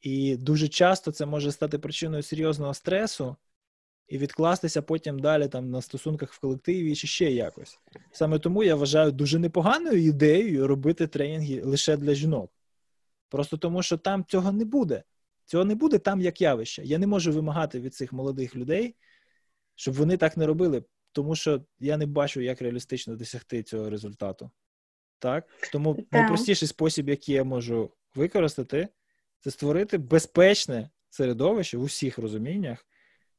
І 0.00 0.36
дуже 0.36 0.68
часто 0.68 1.12
це 1.12 1.26
може 1.26 1.52
стати 1.52 1.78
причиною 1.78 2.22
серйозного 2.22 2.74
стресу 2.74 3.36
і 4.10 4.18
відкластися 4.18 4.82
потім 4.82 5.18
далі 5.18 5.48
там 5.48 5.70
на 5.70 5.82
стосунках 5.82 6.32
в 6.32 6.40
колективі 6.40 6.96
чи 6.96 7.06
ще 7.06 7.32
якось. 7.32 7.78
Саме 8.12 8.38
тому 8.38 8.62
я 8.64 8.74
вважаю 8.74 9.12
дуже 9.12 9.38
непоганою 9.38 10.02
ідеєю 10.02 10.66
робити 10.66 11.06
тренінги 11.06 11.62
лише 11.62 11.96
для 11.96 12.14
жінок. 12.14 12.52
Просто 13.28 13.56
тому, 13.56 13.82
що 13.82 13.96
там 13.96 14.24
цього 14.28 14.52
не 14.52 14.64
буде. 14.64 15.02
Цього 15.44 15.64
не 15.64 15.74
буде 15.74 15.98
там 15.98 16.20
як 16.20 16.40
явище. 16.40 16.82
Я 16.84 16.98
не 16.98 17.06
можу 17.06 17.32
вимагати 17.32 17.80
від 17.80 17.94
цих 17.94 18.12
молодих 18.12 18.56
людей, 18.56 18.96
щоб 19.74 19.94
вони 19.94 20.16
так 20.16 20.36
не 20.36 20.46
робили. 20.46 20.84
тому 21.12 21.36
що 21.36 21.62
я 21.80 21.96
не 21.96 22.06
бачу, 22.06 22.40
як 22.40 22.62
реалістично 22.62 23.16
досягти 23.16 23.62
цього 23.62 23.90
результату. 23.90 24.50
Так? 25.18 25.48
Тому 25.72 25.94
так. 25.94 26.04
найпростіший 26.12 26.68
спосіб, 26.68 27.08
який 27.08 27.34
я 27.34 27.44
можу 27.44 27.90
використати, 28.14 28.88
це 29.40 29.50
створити 29.50 29.98
безпечне 29.98 30.90
середовище 31.10 31.76
в 31.78 31.82
усіх 31.82 32.18
розуміннях 32.18 32.86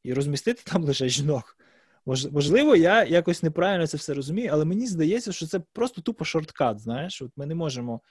і 0.04 0.14
розмістити 0.14 0.62
там 0.66 0.84
лише 0.84 1.10
жінок. 1.10 1.58
Можливо, 2.06 2.76
я 2.76 3.04
якось 3.04 3.44
неправильно 3.44 3.88
це 3.88 3.98
все 3.98 4.14
розумію, 4.14 4.50
але 4.54 4.66
мені 4.66 4.88
здається, 4.88 5.32
що 5.32 5.48
це 5.48 5.60
просто 5.60 6.02
тупо 6.02 6.26
шорткат. 6.26 6.80
Знаєш, 6.80 7.22
От 7.22 7.32
ми 7.36 7.46
не 7.46 7.56
можемо 7.56 8.02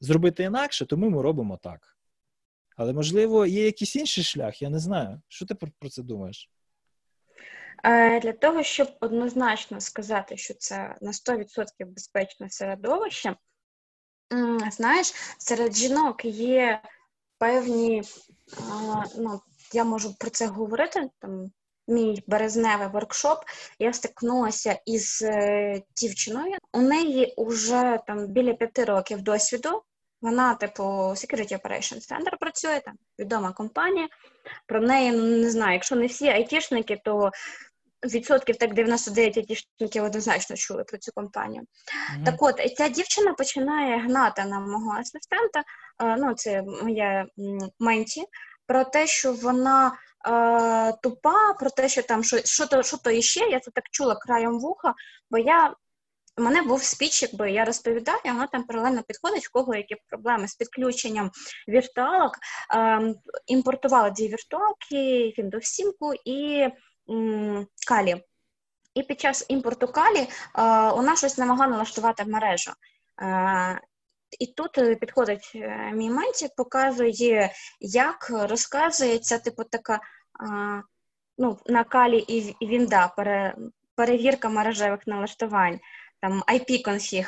зробити 0.00 0.42
інакше, 0.42 0.86
тому 0.86 1.10
ми 1.10 1.22
робимо 1.22 1.58
так. 1.62 1.96
Але, 2.76 2.92
можливо, 2.92 3.46
є 3.46 3.64
якийсь 3.64 3.96
інший 3.96 4.24
шлях, 4.24 4.62
я 4.62 4.70
не 4.70 4.78
знаю. 4.78 5.22
Що 5.28 5.46
ти 5.46 5.54
про 5.54 5.90
це 5.90 6.02
думаєш? 6.02 6.50
Для 8.22 8.32
того, 8.32 8.62
щоб 8.62 8.88
однозначно 9.00 9.80
сказати, 9.80 10.36
що 10.36 10.54
це 10.54 10.96
на 11.00 11.10
100% 11.10 11.66
безпечне 11.86 12.50
середовище, 12.50 13.36
знаєш, 14.70 15.12
серед 15.38 15.76
жінок 15.76 16.24
є 16.24 16.82
певні, 17.38 18.02
ну, 19.18 19.40
я 19.74 19.84
можу 19.84 20.14
про 20.18 20.30
це 20.30 20.46
говорити. 20.46 21.10
там, 21.20 21.50
Мій 21.88 22.22
березневий 22.26 22.88
воркшоп, 22.88 23.38
я 23.78 23.92
стикнулася 23.92 24.78
із 24.86 25.22
е, 25.22 25.82
дівчиною. 25.96 26.56
У 26.72 26.80
неї 26.80 27.34
вже 27.38 27.98
там 28.06 28.26
біля 28.26 28.54
п'яти 28.54 28.84
років 28.84 29.22
досвіду. 29.22 29.82
Вона, 30.20 30.54
типу, 30.54 30.82
Security 30.82 31.52
Operations 31.52 32.12
Center 32.12 32.38
працює, 32.40 32.80
там 32.84 32.94
відома 33.18 33.52
компанія. 33.52 34.08
Про 34.66 34.80
неї 34.80 35.12
ну, 35.12 35.22
не 35.22 35.50
знаю, 35.50 35.72
якщо 35.72 35.96
не 35.96 36.06
всі 36.06 36.28
айтішники, 36.28 37.00
то 37.04 37.30
відсотків 38.04 38.56
так 38.56 38.74
99 38.74 39.36
айтішників 39.36 40.04
однозначно 40.04 40.56
чули 40.56 40.84
про 40.84 40.98
цю 40.98 41.12
компанію. 41.14 41.62
Mm-hmm. 41.62 42.24
Так 42.24 42.42
от, 42.42 42.76
ця 42.76 42.88
дівчина 42.88 43.32
починає 43.32 43.98
гнати 43.98 44.44
на 44.44 44.60
мого 44.60 44.92
асистента, 44.92 45.62
ну, 46.18 46.34
це 46.34 46.62
моя 46.82 47.26
менті, 47.78 48.24
про 48.72 48.84
те, 48.84 49.06
що 49.06 49.32
вона 49.32 49.92
е, 50.26 50.92
тупа, 51.02 51.52
про 51.52 51.70
те, 51.70 51.88
що 51.88 52.02
там 52.02 52.24
що, 52.24 52.38
що 52.44 52.66
то 52.66 52.82
що 52.82 52.96
то 52.96 53.10
іще, 53.10 53.40
я 53.40 53.60
це 53.60 53.70
так 53.70 53.84
чула 53.90 54.14
краєм 54.14 54.60
вуха, 54.60 54.94
бо 55.30 55.38
я. 55.38 55.74
У 56.38 56.42
мене 56.42 56.62
був 56.62 56.82
спіч, 56.82 57.22
якби 57.22 57.50
я 57.50 57.64
розповідаю, 57.64 58.18
вона 58.24 58.46
там 58.46 58.64
паралельно 58.64 59.02
підходить, 59.02 59.46
в 59.46 59.52
кого 59.52 59.74
які 59.74 59.96
проблеми 60.10 60.48
з 60.48 60.54
підключенням 60.54 61.30
віртуалок. 61.68 62.32
Ем, 62.70 63.14
імпортувала 63.46 64.10
дві 64.10 64.28
віртуалки, 64.28 65.34
Windows 65.38 65.62
7 65.62 65.92
і 66.24 66.68
калі. 67.88 68.24
І 68.94 69.02
під 69.02 69.20
час 69.20 69.46
імпорту 69.48 69.88
калі 69.88 70.18
е, 70.18 70.28
вона 70.90 71.16
щось 71.16 71.38
не 71.38 71.46
могла 71.46 71.66
налаштувати 71.66 72.24
мережу. 72.24 72.72
Е, 73.22 73.80
і 74.38 74.46
тут 74.46 74.78
е, 74.78 74.94
підходить 74.94 75.52
мій 75.92 76.10
мантік, 76.10 76.50
показує, 76.56 77.52
як 77.80 78.30
розказується, 78.30 79.38
типу, 79.38 79.64
така 79.64 80.00
ну, 81.38 81.58
на 81.66 81.84
калі 81.84 82.18
і 82.18 82.66
Вінда 82.66 83.14
перевірка 83.94 84.48
мережевих 84.48 85.06
налаштувань, 85.06 85.80
там 86.20 86.42
IP-конфіг 86.42 87.26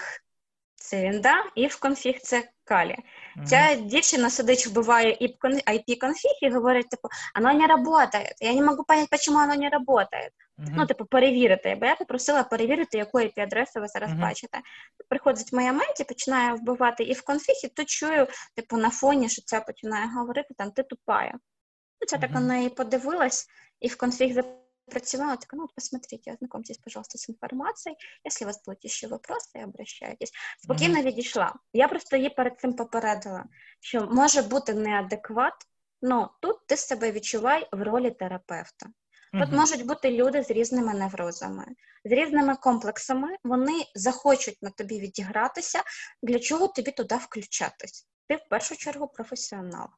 це 0.77 1.03
Вінда, 1.03 1.35
і 1.55 1.67
в 1.67 1.81
конфіг 1.81 2.19
це 2.23 2.49
калі. 2.65 2.97
Mm-hmm. 2.97 3.45
Ця 3.45 3.75
дівчина 3.75 4.31
сидить, 4.31 4.67
вбиває 4.67 5.19
IP-конфіг 5.67 6.39
і 6.43 6.51
говорить, 6.51 6.89
типу, 6.89 7.09
оно 7.37 7.53
не 7.53 7.67
працює. 7.67 8.35
Я 8.41 8.55
не 8.55 8.63
можу 8.63 8.85
зрозуміти, 8.89 9.19
чому 9.19 9.39
воно 9.39 9.55
не 9.55 9.71
працює. 9.71 10.29
Mm-hmm. 10.59 10.73
Ну, 10.77 10.87
типу, 10.87 11.05
перевірити. 11.05 11.77
Бо 11.81 11.87
я 11.87 11.97
попросила 11.97 12.43
перевірити, 12.43 12.99
яку 12.99 13.19
IP-адресу 13.19 13.81
ви 13.81 13.89
зараз 13.89 14.11
mm-hmm. 14.11 14.21
бачите. 14.21 14.59
Приходить 15.09 15.53
моя 15.53 15.73
менті, 15.73 16.05
починає 16.05 16.55
вбивати 16.55 17.03
і 17.03 17.13
в 17.13 17.23
конфіг, 17.23 17.55
і 17.65 17.69
тут 17.69 17.89
чую, 17.89 18.27
типу, 18.57 18.77
на 18.77 18.91
фоні, 18.91 19.29
що 19.29 19.43
ця 19.43 19.61
починає 19.61 20.07
говорити, 20.07 20.55
там, 20.59 20.71
ти 20.71 20.83
тупая. 20.83 21.33
Ну, 22.01 22.07
Ця 22.07 22.19
так 22.19 22.31
на 22.31 22.41
неї 22.41 22.69
подивилась, 22.69 23.47
і 23.81 23.89
в 23.89 23.97
конфіг 23.97 24.45
працевала, 24.87 25.37
так, 25.37 25.51
ну, 25.53 25.69
посмотрите, 25.75 26.33
ознакомьтесь, 26.33 26.79
пожалуйста, 26.79 27.19
с 27.19 27.29
информацией. 27.31 27.97
Если 28.25 28.45
у 28.45 28.47
вас 28.47 28.63
будуть 28.67 28.91
ще 28.91 29.09
вопросы, 29.09 29.65
обращайтесь. 29.65 30.33
Спокійно 30.59 31.03
відійшла. 31.03 31.55
Я 31.73 31.89
просто 31.89 32.17
її 32.17 32.31
перед 32.31 32.61
цим 32.61 32.73
попередила, 32.73 33.45
що 33.81 34.09
може 34.11 34.43
бути 34.43 34.75
неадекват, 34.75 35.55
але 36.03 36.29
тут 36.41 36.67
ти 36.67 36.77
себе 36.77 37.13
відчувай 37.13 37.69
в 37.73 37.83
ролі 37.83 38.11
терапевта. 38.11 38.87
Тут 39.41 39.53
можуть 39.53 39.87
бути 39.87 40.11
люди 40.11 40.43
з 40.43 40.51
різними 40.51 40.95
неврозами, 40.95 41.67
з 42.05 42.13
різними 42.13 42.57
комплексами, 42.57 43.29
вони 43.45 43.85
захочуть 43.95 44.63
на 44.63 44.71
тобі 44.71 45.01
відігратися, 45.01 45.83
для 46.23 46.39
чого 46.39 46.69
тобі 46.69 46.91
туди 46.91 47.17
включатись. 47.17 48.09
Ти 48.29 48.37
в 48.37 48.49
першу 48.51 48.77
чергу 48.77 49.09
професіонал, 49.09 49.89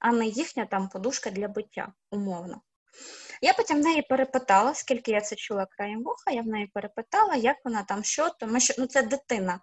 а 0.00 0.12
не 0.12 0.26
їхня 0.26 0.66
там 0.66 0.88
подушка 0.88 1.30
для 1.30 1.48
биття, 1.48 1.92
умовно. 2.10 2.62
Я 3.42 3.52
потім 3.52 3.76
в 3.76 3.84
неї 3.84 4.02
перепитала, 4.02 4.74
скільки 4.74 5.10
я 5.10 5.20
це 5.20 5.36
чула 5.36 5.66
краєм 5.66 6.02
вуха, 6.02 6.30
я 6.30 6.42
в 6.42 6.46
неї 6.46 6.70
перепитала, 6.74 7.34
як 7.34 7.56
вона 7.64 7.82
там 7.82 8.04
що, 8.04 8.30
тому 8.30 8.60
що 8.60 8.74
ну, 8.78 8.86
це 8.86 9.02
дитина. 9.02 9.60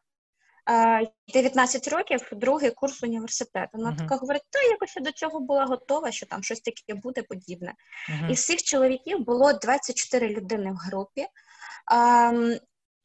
19 1.34 1.88
років, 1.88 2.28
другий 2.32 2.72
курс 2.72 3.04
університету. 3.04 3.70
Вона 3.74 3.92
uh-huh. 3.92 3.98
така 3.98 4.16
говорить, 4.16 4.44
та 4.50 4.62
якось 4.62 4.96
я 4.96 5.02
до 5.02 5.12
цього 5.12 5.40
була 5.40 5.66
готова, 5.66 6.12
що 6.12 6.26
там 6.26 6.44
щось 6.44 6.62
таке 6.62 7.00
буде 7.00 7.24
подібне. 7.24 7.74
Uh-huh. 8.10 8.30
І 8.30 8.34
всіх 8.34 8.64
чоловіків 8.64 9.26
було 9.26 9.54
24 9.54 10.30
людини 10.30 10.72
в 10.72 10.76
групі. 10.76 11.26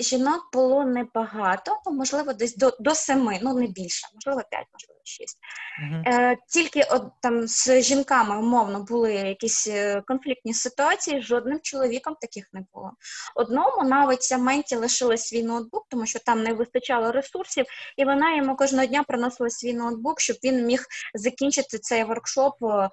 Жінок 0.01 0.49
було 0.53 0.85
небагато, 0.85 1.81
можливо, 1.87 2.33
десь 2.33 2.57
до 2.57 2.77
до 2.81 2.95
семи, 2.95 3.39
ну 3.43 3.55
не 3.55 3.67
більше, 3.67 4.09
можливо, 4.15 4.43
п'ять, 4.51 4.67
можливо, 4.73 5.01
шість. 5.05 5.39
Uh-huh. 5.83 6.03
Е, 6.07 6.37
Тільки 6.49 6.83
от, 6.91 7.03
там 7.23 7.49
з 7.49 7.83
жінками 7.83 8.39
умовно 8.39 8.83
були 8.83 9.15
якісь 9.15 9.69
е, 9.69 10.03
конфліктні 10.07 10.55
ситуації, 10.55 11.23
жодним 11.23 11.61
чоловіком 11.63 12.15
таких 12.21 12.49
не 12.53 12.65
було. 12.75 12.93
Одному 13.35 13.89
навіть 13.89 14.23
ця 14.23 14.39
менті 14.39 14.77
лишила 14.77 15.17
свій 15.17 15.43
ноутбук, 15.43 15.87
тому 15.89 16.07
що 16.07 16.19
там 16.19 16.43
не 16.43 16.55
вистачало 16.55 17.13
ресурсів, 17.13 17.65
і 17.97 18.05
вона 18.05 18.37
йому 18.37 18.57
кожного 18.57 18.87
дня 18.87 19.03
приносила 19.03 19.51
свій 19.51 19.75
ноутбук, 19.75 20.21
щоб 20.21 20.37
він 20.45 20.67
міг 20.67 20.85
закінчити 21.15 21.79
цей 21.79 22.05
воркшоп 22.05 22.55
е, 22.63 22.91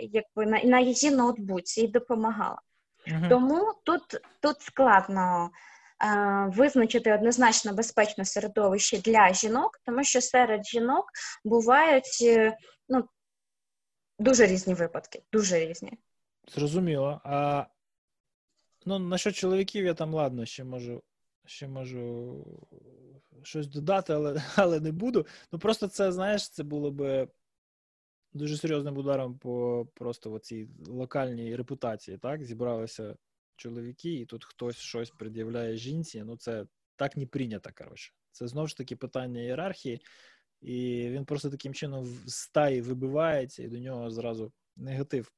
якби 0.00 0.46
на, 0.46 0.62
на 0.62 0.80
її 0.80 1.10
ноутбуці 1.10 1.80
і 1.80 1.88
допомагала. 1.88 2.58
Uh-huh. 3.06 3.28
Тому 3.28 3.72
тут, 3.84 4.02
тут 4.40 4.62
складно. 4.62 5.50
Е, 6.04 6.46
визначити 6.56 7.12
однозначно 7.12 7.74
безпечне 7.74 8.24
середовище 8.24 8.98
для 8.98 9.32
жінок, 9.32 9.80
тому 9.86 10.04
що 10.04 10.20
серед 10.20 10.66
жінок 10.66 11.04
бувають 11.44 12.18
е, 12.22 12.56
ну, 12.88 13.08
дуже 14.18 14.46
різні 14.46 14.74
випадки, 14.74 15.22
дуже 15.32 15.66
різні. 15.66 15.92
Зрозуміло. 16.48 17.20
А 17.24 17.66
ну, 18.86 18.98
насчет 18.98 19.34
чоловіків 19.34 19.84
я 19.84 19.94
там 19.94 20.14
ладно, 20.14 20.46
ще 20.46 20.64
можу 20.64 21.02
ще 21.46 21.68
можу 21.68 22.36
щось 23.42 23.66
додати, 23.66 24.12
але 24.12 24.42
але 24.56 24.80
не 24.80 24.92
буду. 24.92 25.26
Ну 25.52 25.58
просто 25.58 25.88
це, 25.88 26.12
знаєш, 26.12 26.50
це 26.50 26.62
було 26.62 26.90
би 26.90 27.28
дуже 28.32 28.56
серйозним 28.56 28.96
ударом 28.96 29.38
по 29.38 29.86
просто 29.94 30.38
цій 30.38 30.68
локальній 30.86 31.56
репутації. 31.56 32.18
Так, 32.18 32.44
зібралися 32.44 33.16
чоловіки, 33.62 34.12
і 34.14 34.26
тут 34.26 34.44
хтось 34.44 34.76
щось 34.76 35.10
пред'являє 35.10 35.76
жінці. 35.76 36.22
Ну, 36.26 36.36
це 36.36 36.66
так 36.96 37.16
не 37.16 37.26
прийнято, 37.26 37.70
коротше. 37.78 38.12
Це 38.32 38.48
знову 38.48 38.66
ж 38.66 38.76
таки 38.76 38.96
питання 38.96 39.40
ієрархії, 39.40 40.00
і 40.60 41.08
він 41.10 41.24
просто 41.24 41.50
таким 41.50 41.74
чином 41.74 42.04
з 42.26 42.34
стаї 42.34 42.80
вибивається, 42.80 43.62
і 43.62 43.68
до 43.68 43.78
нього 43.78 44.10
зразу 44.10 44.52
негатив. 44.76 45.32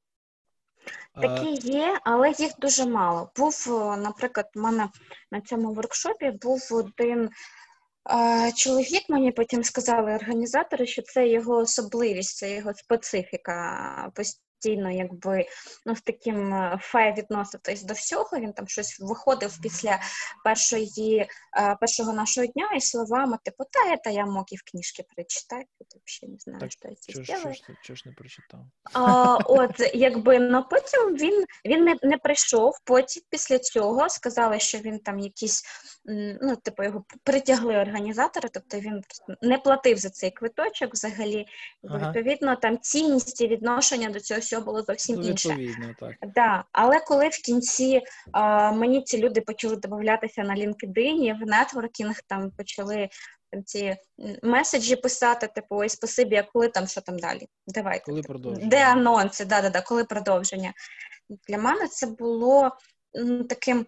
Такі 1.21 1.69
є, 1.69 1.99
але 2.03 2.31
їх 2.31 2.51
дуже 2.59 2.85
мало. 2.85 3.31
Був, 3.35 3.65
наприклад, 3.97 4.49
у 4.55 4.59
мене 4.59 4.89
на 5.31 5.41
цьому 5.41 5.73
воркшопі 5.73 6.31
був 6.31 6.69
один. 6.71 7.29
Чоловік 8.55 9.09
мені 9.09 9.31
потім 9.31 9.63
сказали 9.63 10.15
організатори, 10.15 10.87
що 10.87 11.01
це 11.01 11.27
його 11.27 11.57
особливість, 11.57 12.37
це 12.37 12.55
його 12.55 12.73
специфіка 12.73 14.11
постійно, 14.65 14.91
якби 14.91 15.45
ну, 15.85 15.95
з 15.95 16.01
таким 16.01 16.55
фе 16.81 17.13
відноситись 17.17 17.83
до 17.83 17.93
всього. 17.93 18.29
Він 18.33 18.53
там 18.53 18.67
щось 18.67 18.99
виходив 18.99 19.57
після 19.61 19.99
першої, 20.43 21.27
е, 21.57 21.75
першого 21.79 22.13
нашого 22.13 22.47
дня 22.47 22.69
і 22.77 22.81
словами, 22.81 23.37
типу, 23.43 23.63
та 23.71 23.97
це 23.97 24.13
я 24.13 24.25
мог 24.25 24.45
і 24.51 24.55
в 24.55 24.63
книжці 24.71 25.03
прочитати. 25.15 25.65
Тут 25.77 26.01
взагалі 26.05 26.33
не 26.33 26.39
знаю, 26.39 26.59
так, 26.59 26.71
що 26.71 26.89
я 26.89 26.95
це 26.95 27.25
зробив. 27.25 27.55
Чого 27.83 27.97
ж 27.97 28.03
не 28.05 28.11
прочитав? 28.11 28.59
А, 28.93 29.37
От, 29.45 29.91
якби, 29.93 30.39
ну 30.39 30.65
потім 30.69 31.15
він 31.15 31.45
він 31.65 31.83
не 31.83 31.95
не 32.03 32.17
прийшов. 32.17 32.73
Потім 32.83 33.23
після 33.29 33.59
цього 33.59 34.09
сказали, 34.09 34.59
що 34.59 34.77
він 34.77 34.99
там 34.99 35.19
якісь, 35.19 35.63
ну, 36.41 36.55
типу, 36.55 36.83
його 36.83 37.05
притягли 37.23 37.77
організатори, 37.77 38.49
тобто 38.53 38.79
він 38.79 39.01
не 39.41 39.57
платив 39.57 39.97
за 39.97 40.09
цей 40.09 40.31
квиточок 40.31 40.93
взагалі. 40.93 41.45
Ага. 41.83 41.97
Відповідно, 41.97 42.55
там 42.55 42.77
цінність 42.81 43.41
і 43.41 43.47
відношення 43.47 44.09
до 44.09 44.19
цього 44.19 44.41
все 44.55 44.65
було 44.65 44.81
зовсім 44.81 45.15
ну, 45.15 45.27
інше. 45.27 45.57
так. 45.99 46.15
Да. 46.35 46.63
Але 46.71 46.99
коли 46.99 47.27
в 47.27 47.37
кінці 47.37 48.01
а, 48.31 48.71
мені 48.71 49.01
ці 49.01 49.17
люди 49.17 49.41
почали 49.41 49.75
додатися 49.75 50.43
на 50.43 50.55
LinkedIn, 50.55 51.39
в 51.39 51.47
нетворкінг 51.47 52.21
там 52.27 52.51
почали 52.51 53.09
там 53.51 53.63
ці 53.63 53.95
меседжі 54.43 54.95
писати, 54.95 55.47
типу, 55.47 55.75
ой, 55.75 55.89
спасибі, 55.89 56.35
а 56.35 56.43
коли 56.43 56.67
там 56.67 56.87
що 56.87 57.01
там 57.01 57.19
далі? 57.19 57.47
Давайте. 57.67 58.05
Коли 58.05 58.21
продовження? 58.21 58.67
Де 58.67 58.85
анонси? 58.85 59.45
Да, 59.45 59.61
да, 59.61 59.69
да, 59.69 59.81
коли 59.81 60.03
продовження. 60.03 60.73
Для 61.47 61.57
мене 61.57 61.87
це 61.87 62.07
було 62.07 62.71
таким 63.49 63.85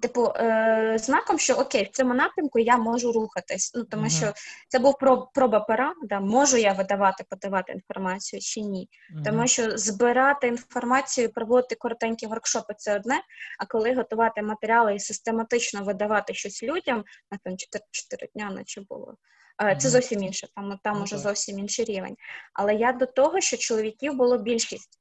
типу, 0.00 0.32
е, 0.36 0.98
знаком, 0.98 1.38
що 1.38 1.54
окей, 1.54 1.84
в 1.84 1.96
цьому 1.96 2.14
напрямку 2.14 2.58
я 2.58 2.76
можу 2.76 3.12
рухатись. 3.12 3.72
Ну 3.74 3.84
тому 3.84 4.04
uh-huh. 4.04 4.18
що 4.18 4.32
це 4.68 4.78
був 4.78 4.98
проб, 4.98 5.28
проба 5.34 5.60
пера, 5.60 5.94
да, 6.02 6.20
можу 6.20 6.56
я 6.56 6.72
видавати, 6.72 7.24
подавати 7.30 7.72
інформацію 7.72 8.40
чи 8.40 8.60
ні. 8.60 8.88
Uh-huh. 8.88 9.24
Тому 9.24 9.46
що 9.46 9.78
збирати 9.78 10.48
інформацію, 10.48 11.32
проводити 11.32 11.74
коротенькі 11.74 12.26
воркшопи 12.26 12.74
це 12.76 12.96
одне. 12.96 13.20
А 13.58 13.66
коли 13.66 13.94
готувати 13.94 14.42
матеріали 14.42 14.94
і 14.94 15.00
систематично 15.00 15.84
видавати 15.84 16.34
щось 16.34 16.62
людям, 16.62 17.04
на 17.30 17.38
там 17.44 17.56
4, 17.56 17.84
4 17.90 18.28
дня 18.34 18.50
наче 18.50 18.80
було. 18.88 19.14
Е, 19.62 19.76
це 19.76 19.88
зовсім 19.88 20.22
інше, 20.22 20.48
там 20.54 20.78
там 20.84 21.02
уже 21.02 21.18
зовсім 21.18 21.58
інший 21.58 21.84
рівень. 21.84 22.16
Але 22.52 22.74
я 22.74 22.92
до 22.92 23.06
того, 23.06 23.40
що 23.40 23.56
чоловіків 23.56 24.14
було 24.14 24.38
більшість, 24.38 25.00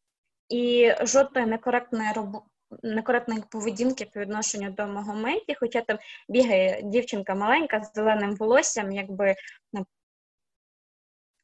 і 0.50 0.94
жодної 1.02 1.48
некоректної 1.48 2.12
роботи 2.16 2.53
некоректної 2.84 3.44
поведінки 3.50 4.06
по 4.06 4.20
відношенню 4.20 4.70
до 4.70 4.88
мого 4.88 5.14
меті, 5.14 5.56
хоча 5.60 5.82
там 5.82 5.98
бігає 6.30 6.82
дівчинка 6.84 7.36
маленька 7.36 7.84
з 7.84 7.92
зеленим 7.96 8.36
волоссям, 8.36 8.92
якби 8.92 9.36
ну, 9.74 9.86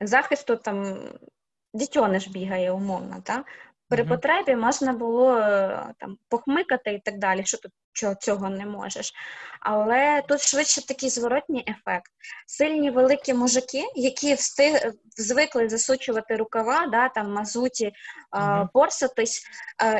захисту 0.01 0.55
там 0.55 0.99
дітьониш 1.73 2.27
бігає 2.27 2.71
умовно. 2.71 3.21
Та? 3.23 3.43
При 3.89 4.03
uh-huh. 4.03 4.07
потребі 4.07 4.55
можна 4.55 4.93
було 4.93 5.37
е, 5.37 5.93
там 5.97 6.17
похмикати 6.29 6.93
і 6.93 6.99
так 6.99 7.17
далі, 7.17 7.45
що 7.45 7.57
тут 7.57 7.71
цього 8.19 8.49
не 8.49 8.65
можеш. 8.65 9.13
Але 9.59 10.23
тут 10.27 10.41
швидше 10.41 10.87
такий 10.87 11.09
зворотній 11.09 11.65
ефект. 11.67 12.11
Сильні 12.47 12.91
великі 12.91 13.33
мужики, 13.33 13.83
які 13.95 14.33
встиг, 14.33 14.93
звикли 15.17 15.69
засучувати 15.69 16.35
рукава, 16.35 16.87
да, 16.87 17.09
там 17.09 17.33
мазуті, 17.33 17.91
uh-huh. 18.31 18.67
порсатись, 18.73 19.43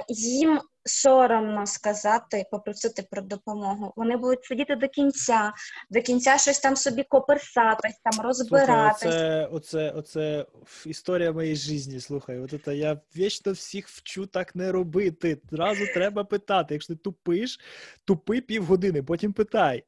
їм 0.07 0.61
соромно 0.89 1.65
сказати, 1.65 2.45
попросити 2.51 3.03
про 3.11 3.21
допомогу. 3.21 3.93
Вони 3.95 4.17
будуть 4.17 4.45
сидіти 4.45 4.75
до 4.75 4.87
кінця, 4.87 5.53
до 5.89 6.01
кінця 6.01 6.37
щось 6.37 6.59
там 6.59 6.75
собі 6.75 7.03
коперсатись, 7.03 7.99
там 8.03 8.25
розбиратись. 8.25 9.01
Слухай, 9.01 9.47
оце, 9.51 9.89
оце, 9.89 9.91
оце 9.91 10.45
історія 10.85 11.31
моєї 11.31 11.55
житті. 11.55 11.99
Слухай, 11.99 12.39
от 12.39 12.53
це 12.65 12.75
я 12.75 12.99
вічно 13.17 13.51
всіх 13.51 13.87
вчу 13.87 14.25
так 14.25 14.55
не 14.55 14.71
робити. 14.71 15.41
Зразу 15.51 15.85
треба 15.93 16.23
питати. 16.23 16.73
Якщо 16.73 16.93
ти 16.93 16.99
тупиш, 16.99 17.59
тупи 18.05 18.41
півгодини, 18.41 19.03
потім 19.03 19.33
питай. 19.33 19.83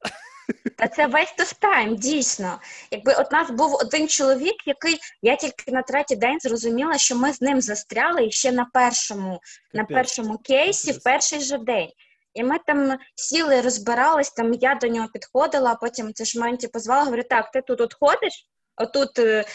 Та 0.77 0.87
це 0.87 1.07
весь 1.07 1.31
тос 1.31 1.53
тайм, 1.53 1.95
дійсно. 1.95 2.59
Якби 2.91 3.13
от 3.13 3.31
нас 3.31 3.51
був 3.51 3.75
один 3.75 4.07
чоловік, 4.07 4.55
який 4.65 4.99
я 5.21 5.35
тільки 5.35 5.71
на 5.71 5.81
третій 5.81 6.15
день 6.15 6.39
зрозуміла, 6.39 6.97
що 6.97 7.15
ми 7.15 7.33
з 7.33 7.41
ним 7.41 7.61
застряли 7.61 8.31
ще 8.31 8.51
на 8.51 8.65
першому 8.73 9.41
на 9.73 9.83
першому 9.83 10.37
кейсі 10.37 10.91
в 10.91 11.03
перший 11.03 11.39
же 11.39 11.57
день. 11.57 11.89
І 12.33 12.43
ми 12.43 12.59
там 12.67 12.97
сіли, 13.15 13.61
розбирались, 13.61 14.31
там 14.31 14.53
я 14.53 14.75
до 14.75 14.87
нього 14.87 15.07
підходила, 15.13 15.71
а 15.71 15.75
потім 15.75 16.13
це 16.13 16.25
ж 16.25 16.39
менті 16.39 16.67
позвала, 16.67 17.03
говорю, 17.03 17.23
так, 17.29 17.51
ти 17.51 17.61
тут 17.61 17.81
от 17.81 17.93
ходиш, 17.99 18.47
отут 18.77 19.19
е, 19.19 19.45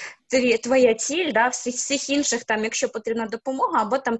твоя 0.63 0.95
ціль, 0.95 1.33
да, 1.33 1.49
всіх, 1.49 1.75
всіх 1.75 2.11
інших, 2.11 2.45
там, 2.45 2.65
якщо 2.65 2.89
потрібна 2.89 3.27
допомога, 3.27 3.83
або 3.83 3.99
там 3.99 4.19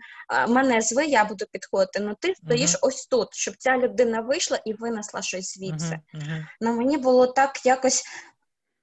мене 0.49 0.81
зви, 0.81 1.07
я 1.07 1.25
буду 1.25 1.45
підходити. 1.53 2.01
Ну 2.01 2.17
ти 2.21 2.35
стоїш 2.35 2.71
uh-huh. 2.71 2.79
ось 2.83 3.07
тут, 3.07 3.29
щоб 3.35 3.57
ця 3.57 3.77
людина 3.79 4.21
вийшла 4.21 4.61
і 4.65 4.73
винесла 4.73 5.23
щось 5.23 5.55
звідси. 5.55 6.01
Uh-huh. 6.15 6.21
Uh-huh. 6.21 6.47
Ну 6.61 6.77
мені 6.77 6.97
було 6.97 7.27
так 7.27 7.67
якось. 7.67 8.05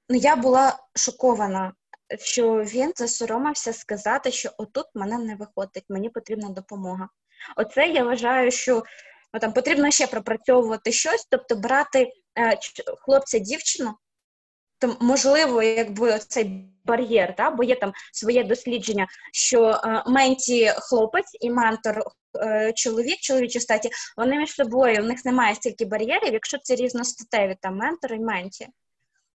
Ну, 0.09 0.17
я 0.17 0.35
була 0.35 0.79
шокована, 0.95 1.73
що 2.19 2.55
він 2.55 2.93
засоромився 2.95 3.73
сказати, 3.73 4.31
що 4.31 4.49
отут 4.57 4.85
мене 4.93 5.17
не 5.17 5.35
виходить, 5.35 5.85
мені 5.89 6.09
потрібна 6.09 6.49
допомога. 6.49 7.09
Оце 7.55 7.87
я 7.87 8.03
вважаю, 8.03 8.51
що 8.51 8.83
ну, 9.33 9.39
там 9.39 9.53
потрібно 9.53 9.91
ще 9.91 10.07
пропрацьовувати 10.07 10.91
щось, 10.91 11.27
тобто 11.29 11.55
брати 11.55 12.11
е, 12.39 12.57
хлопця, 13.05 13.39
дівчину, 13.39 13.93
то 14.83 14.97
можливо, 14.99 15.63
якби 15.63 16.19
цей 16.19 16.65
бар'єр, 16.85 17.35
та 17.35 17.51
бо 17.51 17.63
є 17.63 17.75
там 17.75 17.93
своє 18.13 18.43
дослідження, 18.43 19.07
що 19.33 19.69
е, 19.69 20.03
менті 20.07 20.67
хлопець 20.67 21.37
і 21.41 21.49
ментор 21.49 22.03
е, 22.37 22.73
чоловік, 22.75 23.19
чоловічі 23.19 23.59
статі, 23.59 23.89
вони 24.17 24.37
між 24.37 24.51
собою 24.51 25.01
у 25.03 25.05
них 25.05 25.25
немає 25.25 25.55
стільки 25.55 25.85
бар'єрів, 25.85 26.33
якщо 26.33 26.57
це 26.57 26.75
різностатеві 26.75 27.57
там 27.61 27.75
ментор 27.75 28.13
і 28.13 28.19
менті. 28.19 28.67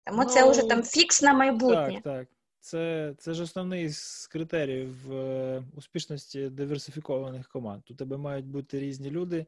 Тому 0.05 0.23
ну, 0.23 0.29
це 0.29 0.49
вже 0.49 0.61
там 0.61 0.83
фікс 0.83 1.21
на 1.21 1.33
майбутнє. 1.33 2.01
Так, 2.03 2.03
так. 2.03 2.27
Це 2.59 3.13
це 3.17 3.33
ж 3.33 3.43
основний 3.43 3.89
з 3.89 4.27
критеріїв 4.27 5.13
е, 5.13 5.63
успішності 5.75 6.49
диверсифікованих 6.49 7.47
команд. 7.47 7.83
У 7.89 7.93
тебе 7.93 8.17
мають 8.17 8.45
бути 8.45 8.79
різні 8.79 9.11
люди, 9.11 9.45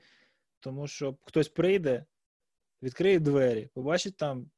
тому 0.60 0.88
що 0.88 1.16
хтось 1.22 1.50
прийде, 1.50 2.06
відкриє 2.84 3.20
двері, 3.20 3.70
побачить 3.74 4.18
там 4.18 4.52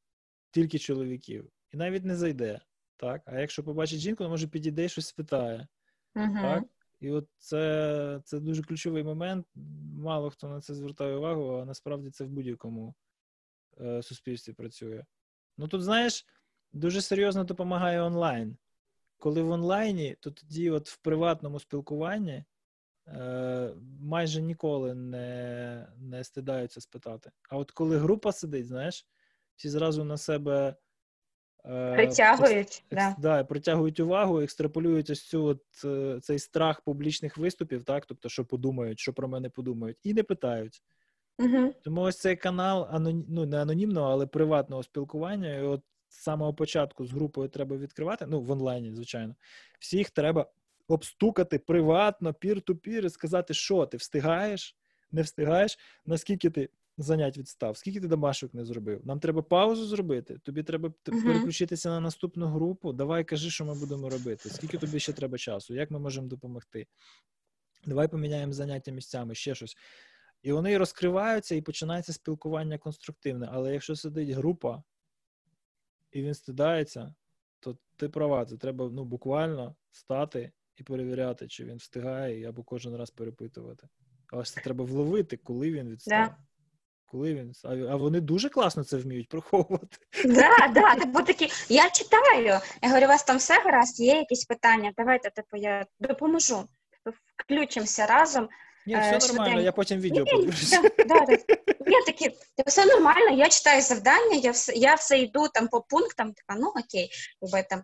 тільки 0.51 0.79
чоловіків. 0.79 1.49
І 1.71 1.77
навіть 1.77 2.05
не 2.05 2.15
зайде. 2.15 2.61
так? 2.97 3.21
А 3.25 3.39
якщо 3.39 3.63
побачить 3.63 3.99
жінку, 3.99 4.23
то 4.23 4.29
може 4.29 4.47
підійде 4.47 4.85
і 4.85 4.89
щось 4.89 5.07
спитає. 5.07 5.67
Uh-huh. 6.15 6.41
так? 6.41 6.63
І 6.99 7.11
от 7.11 7.27
це 7.37 8.21
це 8.23 8.39
дуже 8.39 8.63
ключовий 8.63 9.03
момент. 9.03 9.47
Мало 9.97 10.29
хто 10.29 10.49
на 10.49 10.61
це 10.61 10.75
звертає 10.75 11.15
увагу, 11.15 11.55
а 11.55 11.65
насправді 11.65 12.09
це 12.09 12.23
в 12.23 12.29
будь-якому 12.29 12.95
е, 13.81 14.03
суспільстві 14.03 14.53
працює. 14.53 15.03
Ну 15.57 15.67
тут, 15.67 15.83
знаєш, 15.83 16.25
дуже 16.73 17.01
серйозно 17.01 17.43
допомагає 17.43 18.01
онлайн. 18.01 18.57
Коли 19.17 19.41
в 19.41 19.49
онлайні, 19.49 20.15
то 20.19 20.31
тоді, 20.31 20.69
от 20.69 20.89
в 20.89 20.97
приватному 20.97 21.59
спілкуванні, 21.59 22.43
е, 23.07 23.73
майже 23.99 24.41
ніколи 24.41 24.95
не 24.95 25.87
не 25.97 26.23
стидаються 26.23 26.81
спитати. 26.81 27.31
А 27.49 27.57
от 27.57 27.71
коли 27.71 27.97
група 27.97 28.31
сидить, 28.31 28.67
знаєш 28.67 29.07
всі 29.61 29.69
зразу 29.69 30.03
на 30.03 30.17
себе 30.17 30.75
е, 31.65 31.93
притягують 31.95 32.83
екс, 32.91 33.05
екс, 33.07 33.15
да. 33.17 33.43
притягують 33.43 33.99
увагу, 33.99 34.41
екстраполюють 34.41 35.09
ось 35.09 35.27
цю 35.27 35.43
от, 35.43 35.61
е, 35.85 36.19
цей 36.21 36.39
страх 36.39 36.81
публічних 36.81 37.37
виступів, 37.37 37.83
так, 37.83 38.05
тобто, 38.05 38.29
що 38.29 38.45
подумають, 38.45 38.99
що 38.99 39.13
про 39.13 39.27
мене 39.27 39.49
подумають, 39.49 39.97
і 40.03 40.13
не 40.13 40.23
питають. 40.23 40.83
Угу. 41.39 41.73
Тому 41.83 42.01
ось 42.01 42.19
цей 42.19 42.35
канал 42.35 42.87
анонім, 42.91 43.25
ну, 43.29 43.45
не 43.45 43.61
анонімного, 43.61 44.11
але 44.11 44.27
приватного 44.27 44.83
спілкування. 44.83 45.55
І 45.55 45.61
от 45.61 45.81
з 46.09 46.15
самого 46.15 46.53
початку 46.53 47.05
з 47.05 47.11
групою 47.11 47.49
треба 47.49 47.77
відкривати, 47.77 48.25
ну 48.27 48.41
в 48.41 48.51
онлайні, 48.51 48.93
звичайно, 48.93 49.35
всіх 49.79 50.09
треба 50.09 50.45
обстукати 50.87 51.59
приватно, 51.59 52.33
пір-ту-пір 52.33 53.05
і 53.05 53.09
сказати, 53.09 53.53
що 53.53 53.85
ти 53.85 53.97
встигаєш, 53.97 54.75
не 55.11 55.21
встигаєш, 55.21 55.77
наскільки 56.05 56.49
ти 56.49 56.69
занять 57.03 57.37
відстав, 57.37 57.77
скільки 57.77 58.01
ти 58.01 58.07
домашок 58.07 58.53
не 58.53 58.65
зробив? 58.65 59.01
Нам 59.05 59.19
треба 59.19 59.41
паузу 59.41 59.85
зробити. 59.85 60.37
Тобі 60.43 60.63
треба 60.63 60.89
uh-huh. 60.89 61.23
переключитися 61.23 61.89
на 61.89 61.99
наступну 61.99 62.47
групу. 62.47 62.93
Давай 62.93 63.23
кажи, 63.23 63.49
що 63.49 63.65
ми 63.65 63.75
будемо 63.75 64.09
робити. 64.09 64.49
Скільки 64.49 64.77
тобі 64.77 64.99
ще 64.99 65.13
треба 65.13 65.37
часу? 65.37 65.73
Як 65.73 65.91
ми 65.91 65.99
можемо 65.99 66.27
допомогти? 66.27 66.87
Давай 67.85 68.07
поміняємо 68.07 68.53
заняття 68.53 68.91
місцями, 68.91 69.35
ще 69.35 69.55
щось. 69.55 69.77
І 70.41 70.51
вони 70.51 70.77
розкриваються 70.77 71.55
і 71.55 71.61
починається 71.61 72.13
спілкування 72.13 72.77
конструктивне. 72.77 73.49
Але 73.51 73.73
якщо 73.73 73.95
сидить 73.95 74.29
група 74.29 74.83
і 76.11 76.21
він 76.21 76.33
стидається, 76.33 77.13
то 77.59 77.77
ти 77.95 78.09
права, 78.09 78.45
це 78.45 78.57
треба 78.57 78.89
ну, 78.91 79.05
буквально 79.05 79.75
стати 79.91 80.51
і 80.75 80.83
перевіряти, 80.83 81.47
чи 81.47 81.65
він 81.65 81.77
встигає, 81.77 82.49
або 82.49 82.63
кожен 82.63 82.95
раз 82.95 83.09
перепитувати. 83.09 83.87
Але 84.27 84.43
це 84.43 84.61
треба 84.61 84.85
вловити, 84.85 85.37
коли 85.37 85.71
він 85.71 85.89
відстав. 85.89 86.27
Yeah. 86.27 86.35
Коли 87.11 87.33
він 87.33 87.53
а 87.65 87.95
вони 87.95 88.21
дуже 88.21 88.49
класно 88.49 88.83
це 88.83 88.97
вміють 88.97 89.29
приховувати. 89.29 89.97
Да, 90.25 90.67
да, 90.73 91.05
бо 91.05 91.21
такі 91.21 91.49
я 91.69 91.89
читаю. 91.89 92.59
Я 92.81 92.89
говорю, 92.89 93.05
у 93.05 93.09
вас 93.09 93.23
там 93.23 93.37
все 93.37 93.61
гаразд, 93.65 93.99
є 93.99 94.15
якісь 94.15 94.45
питання. 94.45 94.93
Давайте 94.97 95.29
типу, 95.29 95.57
я 95.57 95.85
допоможу. 95.99 96.63
Включимося 97.37 98.05
разом. 98.05 98.49
Ні, 98.87 98.97
все 98.99 99.31
е, 99.31 99.33
нормально, 99.33 99.61
я 99.61 99.71
потім 99.71 99.99
відео 99.99 100.25
подивлюся. 100.25 100.81
Да, 100.81 101.19
да, 101.19 101.37
Я 101.87 102.05
такі, 102.05 102.29
типу, 102.29 102.67
все 102.67 102.85
нормально, 102.85 103.31
я 103.31 103.49
читаю 103.49 103.81
завдання, 103.81 104.35
я 104.35 104.51
все 104.51 104.73
я 104.73 104.95
все 104.95 105.19
йду 105.19 105.47
там 105.47 105.67
по 105.67 105.81
пунктам, 105.81 106.33
така, 106.33 106.59
ну 106.59 106.67
окей, 106.67 107.09
там 107.69 107.83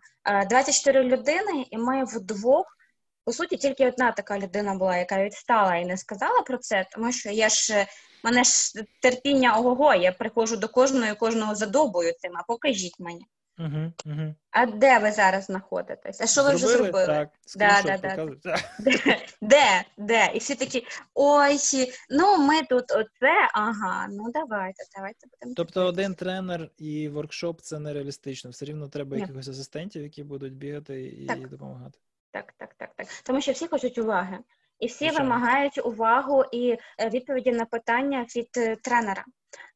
24 0.50 1.00
е, 1.00 1.04
людини, 1.04 1.66
і 1.72 1.78
ми 1.78 2.04
вдвох. 2.04 2.77
По 3.28 3.34
суті, 3.34 3.58
тільки 3.58 3.88
одна 3.88 4.12
така 4.12 4.40
людина 4.40 4.76
була, 4.76 4.98
яка 4.98 5.24
відстала 5.24 5.76
і 5.76 5.86
не 5.86 5.98
сказала 5.98 6.42
про 6.42 6.58
це, 6.58 6.86
тому 6.92 7.12
що 7.12 7.30
я 7.30 7.50
ж 7.50 7.86
мене 8.24 8.44
ж 8.44 8.74
терпіння 9.02 9.58
ого-го, 9.58 9.94
я 9.94 10.12
приходжу 10.12 10.56
до 10.56 10.68
кожного 10.68 11.12
і 11.12 11.16
кожного 11.16 11.56
задобую 11.56 12.14
цим, 12.14 12.32
а 12.36 12.44
покажіть 12.44 13.00
мені. 13.00 13.26
Угу, 13.60 13.92
угу. 14.06 14.36
А 14.52 14.66
де 14.66 15.00
ви 15.00 15.12
зараз 15.12 15.46
знаходитесь? 15.46 16.22
А 16.22 16.28
що 16.28 16.44
ви 16.44 16.56
вже 16.56 16.68
зробили? 16.68 17.06
Так, 17.06 17.30
Да, 17.56 17.82
да, 17.86 17.98
да. 17.98 18.60
Де, 18.80 19.18
де, 19.42 19.84
де? 19.98 20.32
І 20.34 20.40
всі 20.40 20.56
такі, 20.56 20.86
ой, 21.14 21.58
ну 22.10 22.38
ми 22.38 22.62
тут 22.62 22.92
оце, 22.92 23.50
ага, 23.54 24.08
ну 24.12 24.32
давайте, 24.34 24.84
давайте 24.96 25.28
будемо. 25.28 25.54
Тобто 25.56 25.86
один 25.86 26.16
тренер 26.16 26.70
і 26.78 27.10
воркшоп 27.10 27.62
це 27.62 27.80
нереалістично. 27.80 28.52
Все 28.52 28.66
рівно 28.66 28.88
треба 28.88 29.16
Ні. 29.16 29.22
якихось 29.22 29.48
асистентів, 29.48 30.04
які 30.04 30.24
будуть 30.24 30.54
бігати 30.54 31.06
і 31.06 31.26
Так. 31.26 31.50
допомагати. 31.50 32.00
Так, 32.38 32.54
так, 32.58 32.74
так, 32.78 32.90
так. 32.96 33.08
Тому 33.24 33.42
що 33.42 33.52
всі 33.52 33.68
хочуть 33.68 33.98
уваги. 33.98 34.40
І 34.80 34.88
всі 34.88 34.98
Звичайно. 34.98 35.24
вимагають 35.24 35.86
увагу 35.86 36.44
і 36.52 36.78
е, 37.00 37.10
відповіді 37.10 37.52
на 37.52 37.66
питання 37.66 38.26
від 38.36 38.50
е, 38.58 38.76
тренера. 38.76 39.26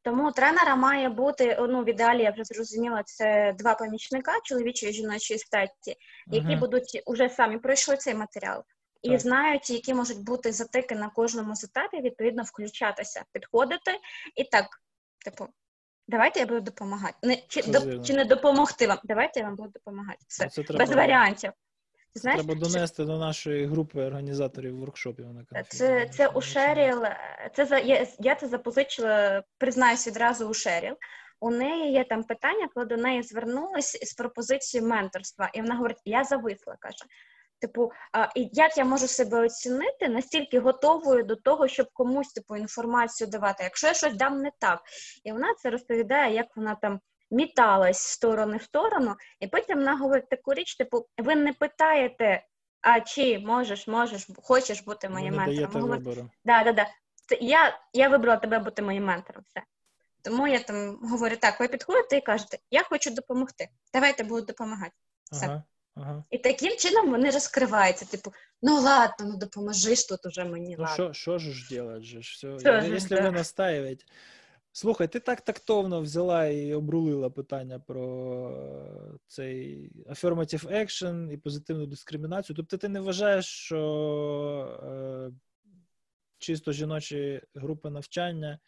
Тому 0.02 0.32
тренера 0.32 0.76
має 0.76 1.08
бути, 1.08 1.56
ну, 1.60 1.82
в 1.82 1.88
ідеалі, 1.88 2.22
я 2.22 2.30
вже 2.30 2.44
зрозуміла, 2.44 3.02
це 3.02 3.54
два 3.58 3.74
помічника 3.74 4.32
чоловічої 4.44 4.92
і 4.92 4.94
жіночої 4.94 5.38
статі, 5.38 5.96
які 6.26 6.46
Мгм. 6.46 6.60
будуть 6.60 7.02
уже 7.06 7.28
самі 7.28 7.58
пройшли 7.58 7.96
цей 7.96 8.14
матеріал. 8.14 8.62
І 9.02 9.10
Так. 9.10 9.20
знають, 9.20 9.70
які 9.70 9.94
можуть 9.94 10.24
бути 10.24 10.52
затики 10.52 10.94
на 10.94 11.08
кожному 11.08 11.56
з 11.56 11.64
етапів, 11.64 12.00
відповідно, 12.00 12.42
включатися, 12.42 13.24
підходити 13.32 13.98
і 14.36 14.44
так, 14.44 14.66
типу, 15.24 15.46
давайте 16.08 16.40
я 16.40 16.46
буду 16.46 16.60
допомагати. 16.60 17.14
Не, 17.22 17.36
чи, 17.48 17.62
Це 17.62 17.70
доп- 17.70 18.04
чи 18.04 18.14
не 18.14 18.24
допомогти 18.24 18.86
вам? 18.86 18.98
Давайте 19.04 19.40
я 19.40 19.46
вам 19.46 19.56
буду 19.56 19.68
допомагати. 19.68 20.18
Все, 20.28 20.48
без 20.78 20.90
варіантів. 20.90 21.52
Ти 22.14 22.20
знаєш, 22.20 22.44
треба 22.44 22.60
донести 22.60 23.04
до 23.04 23.18
нашої 23.18 23.66
групи 23.66 24.04
організаторів 24.04 24.78
воркшопів 24.78 25.26
на 25.26 25.44
конфі. 25.44 25.76
Це, 25.76 26.08
це 26.08 26.28
у 26.28 26.40
Шеріл, 26.40 27.02
це 27.54 27.66
за 27.66 27.78
я, 27.78 28.06
я 28.18 28.34
це 28.34 28.48
запозичила, 28.48 29.42
признаюсь 29.58 30.06
відразу 30.06 30.48
у 30.48 30.54
Шеріл. 30.54 30.94
У 31.40 31.50
неї 31.50 31.92
є 31.92 32.04
там 32.04 32.24
питання, 32.24 32.68
коли 32.74 32.86
до 32.86 32.96
неї 32.96 33.22
звернулись 33.22 33.98
з 34.02 34.14
пропозицією 34.14 34.88
менторства, 34.88 35.50
і 35.54 35.60
вона 35.60 35.74
говорить: 35.74 36.00
я 36.04 36.24
зависла, 36.24 36.76
каже. 36.80 37.04
Типу, 37.60 37.92
а, 38.12 38.28
і 38.36 38.48
як 38.52 38.78
я 38.78 38.84
можу 38.84 39.08
себе 39.08 39.40
оцінити 39.40 40.08
настільки 40.08 40.60
готовою 40.60 41.24
до 41.24 41.36
того, 41.36 41.68
щоб 41.68 41.86
комусь 41.92 42.32
типу 42.32 42.56
інформацію 42.56 43.30
давати, 43.30 43.64
якщо 43.64 43.86
я 43.86 43.94
щось 43.94 44.14
дам 44.14 44.38
не 44.38 44.50
так, 44.58 44.82
і 45.24 45.32
вона 45.32 45.54
це 45.54 45.70
розповідає, 45.70 46.34
як 46.34 46.46
вона 46.56 46.74
там 46.74 47.00
міталась 47.32 47.98
з 47.98 48.06
сторони 48.06 48.56
в 48.56 48.62
сторону, 48.62 49.16
і 49.40 49.46
потім 49.46 49.78
вона 49.78 49.96
говорить 49.96 50.28
таку 50.28 50.54
річ: 50.54 50.76
типу, 50.76 51.06
ви 51.18 51.34
не 51.34 51.52
питаєте, 51.52 52.42
а 52.80 53.00
чи 53.00 53.38
можеш, 53.38 53.88
можеш, 53.88 54.26
хочеш 54.42 54.82
бути 54.82 55.08
Ви 55.08 55.14
моїм 55.14 55.34
не 55.34 55.38
ментором? 55.38 55.70
Ви 55.70 55.80
говорите, 55.80 56.10
вибору. 56.10 56.30
Да, 56.44 56.64
да, 56.64 56.72
да. 56.72 56.86
Я, 57.40 57.78
я 57.92 58.08
вибрала 58.08 58.36
тебе 58.36 58.58
бути 58.58 58.82
моїм 58.82 59.04
ментором. 59.04 59.44
Все. 59.46 59.62
Тому 60.22 60.46
я 60.48 60.58
там 60.58 60.98
говорю, 61.02 61.36
так, 61.36 61.60
ви 61.60 61.68
підходите 61.68 62.16
і 62.16 62.20
кажете, 62.20 62.58
я 62.70 62.82
хочу 62.82 63.10
допомогти. 63.10 63.68
Давайте 63.92 64.24
буду 64.24 64.46
допомагати. 64.46 64.92
Все. 65.30 65.46
Ага, 65.46 65.62
ага. 65.94 66.24
І 66.30 66.38
таким 66.38 66.76
чином 66.76 67.10
вони 67.10 67.30
розкриваються. 67.30 68.04
Типу, 68.04 68.32
ну 68.62 68.80
ладно, 68.80 69.26
ну 69.26 69.36
допоможи 69.36 69.94
ж 69.96 70.08
тут 70.08 70.26
уже 70.26 70.44
мені. 70.44 70.76
Ну 70.78 70.84
ладно. 70.84 70.94
що, 70.94 71.12
що 71.12 71.38
ж 71.38 71.68
делать 71.70 72.02
же? 72.02 72.18
Все. 72.18 72.58
Що 72.58 72.80
ж, 72.80 72.88
Якщо 72.88 73.16
да. 73.16 73.20
ви 73.22 73.30
настаиваете. 73.30 74.04
Слухай, 74.74 75.08
ти 75.08 75.20
так 75.20 75.40
тактовно 75.40 76.00
взяла 76.00 76.46
і 76.46 76.74
обрулила 76.74 77.30
питання 77.30 77.78
про 77.78 78.48
е, 78.50 79.18
цей 79.26 79.90
affirmative 80.06 80.72
action 80.72 81.32
і 81.32 81.36
позитивну 81.36 81.86
дискримінацію. 81.86 82.56
Тобто 82.56 82.76
ти 82.76 82.88
не 82.88 83.00
вважаєш, 83.00 83.46
що 83.46 84.80
е, 84.82 85.32
чисто 86.38 86.72
жіночі 86.72 87.42
групи 87.54 87.90
навчання 87.90 88.58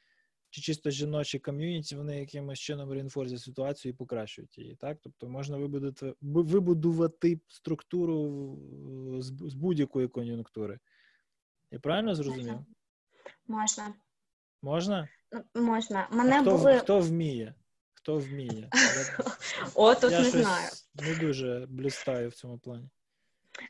чи 0.50 0.60
чисто 0.60 0.90
жіночі 0.90 1.38
ком'юніті, 1.38 1.96
вони 1.96 2.20
якимось 2.20 2.58
чином 2.58 2.92
реінфорсять 2.92 3.40
ситуацію 3.40 3.92
і 3.92 3.96
покращують 3.96 4.58
її, 4.58 4.76
так? 4.76 4.98
Тобто 5.02 5.28
можна 5.28 5.56
вибудувати, 5.56 6.14
вибудувати 6.20 7.40
структуру 7.48 8.58
з, 9.18 9.26
з 9.26 9.54
будь-якої 9.54 10.08
кон'юнктури. 10.08 10.78
Я 11.70 11.78
правильно 11.78 12.14
зрозумів? 12.14 12.58
Можна. 13.48 13.94
Можна? 14.64 15.08
Можна. 15.54 16.08
А 16.10 16.40
хто, 16.40 16.50
були. 16.50 16.78
хто 16.78 17.00
вміє? 17.00 17.54
Хто 17.94 18.18
вміє? 18.18 18.70
О, 19.74 19.94
тут 20.00 20.12
я 20.12 20.20
не 20.20 20.28
щось 20.28 20.42
знаю. 20.42 20.68
не 20.94 21.14
дуже 21.14 21.66
блістаю 21.68 22.28
в 22.28 22.34
цьому 22.34 22.58
плані. 22.58 22.88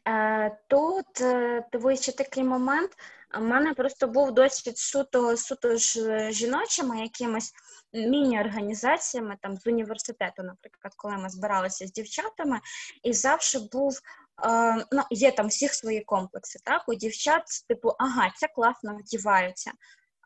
Е, 0.08 0.58
Тут 0.68 1.20
е, 1.20 1.64
дивись, 1.72 2.02
ще 2.02 2.12
такий 2.12 2.44
момент. 2.44 2.90
У 3.38 3.40
мене 3.40 3.74
просто 3.74 4.06
був 4.08 4.32
досвід 4.34 4.78
суто 4.78 5.36
суто 5.36 5.76
ж 5.76 6.30
жіночими 6.30 7.00
якимись 7.00 7.52
міні-організаціями 7.92 9.36
там 9.42 9.56
з 9.56 9.66
університету, 9.66 10.42
наприклад, 10.42 10.94
коли 10.96 11.16
ми 11.16 11.28
збиралися 11.28 11.86
з 11.86 11.92
дівчатами, 11.92 12.60
і 13.02 13.12
завжди 13.12 13.58
був. 13.72 14.00
е, 14.44 14.84
Ну, 14.92 15.02
є 15.10 15.30
там 15.32 15.46
всіх 15.48 15.74
свої 15.74 16.00
комплекси. 16.00 16.58
Так, 16.64 16.88
у 16.88 16.94
дівчат, 16.94 17.42
типу, 17.68 17.92
ага, 17.98 18.30
це 18.36 18.48
класно 18.48 18.96
вдіваються. 18.96 19.72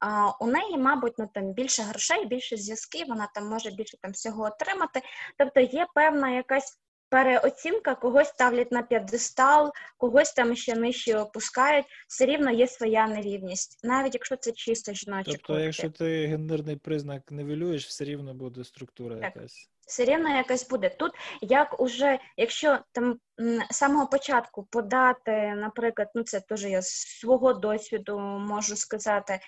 А 0.01 0.31
у 0.41 0.47
неї, 0.47 0.79
мабуть, 0.79 1.15
ну 1.19 1.31
там 1.35 1.53
більше 1.53 1.83
грошей, 1.83 2.27
більше 2.27 2.57
зв'язків, 2.57 3.07
вона 3.09 3.29
там 3.35 3.49
може 3.49 3.71
більше 3.71 3.97
там 4.01 4.13
всього 4.13 4.45
отримати. 4.45 5.03
Тобто 5.39 5.61
є 5.61 5.87
певна 5.95 6.31
якась 6.31 6.79
переоцінка, 7.11 7.95
когось 7.95 8.29
ставлять 8.29 8.73
на 8.73 8.83
п'єдестал, 8.83 9.73
когось 9.97 10.33
там 10.33 10.57
ще 10.57 10.75
нижче 10.75 11.19
опускають. 11.19 11.87
Все 12.09 12.27
рівно 12.27 12.51
є 12.51 12.67
своя 12.67 13.07
нерівність, 13.09 13.81
навіть 13.85 14.15
якщо 14.15 14.37
це 14.37 14.53
чисто 14.53 14.93
жіночий 14.93 15.33
Тобто, 15.35 15.47
колектив. 15.47 15.67
якщо 15.67 15.91
ти 15.91 16.27
гендерний 16.27 16.77
признак 16.77 17.23
нівелюєш, 17.31 17.87
все 17.87 18.05
рівно 18.05 18.35
буде 18.35 18.65
структура 18.65 19.17
Так. 19.17 19.25
якась. 19.37 19.71
все 19.87 20.05
рівно 20.05 20.37
якась 20.37 20.69
буде. 20.69 20.89
Тут 20.89 21.13
як 21.41 21.81
уже, 21.81 22.19
якщо 22.37 22.79
там 22.93 23.19
з 23.71 23.77
самого 23.77 24.07
початку 24.07 24.63
подати, 24.71 25.55
наприклад, 25.57 26.09
ну 26.15 26.23
це 26.23 26.41
теж 26.41 26.65
я 26.65 26.83
з 26.83 26.91
свого 26.91 27.53
досвіду 27.53 28.19
можу 28.21 28.77
сказати. 28.77 29.41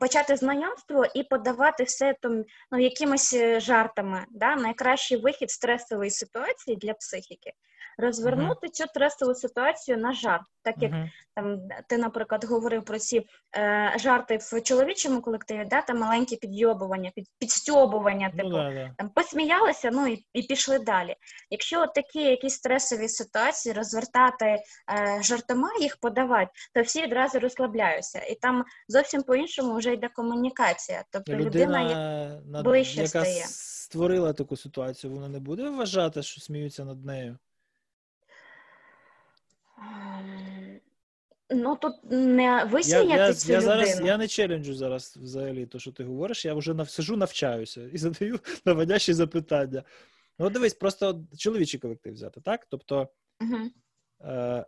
Почати 0.00 0.36
знайомство 0.36 1.06
і 1.14 1.22
подавати 1.22 1.84
все 1.84 2.14
там 2.22 2.44
ну, 2.70 2.78
якимись 2.78 3.34
е, 3.34 3.60
жартами, 3.60 4.24
да? 4.30 4.56
найкращий 4.56 5.16
вихід 5.16 5.50
стресової 5.50 6.10
ситуації 6.10 6.76
для 6.76 6.94
психіки. 6.94 7.52
Розвернути 7.98 8.68
цю 8.68 8.84
стресову 8.84 9.34
ситуацію 9.34 9.98
на 9.98 10.12
жарт, 10.12 10.42
так 10.62 10.74
як 10.80 10.92
Мгм. 10.92 11.10
там 11.34 11.68
ти, 11.88 11.98
наприклад, 11.98 12.44
говорив 12.44 12.84
про 12.84 12.98
ці 12.98 13.26
е, 13.56 13.94
жарти 13.98 14.36
в 14.36 14.62
чоловічому 14.62 15.22
колективі, 15.22 15.64
да, 15.70 15.82
там 15.82 15.98
маленькі 15.98 16.36
підйобування, 16.36 17.10
під, 17.14 17.26
підстьобування, 17.38 18.30
типу, 18.30 18.48
Ну, 18.48 18.56
да, 18.56 18.70
да. 18.70 18.90
там 18.98 19.08
посміялися, 19.08 19.90
ну 19.92 20.06
і, 20.06 20.26
і 20.32 20.42
пішли 20.42 20.78
далі. 20.78 21.16
Якщо 21.50 21.80
от 21.80 21.94
такі 21.94 22.22
якісь 22.22 22.54
стресові 22.54 23.08
ситуації 23.08 23.72
розвертати 23.72 24.46
е, 24.46 24.62
жартома, 25.22 25.70
їх 25.80 25.96
подавати, 25.96 26.50
то 26.74 26.82
всі 26.82 27.02
відразу 27.02 27.40
розслабляються, 27.40 28.18
і 28.18 28.34
там 28.34 28.64
зовсім 28.88 29.22
по-іншому 29.56 29.78
вже 29.78 29.92
йде 29.92 30.08
комунікація. 30.08 31.04
Тобто 31.10 31.32
людина, 31.32 31.84
Людина, 31.84 32.42
над- 32.46 32.64
ближче 32.64 32.96
яка 32.96 33.08
стає. 33.08 33.44
створила 33.46 34.32
таку 34.32 34.56
ситуацію, 34.56 35.12
вона 35.12 35.28
не 35.28 35.38
буде 35.40 35.70
вважати, 35.70 36.22
що 36.22 36.40
сміються 36.40 36.84
над 36.84 37.04
нею. 37.04 37.38
Ем, 39.78 40.80
ну 41.50 41.76
тут 41.76 41.94
не 42.10 42.42
Я, 42.42 42.64
висміяти 42.64 43.08
я, 43.16 43.34
цю 43.34 43.52
я 43.52 43.58
людину. 43.58 43.72
зараз 43.72 44.00
я 44.00 44.18
не 44.18 44.28
челенджу 44.28 44.74
зараз 44.74 45.16
взагалі 45.16 45.66
то, 45.66 45.78
що 45.78 45.92
ти 45.92 46.04
говориш. 46.04 46.44
Я 46.44 46.54
вже 46.54 46.84
сижу, 46.86 47.16
навчаюся 47.16 47.88
і 47.92 47.98
задаю 47.98 48.40
наводящі 48.64 49.12
запитання. 49.12 49.82
Ну, 50.38 50.50
дивись, 50.50 50.74
просто 50.74 51.24
чоловічий 51.38 51.80
колектив 51.80 52.14
взяти, 52.14 52.40
так? 52.40 52.66
Тобто 52.70 53.08
Мгм. 53.40 53.70
е, 54.20 54.66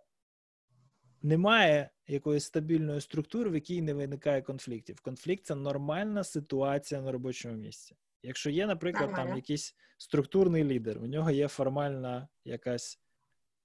немає 1.22 1.90
якоїсь 2.06 2.44
стабільної 2.44 3.00
структури, 3.00 3.50
в 3.50 3.54
якій 3.54 3.82
не 3.82 3.94
виникає 3.94 4.42
конфліктів. 4.42 5.00
Конфлікт 5.00 5.46
це 5.46 5.54
нормальна 5.54 6.24
ситуація 6.24 7.00
на 7.00 7.12
робочому 7.12 7.54
місці. 7.54 7.96
Якщо 8.22 8.50
є, 8.50 8.66
наприклад, 8.66 9.12
там 9.16 9.36
якийсь 9.36 9.74
структурний 9.98 10.64
лідер, 10.64 10.98
у 10.98 11.06
нього 11.06 11.30
є 11.30 11.48
формальна 11.48 12.28
якась 12.44 13.00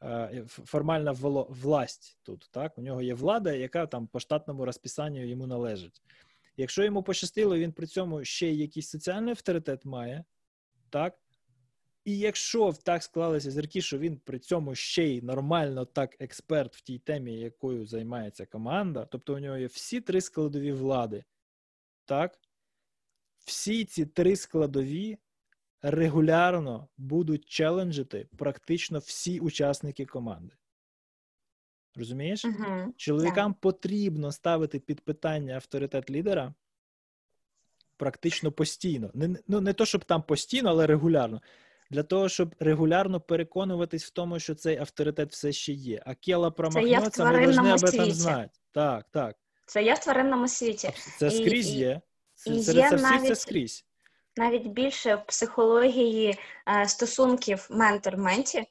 е, 0.03 0.43
формальна 0.47 1.11
власть 1.49 2.17
тут, 2.23 2.49
так? 2.51 2.77
У 2.77 2.81
нього 2.81 3.01
є 3.01 3.13
влада, 3.13 3.53
яка 3.53 3.87
там 3.87 4.07
по 4.07 4.19
штатному 4.19 4.65
розписанню 4.65 5.25
йому 5.25 5.47
належить. 5.47 6.01
Якщо 6.57 6.83
йому 6.83 7.03
пощастило, 7.03 7.57
він 7.57 7.71
при 7.71 7.87
цьому 7.87 8.25
ще 8.25 8.51
якийсь 8.51 8.89
соціальний 8.89 9.31
авторитет 9.31 9.85
має, 9.85 10.23
так? 10.89 11.19
І 12.05 12.17
якщо 12.17 12.73
так 12.84 13.03
склалися 13.03 13.51
зірки, 13.51 13.81
що 13.81 13.97
він 13.97 14.17
при 14.17 14.39
цьому 14.39 14.76
ще 14.76 15.03
й 15.03 15.21
нормально 15.21 15.85
так 15.85 16.15
експерт 16.19 16.76
в 16.76 16.81
тій 16.81 16.99
темі, 16.99 17.39
якою 17.39 17.85
займається 17.85 18.45
команда, 18.45 19.05
тобто 19.05 19.35
у 19.35 19.39
нього 19.39 19.57
є 19.57 19.67
всі 19.67 20.01
три 20.01 20.21
складові 20.21 20.71
влади, 20.71 21.23
так? 22.05 22.39
Всі 23.45 23.85
ці 23.85 24.05
три 24.05 24.35
складові 24.35 25.17
регулярно 25.81 26.88
будуть 26.97 27.45
челенджити 27.45 28.27
практично 28.38 28.99
всі 28.99 29.39
учасники 29.39 30.05
команди. 30.05 30.55
Розумієш? 31.95 32.45
Мгм. 32.45 32.93
Чоловікам 32.97 33.53
потрібно 33.53 34.31
ставити 34.31 34.80
під 34.80 35.01
питання 35.01 35.55
авторитет 35.55 36.09
лідера 36.09 36.53
практично 37.97 38.51
постійно. 38.51 39.11
Не, 39.13 39.35
ну, 39.47 39.61
не 39.61 39.73
то, 39.73 39.85
щоб 39.85 40.05
там 40.05 40.23
постійно, 40.23 40.69
але 40.69 40.88
регулярно. 40.88 41.41
Для 41.89 42.03
того, 42.03 42.29
щоб 42.29 42.55
регулярно 42.59 43.21
переконуватись 43.21 44.05
в 44.05 44.09
тому, 44.09 44.39
що 44.39 44.55
цей 44.55 44.77
авторитет 44.77 45.31
все 45.31 45.51
ще 45.51 45.73
є. 45.73 46.03
А 46.05 46.15
Кела 46.15 46.51
промахнеться, 46.51 47.25
ми 47.25 47.31
повинні 47.31 47.71
об 47.71 47.79
этом 47.79 48.11
знати. 48.11 48.49
Так, 48.71 49.05
так. 49.11 49.35
Це 49.65 49.83
є 49.83 49.93
в 49.93 49.99
тваринному 49.99 50.47
світі. 50.47 50.91
Це 51.19 51.31
скрізь 51.31 51.69
і, 51.69 51.77
є. 51.77 52.01
Це, 52.35 52.59
серед 52.59 52.91
є 52.91 52.97
навіть, 52.97 53.27
це 53.27 53.35
скрізь. 53.35 53.85
Навіть 54.37 54.67
більше 54.67 55.15
в 55.15 55.25
психології 55.25 56.37
е, 56.67 56.87
стосунків 56.87 57.67
ментор-менті. 57.69 58.65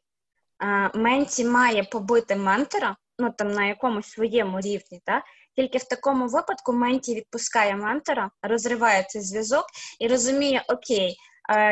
Е, 0.63 0.91
менті 0.95 1.45
має 1.45 1.85
побити 1.85 2.37
ментора, 2.37 2.97
ну 3.19 3.35
там 3.39 3.53
на 3.53 3.67
якомусь 3.67 4.07
своєму 4.07 4.61
рівні, 4.61 5.01
так? 5.05 5.23
Тільки 5.57 5.79
в 5.79 5.85
такому 5.85 6.29
випадку 6.29 6.73
менті 6.73 7.15
відпускає 7.15 7.77
ментора, 7.77 8.31
розриває 8.43 9.07
цей 9.09 9.23
зв'язок 9.23 9.65
і 10.01 10.09
розуміє, 10.09 10.65
окей, 10.69 11.17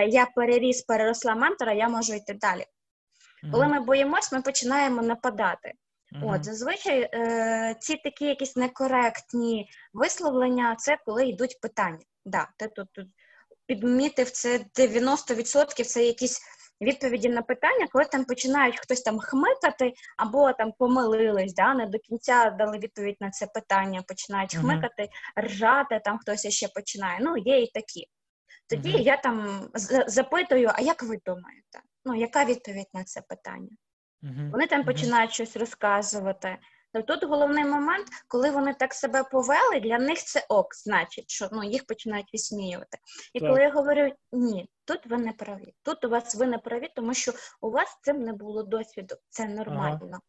я 0.09 0.27
переріс, 0.37 0.83
переросла 0.83 1.35
ментора, 1.35 1.73
я 1.73 1.89
можу 1.89 2.15
йти 2.15 2.35
далі. 2.35 2.61
Mm-hmm. 2.61 3.53
Коли 3.53 3.69
ми 3.69 3.81
боїмось, 3.81 4.33
ми 4.33 4.43
починаємо 4.43 5.03
нападати. 5.03 5.73
Mm-hmm. 5.73 6.35
От 6.35 6.45
зазвичай 6.45 7.01
е, 7.01 7.77
ці 7.81 7.97
такі 7.97 8.25
якісь 8.25 8.57
некоректні 8.57 9.69
висловлення, 9.93 10.77
це 10.79 10.99
коли 11.07 11.27
йдуть 11.27 11.61
питання. 11.61 12.05
Да, 12.25 12.49
ти 12.57 12.69
тут, 12.69 12.93
тут 12.93 13.09
підмітив 13.67 14.31
це 14.31 14.59
90% 14.79 15.85
це 15.85 16.05
якісь 16.05 16.41
відповіді 16.81 17.29
на 17.29 17.43
питання, 17.43 17.87
коли 17.93 18.05
там 18.05 18.25
починають 18.25 18.81
хтось 18.81 19.01
там 19.01 19.19
хмикати, 19.19 19.93
або 20.17 20.53
там 20.53 20.73
помилились, 20.79 21.55
да, 21.55 21.75
не 21.75 21.87
до 21.87 21.99
кінця 21.99 22.51
дали 22.51 22.79
відповідь 22.79 23.17
на 23.21 23.31
це 23.31 23.47
питання, 23.47 24.03
починають 24.09 24.57
uh-huh. 24.57 24.61
хмикати, 24.61 25.09
ржати, 25.41 26.01
там 26.05 26.19
хтось 26.19 26.49
ще 26.49 26.69
починає. 26.69 27.19
Ну, 27.23 27.37
є 27.37 27.63
і 27.63 27.71
такі. 27.75 28.07
Тоді 28.69 28.93
uh-huh. 28.93 29.01
я 29.01 29.17
там 29.17 29.69
запитую, 30.07 30.71
а 30.75 30.81
як 30.81 31.03
ви 31.03 31.19
думаєте? 31.27 31.81
Ну, 32.05 32.15
яка 32.15 32.45
відповідь 32.45 32.89
на 32.95 33.05
це 33.05 33.21
питання? 33.29 33.77
Uh-huh. 34.23 34.51
Вони 34.51 34.67
там 34.67 34.85
починають 34.85 35.33
щось 35.33 35.57
розказувати. 35.57 36.59
То 36.93 37.03
тут 37.03 37.25
головний 37.25 37.65
момент, 37.65 38.07
коли 38.29 38.51
вони 38.51 38.75
так 38.75 38.95
себе 38.95 39.25
повели, 39.25 39.81
для 39.81 39.99
них 39.99 40.19
це 40.19 40.47
ок, 40.49 40.75
значить, 40.75 41.31
що 41.31 41.49
ну 41.53 41.65
їх 41.65 41.87
починають 41.87 42.33
висміювати. 42.33 42.99
І 43.33 43.41
так. 43.41 43.49
коли 43.49 43.61
я 43.61 43.71
говорю 43.71 44.13
ні, 44.33 44.71
тут 44.85 45.07
ви 45.07 45.19
не 45.19 45.33
праві. 45.33 45.75
Тут 45.83 46.05
у 46.05 46.09
вас 46.09 46.35
ви 46.35 46.47
не 46.47 46.59
праві, 46.59 46.89
тому 46.97 47.15
що 47.15 47.33
у 47.61 47.71
вас 47.71 47.99
цим 48.03 48.19
не 48.19 48.33
було 48.33 48.63
досвіду. 48.63 49.15
Це 49.29 49.49
нормально. 49.49 50.01
Ага. 50.03 50.21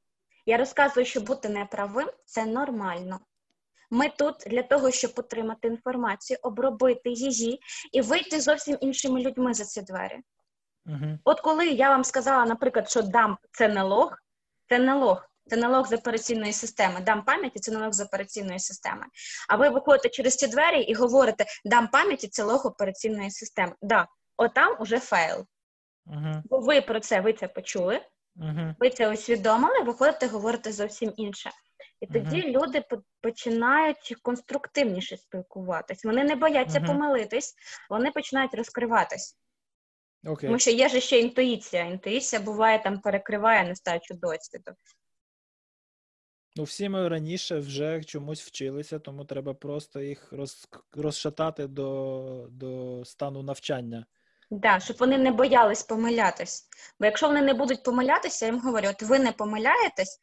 Я 0.46 0.58
розказую, 0.58 1.06
що 1.06 1.22
бути 1.22 1.50
неправим 1.50 2.10
це 2.26 2.46
нормально. 2.46 3.20
Ми 3.92 4.10
тут 4.10 4.36
для 4.48 4.64
того, 4.64 4.92
щоб 4.92 5.12
отримати 5.16 5.68
інформацію, 5.68 6.40
обробити 6.42 7.10
її 7.10 7.60
і 7.92 8.02
вийти 8.02 8.42
зовсім 8.42 8.78
іншими 8.82 9.22
людьми 9.22 9.54
за 9.54 9.66
ці 9.66 9.82
двері. 9.82 10.20
uh 10.86 11.18
От 11.24 11.42
коли 11.42 11.68
я 11.68 11.90
вам 11.90 12.04
сказала, 12.04 12.46
наприклад, 12.46 12.90
що 12.90 13.02
дамп 13.02 13.40
це 13.52 13.68
не 13.68 13.82
лог, 13.82 14.18
це 14.70 14.80
не 14.80 14.94
лог. 14.94 15.30
Це 15.50 15.58
налог 15.58 15.88
з 15.88 15.94
операційної 15.94 16.54
системи. 16.54 17.02
Дам 17.02 17.24
пам'яті 17.24 17.60
це 17.60 17.72
налог 17.72 17.94
з 17.94 18.02
операційної 18.02 18.60
системи. 18.60 19.06
А 19.50 19.56
ви 19.56 19.70
виходите 19.70 20.10
через 20.10 20.36
ці 20.36 20.48
двері 20.48 20.82
і 20.82 20.94
говорите, 20.94 21.46
дамп 21.66 21.88
пам'яті 21.88 22.28
це 22.28 22.44
лог 22.44 22.66
операційної 22.66 23.32
системи. 23.32 23.74
Да, 23.82 24.08
отам 24.38 24.78
уже 24.80 25.00
fail. 25.00 25.46
Uh-huh. 26.08 26.42
Бо 26.46 26.60
ви 26.60 26.82
про 26.82 27.00
це 27.00 27.22
ви 27.22 27.34
це 27.34 27.48
почули, 27.48 28.02
uh-huh. 28.38 28.76
ви 28.80 28.90
це 28.90 29.14
усвідомили, 29.14 29.84
виходите, 29.84 30.28
говорите 30.28 30.72
зовсім 30.72 31.14
інше. 31.18 31.52
І 32.02 32.08
тоді 32.08 32.36
uh-huh. 32.36 32.52
люди 32.52 32.84
починають 33.22 34.16
конструктивніше 34.22 35.18
спілкуватись. 35.18 36.06
Вони 36.06 36.24
не 36.24 36.36
бояться 36.36 36.80
помилитись, 36.80 37.56
вони 37.90 38.12
починають 38.12 38.54
розкриватись. 38.54 39.38
Okay. 40.24 40.42
Тому 40.42 40.60
що 40.60 40.72
є 40.72 40.90
ж 40.90 41.02
ще 41.02 41.20
інтуїція. 41.20 41.84
Інтуїція 41.84 42.42
буває 42.42 42.84
там 42.84 43.00
перекриває 43.00 43.68
нестачу 43.68 44.14
досвіду. 44.14 44.72
Ну, 46.56 46.64
всі 46.64 46.90
ми 46.90 47.08
раніше 47.08 47.60
вже 47.60 48.04
чомусь 48.04 48.42
вчилися, 48.42 49.00
тому 49.00 49.26
треба 49.26 49.54
просто 49.54 50.02
їх 50.02 50.34
роз, 50.34 50.68
розшатати 50.92 51.68
до 51.68 52.48
до 52.52 53.02
стану 53.06 53.44
навчання. 53.44 54.06
Так, 54.50 54.60
да, 54.60 54.80
щоб 54.80 54.98
вони 54.98 55.18
не 55.18 55.32
боялись 55.32 55.84
помилятись. 55.84 56.70
Бо 57.00 57.06
якщо 57.06 57.28
вони 57.28 57.42
не 57.42 57.54
будуть 57.54 57.84
помилятися, 57.84 58.46
я 58.46 58.52
їм 58.52 58.62
говорю, 58.62 58.88
от 58.90 59.02
ви 59.02 59.20
не 59.20 59.32
помиляєтесь, 59.32 60.20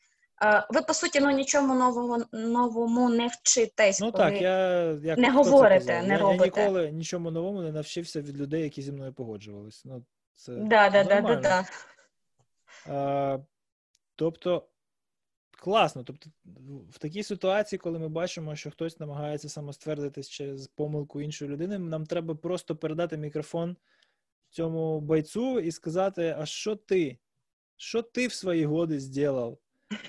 ви 0.70 0.82
по 0.82 0.94
суті 0.94 1.20
ну 1.20 1.30
нічому 1.30 1.74
нового 1.74 2.24
новому 2.32 3.10
не 3.10 3.26
вчитесь. 3.26 4.00
Ну 4.00 4.12
так, 4.12 4.40
я 4.40 4.82
як 5.02 5.18
не 5.18 5.30
говорите, 5.30 6.02
не 6.02 6.14
я, 6.14 6.18
робите. 6.18 6.60
Я 6.60 6.66
ніколи 6.66 6.90
нічому 6.90 7.30
новому 7.30 7.62
не 7.62 7.72
навчився 7.72 8.20
від 8.20 8.36
людей, 8.36 8.62
які 8.62 8.82
зі 8.82 8.92
мною 8.92 9.12
погоджувались. 9.12 9.84
Ну, 9.84 10.04
це 10.34 10.52
да, 10.52 10.90
да, 10.90 11.04
да, 11.04 11.20
да, 11.20 11.36
да. 11.36 11.64
А, 12.88 13.38
Тобто 14.16 14.68
класно. 15.58 16.04
Тобто, 16.04 16.30
в 16.90 16.98
такій 16.98 17.22
ситуації, 17.22 17.78
коли 17.78 17.98
ми 17.98 18.08
бачимо, 18.08 18.56
що 18.56 18.70
хтось 18.70 19.00
намагається 19.00 19.48
самоствердитись 19.48 20.28
через 20.28 20.66
помилку 20.68 21.20
іншої 21.20 21.50
людини, 21.50 21.78
нам 21.78 22.06
треба 22.06 22.34
просто 22.34 22.76
передати 22.76 23.16
мікрофон 23.16 23.76
цьому 24.50 25.00
бойцю 25.00 25.60
і 25.60 25.72
сказати: 25.72 26.36
А 26.38 26.46
що 26.46 26.76
ти? 26.76 27.18
Що 27.76 28.02
ти 28.02 28.26
в 28.26 28.32
свої 28.32 28.64
годи 28.64 29.00
зробив? 29.00 29.58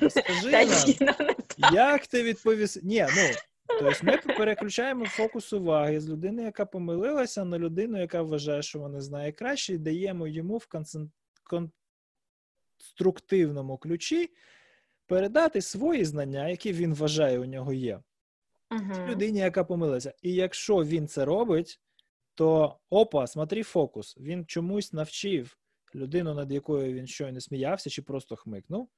Скажи 0.10 0.98
нам, 1.02 1.36
як 1.74 2.08
ти 2.08 2.24
відповіс? 2.24 2.80
Ні, 2.84 3.08
ну. 3.16 3.30
Тобто 3.68 4.06
ми 4.06 4.18
переключаємо 4.18 5.06
фокус 5.06 5.54
уваги 5.54 6.00
з 6.00 6.10
людини, 6.10 6.44
яка 6.44 6.66
помилилася, 6.66 7.46
на 7.46 7.60
людину, 7.60 8.00
яка 8.00 8.22
вважає, 8.22 8.62
що 8.62 8.80
вона 8.80 9.02
знає 9.02 9.32
краще, 9.32 9.74
і 9.74 9.78
даємо 9.78 10.28
йому 10.28 10.58
в 10.58 10.68
конструктивному 12.78 13.78
ключі 13.78 14.30
передати 15.08 15.62
свої 15.62 16.06
знання, 16.06 16.50
які 16.50 16.74
він 16.74 16.94
вважає, 16.94 17.40
у 17.40 17.46
нього 17.46 17.74
є, 17.74 18.00
uh-huh. 18.70 19.08
людині, 19.08 19.40
яка 19.40 19.64
помилася. 19.64 20.14
І 20.22 20.34
якщо 20.34 20.76
він 20.76 21.08
це 21.08 21.26
робить, 21.26 21.80
то 22.36 22.78
опа, 22.90 23.28
смотри 23.28 23.64
фокус, 23.64 24.18
він 24.18 24.46
чомусь 24.46 24.94
навчив 24.94 25.58
людину, 25.96 26.34
над 26.34 26.52
якою 26.52 26.94
він 26.94 27.08
щойно 27.08 27.42
сміявся, 27.42 27.90
чи 27.90 28.02
просто 28.02 28.36
хмикнув. 28.36 28.90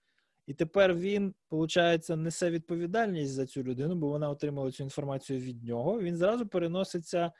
І 0.47 0.53
тепер 0.53 0.95
він, 0.95 1.33
виходить, 1.51 2.09
несе 2.09 2.49
відповідальність 2.49 3.33
за 3.33 3.45
цю 3.45 3.63
людину, 3.63 3.95
бо 3.95 4.07
вона 4.07 4.29
отримала 4.29 4.71
цю 4.71 4.83
інформацію 4.83 5.39
від 5.39 5.63
нього. 5.63 6.01
Він 6.01 6.17
зразу 6.17 6.47
переноситься 6.47 7.31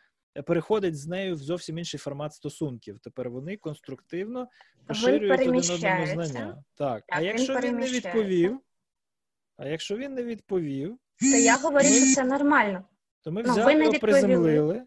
переходить 0.46 0.98
з 0.98 1.08
нею 1.08 1.36
в 1.36 1.38
зовсім 1.38 1.78
інший 1.78 2.00
формат 2.00 2.34
стосунків. 2.34 3.00
Тепер 3.00 3.30
вони 3.30 3.58
конструктивно 3.58 4.48
поширюють 4.88 5.42
один 5.42 5.56
одному 5.56 6.06
знання. 6.06 6.64
Так, 6.76 7.04
так 7.06 7.06
а 7.08 7.22
якщо 7.22 7.56
він, 7.56 7.62
він 7.62 7.78
не 7.78 7.88
відповів, 7.88 8.60
а 9.58 9.68
якщо 9.68 9.98
він 9.98 10.14
не 10.14 10.24
відповів, 10.24 10.98
то 11.20 11.38
я 11.38 11.58
говорю, 11.58 11.86
ми, 11.86 11.92
що 11.92 12.16
це 12.16 12.24
нормально. 12.24 12.84
То 13.22 13.32
ми 13.32 13.44
ну, 13.44 13.52
взяли 13.52 13.74
його 13.74 13.94
приземлили 13.94 14.84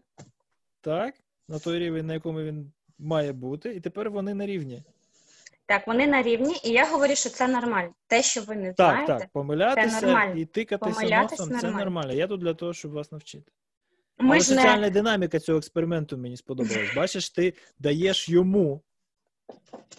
так, 0.81 1.15
на 1.47 1.59
той 1.59 1.79
рівень, 1.79 2.05
на 2.05 2.13
якому 2.13 2.41
він 2.41 2.71
має 2.99 3.33
бути, 3.33 3.75
і 3.75 3.79
тепер 3.79 4.09
вони 4.09 4.33
на 4.33 4.45
рівні. 4.45 4.83
Так, 5.71 5.87
вони 5.87 6.07
на 6.07 6.21
рівні, 6.21 6.59
і 6.63 6.69
я 6.69 6.85
говорю, 6.91 7.15
що 7.15 7.29
це 7.29 7.47
нормально. 7.47 7.93
Те, 8.07 8.23
що 8.23 8.41
ви 8.41 8.55
не 8.55 8.73
знаєте, 8.73 9.07
так, 9.07 9.19
так, 9.19 9.29
помилятися 9.29 10.33
і 10.35 10.45
тикатися 10.45 10.95
помилятися 10.95 11.43
носом, 11.43 11.47
нормально. 11.47 11.77
це 11.77 11.85
нормально. 11.85 12.13
Я 12.13 12.27
тут 12.27 12.39
для 12.39 12.53
того, 12.53 12.73
щоб 12.73 12.91
вас 12.91 13.11
навчити. 13.11 13.51
Ми 14.17 14.35
Але 14.35 14.43
соціальна 14.43 14.81
не... 14.81 14.89
динаміка 14.89 15.39
цього 15.39 15.57
експерименту 15.57 16.17
мені 16.17 16.37
сподобалась. 16.37 16.95
Бачиш, 16.95 17.29
ти 17.29 17.53
даєш 17.79 18.29
йому 18.29 18.81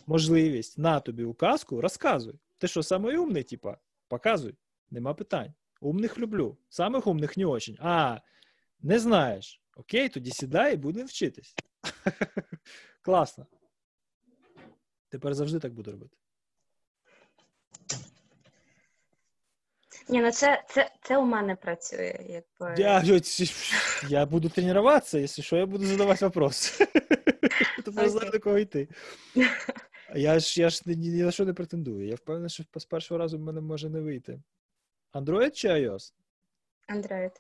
можливість 0.07 0.79
на 0.79 1.01
тобі 1.01 1.25
указку, 1.25 1.81
розказуй. 1.81 2.35
Ти 2.59 2.69
що, 2.69 2.83
самий 2.83 3.17
умний, 3.17 3.43
типа, 3.43 3.77
показуй, 4.09 4.55
нема 4.91 5.15
питань. 5.15 5.55
Умних 5.81 6.19
люблю. 6.19 6.57
Самих 6.69 7.07
умних 7.07 7.37
не 7.37 7.47
очень. 7.47 7.79
А, 7.81 8.19
не 8.81 8.99
знаєш. 8.99 9.61
Окей, 9.77 10.09
тоді 10.09 10.31
сідай 10.31 10.75
і 10.75 10.77
будемо 10.77 11.07
вчитись. 11.07 11.55
Класно. 13.03 13.47
Тепер 15.13 15.35
завжди 15.35 15.59
так 15.59 15.73
буду 15.73 15.93
робити. 15.93 16.17
Ні, 20.09 20.21
ну 20.21 20.31
це 20.31 20.65
це, 20.69 20.91
це 21.03 21.19
у 21.19 21.25
мене 21.25 21.57
працює. 21.57 22.27
Якби... 22.29 22.83
Я 22.83 23.03
я 24.09 24.27
буду 24.27 24.49
тренуватися, 24.49 25.19
якщо 25.19 25.43
що, 25.43 25.57
я 25.57 25.67
буду 25.67 25.87
задавати 25.87 26.25
вопрос. 26.25 26.79
Тобто 27.85 28.09
знаю, 28.09 28.31
до 28.31 28.41
кого 28.41 28.59
йти. 28.59 28.89
Я 30.15 30.39
ж 30.39 30.61
я 30.61 30.71
ж 30.71 30.83
ні, 30.87 30.97
ні 30.97 31.23
на 31.23 31.31
що 31.31 31.45
не 31.45 31.53
претендую. 31.53 32.07
Я 32.09 32.15
впевнений, 32.15 32.51
що 32.51 32.65
з 32.77 32.85
першого 32.85 33.19
разу 33.19 33.39
в 33.39 33.41
мене 33.41 33.61
може 33.61 33.89
не 33.89 34.01
вийти. 34.01 34.43
Android 35.13 35.51
чи 35.51 35.69
iOS? 35.69 36.13
Android. 36.89 37.33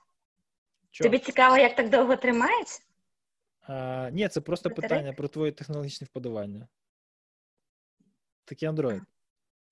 Чо? 0.90 1.04
Тобі 1.04 1.18
цікаво, 1.18 1.56
як 1.56 1.76
так 1.76 1.90
довго 1.90 2.16
тримається? 2.16 2.82
А, 3.62 4.10
Ні, 4.12 4.28
це 4.28 4.40
просто 4.40 4.68
Батарейк? 4.68 4.90
питання 4.90 5.12
про 5.12 5.28
твої 5.28 5.52
технологічні 5.52 6.04
вподобання. 6.04 6.68
Такий 8.44 8.68
Android. 8.68 9.00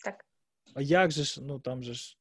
Так. 0.05 0.27
А 0.75 0.83
як 0.83 1.11
же 1.11 1.25
ж, 1.25 1.43
ну 1.43 1.59
там 1.59 1.83
же 1.83 1.95
ж 1.95 2.17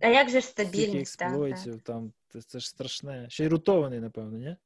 а 0.00 0.06
як 0.06 0.30
же 0.30 0.40
ж 0.40 0.46
стабільність? 0.46 1.22
експлойтів, 1.22 1.80
там, 1.82 2.12
це, 2.28 2.42
це 2.42 2.60
ж 2.60 2.68
страшне. 2.68 3.30
Ще 3.30 3.44
й 3.44 3.48
рутований, 3.48 4.00
напевно, 4.00 4.38
ні? 4.38 4.56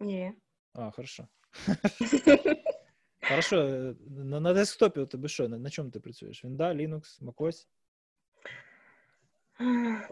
Ні. 0.00 0.32
А, 0.72 0.90
хорошо. 0.90 1.28
Хорошо, 3.28 3.56
е, 3.56 3.94
на, 4.08 4.40
на 4.40 4.52
десктопі 4.52 5.00
у 5.00 5.06
тебе 5.06 5.28
що? 5.28 5.48
На, 5.48 5.58
на 5.58 5.70
чому 5.70 5.90
ти 5.90 6.00
працюєш? 6.00 6.44
Вінда, 6.44 6.74
Linux, 6.74 7.22
MacOS? 7.22 7.66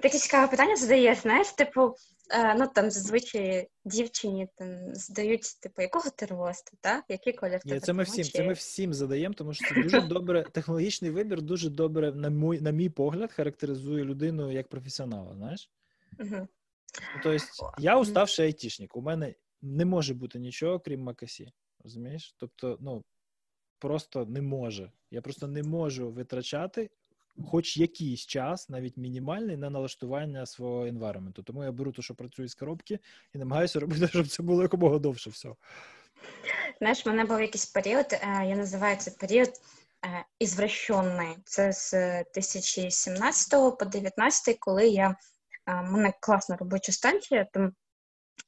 Таке 0.02 0.18
цікаве 0.18 0.48
питання 0.48 0.76
задаєш, 0.76 1.18
знаєш, 1.18 1.52
типу, 1.52 1.94
е, 2.30 2.54
ну 2.54 2.66
там 2.74 2.90
зазвичай 2.90 3.68
дівчині 3.84 4.48
там 4.56 4.94
задають, 4.94 5.60
типу, 5.60 5.82
якого 5.82 6.10
ти 6.10 6.26
росту, 6.26 6.76
так? 6.80 7.04
Який 7.08 7.32
колір 7.32 7.60
Ні, 7.64 7.80
це 7.80 7.92
ми 7.92 8.02
всім, 8.02 8.24
це 8.24 8.42
ми 8.42 8.52
всім 8.52 8.94
задаємо, 8.94 9.34
тому 9.34 9.54
що 9.54 9.68
це 9.68 9.82
дуже 9.82 10.00
добре. 10.00 10.44
Технологічний 10.52 11.10
вибір 11.10 11.42
дуже 11.42 11.70
добре, 11.70 12.12
на 12.12 12.28
мій, 12.28 12.60
на 12.60 12.70
мій 12.70 12.88
погляд, 12.88 13.32
характеризує 13.32 14.04
людину 14.04 14.52
як 14.52 14.68
професіонала, 14.68 15.34
знаєш? 15.34 15.70
Угу. 16.20 16.48
Тобто, 17.22 17.44
я 17.78 17.98
уставший 17.98 18.46
айтішник, 18.46 18.96
у 18.96 19.02
мене 19.02 19.34
не 19.62 19.84
може 19.84 20.14
бути 20.14 20.38
нічого, 20.38 20.80
крім 20.80 21.00
Макасі. 21.00 21.52
Розумієш? 21.84 22.34
Тобто, 22.38 22.76
ну 22.80 23.04
просто 23.78 24.26
не 24.26 24.42
може. 24.42 24.92
Я 25.10 25.20
просто 25.20 25.46
не 25.46 25.62
можу 25.62 26.10
витрачати 26.10 26.90
хоч 27.46 27.76
якийсь 27.76 28.26
час, 28.26 28.68
навіть 28.68 28.96
мінімальний, 28.96 29.56
на 29.56 29.70
налаштування 29.70 30.46
свого 30.46 30.86
енвайроменту. 30.86 31.42
Тому 31.42 31.64
я 31.64 31.72
беру 31.72 31.92
те, 31.92 32.02
що 32.02 32.14
працює 32.14 32.48
з 32.48 32.54
коробки, 32.54 32.98
і 33.34 33.38
намагаюся 33.38 33.80
робити, 33.80 34.08
щоб 34.12 34.28
це 34.28 34.42
було 34.42 34.62
якомога 34.62 34.98
довше 34.98 35.30
все. 35.30 35.48
Знаєш, 36.78 37.06
в 37.06 37.08
мене 37.08 37.24
був 37.24 37.40
якийсь 37.40 37.66
період, 37.66 38.06
е, 38.12 38.46
я 38.46 38.56
називаю 38.56 38.96
це 38.96 39.10
період 39.10 39.48
е, 39.48 40.24
ізвращенний. 40.38 41.36
Це 41.44 41.72
з 41.72 41.90
2017 42.34 43.50
по 43.50 43.84
2019, 43.84 44.56
коли 44.58 44.88
я 44.88 45.16
е, 45.66 45.82
мене 45.82 46.12
класна 46.20 46.56
робоча 46.56 46.92
станція, 46.92 47.46
там 47.52 47.72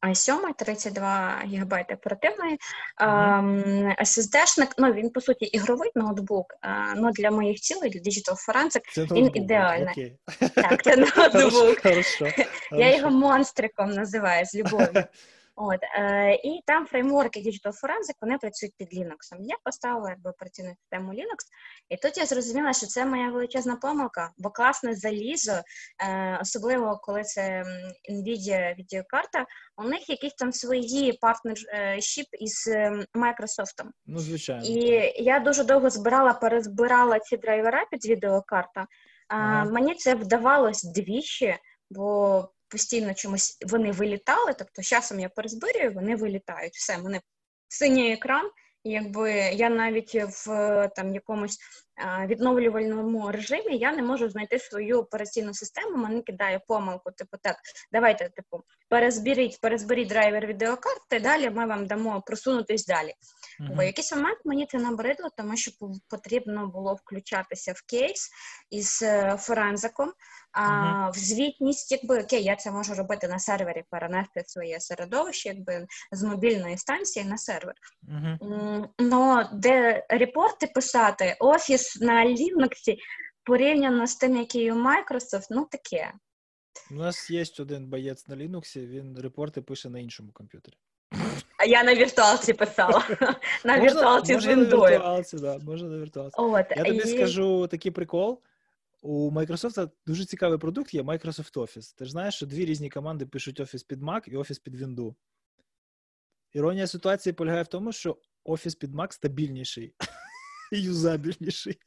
i7, 0.03 0.55
32 0.59 1.43
ГБ 1.45 1.75
оперативної. 1.93 2.59
Mm-hmm. 3.01 4.01
SSD-шник, 4.01 4.69
ну 4.79 4.93
він 4.93 5.11
по 5.11 5.21
суті 5.21 5.45
ігровий 5.45 5.91
ноутбук, 5.95 6.47
але 6.61 7.11
для 7.13 7.31
моїх 7.31 7.61
цілей, 7.61 7.91
для 7.91 8.01
Digital 8.01 8.47
Forensic, 8.47 8.81
це 8.93 9.03
він 9.03 9.09
ноутбук, 9.11 9.37
ідеальний. 9.37 10.17
Okay. 10.27 10.51
Так, 10.55 10.83
це 10.83 10.97
ноутбук. 11.17 11.83
Хорошо, 11.83 12.29
Я 12.73 12.97
його 12.97 13.11
монстриком 13.11 13.91
називаю 13.91 14.45
з 14.45 14.55
любов'ю. 14.55 15.05
От, 15.63 15.81
е, 15.83 16.35
І 16.35 16.63
там 16.67 16.87
фреймворки 16.87 17.41
Digital 17.41 17.73
Forensic, 17.73 18.15
вони 18.21 18.39
працюють 18.39 18.75
під 18.79 18.89
Linux. 18.89 19.37
Я 19.41 19.57
поставила 19.65 20.11
якби 20.11 20.31
операційну 20.31 20.69
систему 20.69 21.13
Linux, 21.13 21.43
і 21.89 21.97
тут 21.97 22.19
я 22.19 22.27
зрозуміла, 22.27 22.73
що 22.73 22.87
це 22.87 23.07
моя 23.07 23.31
величезна 23.31 23.77
помилка, 23.77 24.31
бо 24.39 24.51
класне 24.51 24.95
залізо, 24.95 25.53
е, 25.53 26.39
особливо 26.43 27.01
коли 27.03 27.23
це 27.23 27.65
NVIDIA 28.11 28.75
відеокарта, 28.79 29.47
у 29.77 29.85
них 29.85 30.11
якісь 30.11 30.35
там 30.35 30.53
свої 30.53 31.13
партнершіп 31.13 32.27
із 32.41 32.69
Microsoft. 33.15 33.89
Ну, 34.07 34.19
звичайно. 34.19 34.65
І 34.65 35.13
я 35.25 35.41
дуже 35.41 35.65
довго 35.65 35.91
збирала, 35.91 36.33
перезбирала 36.33 37.19
ці 37.19 37.37
драйвера 37.37 37.87
під 37.91 38.07
відеокарта. 38.07 38.87
Ага. 39.29 39.65
Мені 39.65 39.95
це 39.95 40.15
вдавалось 40.15 40.85
двічі, 40.85 41.57
бо 41.91 42.49
постійно 42.71 43.15
чомусь 43.15 43.59
вони 43.67 43.93
вилітали. 43.93 44.55
Тобто, 44.59 44.83
часом 44.83 45.21
я 45.21 45.29
перезбирюю, 45.29 45.93
вони 45.93 46.17
вилітають. 46.17 46.75
Все, 46.75 46.99
мене 46.99 47.21
синій 47.69 48.13
екран. 48.13 48.51
Якби 48.85 49.33
я 49.33 49.71
навіть 49.71 50.15
в 50.15 50.89
там 50.97 51.15
якомусь 51.15 51.59
відновлювальному 52.27 53.31
режимі 53.31 53.77
я 53.77 53.93
не 53.93 54.03
можу 54.03 54.29
знайти 54.29 54.59
свою 54.59 54.99
операційну 54.99 55.55
систему, 55.55 55.97
мене 55.97 56.23
кидає 56.23 56.61
помилку, 56.69 57.11
типу, 57.11 57.37
так, 57.43 57.57
давайте, 57.93 58.29
типу, 58.29 58.65
перезберіть, 58.89 59.61
перезберіть 59.61 60.09
драйвер 60.09 60.47
відеокарти, 60.47 61.21
далі 61.21 61.51
ми 61.51 61.67
вам 61.67 61.87
дамо 61.87 62.23
просунутись 62.27 62.87
далі. 62.87 63.15
Uh-huh. 63.61 63.77
Бо 63.77 63.83
якийсь 63.83 64.13
момент 64.13 64.39
мені 64.45 64.67
це 64.67 64.79
набридло, 64.79 65.29
тому 65.37 65.57
що 65.57 65.71
потрібно 66.09 66.67
було 66.67 66.95
включатися 66.95 67.73
в 67.73 67.83
кейс 67.87 68.31
із 68.71 69.03
е, 69.03 69.37
форензиком, 69.39 70.13
а 70.53 70.63
uh-huh. 70.63 71.11
в 71.11 71.19
звітність, 71.19 71.93
якби 71.93 72.23
окей, 72.23 72.43
я 72.43 72.57
це 72.57 72.71
можу 72.71 72.95
робити 72.95 73.29
на 73.29 73.39
сервері, 73.39 73.85
перенести 73.91 74.43
своє 74.47 74.81
середовище, 74.81 75.49
якби 75.49 75.87
з 76.13 76.23
мобільної 76.23 76.79
станції 76.79 77.25
на 77.25 77.39
сервер. 77.39 77.75
Uh-huh. 78.09 78.89
Но 78.99 79.51
де 79.53 80.07
репорти 80.09 80.67
писати, 80.67 81.37
офіс 81.41 81.90
на 82.01 82.27
Linux 82.27 82.97
порівняно 83.45 84.07
з 84.07 84.17
тим, 84.17 84.37
який 84.37 84.73
у 84.73 84.75
Microsoft, 84.75 85.47
ну 85.51 85.69
таке. 85.71 86.13
У 86.91 86.95
нас 86.95 87.31
є 87.31 87.45
один 87.59 87.87
боєць 87.87 88.29
на 88.29 88.37
Linux, 88.37 88.87
він 88.87 89.19
репорти 89.19 89.63
пише 89.63 89.89
на 89.89 89.99
іншому 89.99 90.33
комп'ютері. 90.33 90.77
А 91.59 91.65
я 91.65 91.83
на 91.83 91.95
віртуалці 91.95 92.53
писала. 92.53 93.05
На 93.65 93.81
віртуалці 93.81 94.41
з 94.41 94.47
віндою. 94.47 95.01
Можна 95.63 95.89
на 95.89 95.99
віртуалці. 95.99 96.37
Я 96.77 96.85
тобі 96.85 97.01
скажу 97.01 97.67
такий 97.67 97.91
прикол. 97.91 98.43
У 99.03 99.31
Microsoft 99.31 99.91
дуже 100.07 100.25
цікавий 100.25 100.59
продукт 100.59 100.95
є 100.95 101.03
Microsoft 101.03 101.55
Office. 101.57 101.95
Ти 101.97 102.05
ж 102.05 102.11
знаєш, 102.11 102.35
що 102.35 102.47
дві 102.47 102.65
різні 102.65 102.91
команди 102.91 103.27
пишуть 103.27 103.61
Office 103.61 103.87
під 103.87 104.03
Mac 104.03 104.29
і 104.29 104.37
Office 104.37 104.63
під 104.63 104.83
Windows. 104.83 105.15
Іронія 106.53 106.87
ситуації 106.87 107.33
полягає 107.33 107.63
в 107.63 107.67
тому, 107.67 107.93
що 107.93 108.17
Office 108.45 108.79
під 108.79 108.95
Mac 108.95 109.13
стабільніший 109.13 109.95
і 110.77 110.83
юзабільніший. 110.83 111.79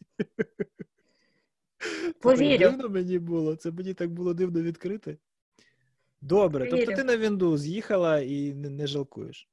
Повірю. 2.22 2.64
Це 2.64 2.70
дивно 2.70 2.90
мені 2.90 3.20
було. 3.20 3.56
Це 3.56 3.72
мені 3.72 3.94
так 3.94 4.10
було 4.10 4.34
дивно 4.34 4.62
відкрити. 4.62 5.18
Добре, 6.22 6.66
Повірю. 6.66 6.86
тобто 6.86 7.02
ти 7.02 7.04
на 7.04 7.18
вінду 7.18 7.58
з'їхала 7.58 8.20
і 8.20 8.54
не, 8.54 8.70
не 8.70 8.88
жалкуєш. 8.88 9.50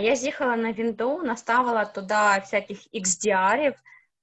Я 0.00 0.16
з'їхала 0.16 0.56
на 0.56 0.72
вінду, 0.72 1.22
наставила 1.22 1.84
туди 1.84 2.14
всяких 2.40 2.78
XDR-ів, 2.94 3.74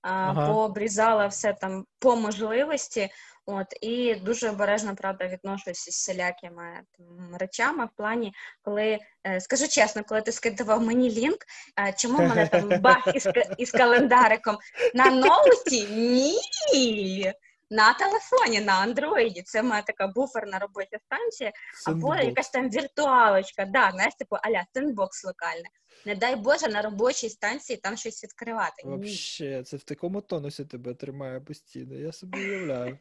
ага. 0.02 0.54
пообрізала 0.54 1.28
все 1.28 1.54
там 1.54 1.86
по 2.00 2.16
можливості. 2.16 3.10
От 3.46 3.68
і 3.82 4.16
дуже 4.16 4.50
обережно 4.50 4.96
правда 4.96 5.28
відношуся 5.28 5.74
з 5.74 5.88
всілякими 5.88 6.82
там, 6.98 7.36
речами 7.40 7.86
в 7.86 7.90
плані, 7.98 8.34
коли 8.62 9.00
е, 9.28 9.42
скажу 9.42 9.68
чесно, 9.68 10.04
коли 10.04 10.22
ти 10.22 10.32
скидував 10.32 10.82
мені 10.82 11.12
лінк, 11.12 11.38
е, 11.80 11.94
чому 11.98 12.18
мене 12.18 12.48
там 12.48 12.70
бах 12.82 13.08
із, 13.16 13.28
із 13.58 13.72
календариком 13.72 14.58
на 14.94 15.06
ноуті? 15.10 15.88
Ні 15.92 17.34
на 17.70 17.94
телефоні, 17.94 18.62
на 18.62 18.74
андроїді. 18.74 19.42
Це 19.42 19.64
моя 19.64 19.82
така 19.82 20.08
буферна 20.08 20.60
робоча 20.60 20.98
станція, 21.06 21.52
або 21.88 22.16
якась 22.16 22.50
там 22.50 22.70
віртуалочка, 22.70 23.66
да, 23.66 23.92
знаєш, 23.92 24.16
типу 24.16 24.36
аля 24.36 24.66
сендбокс 24.74 25.24
локальне. 25.24 25.70
Не 26.06 26.16
дай 26.16 26.36
Боже, 26.36 26.68
на 26.68 26.82
робочій 26.82 27.30
станції 27.30 27.78
там 27.78 27.98
щось 27.98 28.24
відкривати. 28.24 28.84
Вообще, 28.84 29.64
це 29.64 29.78
в 29.78 29.84
такому 29.84 30.22
тонусі 30.22 30.66
тебе 30.66 30.94
тримає 30.94 31.40
постійно, 31.40 31.96
я 31.96 32.12
собі 32.12 32.40
уявляю. 32.40 32.98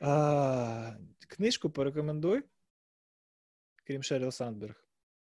А, 0.00 0.92
Книжку 1.28 1.70
порекомендуй, 1.70 2.42
крім 3.86 4.02
Шеріл 4.02 4.30
Сандберг. 4.30 4.84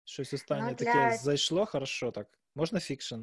Щось 0.04 0.32
останнє 0.32 0.68
ну, 0.70 0.74
для... 0.74 0.86
таке 0.86 1.16
зайшло 1.16 1.66
хорошо 1.66 2.10
так. 2.10 2.38
Можна 2.54 2.80
fiction? 2.80 3.20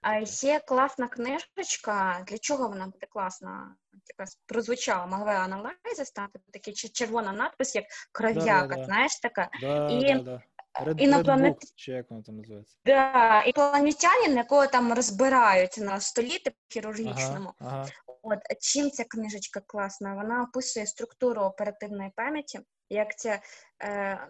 А 0.00 0.18
є 0.24 0.60
класна 0.60 1.08
книжечка. 1.08 2.24
Для 2.28 2.38
чого 2.38 2.68
вона 2.68 2.86
буде 2.86 3.06
класна? 3.06 3.76
Така 4.06 4.30
прозвучала 4.46 5.06
Malware 5.06 5.36
Analysis, 5.36 6.10
там 6.14 6.28
такий 6.52 6.74
червона 6.74 7.32
надпис, 7.32 7.74
як 7.74 7.84
кров'яка, 8.12 8.66
да, 8.66 8.76
да, 8.76 8.84
знаєш 8.84 9.20
така. 9.20 9.48
Да, 9.60 9.90
і 9.90 10.22
да, 10.22 10.42
Red, 10.80 11.00
інопланет... 11.00 11.54
Red 11.54 11.72
чи 11.76 11.92
як 11.92 12.10
воно 12.10 12.22
там 12.22 12.36
називається? 12.36 12.76
Да, 12.84 13.42
інопланетянин, 13.42 14.36
якого 14.36 14.66
там 14.66 14.92
розбирають 14.92 15.78
на 15.78 16.00
столі 16.00 16.38
типу, 16.38 16.56
хірургічному. 16.68 17.52
Ага, 17.58 17.70
ага. 17.70 17.88
От 18.22 18.38
чим 18.60 18.90
ця 18.90 19.04
книжечка 19.04 19.60
класна? 19.66 20.14
Вона 20.14 20.42
описує 20.42 20.86
структуру 20.86 21.42
оперативної 21.42 22.10
пам'яті, 22.16 22.60
як 22.90 23.18
це 23.18 23.42
е, 23.82 24.28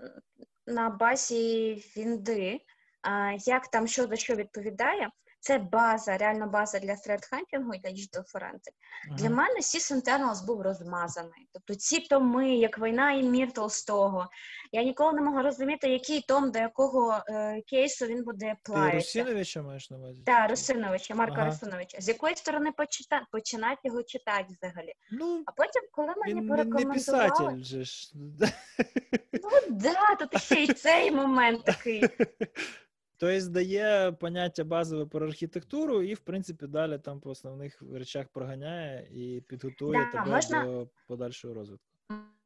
на 0.66 0.90
базі 0.90 1.74
Вінди, 1.96 2.60
е, 3.06 3.38
як 3.38 3.68
там 3.68 3.86
що 3.86 4.06
за 4.06 4.16
що 4.16 4.34
відповідає. 4.34 5.10
Це 5.42 5.58
база, 5.58 6.16
реально 6.16 6.46
база 6.46 6.78
для 6.78 6.92
threat-хантінгу 6.92 7.74
і 7.74 7.78
для 7.78 7.90
digital 7.90 8.32
forensic. 8.34 8.74
Ага. 9.08 9.16
Для 9.16 9.30
мене 9.30 9.60
Sys 9.60 9.92
Internals 9.92 10.46
був 10.46 10.62
розмазаний. 10.62 11.48
Тобто 11.52 11.74
ці 11.74 12.00
томи, 12.00 12.54
як 12.54 12.78
війна 12.78 13.12
і 13.12 13.22
мір 13.22 13.52
Толстого. 13.52 14.28
Я 14.72 14.82
ніколи 14.82 15.12
не 15.12 15.22
могла 15.22 15.42
розуміти, 15.42 15.88
який 15.88 16.20
том 16.20 16.50
до 16.50 16.58
якого 16.58 17.22
е, 17.28 17.62
кейсу 17.66 18.06
він 18.06 18.24
буде 18.24 18.56
плавитися. 18.62 19.18
Русиновича 19.20 19.62
маєш 19.62 19.90
на 19.90 19.96
увазі? 19.96 20.22
Так, 20.26 20.50
Русиновича, 20.50 21.14
Марка 21.14 21.36
ага. 21.40 21.46
Русиновича. 21.46 22.00
З 22.00 22.08
якої 22.08 22.36
сторони 22.36 22.72
почитати, 22.72 23.26
починати 23.30 23.80
його 23.84 24.02
читати 24.02 24.46
взагалі? 24.48 24.92
Ну, 25.12 25.42
а 25.46 25.52
потім, 25.52 25.82
коли 25.92 26.14
мені 26.16 26.40
він 26.40 26.48
порекомендували... 26.48 26.84
не 26.84 26.94
писатель 26.94 27.62
же 27.62 27.84
ж. 27.84 28.12
Ну 29.42 29.50
так, 29.50 29.64
да, 29.70 30.14
тут 30.14 30.42
ще 30.42 30.54
й 30.54 30.72
цей 30.72 31.10
момент 31.10 31.64
такий. 31.64 32.04
Тобто 33.22 33.48
дає 33.48 34.12
поняття 34.12 34.64
базове 34.64 35.06
про 35.06 35.26
архітектуру, 35.26 36.02
і, 36.02 36.14
в 36.14 36.20
принципі, 36.20 36.66
далі 36.66 36.98
там 36.98 37.20
по 37.20 37.30
основних 37.30 37.82
речах 37.94 38.26
проганяє 38.32 39.08
і 39.10 39.40
підготує 39.40 39.98
да, 40.04 40.18
тебе 40.18 40.34
можна... 40.34 40.64
до 40.64 40.88
подальшого 41.08 41.54
розвитку. 41.54 41.86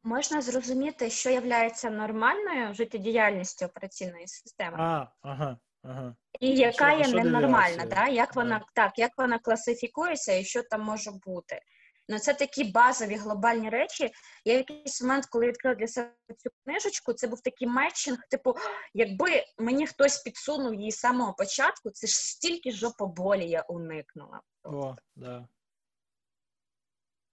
Можна 0.03 0.41
зрозуміти, 0.41 1.11
що 1.11 1.31
є 1.31 1.71
нормальною 1.91 2.75
життєдіяльністю 2.75 3.67
операційної 3.67 4.27
системи. 4.27 4.77
А, 4.81 5.07
ага, 5.23 5.59
Ага. 5.83 6.15
І 6.41 6.55
яка 6.57 6.91
що- 6.91 6.99
є 6.99 7.05
що 7.05 7.17
ненормальна, 7.17 7.87
да? 7.87 8.09
як 8.09 8.37
вона 8.37 8.61
так, 8.75 8.99
як 8.99 9.11
вона 9.19 9.39
класифікується 9.39 10.33
і 10.33 10.45
що 10.45 10.63
там 10.63 10.83
може 10.83 11.11
бути. 11.27 11.61
Ну, 12.09 12.19
це 12.19 12.35
такі 12.35 12.65
базові 12.65 13.15
глобальні 13.15 13.71
речі. 13.71 14.11
Я 14.45 14.55
в 14.55 14.57
якийсь 14.57 15.03
момент, 15.03 15.27
коли 15.27 15.47
відкрила 15.47 15.75
для 15.75 15.87
себе 15.89 16.13
цю 16.39 16.51
книжечку, 16.65 17.13
це 17.13 17.27
був 17.27 17.41
такий 17.41 17.69
матчинг. 17.69 18.19
Типу, 18.31 18.55
якби 18.95 19.45
мені 19.59 19.87
хтось 19.87 20.19
підсунув 20.23 20.75
її 20.75 20.91
з 20.91 20.99
самого 20.99 21.35
початку, 21.35 21.91
це 21.91 22.07
ж 22.07 22.15
стільки 22.15 22.73
жопоболі 22.73 23.49
я 23.49 23.61
уникнула. 23.63 24.41
О, 24.65 24.97
да. 25.17 25.49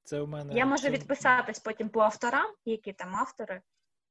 Це 0.04 0.22
у 0.22 0.28
мене. 0.28 0.54
Я 0.54 0.66
можу 0.66 0.84
це- 0.84 0.90
відписатись 0.90 1.60
потім 1.60 1.90
по 1.90 2.00
авторам, 2.00 2.54
які 2.66 2.94
там 2.94 3.16
автори. 3.16 3.62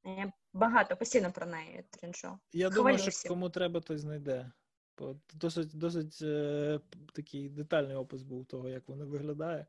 Я 0.03 0.31
багато 0.53 0.97
постійно 0.97 1.31
про 1.31 1.45
неї 1.45 1.85
тринчу. 1.89 2.39
Я 2.53 2.69
думаю, 2.69 2.97
що 2.97 3.29
кому 3.29 3.49
треба, 3.49 3.81
той 3.81 3.97
знайде. 3.97 4.51
Бо 4.97 5.15
досить, 5.33 5.77
досить 5.77 6.21
е, 6.21 6.79
такий 7.13 7.49
детальний 7.49 7.95
опис 7.95 8.21
був 8.21 8.45
того, 8.45 8.69
як 8.69 8.87
воно 8.87 9.05
виглядає. 9.05 9.65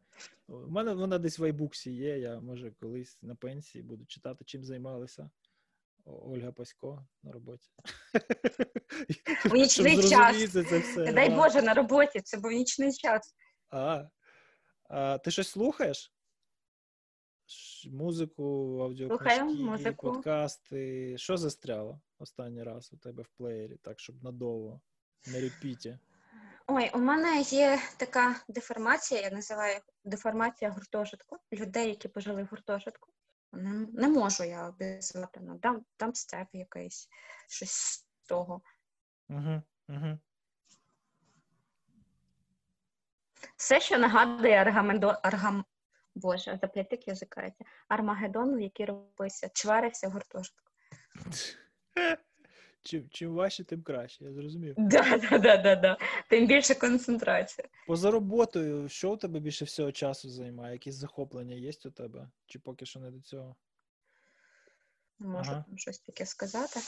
У 0.48 0.68
мене 0.68 0.94
вона 0.94 1.18
десь 1.18 1.38
в 1.38 1.44
айбуксі 1.44 1.92
є. 1.92 2.18
Я 2.18 2.40
може 2.40 2.70
колись 2.70 3.18
на 3.22 3.34
пенсії 3.34 3.84
буду 3.84 4.04
читати, 4.06 4.44
чим 4.44 4.64
займалися. 4.64 5.30
Ольга 6.04 6.52
Пасько 6.52 7.06
на 7.22 7.32
роботі. 7.32 7.70
У 9.50 9.56
нічний 9.56 10.08
час. 10.08 10.52
це 10.52 10.78
все. 10.78 11.12
Дай. 11.12 11.30
Боже, 11.30 11.62
на 11.62 11.74
роботі, 11.74 12.20
це 12.20 12.36
був 12.36 12.50
нічний 12.50 12.92
час. 12.92 13.34
А, 13.70 14.04
а 14.88 15.18
ти 15.18 15.30
щось 15.30 15.48
слухаєш? 15.48 16.14
Музику, 17.90 18.42
аудіокнижки, 18.82 19.44
музику. 19.44 20.12
подкасти. 20.12 21.14
Що 21.18 21.36
застряло 21.36 22.00
останній 22.18 22.62
раз 22.62 22.92
у 22.92 22.96
тебе 22.96 23.22
в 23.22 23.28
плеєрі, 23.28 23.76
так, 23.82 24.00
щоб 24.00 24.22
надовго, 24.22 24.80
на 25.26 25.40
репіті? 25.40 25.98
Ой, 26.66 26.90
у 26.94 26.98
мене 26.98 27.40
є 27.40 27.78
така 27.96 28.36
деформація, 28.48 29.20
я 29.20 29.30
називаю 29.30 29.80
деформація 30.04 30.70
гуртожитку. 30.70 31.38
Людей, 31.52 31.88
які 31.88 32.08
пожили 32.08 32.42
в 32.42 32.46
гуртожитку. 32.46 33.12
Не, 33.52 33.86
не 33.92 34.08
можу 34.08 34.44
я 34.44 34.68
обізвати. 34.68 35.40
Ну, 35.42 35.58
там, 35.58 35.84
там 35.96 36.14
степ 36.14 36.48
якийсь, 36.52 37.08
щось 37.48 37.70
з 37.70 38.06
того. 38.28 38.62
Угу, 39.28 39.62
угу. 39.88 40.18
Все, 43.56 43.80
що 43.80 43.98
нагадує 43.98 44.54
Аргамендо, 44.54 45.18
Аргам... 45.22 45.64
Боже, 46.14 46.58
заплятик 46.62 47.08
язикається. 47.08 47.64
Армагеддон, 47.88 48.56
в 48.56 48.60
який 48.60 48.86
робився, 48.86 49.48
чварився 49.54 50.08
в 50.08 50.10
гуртожитку. 50.10 50.70
Чим, 52.84 53.08
чим 53.10 53.34
важче, 53.34 53.64
тим 53.64 53.82
краще, 53.82 54.24
я 54.24 54.32
зрозумів. 54.32 54.74
Да, 54.78 55.18
да, 55.30 55.38
да, 55.38 55.56
да, 55.56 55.76
да. 55.76 55.98
Тим 56.30 56.46
більше 56.46 56.74
концентрація. 56.74 57.68
Поза 57.86 58.10
роботою, 58.10 58.88
що 58.88 59.12
у 59.12 59.16
тебе 59.16 59.40
більше 59.40 59.64
всього 59.64 59.92
часу 59.92 60.30
займає? 60.30 60.72
Якісь 60.72 60.94
захоплення 60.94 61.54
є 61.54 61.70
у 61.84 61.90
тебе? 61.90 62.30
Чи 62.46 62.58
поки 62.58 62.86
що 62.86 63.00
не 63.00 63.10
до 63.10 63.20
цього? 63.20 63.56
Можу 65.18 65.50
Ага. 65.50 65.64
там 65.68 65.78
щось 65.78 65.98
таке 65.98 66.26
сказати. 66.26 66.80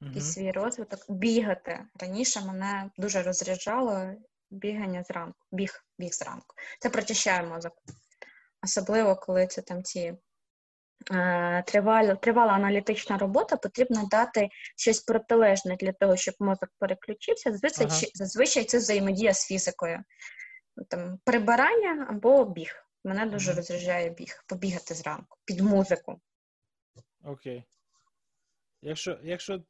Угу. 0.00 0.08
Якийсь 0.08 0.32
свій 0.32 0.52
розвиток. 0.52 1.00
Бігати. 1.08 1.86
Раніше 2.00 2.40
мене 2.40 2.90
дуже 2.98 3.22
розряджало 3.22 4.14
бігання 4.50 5.02
зранку. 5.02 5.38
Біг, 5.52 5.84
біг 5.98 6.12
зранку. 6.12 6.54
Це 6.80 6.90
прочищає 6.90 7.42
мозок. 7.42 7.72
Особливо, 8.62 9.16
коли 9.16 9.46
це 9.46 9.62
там 9.62 9.82
ці 9.82 10.18
тривала, 11.66 12.14
тривала 12.14 12.52
аналітична 12.52 13.18
робота, 13.18 13.56
потрібно 13.56 14.08
дати 14.10 14.48
щось 14.76 15.00
протилежне 15.00 15.76
для 15.76 15.92
того, 15.92 16.16
щоб 16.16 16.34
мозок 16.40 16.68
переключився. 16.78 17.52
Зазвичай, 17.52 17.86
Ага. 17.86 18.00
зазвичай 18.14 18.64
це 18.64 18.78
взаємодія 18.78 19.34
з 19.34 19.46
фізикою. 19.46 19.98
Там, 20.88 21.18
прибирання 21.24 22.06
або 22.10 22.44
біг. 22.44 22.84
Мене 23.04 23.26
дуже 23.26 23.50
Мгм. 23.50 23.56
розряджає 23.56 24.10
біг, 24.10 24.44
побігати 24.46 24.94
зранку, 24.94 25.38
під 25.44 25.60
музику. 25.60 26.20
Окей. 27.24 27.64
Якщо, 28.82 29.18
якщо, 29.22 29.62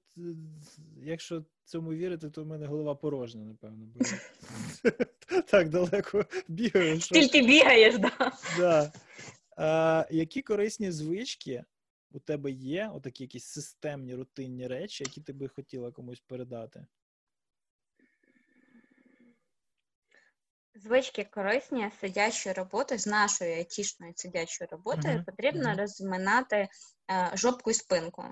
якщо 1.03 1.45
цьому 1.65 1.91
вірити, 1.93 2.31
то 2.31 2.43
в 2.43 2.47
мене 2.47 2.67
голова 2.67 2.95
порожня, 2.95 3.45
напевно. 3.45 3.87
Бо 3.95 4.05
так 5.43 5.69
далеко 5.69 6.25
бігаю. 6.49 6.99
Тільки 6.99 7.43
бігаєш, 7.43 7.95
да. 7.99 8.33
Да. 9.59 10.06
Які 10.10 10.43
корисні 10.43 10.90
звички 10.90 11.64
у 12.10 12.18
тебе 12.20 12.51
є, 12.51 12.90
отакі 12.94 13.24
якісь 13.24 13.44
системні 13.44 14.14
рутинні 14.14 14.66
речі, 14.66 15.05
які 15.05 15.20
ти 15.20 15.32
би 15.32 15.48
хотіла 15.48 15.90
комусь 15.90 16.20
передати? 16.20 16.86
Звички 20.74 21.24
корисні 21.24 21.90
сидячої 22.01 22.55
роботи 22.55 22.98
з 22.98 23.06
нашою 23.06 23.55
айтішною 23.55 24.12
сидячою 24.16 24.68
роботою 24.72 25.14
Мгм, 25.14 25.24
потрібно 25.24 25.68
мгм. 25.68 25.78
розминати 25.78 26.68
е, 27.10 27.30
жопку 27.35 27.70
і 27.70 27.74
спинку. 27.74 28.24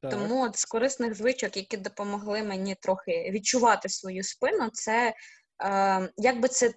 Так. 0.00 0.10
Тому 0.10 0.44
от 0.44 0.56
з 0.56 0.64
корисних 0.64 1.14
звичок, 1.14 1.56
які 1.56 1.76
допомогли 1.76 2.42
мені 2.42 2.74
трохи 2.74 3.30
відчувати 3.30 3.88
свою 3.88 4.22
спину, 4.22 4.70
це 4.72 5.14
е, 5.64 6.12
як 6.16 6.40
би 6.40 6.48
це 6.48 6.74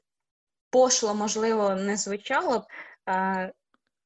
пошло, 0.70 1.16
можливо, 1.16 1.76
не 1.76 1.98
звучало 1.98 2.60
б. 2.60 2.64
Е, 3.10 3.54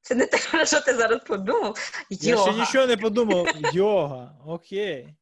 це 0.02 0.14
не 0.14 0.26
те, 0.26 0.38
про 0.50 0.64
що 0.64 0.80
ти 0.80 0.94
зараз 0.94 1.20
подумав. 1.26 1.76
Я 2.10 2.36
ще 2.36 2.52
нічого 2.52 2.86
не 2.86 2.96
подумав. 2.96 3.46
Йога, 3.72 4.38
окей. 4.46 5.16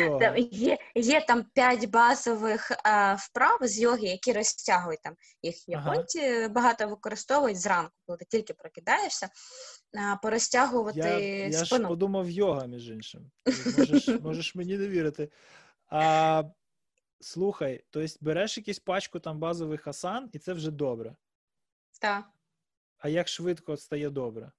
Йога. 0.00 0.18
Там 0.18 0.36
є, 0.36 0.78
є 0.94 1.20
там 1.20 1.44
п'ять 1.54 1.90
базових 1.90 2.70
е, 2.70 2.76
вправ 3.18 3.58
з 3.62 3.80
йоги, 3.80 4.06
які 4.06 4.32
розтягують 4.32 5.02
там. 5.02 5.14
Їх 5.42 5.56
Ага. 5.74 6.04
багато 6.50 6.88
використовують 6.88 7.60
зранку, 7.60 7.92
коли 8.06 8.18
ти 8.18 8.24
тільки 8.24 8.54
прокидаєшся, 8.54 9.26
е, 9.26 10.18
порозтягувати 10.22 10.98
Я, 10.98 11.18
я 11.48 11.64
ж 11.64 11.78
подумав 11.78 12.30
йога, 12.30 12.66
між 12.66 12.90
іншим. 12.90 13.30
Можеш, 13.78 14.08
можеш 14.08 14.54
мені 14.54 14.78
не 14.78 14.88
вірити. 14.88 15.30
А, 15.88 16.44
слухай, 17.20 17.84
тобто 17.90 18.14
береш 18.20 18.58
якусь 18.58 18.78
пачку 18.78 19.20
там 19.20 19.38
базових 19.38 19.88
асан, 19.88 20.30
і 20.32 20.38
це 20.38 20.52
вже 20.52 20.70
добре. 20.70 21.16
Так. 22.00 22.24
А 22.98 23.08
як 23.08 23.28
швидко 23.28 23.76
стає 23.76 24.10
добре? 24.10 24.52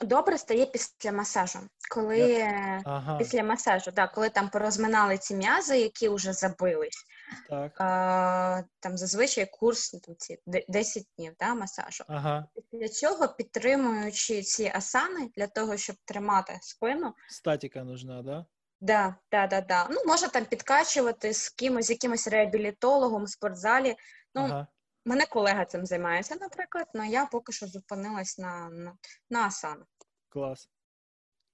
Добре 0.00 0.38
стає 0.38 0.66
після 0.66 1.12
масажу. 1.12 1.58
Коли 1.90 2.40
Ага, 2.84 3.18
після 3.18 3.44
масажу, 3.44 3.90
да, 3.90 4.08
коли 4.08 4.28
там 4.28 4.48
порозминали 4.48 5.18
ці 5.18 5.34
м'язи, 5.34 5.78
які 5.78 6.08
вже 6.08 6.32
забились. 6.32 7.04
так. 7.48 7.72
А, 7.78 8.62
там 8.80 8.98
зазвичай 8.98 9.46
курс 9.52 9.94
ну, 9.94 10.00
там, 10.00 10.14
ці 10.18 10.38
10 10.68 11.04
днів 11.18 11.32
да, 11.40 11.54
масажу. 11.54 12.04
Ага. 12.08 12.48
Після 12.70 12.88
цього, 12.88 13.28
підтримуючи 13.28 14.42
ці 14.42 14.72
асани 14.74 15.30
для 15.36 15.46
того, 15.46 15.76
щоб 15.76 15.96
тримати 16.04 16.58
спину, 16.62 17.14
Статіка 17.28 17.84
нужна, 17.84 18.22
да? 18.22 18.46
Да, 18.80 19.16
да, 19.30 19.46
да, 19.46 19.60
да. 19.60 19.88
Ну, 19.90 19.96
можна 20.06 20.28
там 20.28 20.44
підкачувати 20.44 21.32
з 21.34 21.48
кимось, 21.48 21.86
з 21.86 21.90
якимось 21.90 22.28
реабілітологом 22.28 23.24
в 23.24 23.28
спортзалі. 23.28 23.96
Ну, 24.34 24.42
Ага. 24.42 24.66
Мене 25.04 25.26
колега 25.26 25.64
цим 25.64 25.86
займається, 25.86 26.36
наприклад, 26.40 26.86
але 26.94 27.08
я 27.08 27.26
поки 27.26 27.52
що 27.52 27.66
зупинилась 27.66 28.38
на, 28.38 28.70
на, 28.70 28.96
на 29.30 29.46
асанах. 29.46 29.86
Клас. 30.28 30.70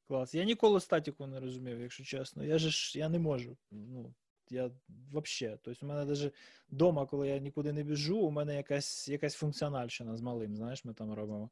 Клас. 0.09 0.35
Я 0.35 0.45
ніколи 0.45 0.81
статіку 0.81 1.27
не 1.27 1.41
розумів, 1.41 1.81
якщо 1.81 2.05
чесно. 2.05 2.45
Я 2.45 2.59
же 2.59 2.71
ж 2.71 2.99
я 2.99 3.09
не 3.09 3.19
можу. 3.19 3.57
Ну, 3.71 4.15
я 4.51 4.71
взагалі. 5.13 5.59
Тобто, 5.63 5.87
у 5.87 5.89
мене 5.89 6.05
навіть 6.05 6.35
вдома, 6.71 7.07
коли 7.07 7.29
я 7.29 7.39
нікуди 7.39 7.73
не 7.73 7.83
біжу, 7.83 8.19
у 8.19 8.31
мене 8.31 8.57
якась, 8.57 9.09
якась 9.09 9.35
функціональщина 9.35 10.17
з 10.17 10.21
малим, 10.21 10.57
знаєш, 10.57 10.85
ми 10.85 10.95
там 10.95 11.13
робимо 11.13 11.51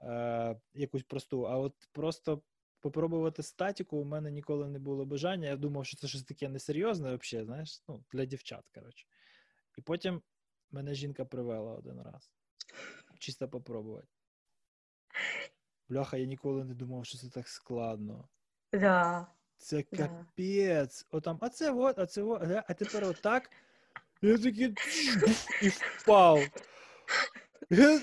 е, 0.00 0.60
якусь 0.74 1.02
просту. 1.02 1.42
А 1.42 1.58
от 1.58 1.74
просто 1.92 2.42
попробувати 2.80 3.42
статіку 3.42 3.96
у 3.96 4.04
мене 4.04 4.30
ніколи 4.30 4.68
не 4.68 4.78
було 4.78 5.04
бажання. 5.04 5.48
Я 5.48 5.56
думав, 5.56 5.86
що 5.86 5.96
це 5.96 6.08
щось 6.08 6.24
таке 6.24 6.48
несерйозне, 6.48 7.16
взагалі, 7.16 7.46
знаєш, 7.46 7.82
ну, 7.88 8.04
для 8.12 8.24
дівчат, 8.24 8.64
коротше. 8.74 9.06
І 9.78 9.80
потім 9.80 10.22
мене 10.70 10.94
жінка 10.94 11.24
привела 11.24 11.72
один 11.72 12.00
раз. 12.02 12.32
Чисто 13.18 13.48
попробувати. 13.48 14.08
Бляха, 15.88 16.16
я 16.16 16.26
ніколи 16.26 16.64
не 16.64 16.74
думав, 16.74 17.06
що 17.06 17.18
це 17.18 17.28
так 17.28 17.48
складно. 17.48 18.28
Да. 18.72 19.26
Це 19.58 19.84
Да. 19.92 20.88
Отам, 21.10 21.38
а 21.40 21.48
це 21.48 21.70
от, 21.70 21.98
а 21.98 22.06
це 22.06 22.22
от, 22.22 22.42
а- 22.42 22.74
тепер 22.74 23.04
отак. 23.04 23.50
Я 24.22 24.38
такий 24.38 24.74
і 25.62 25.68
впав. 25.68 26.40
Я- 27.70 28.00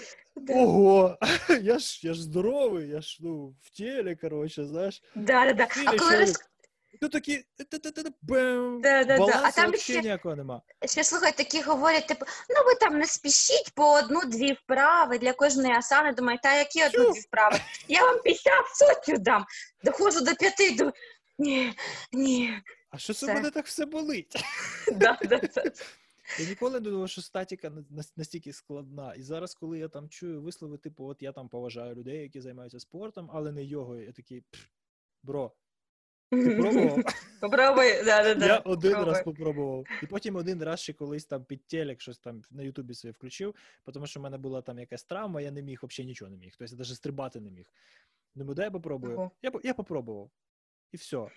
Ого! 0.49 1.17
Я 1.61 1.79
ж, 1.79 2.07
я 2.07 2.13
ж 2.13 2.23
здоровий, 2.23 2.89
я 2.89 3.01
ж 3.01 3.17
ну, 3.21 3.55
в 3.61 3.69
тілі, 3.69 4.15
коротше, 4.15 4.65
знаєш. 4.65 5.03
Да, 5.15 5.45
да, 5.45 5.53
да. 5.53 5.67
А 5.85 5.97
коли 5.97 6.17
роз... 6.17 6.43
Ну 7.01 7.09
такі. 7.09 7.45
да. 9.03 9.41
А 9.43 9.51
ще- 9.77 10.01
ніякого 10.01 10.35
нема. 10.35 10.61
ще 10.85 11.03
слухай, 11.03 11.37
такі 11.37 11.61
говорять, 11.61 12.07
типу, 12.07 12.25
ну 12.49 12.55
ви 12.65 12.75
там 12.75 12.99
не 12.99 13.05
спішіть 13.05 13.71
по 13.75 13.93
одну-дві 13.93 14.53
вправи 14.53 15.17
для 15.17 15.33
кожної 15.33 15.73
асани. 15.73 16.13
Думаю, 16.13 16.39
та 16.43 16.57
які 16.57 16.85
одну-дві 16.85 17.19
вправи? 17.19 17.57
Я 17.87 18.01
вам 18.01 18.19
50 18.21 18.53
сотню 18.73 19.17
дам. 19.17 19.45
Доходжу 19.83 20.19
до 20.19 20.35
п'яти, 20.35 20.71
думаю, 20.71 20.93
ні, 21.37 21.73
ні. 22.11 22.61
а 22.89 22.97
що 22.97 23.13
це 23.13 23.33
мене 23.33 23.51
так 23.51 23.65
все 23.65 23.85
болить? 23.85 24.35
Я 26.39 26.45
ніколи 26.45 26.79
не 26.79 26.89
думав, 26.89 27.09
що 27.09 27.21
статіка 27.21 27.71
настільки 28.15 28.53
складна. 28.53 29.13
І 29.13 29.21
зараз, 29.21 29.55
коли 29.55 29.79
я 29.79 29.87
там 29.87 30.09
чую 30.09 30.41
вислови, 30.41 30.77
типу, 30.77 31.05
от 31.07 31.21
я 31.21 31.31
там 31.31 31.49
поважаю 31.49 31.95
людей, 31.95 32.21
які 32.21 32.41
займаються 32.41 32.79
спортом, 32.79 33.29
але 33.33 33.51
не 33.51 33.63
його, 33.63 33.97
я 33.97 34.11
такий 34.11 34.43
бро. 35.23 35.51
Ти 36.29 36.55
пробував? 36.55 37.03
Попробуй, 37.41 38.03
да, 38.05 38.23
да, 38.23 38.35
да. 38.35 38.45
Я 38.45 38.57
один 38.57 38.91
Попробуй. 38.91 39.13
раз 39.13 39.23
попробував. 39.23 39.85
І 40.03 40.05
потім 40.05 40.35
один 40.35 40.63
раз 40.63 40.79
ще 40.79 40.93
колись 40.93 41.25
там 41.25 41.45
під 41.45 41.67
телек 41.67 42.01
щось 42.01 42.17
там 42.17 42.41
на 42.51 42.63
Ютубі 42.63 42.93
собі 42.93 43.11
включив, 43.11 43.55
тому 43.93 44.07
що 44.07 44.19
в 44.19 44.23
мене 44.23 44.37
була 44.37 44.61
там 44.61 44.79
якась 44.79 45.03
травма, 45.03 45.41
я 45.41 45.51
не 45.51 45.61
міг, 45.61 45.79
взагалі 45.83 46.07
нічого 46.09 46.31
не 46.31 46.37
міг. 46.37 46.53
Тобто 46.57 46.75
я 46.75 46.79
навіть 46.79 46.95
стрибати 46.95 47.39
не 47.39 47.51
міг. 47.51 47.65
Думаю, 48.35 48.55
дай 48.55 48.65
я 48.65 48.71
попробую. 48.71 49.31
Я 49.41 49.51
я 49.63 49.73
попробував. 49.73 50.29
І 50.91 50.97
все. 50.97 51.27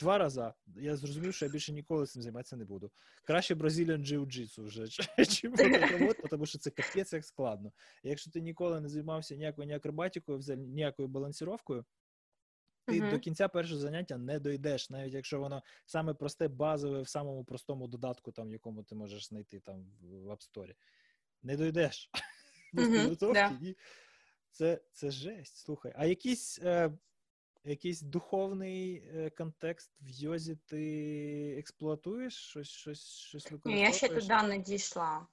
Два 0.00 0.18
рази 0.18 0.52
я 0.76 0.96
зрозумів, 0.96 1.34
що 1.34 1.44
я 1.46 1.52
більше 1.52 1.72
ніколи 1.72 2.06
цим 2.06 2.22
займатися 2.22 2.56
не 2.56 2.64
буду. 2.64 2.90
Краще 3.24 3.54
Brazilian 3.54 4.06
Jiu-Jitsu 4.06 4.64
вже, 4.64 4.88
чим 5.26 5.52
тому 6.30 6.46
що 6.46 6.58
це 6.58 6.70
капець 6.70 7.12
як 7.12 7.24
складно. 7.24 7.72
Якщо 8.02 8.30
ти 8.30 8.40
ніколи 8.40 8.80
не 8.80 8.88
займався 8.88 9.36
ніякою 9.36 9.68
ні 9.68 9.74
акробатикою, 9.74 10.40
ніякою 10.56 11.08
балансіровкою, 11.08 11.84
ти 12.88 13.00
uh-huh. 13.00 13.10
до 13.10 13.18
кінця 13.18 13.48
першого 13.48 13.80
заняття 13.80 14.18
не 14.18 14.38
дойдеш, 14.40 14.90
навіть 14.90 15.14
якщо 15.14 15.40
воно 15.40 15.62
саме 15.86 16.14
просте, 16.14 16.48
базове 16.48 17.02
в 17.02 17.08
самому 17.08 17.44
простому 17.44 17.88
додатку, 17.88 18.32
там 18.32 18.52
якому 18.52 18.82
ти 18.82 18.94
можеш 18.94 19.28
знайти 19.28 19.60
там 19.60 19.86
в 20.00 20.28
App 20.28 20.50
Store. 20.50 20.74
Не 21.42 21.56
дойдеш. 21.56 22.10
Uh-huh. 22.74 23.16
Yeah. 23.18 23.74
Це 24.50 24.80
це 24.92 25.10
жесть. 25.10 25.56
Слухай. 25.56 25.92
А 25.96 26.06
якийсь 26.06 26.58
е, 26.58 26.92
якийсь 27.64 28.00
духовний 28.00 28.94
е, 28.94 29.30
контекст 29.30 29.90
в 30.00 30.08
йозі 30.08 30.58
ти 30.66 31.56
експлуатуєш? 31.58 32.34
Щось 32.34 32.68
щось, 32.68 33.06
щось 33.06 33.44
використовуєш? 33.44 33.80
Ні, 33.80 33.86
я 33.86 33.92
ще 33.92 34.08
туди 34.08 34.48
не 34.48 34.58
дійшла. 34.58 35.26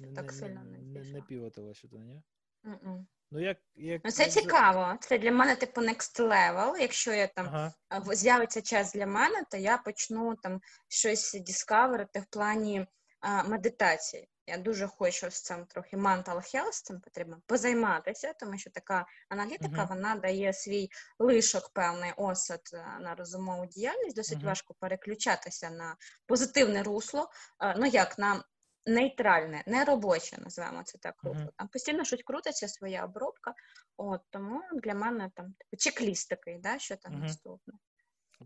Не, 0.00 0.12
так 0.12 0.32
сильно 0.32 0.64
не. 0.64 0.78
Не, 0.78 1.04
не 1.04 1.22
півотила 1.22 1.74
ще 1.74 1.88
туди, 1.88 2.04
ні? 2.04 2.22
Mm-mm. 2.64 3.04
Ну, 3.34 3.40
як, 3.40 3.58
як... 3.74 4.00
Ну, 4.04 4.10
це 4.10 4.26
цікаво. 4.26 4.98
Це 5.00 5.18
для 5.18 5.32
мене, 5.32 5.56
типу, 5.56 5.80
next 5.80 6.20
level. 6.20 6.78
Якщо 6.80 7.12
я 7.12 7.26
там 7.26 7.46
ага. 7.46 8.14
з'явиться 8.14 8.62
час 8.62 8.92
для 8.92 9.06
мене, 9.06 9.44
то 9.50 9.56
я 9.56 9.78
почну 9.78 10.36
там 10.36 10.60
щось 10.88 11.34
дискаверити 11.46 12.20
в 12.20 12.24
плані 12.24 12.86
а, 13.20 13.42
медитації. 13.42 14.28
Я 14.46 14.58
дуже 14.58 14.86
хочу 14.86 15.30
з 15.30 15.42
цим 15.42 15.66
трохи 15.66 15.96
mental 15.96 16.54
health, 16.54 16.82
цим 16.84 17.00
потрібно 17.00 17.40
позайматися, 17.46 18.32
тому 18.40 18.58
що 18.58 18.70
така 18.70 19.06
аналітика 19.28 19.82
uh-huh. 19.82 19.88
вона 19.88 20.14
дає 20.14 20.52
свій 20.52 20.88
лишок, 21.18 21.70
певний 21.74 22.12
осад 22.16 22.60
е, 22.74 22.86
на 23.00 23.14
розумову 23.14 23.66
діяльність. 23.66 24.16
Досить 24.16 24.38
uh-huh. 24.38 24.44
важко 24.46 24.74
переключатися 24.80 25.70
на 25.70 25.96
позитивне 26.26 26.82
русло. 26.82 27.30
Е, 27.62 27.74
ну 27.78 27.86
як 27.86 28.18
на 28.18 28.44
нейтральне, 28.86 29.64
не 29.66 29.84
робоче, 29.84 30.38
називаємо 30.40 30.82
це 30.82 30.98
так 30.98 31.24
русло. 31.24 31.44
Uh-huh. 31.44 31.52
Там 31.56 31.68
постійно 31.68 32.04
щось 32.04 32.22
крутиться, 32.22 32.68
своя 32.68 33.04
обробка. 33.04 33.54
От 33.96 34.20
тому 34.30 34.62
для 34.82 34.94
мене 34.94 35.30
там 35.34 35.54
типу 35.58 35.76
чек-ліст 35.76 36.28
такий, 36.28 36.58
да, 36.58 36.78
що 36.78 36.96
там 36.96 37.20
наступне. 37.20 37.74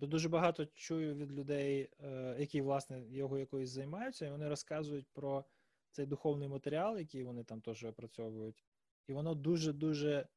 Тут 0.00 0.10
дуже 0.10 0.28
багато 0.28 0.66
чую 0.66 1.14
від 1.14 1.32
людей, 1.32 1.90
е, 2.00 2.36
які 2.38 2.60
власне 2.60 3.02
його 3.10 3.38
якоюсь 3.38 3.70
займаються, 3.70 4.26
і 4.26 4.30
вони 4.30 4.48
розказують 4.48 5.06
про 5.12 5.44
цей 5.90 6.06
духовний 6.06 6.48
матеріал, 6.48 6.98
який 6.98 7.24
вони 7.24 7.44
там 7.44 7.60
теж 7.60 7.84
опрацьовують, 7.84 8.64
і 9.06 9.12
воно 9.12 9.34
дуже-дуже 9.34 10.28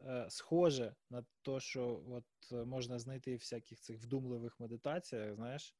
е, 0.00 0.26
схоже 0.30 0.94
на 1.10 1.24
те, 1.42 1.60
що 1.60 2.02
от 2.08 2.24
е, 2.52 2.64
можна 2.64 2.98
знайти 2.98 3.34
в 3.34 3.38
всяких 3.38 3.80
цих 3.80 4.02
вдумливих 4.02 4.60
медитаціях, 4.60 5.34
знаєш. 5.34 5.74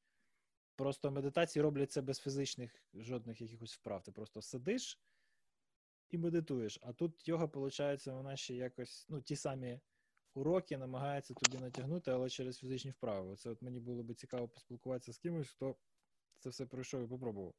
Просто 0.77 1.11
медитації 1.11 1.63
роблять 1.63 1.93
це 1.93 2.03
без 2.03 2.19
фізичних 2.19 2.85
жодних 2.95 3.41
якихось 3.41 3.75
вправ. 3.75 4.03
Ти 4.03 4.13
просто 4.13 4.43
сидиш 4.43 5.01
і 6.11 6.19
медитуєш. 6.19 6.79
А 6.83 6.93
тут 6.93 7.29
йога, 7.29 7.45
виходить, 7.45 8.07
вона 8.07 8.37
ще 8.37 8.55
якось, 8.55 9.07
ну, 9.09 9.21
ті 9.21 9.37
самі 9.37 9.81
уроки 10.35 10.79
намагається 10.79 11.35
тобі 11.35 11.59
натягнути, 11.65 12.11
але 12.11 12.31
через 12.31 12.59
фізичні 12.59 12.91
вправи. 12.91 13.37
Це 13.37 13.51
от 13.51 13.63
мені 13.63 13.81
було 13.81 14.03
би 14.03 14.15
цікаво 14.15 14.49
поспілкуватися 14.49 15.13
з 15.13 15.19
кимось, 15.19 15.49
хто 15.49 15.77
це 16.39 16.51
все 16.51 16.67
пройшов 16.67 17.05
і 17.05 17.07
попробував. 17.07 17.55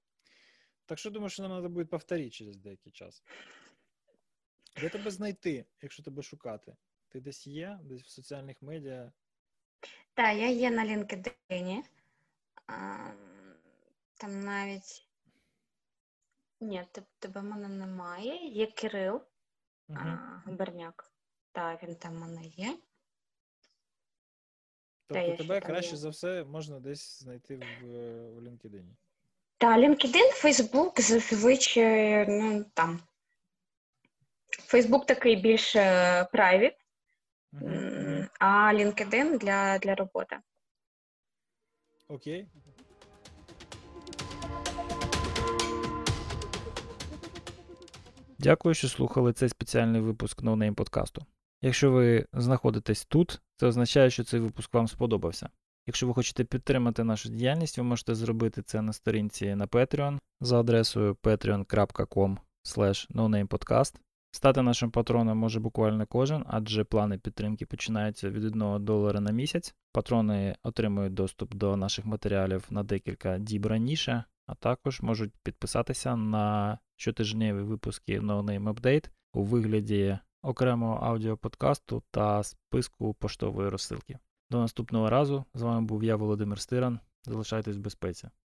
Так 0.86 1.00
що 1.00 1.12
думаю, 1.12 1.30
що 1.30 1.44
нам 1.44 1.52
треба 1.52 1.70
буде 1.70 1.86
повторити 1.86 2.30
через 2.30 2.58
деякий 2.58 2.92
час. 2.92 3.24
Де 4.82 4.90
тебе 4.90 5.12
знайти, 5.12 5.66
якщо 5.82 6.04
тебе 6.04 6.24
шукати? 6.24 6.76
Ти 7.10 7.22
десь 7.22 7.48
є, 7.48 7.80
десь 7.84 8.02
в 8.02 8.10
соціальних 8.10 8.62
медіа? 8.62 9.12
Так, 10.14 10.38
я 10.38 10.50
є 10.50 10.72
на 10.72 10.86
LinkedIn. 10.86 11.84
Там 14.18 14.44
навіть. 14.44 15.08
Ні, 16.60 16.86
тебе 17.20 17.42
в 17.42 17.44
мене 17.44 17.68
немає. 17.68 18.48
Є 18.50 18.68
Кирил 18.68 19.22
угу. 19.90 20.10
Губерняк. 20.46 21.12
Так, 21.52 21.84
він 21.84 21.96
там 21.96 22.14
в 22.14 22.20
мене 22.20 22.42
є. 22.44 22.78
Тобто 25.08 25.36
тебе 25.36 25.62
краще 25.62 25.92
є. 25.92 25.98
за 25.98 26.10
все 26.10 26.44
можна 26.44 26.80
десь 26.80 27.24
знайти 27.24 27.56
в, 27.56 27.86
в 28.30 28.40
LinkedIn. 28.40 28.86
Та 29.58 29.78
LinkedIn, 29.78 30.44
Facebook 30.44 31.02
зазвичай, 31.02 32.28
ну 32.28 32.66
там. 32.74 33.00
Facebook 34.74 35.06
такий 35.06 35.36
більш 35.36 35.76
private, 35.76 36.78
mm-hmm. 37.54 38.30
а 38.40 38.74
LinkedIn 38.74 39.38
для 39.38 39.78
для 39.78 39.96
роботи. 39.96 40.40
Окей. 42.08 42.48
Дякую, 48.40 48.76
що 48.76 48.90
слухали 48.90 49.34
цей 49.34 49.50
спеціальний 49.50 50.02
випуск 50.02 50.44
No 50.44 50.56
Name 50.56 50.74
подкасту. 50.74 51.26
Якщо 51.62 51.92
ви 51.92 52.26
знаходитесь 52.34 53.06
тут, 53.06 53.42
це 53.56 53.68
означає, 53.68 54.10
що 54.10 54.24
цей 54.24 54.40
випуск 54.40 54.74
вам 54.74 54.88
сподобався. 54.88 55.50
Якщо 55.88 56.08
ви 56.08 56.14
хочете 56.14 56.44
підтримати 56.44 57.04
нашу 57.04 57.30
діяльність, 57.30 57.78
ви 57.78 57.84
можете 57.84 58.16
зробити 58.16 58.62
це 58.62 58.82
на 58.82 58.94
сторінці 58.94 59.56
на 59.56 59.68
Patreon 59.68 60.20
за 60.42 60.60
адресою 60.60 61.14
patreon.com. 61.14 62.38
Стати 64.36 64.62
нашим 64.62 64.92
патроном 64.92 65.38
може 65.38 65.60
буквально 65.60 66.06
кожен, 66.06 66.44
адже 66.48 66.84
плани 66.84 67.18
підтримки 67.18 67.66
починаються 67.66 68.30
від 68.30 68.46
1 68.46 68.86
долара 68.86 69.20
на 69.20 69.32
місяць. 69.32 69.76
Патрони 69.92 70.56
отримують 70.64 71.14
доступ 71.14 71.56
до 71.56 71.78
наших 71.78 72.06
матеріалів 72.06 72.66
на 72.70 72.84
декілька 72.84 73.38
діб 73.38 73.66
раніше, 73.66 74.24
а 74.46 74.56
також 74.56 75.02
можуть 75.02 75.34
підписатися 75.44 76.16
на 76.16 76.78
щотижневі 76.96 77.62
випуски 77.62 78.20
No 78.20 78.44
Name 78.44 78.74
Update 78.74 79.10
у 79.34 79.44
вигляді 79.44 80.20
окремого 80.42 80.94
аудіоподкасту 80.94 82.04
та 82.12 82.44
списку 82.44 83.14
поштової 83.14 83.70
розсилки. 83.70 84.20
До 84.50 84.60
наступного 84.60 85.10
разу. 85.10 85.46
З 85.54 85.62
вами 85.62 85.88
був 85.88 86.04
я, 86.04 86.16
Володимир 86.16 86.60
Стиран. 86.60 87.00
Залишайтесь 87.26 87.76
в 87.78 87.80
безпеці. 87.80 88.30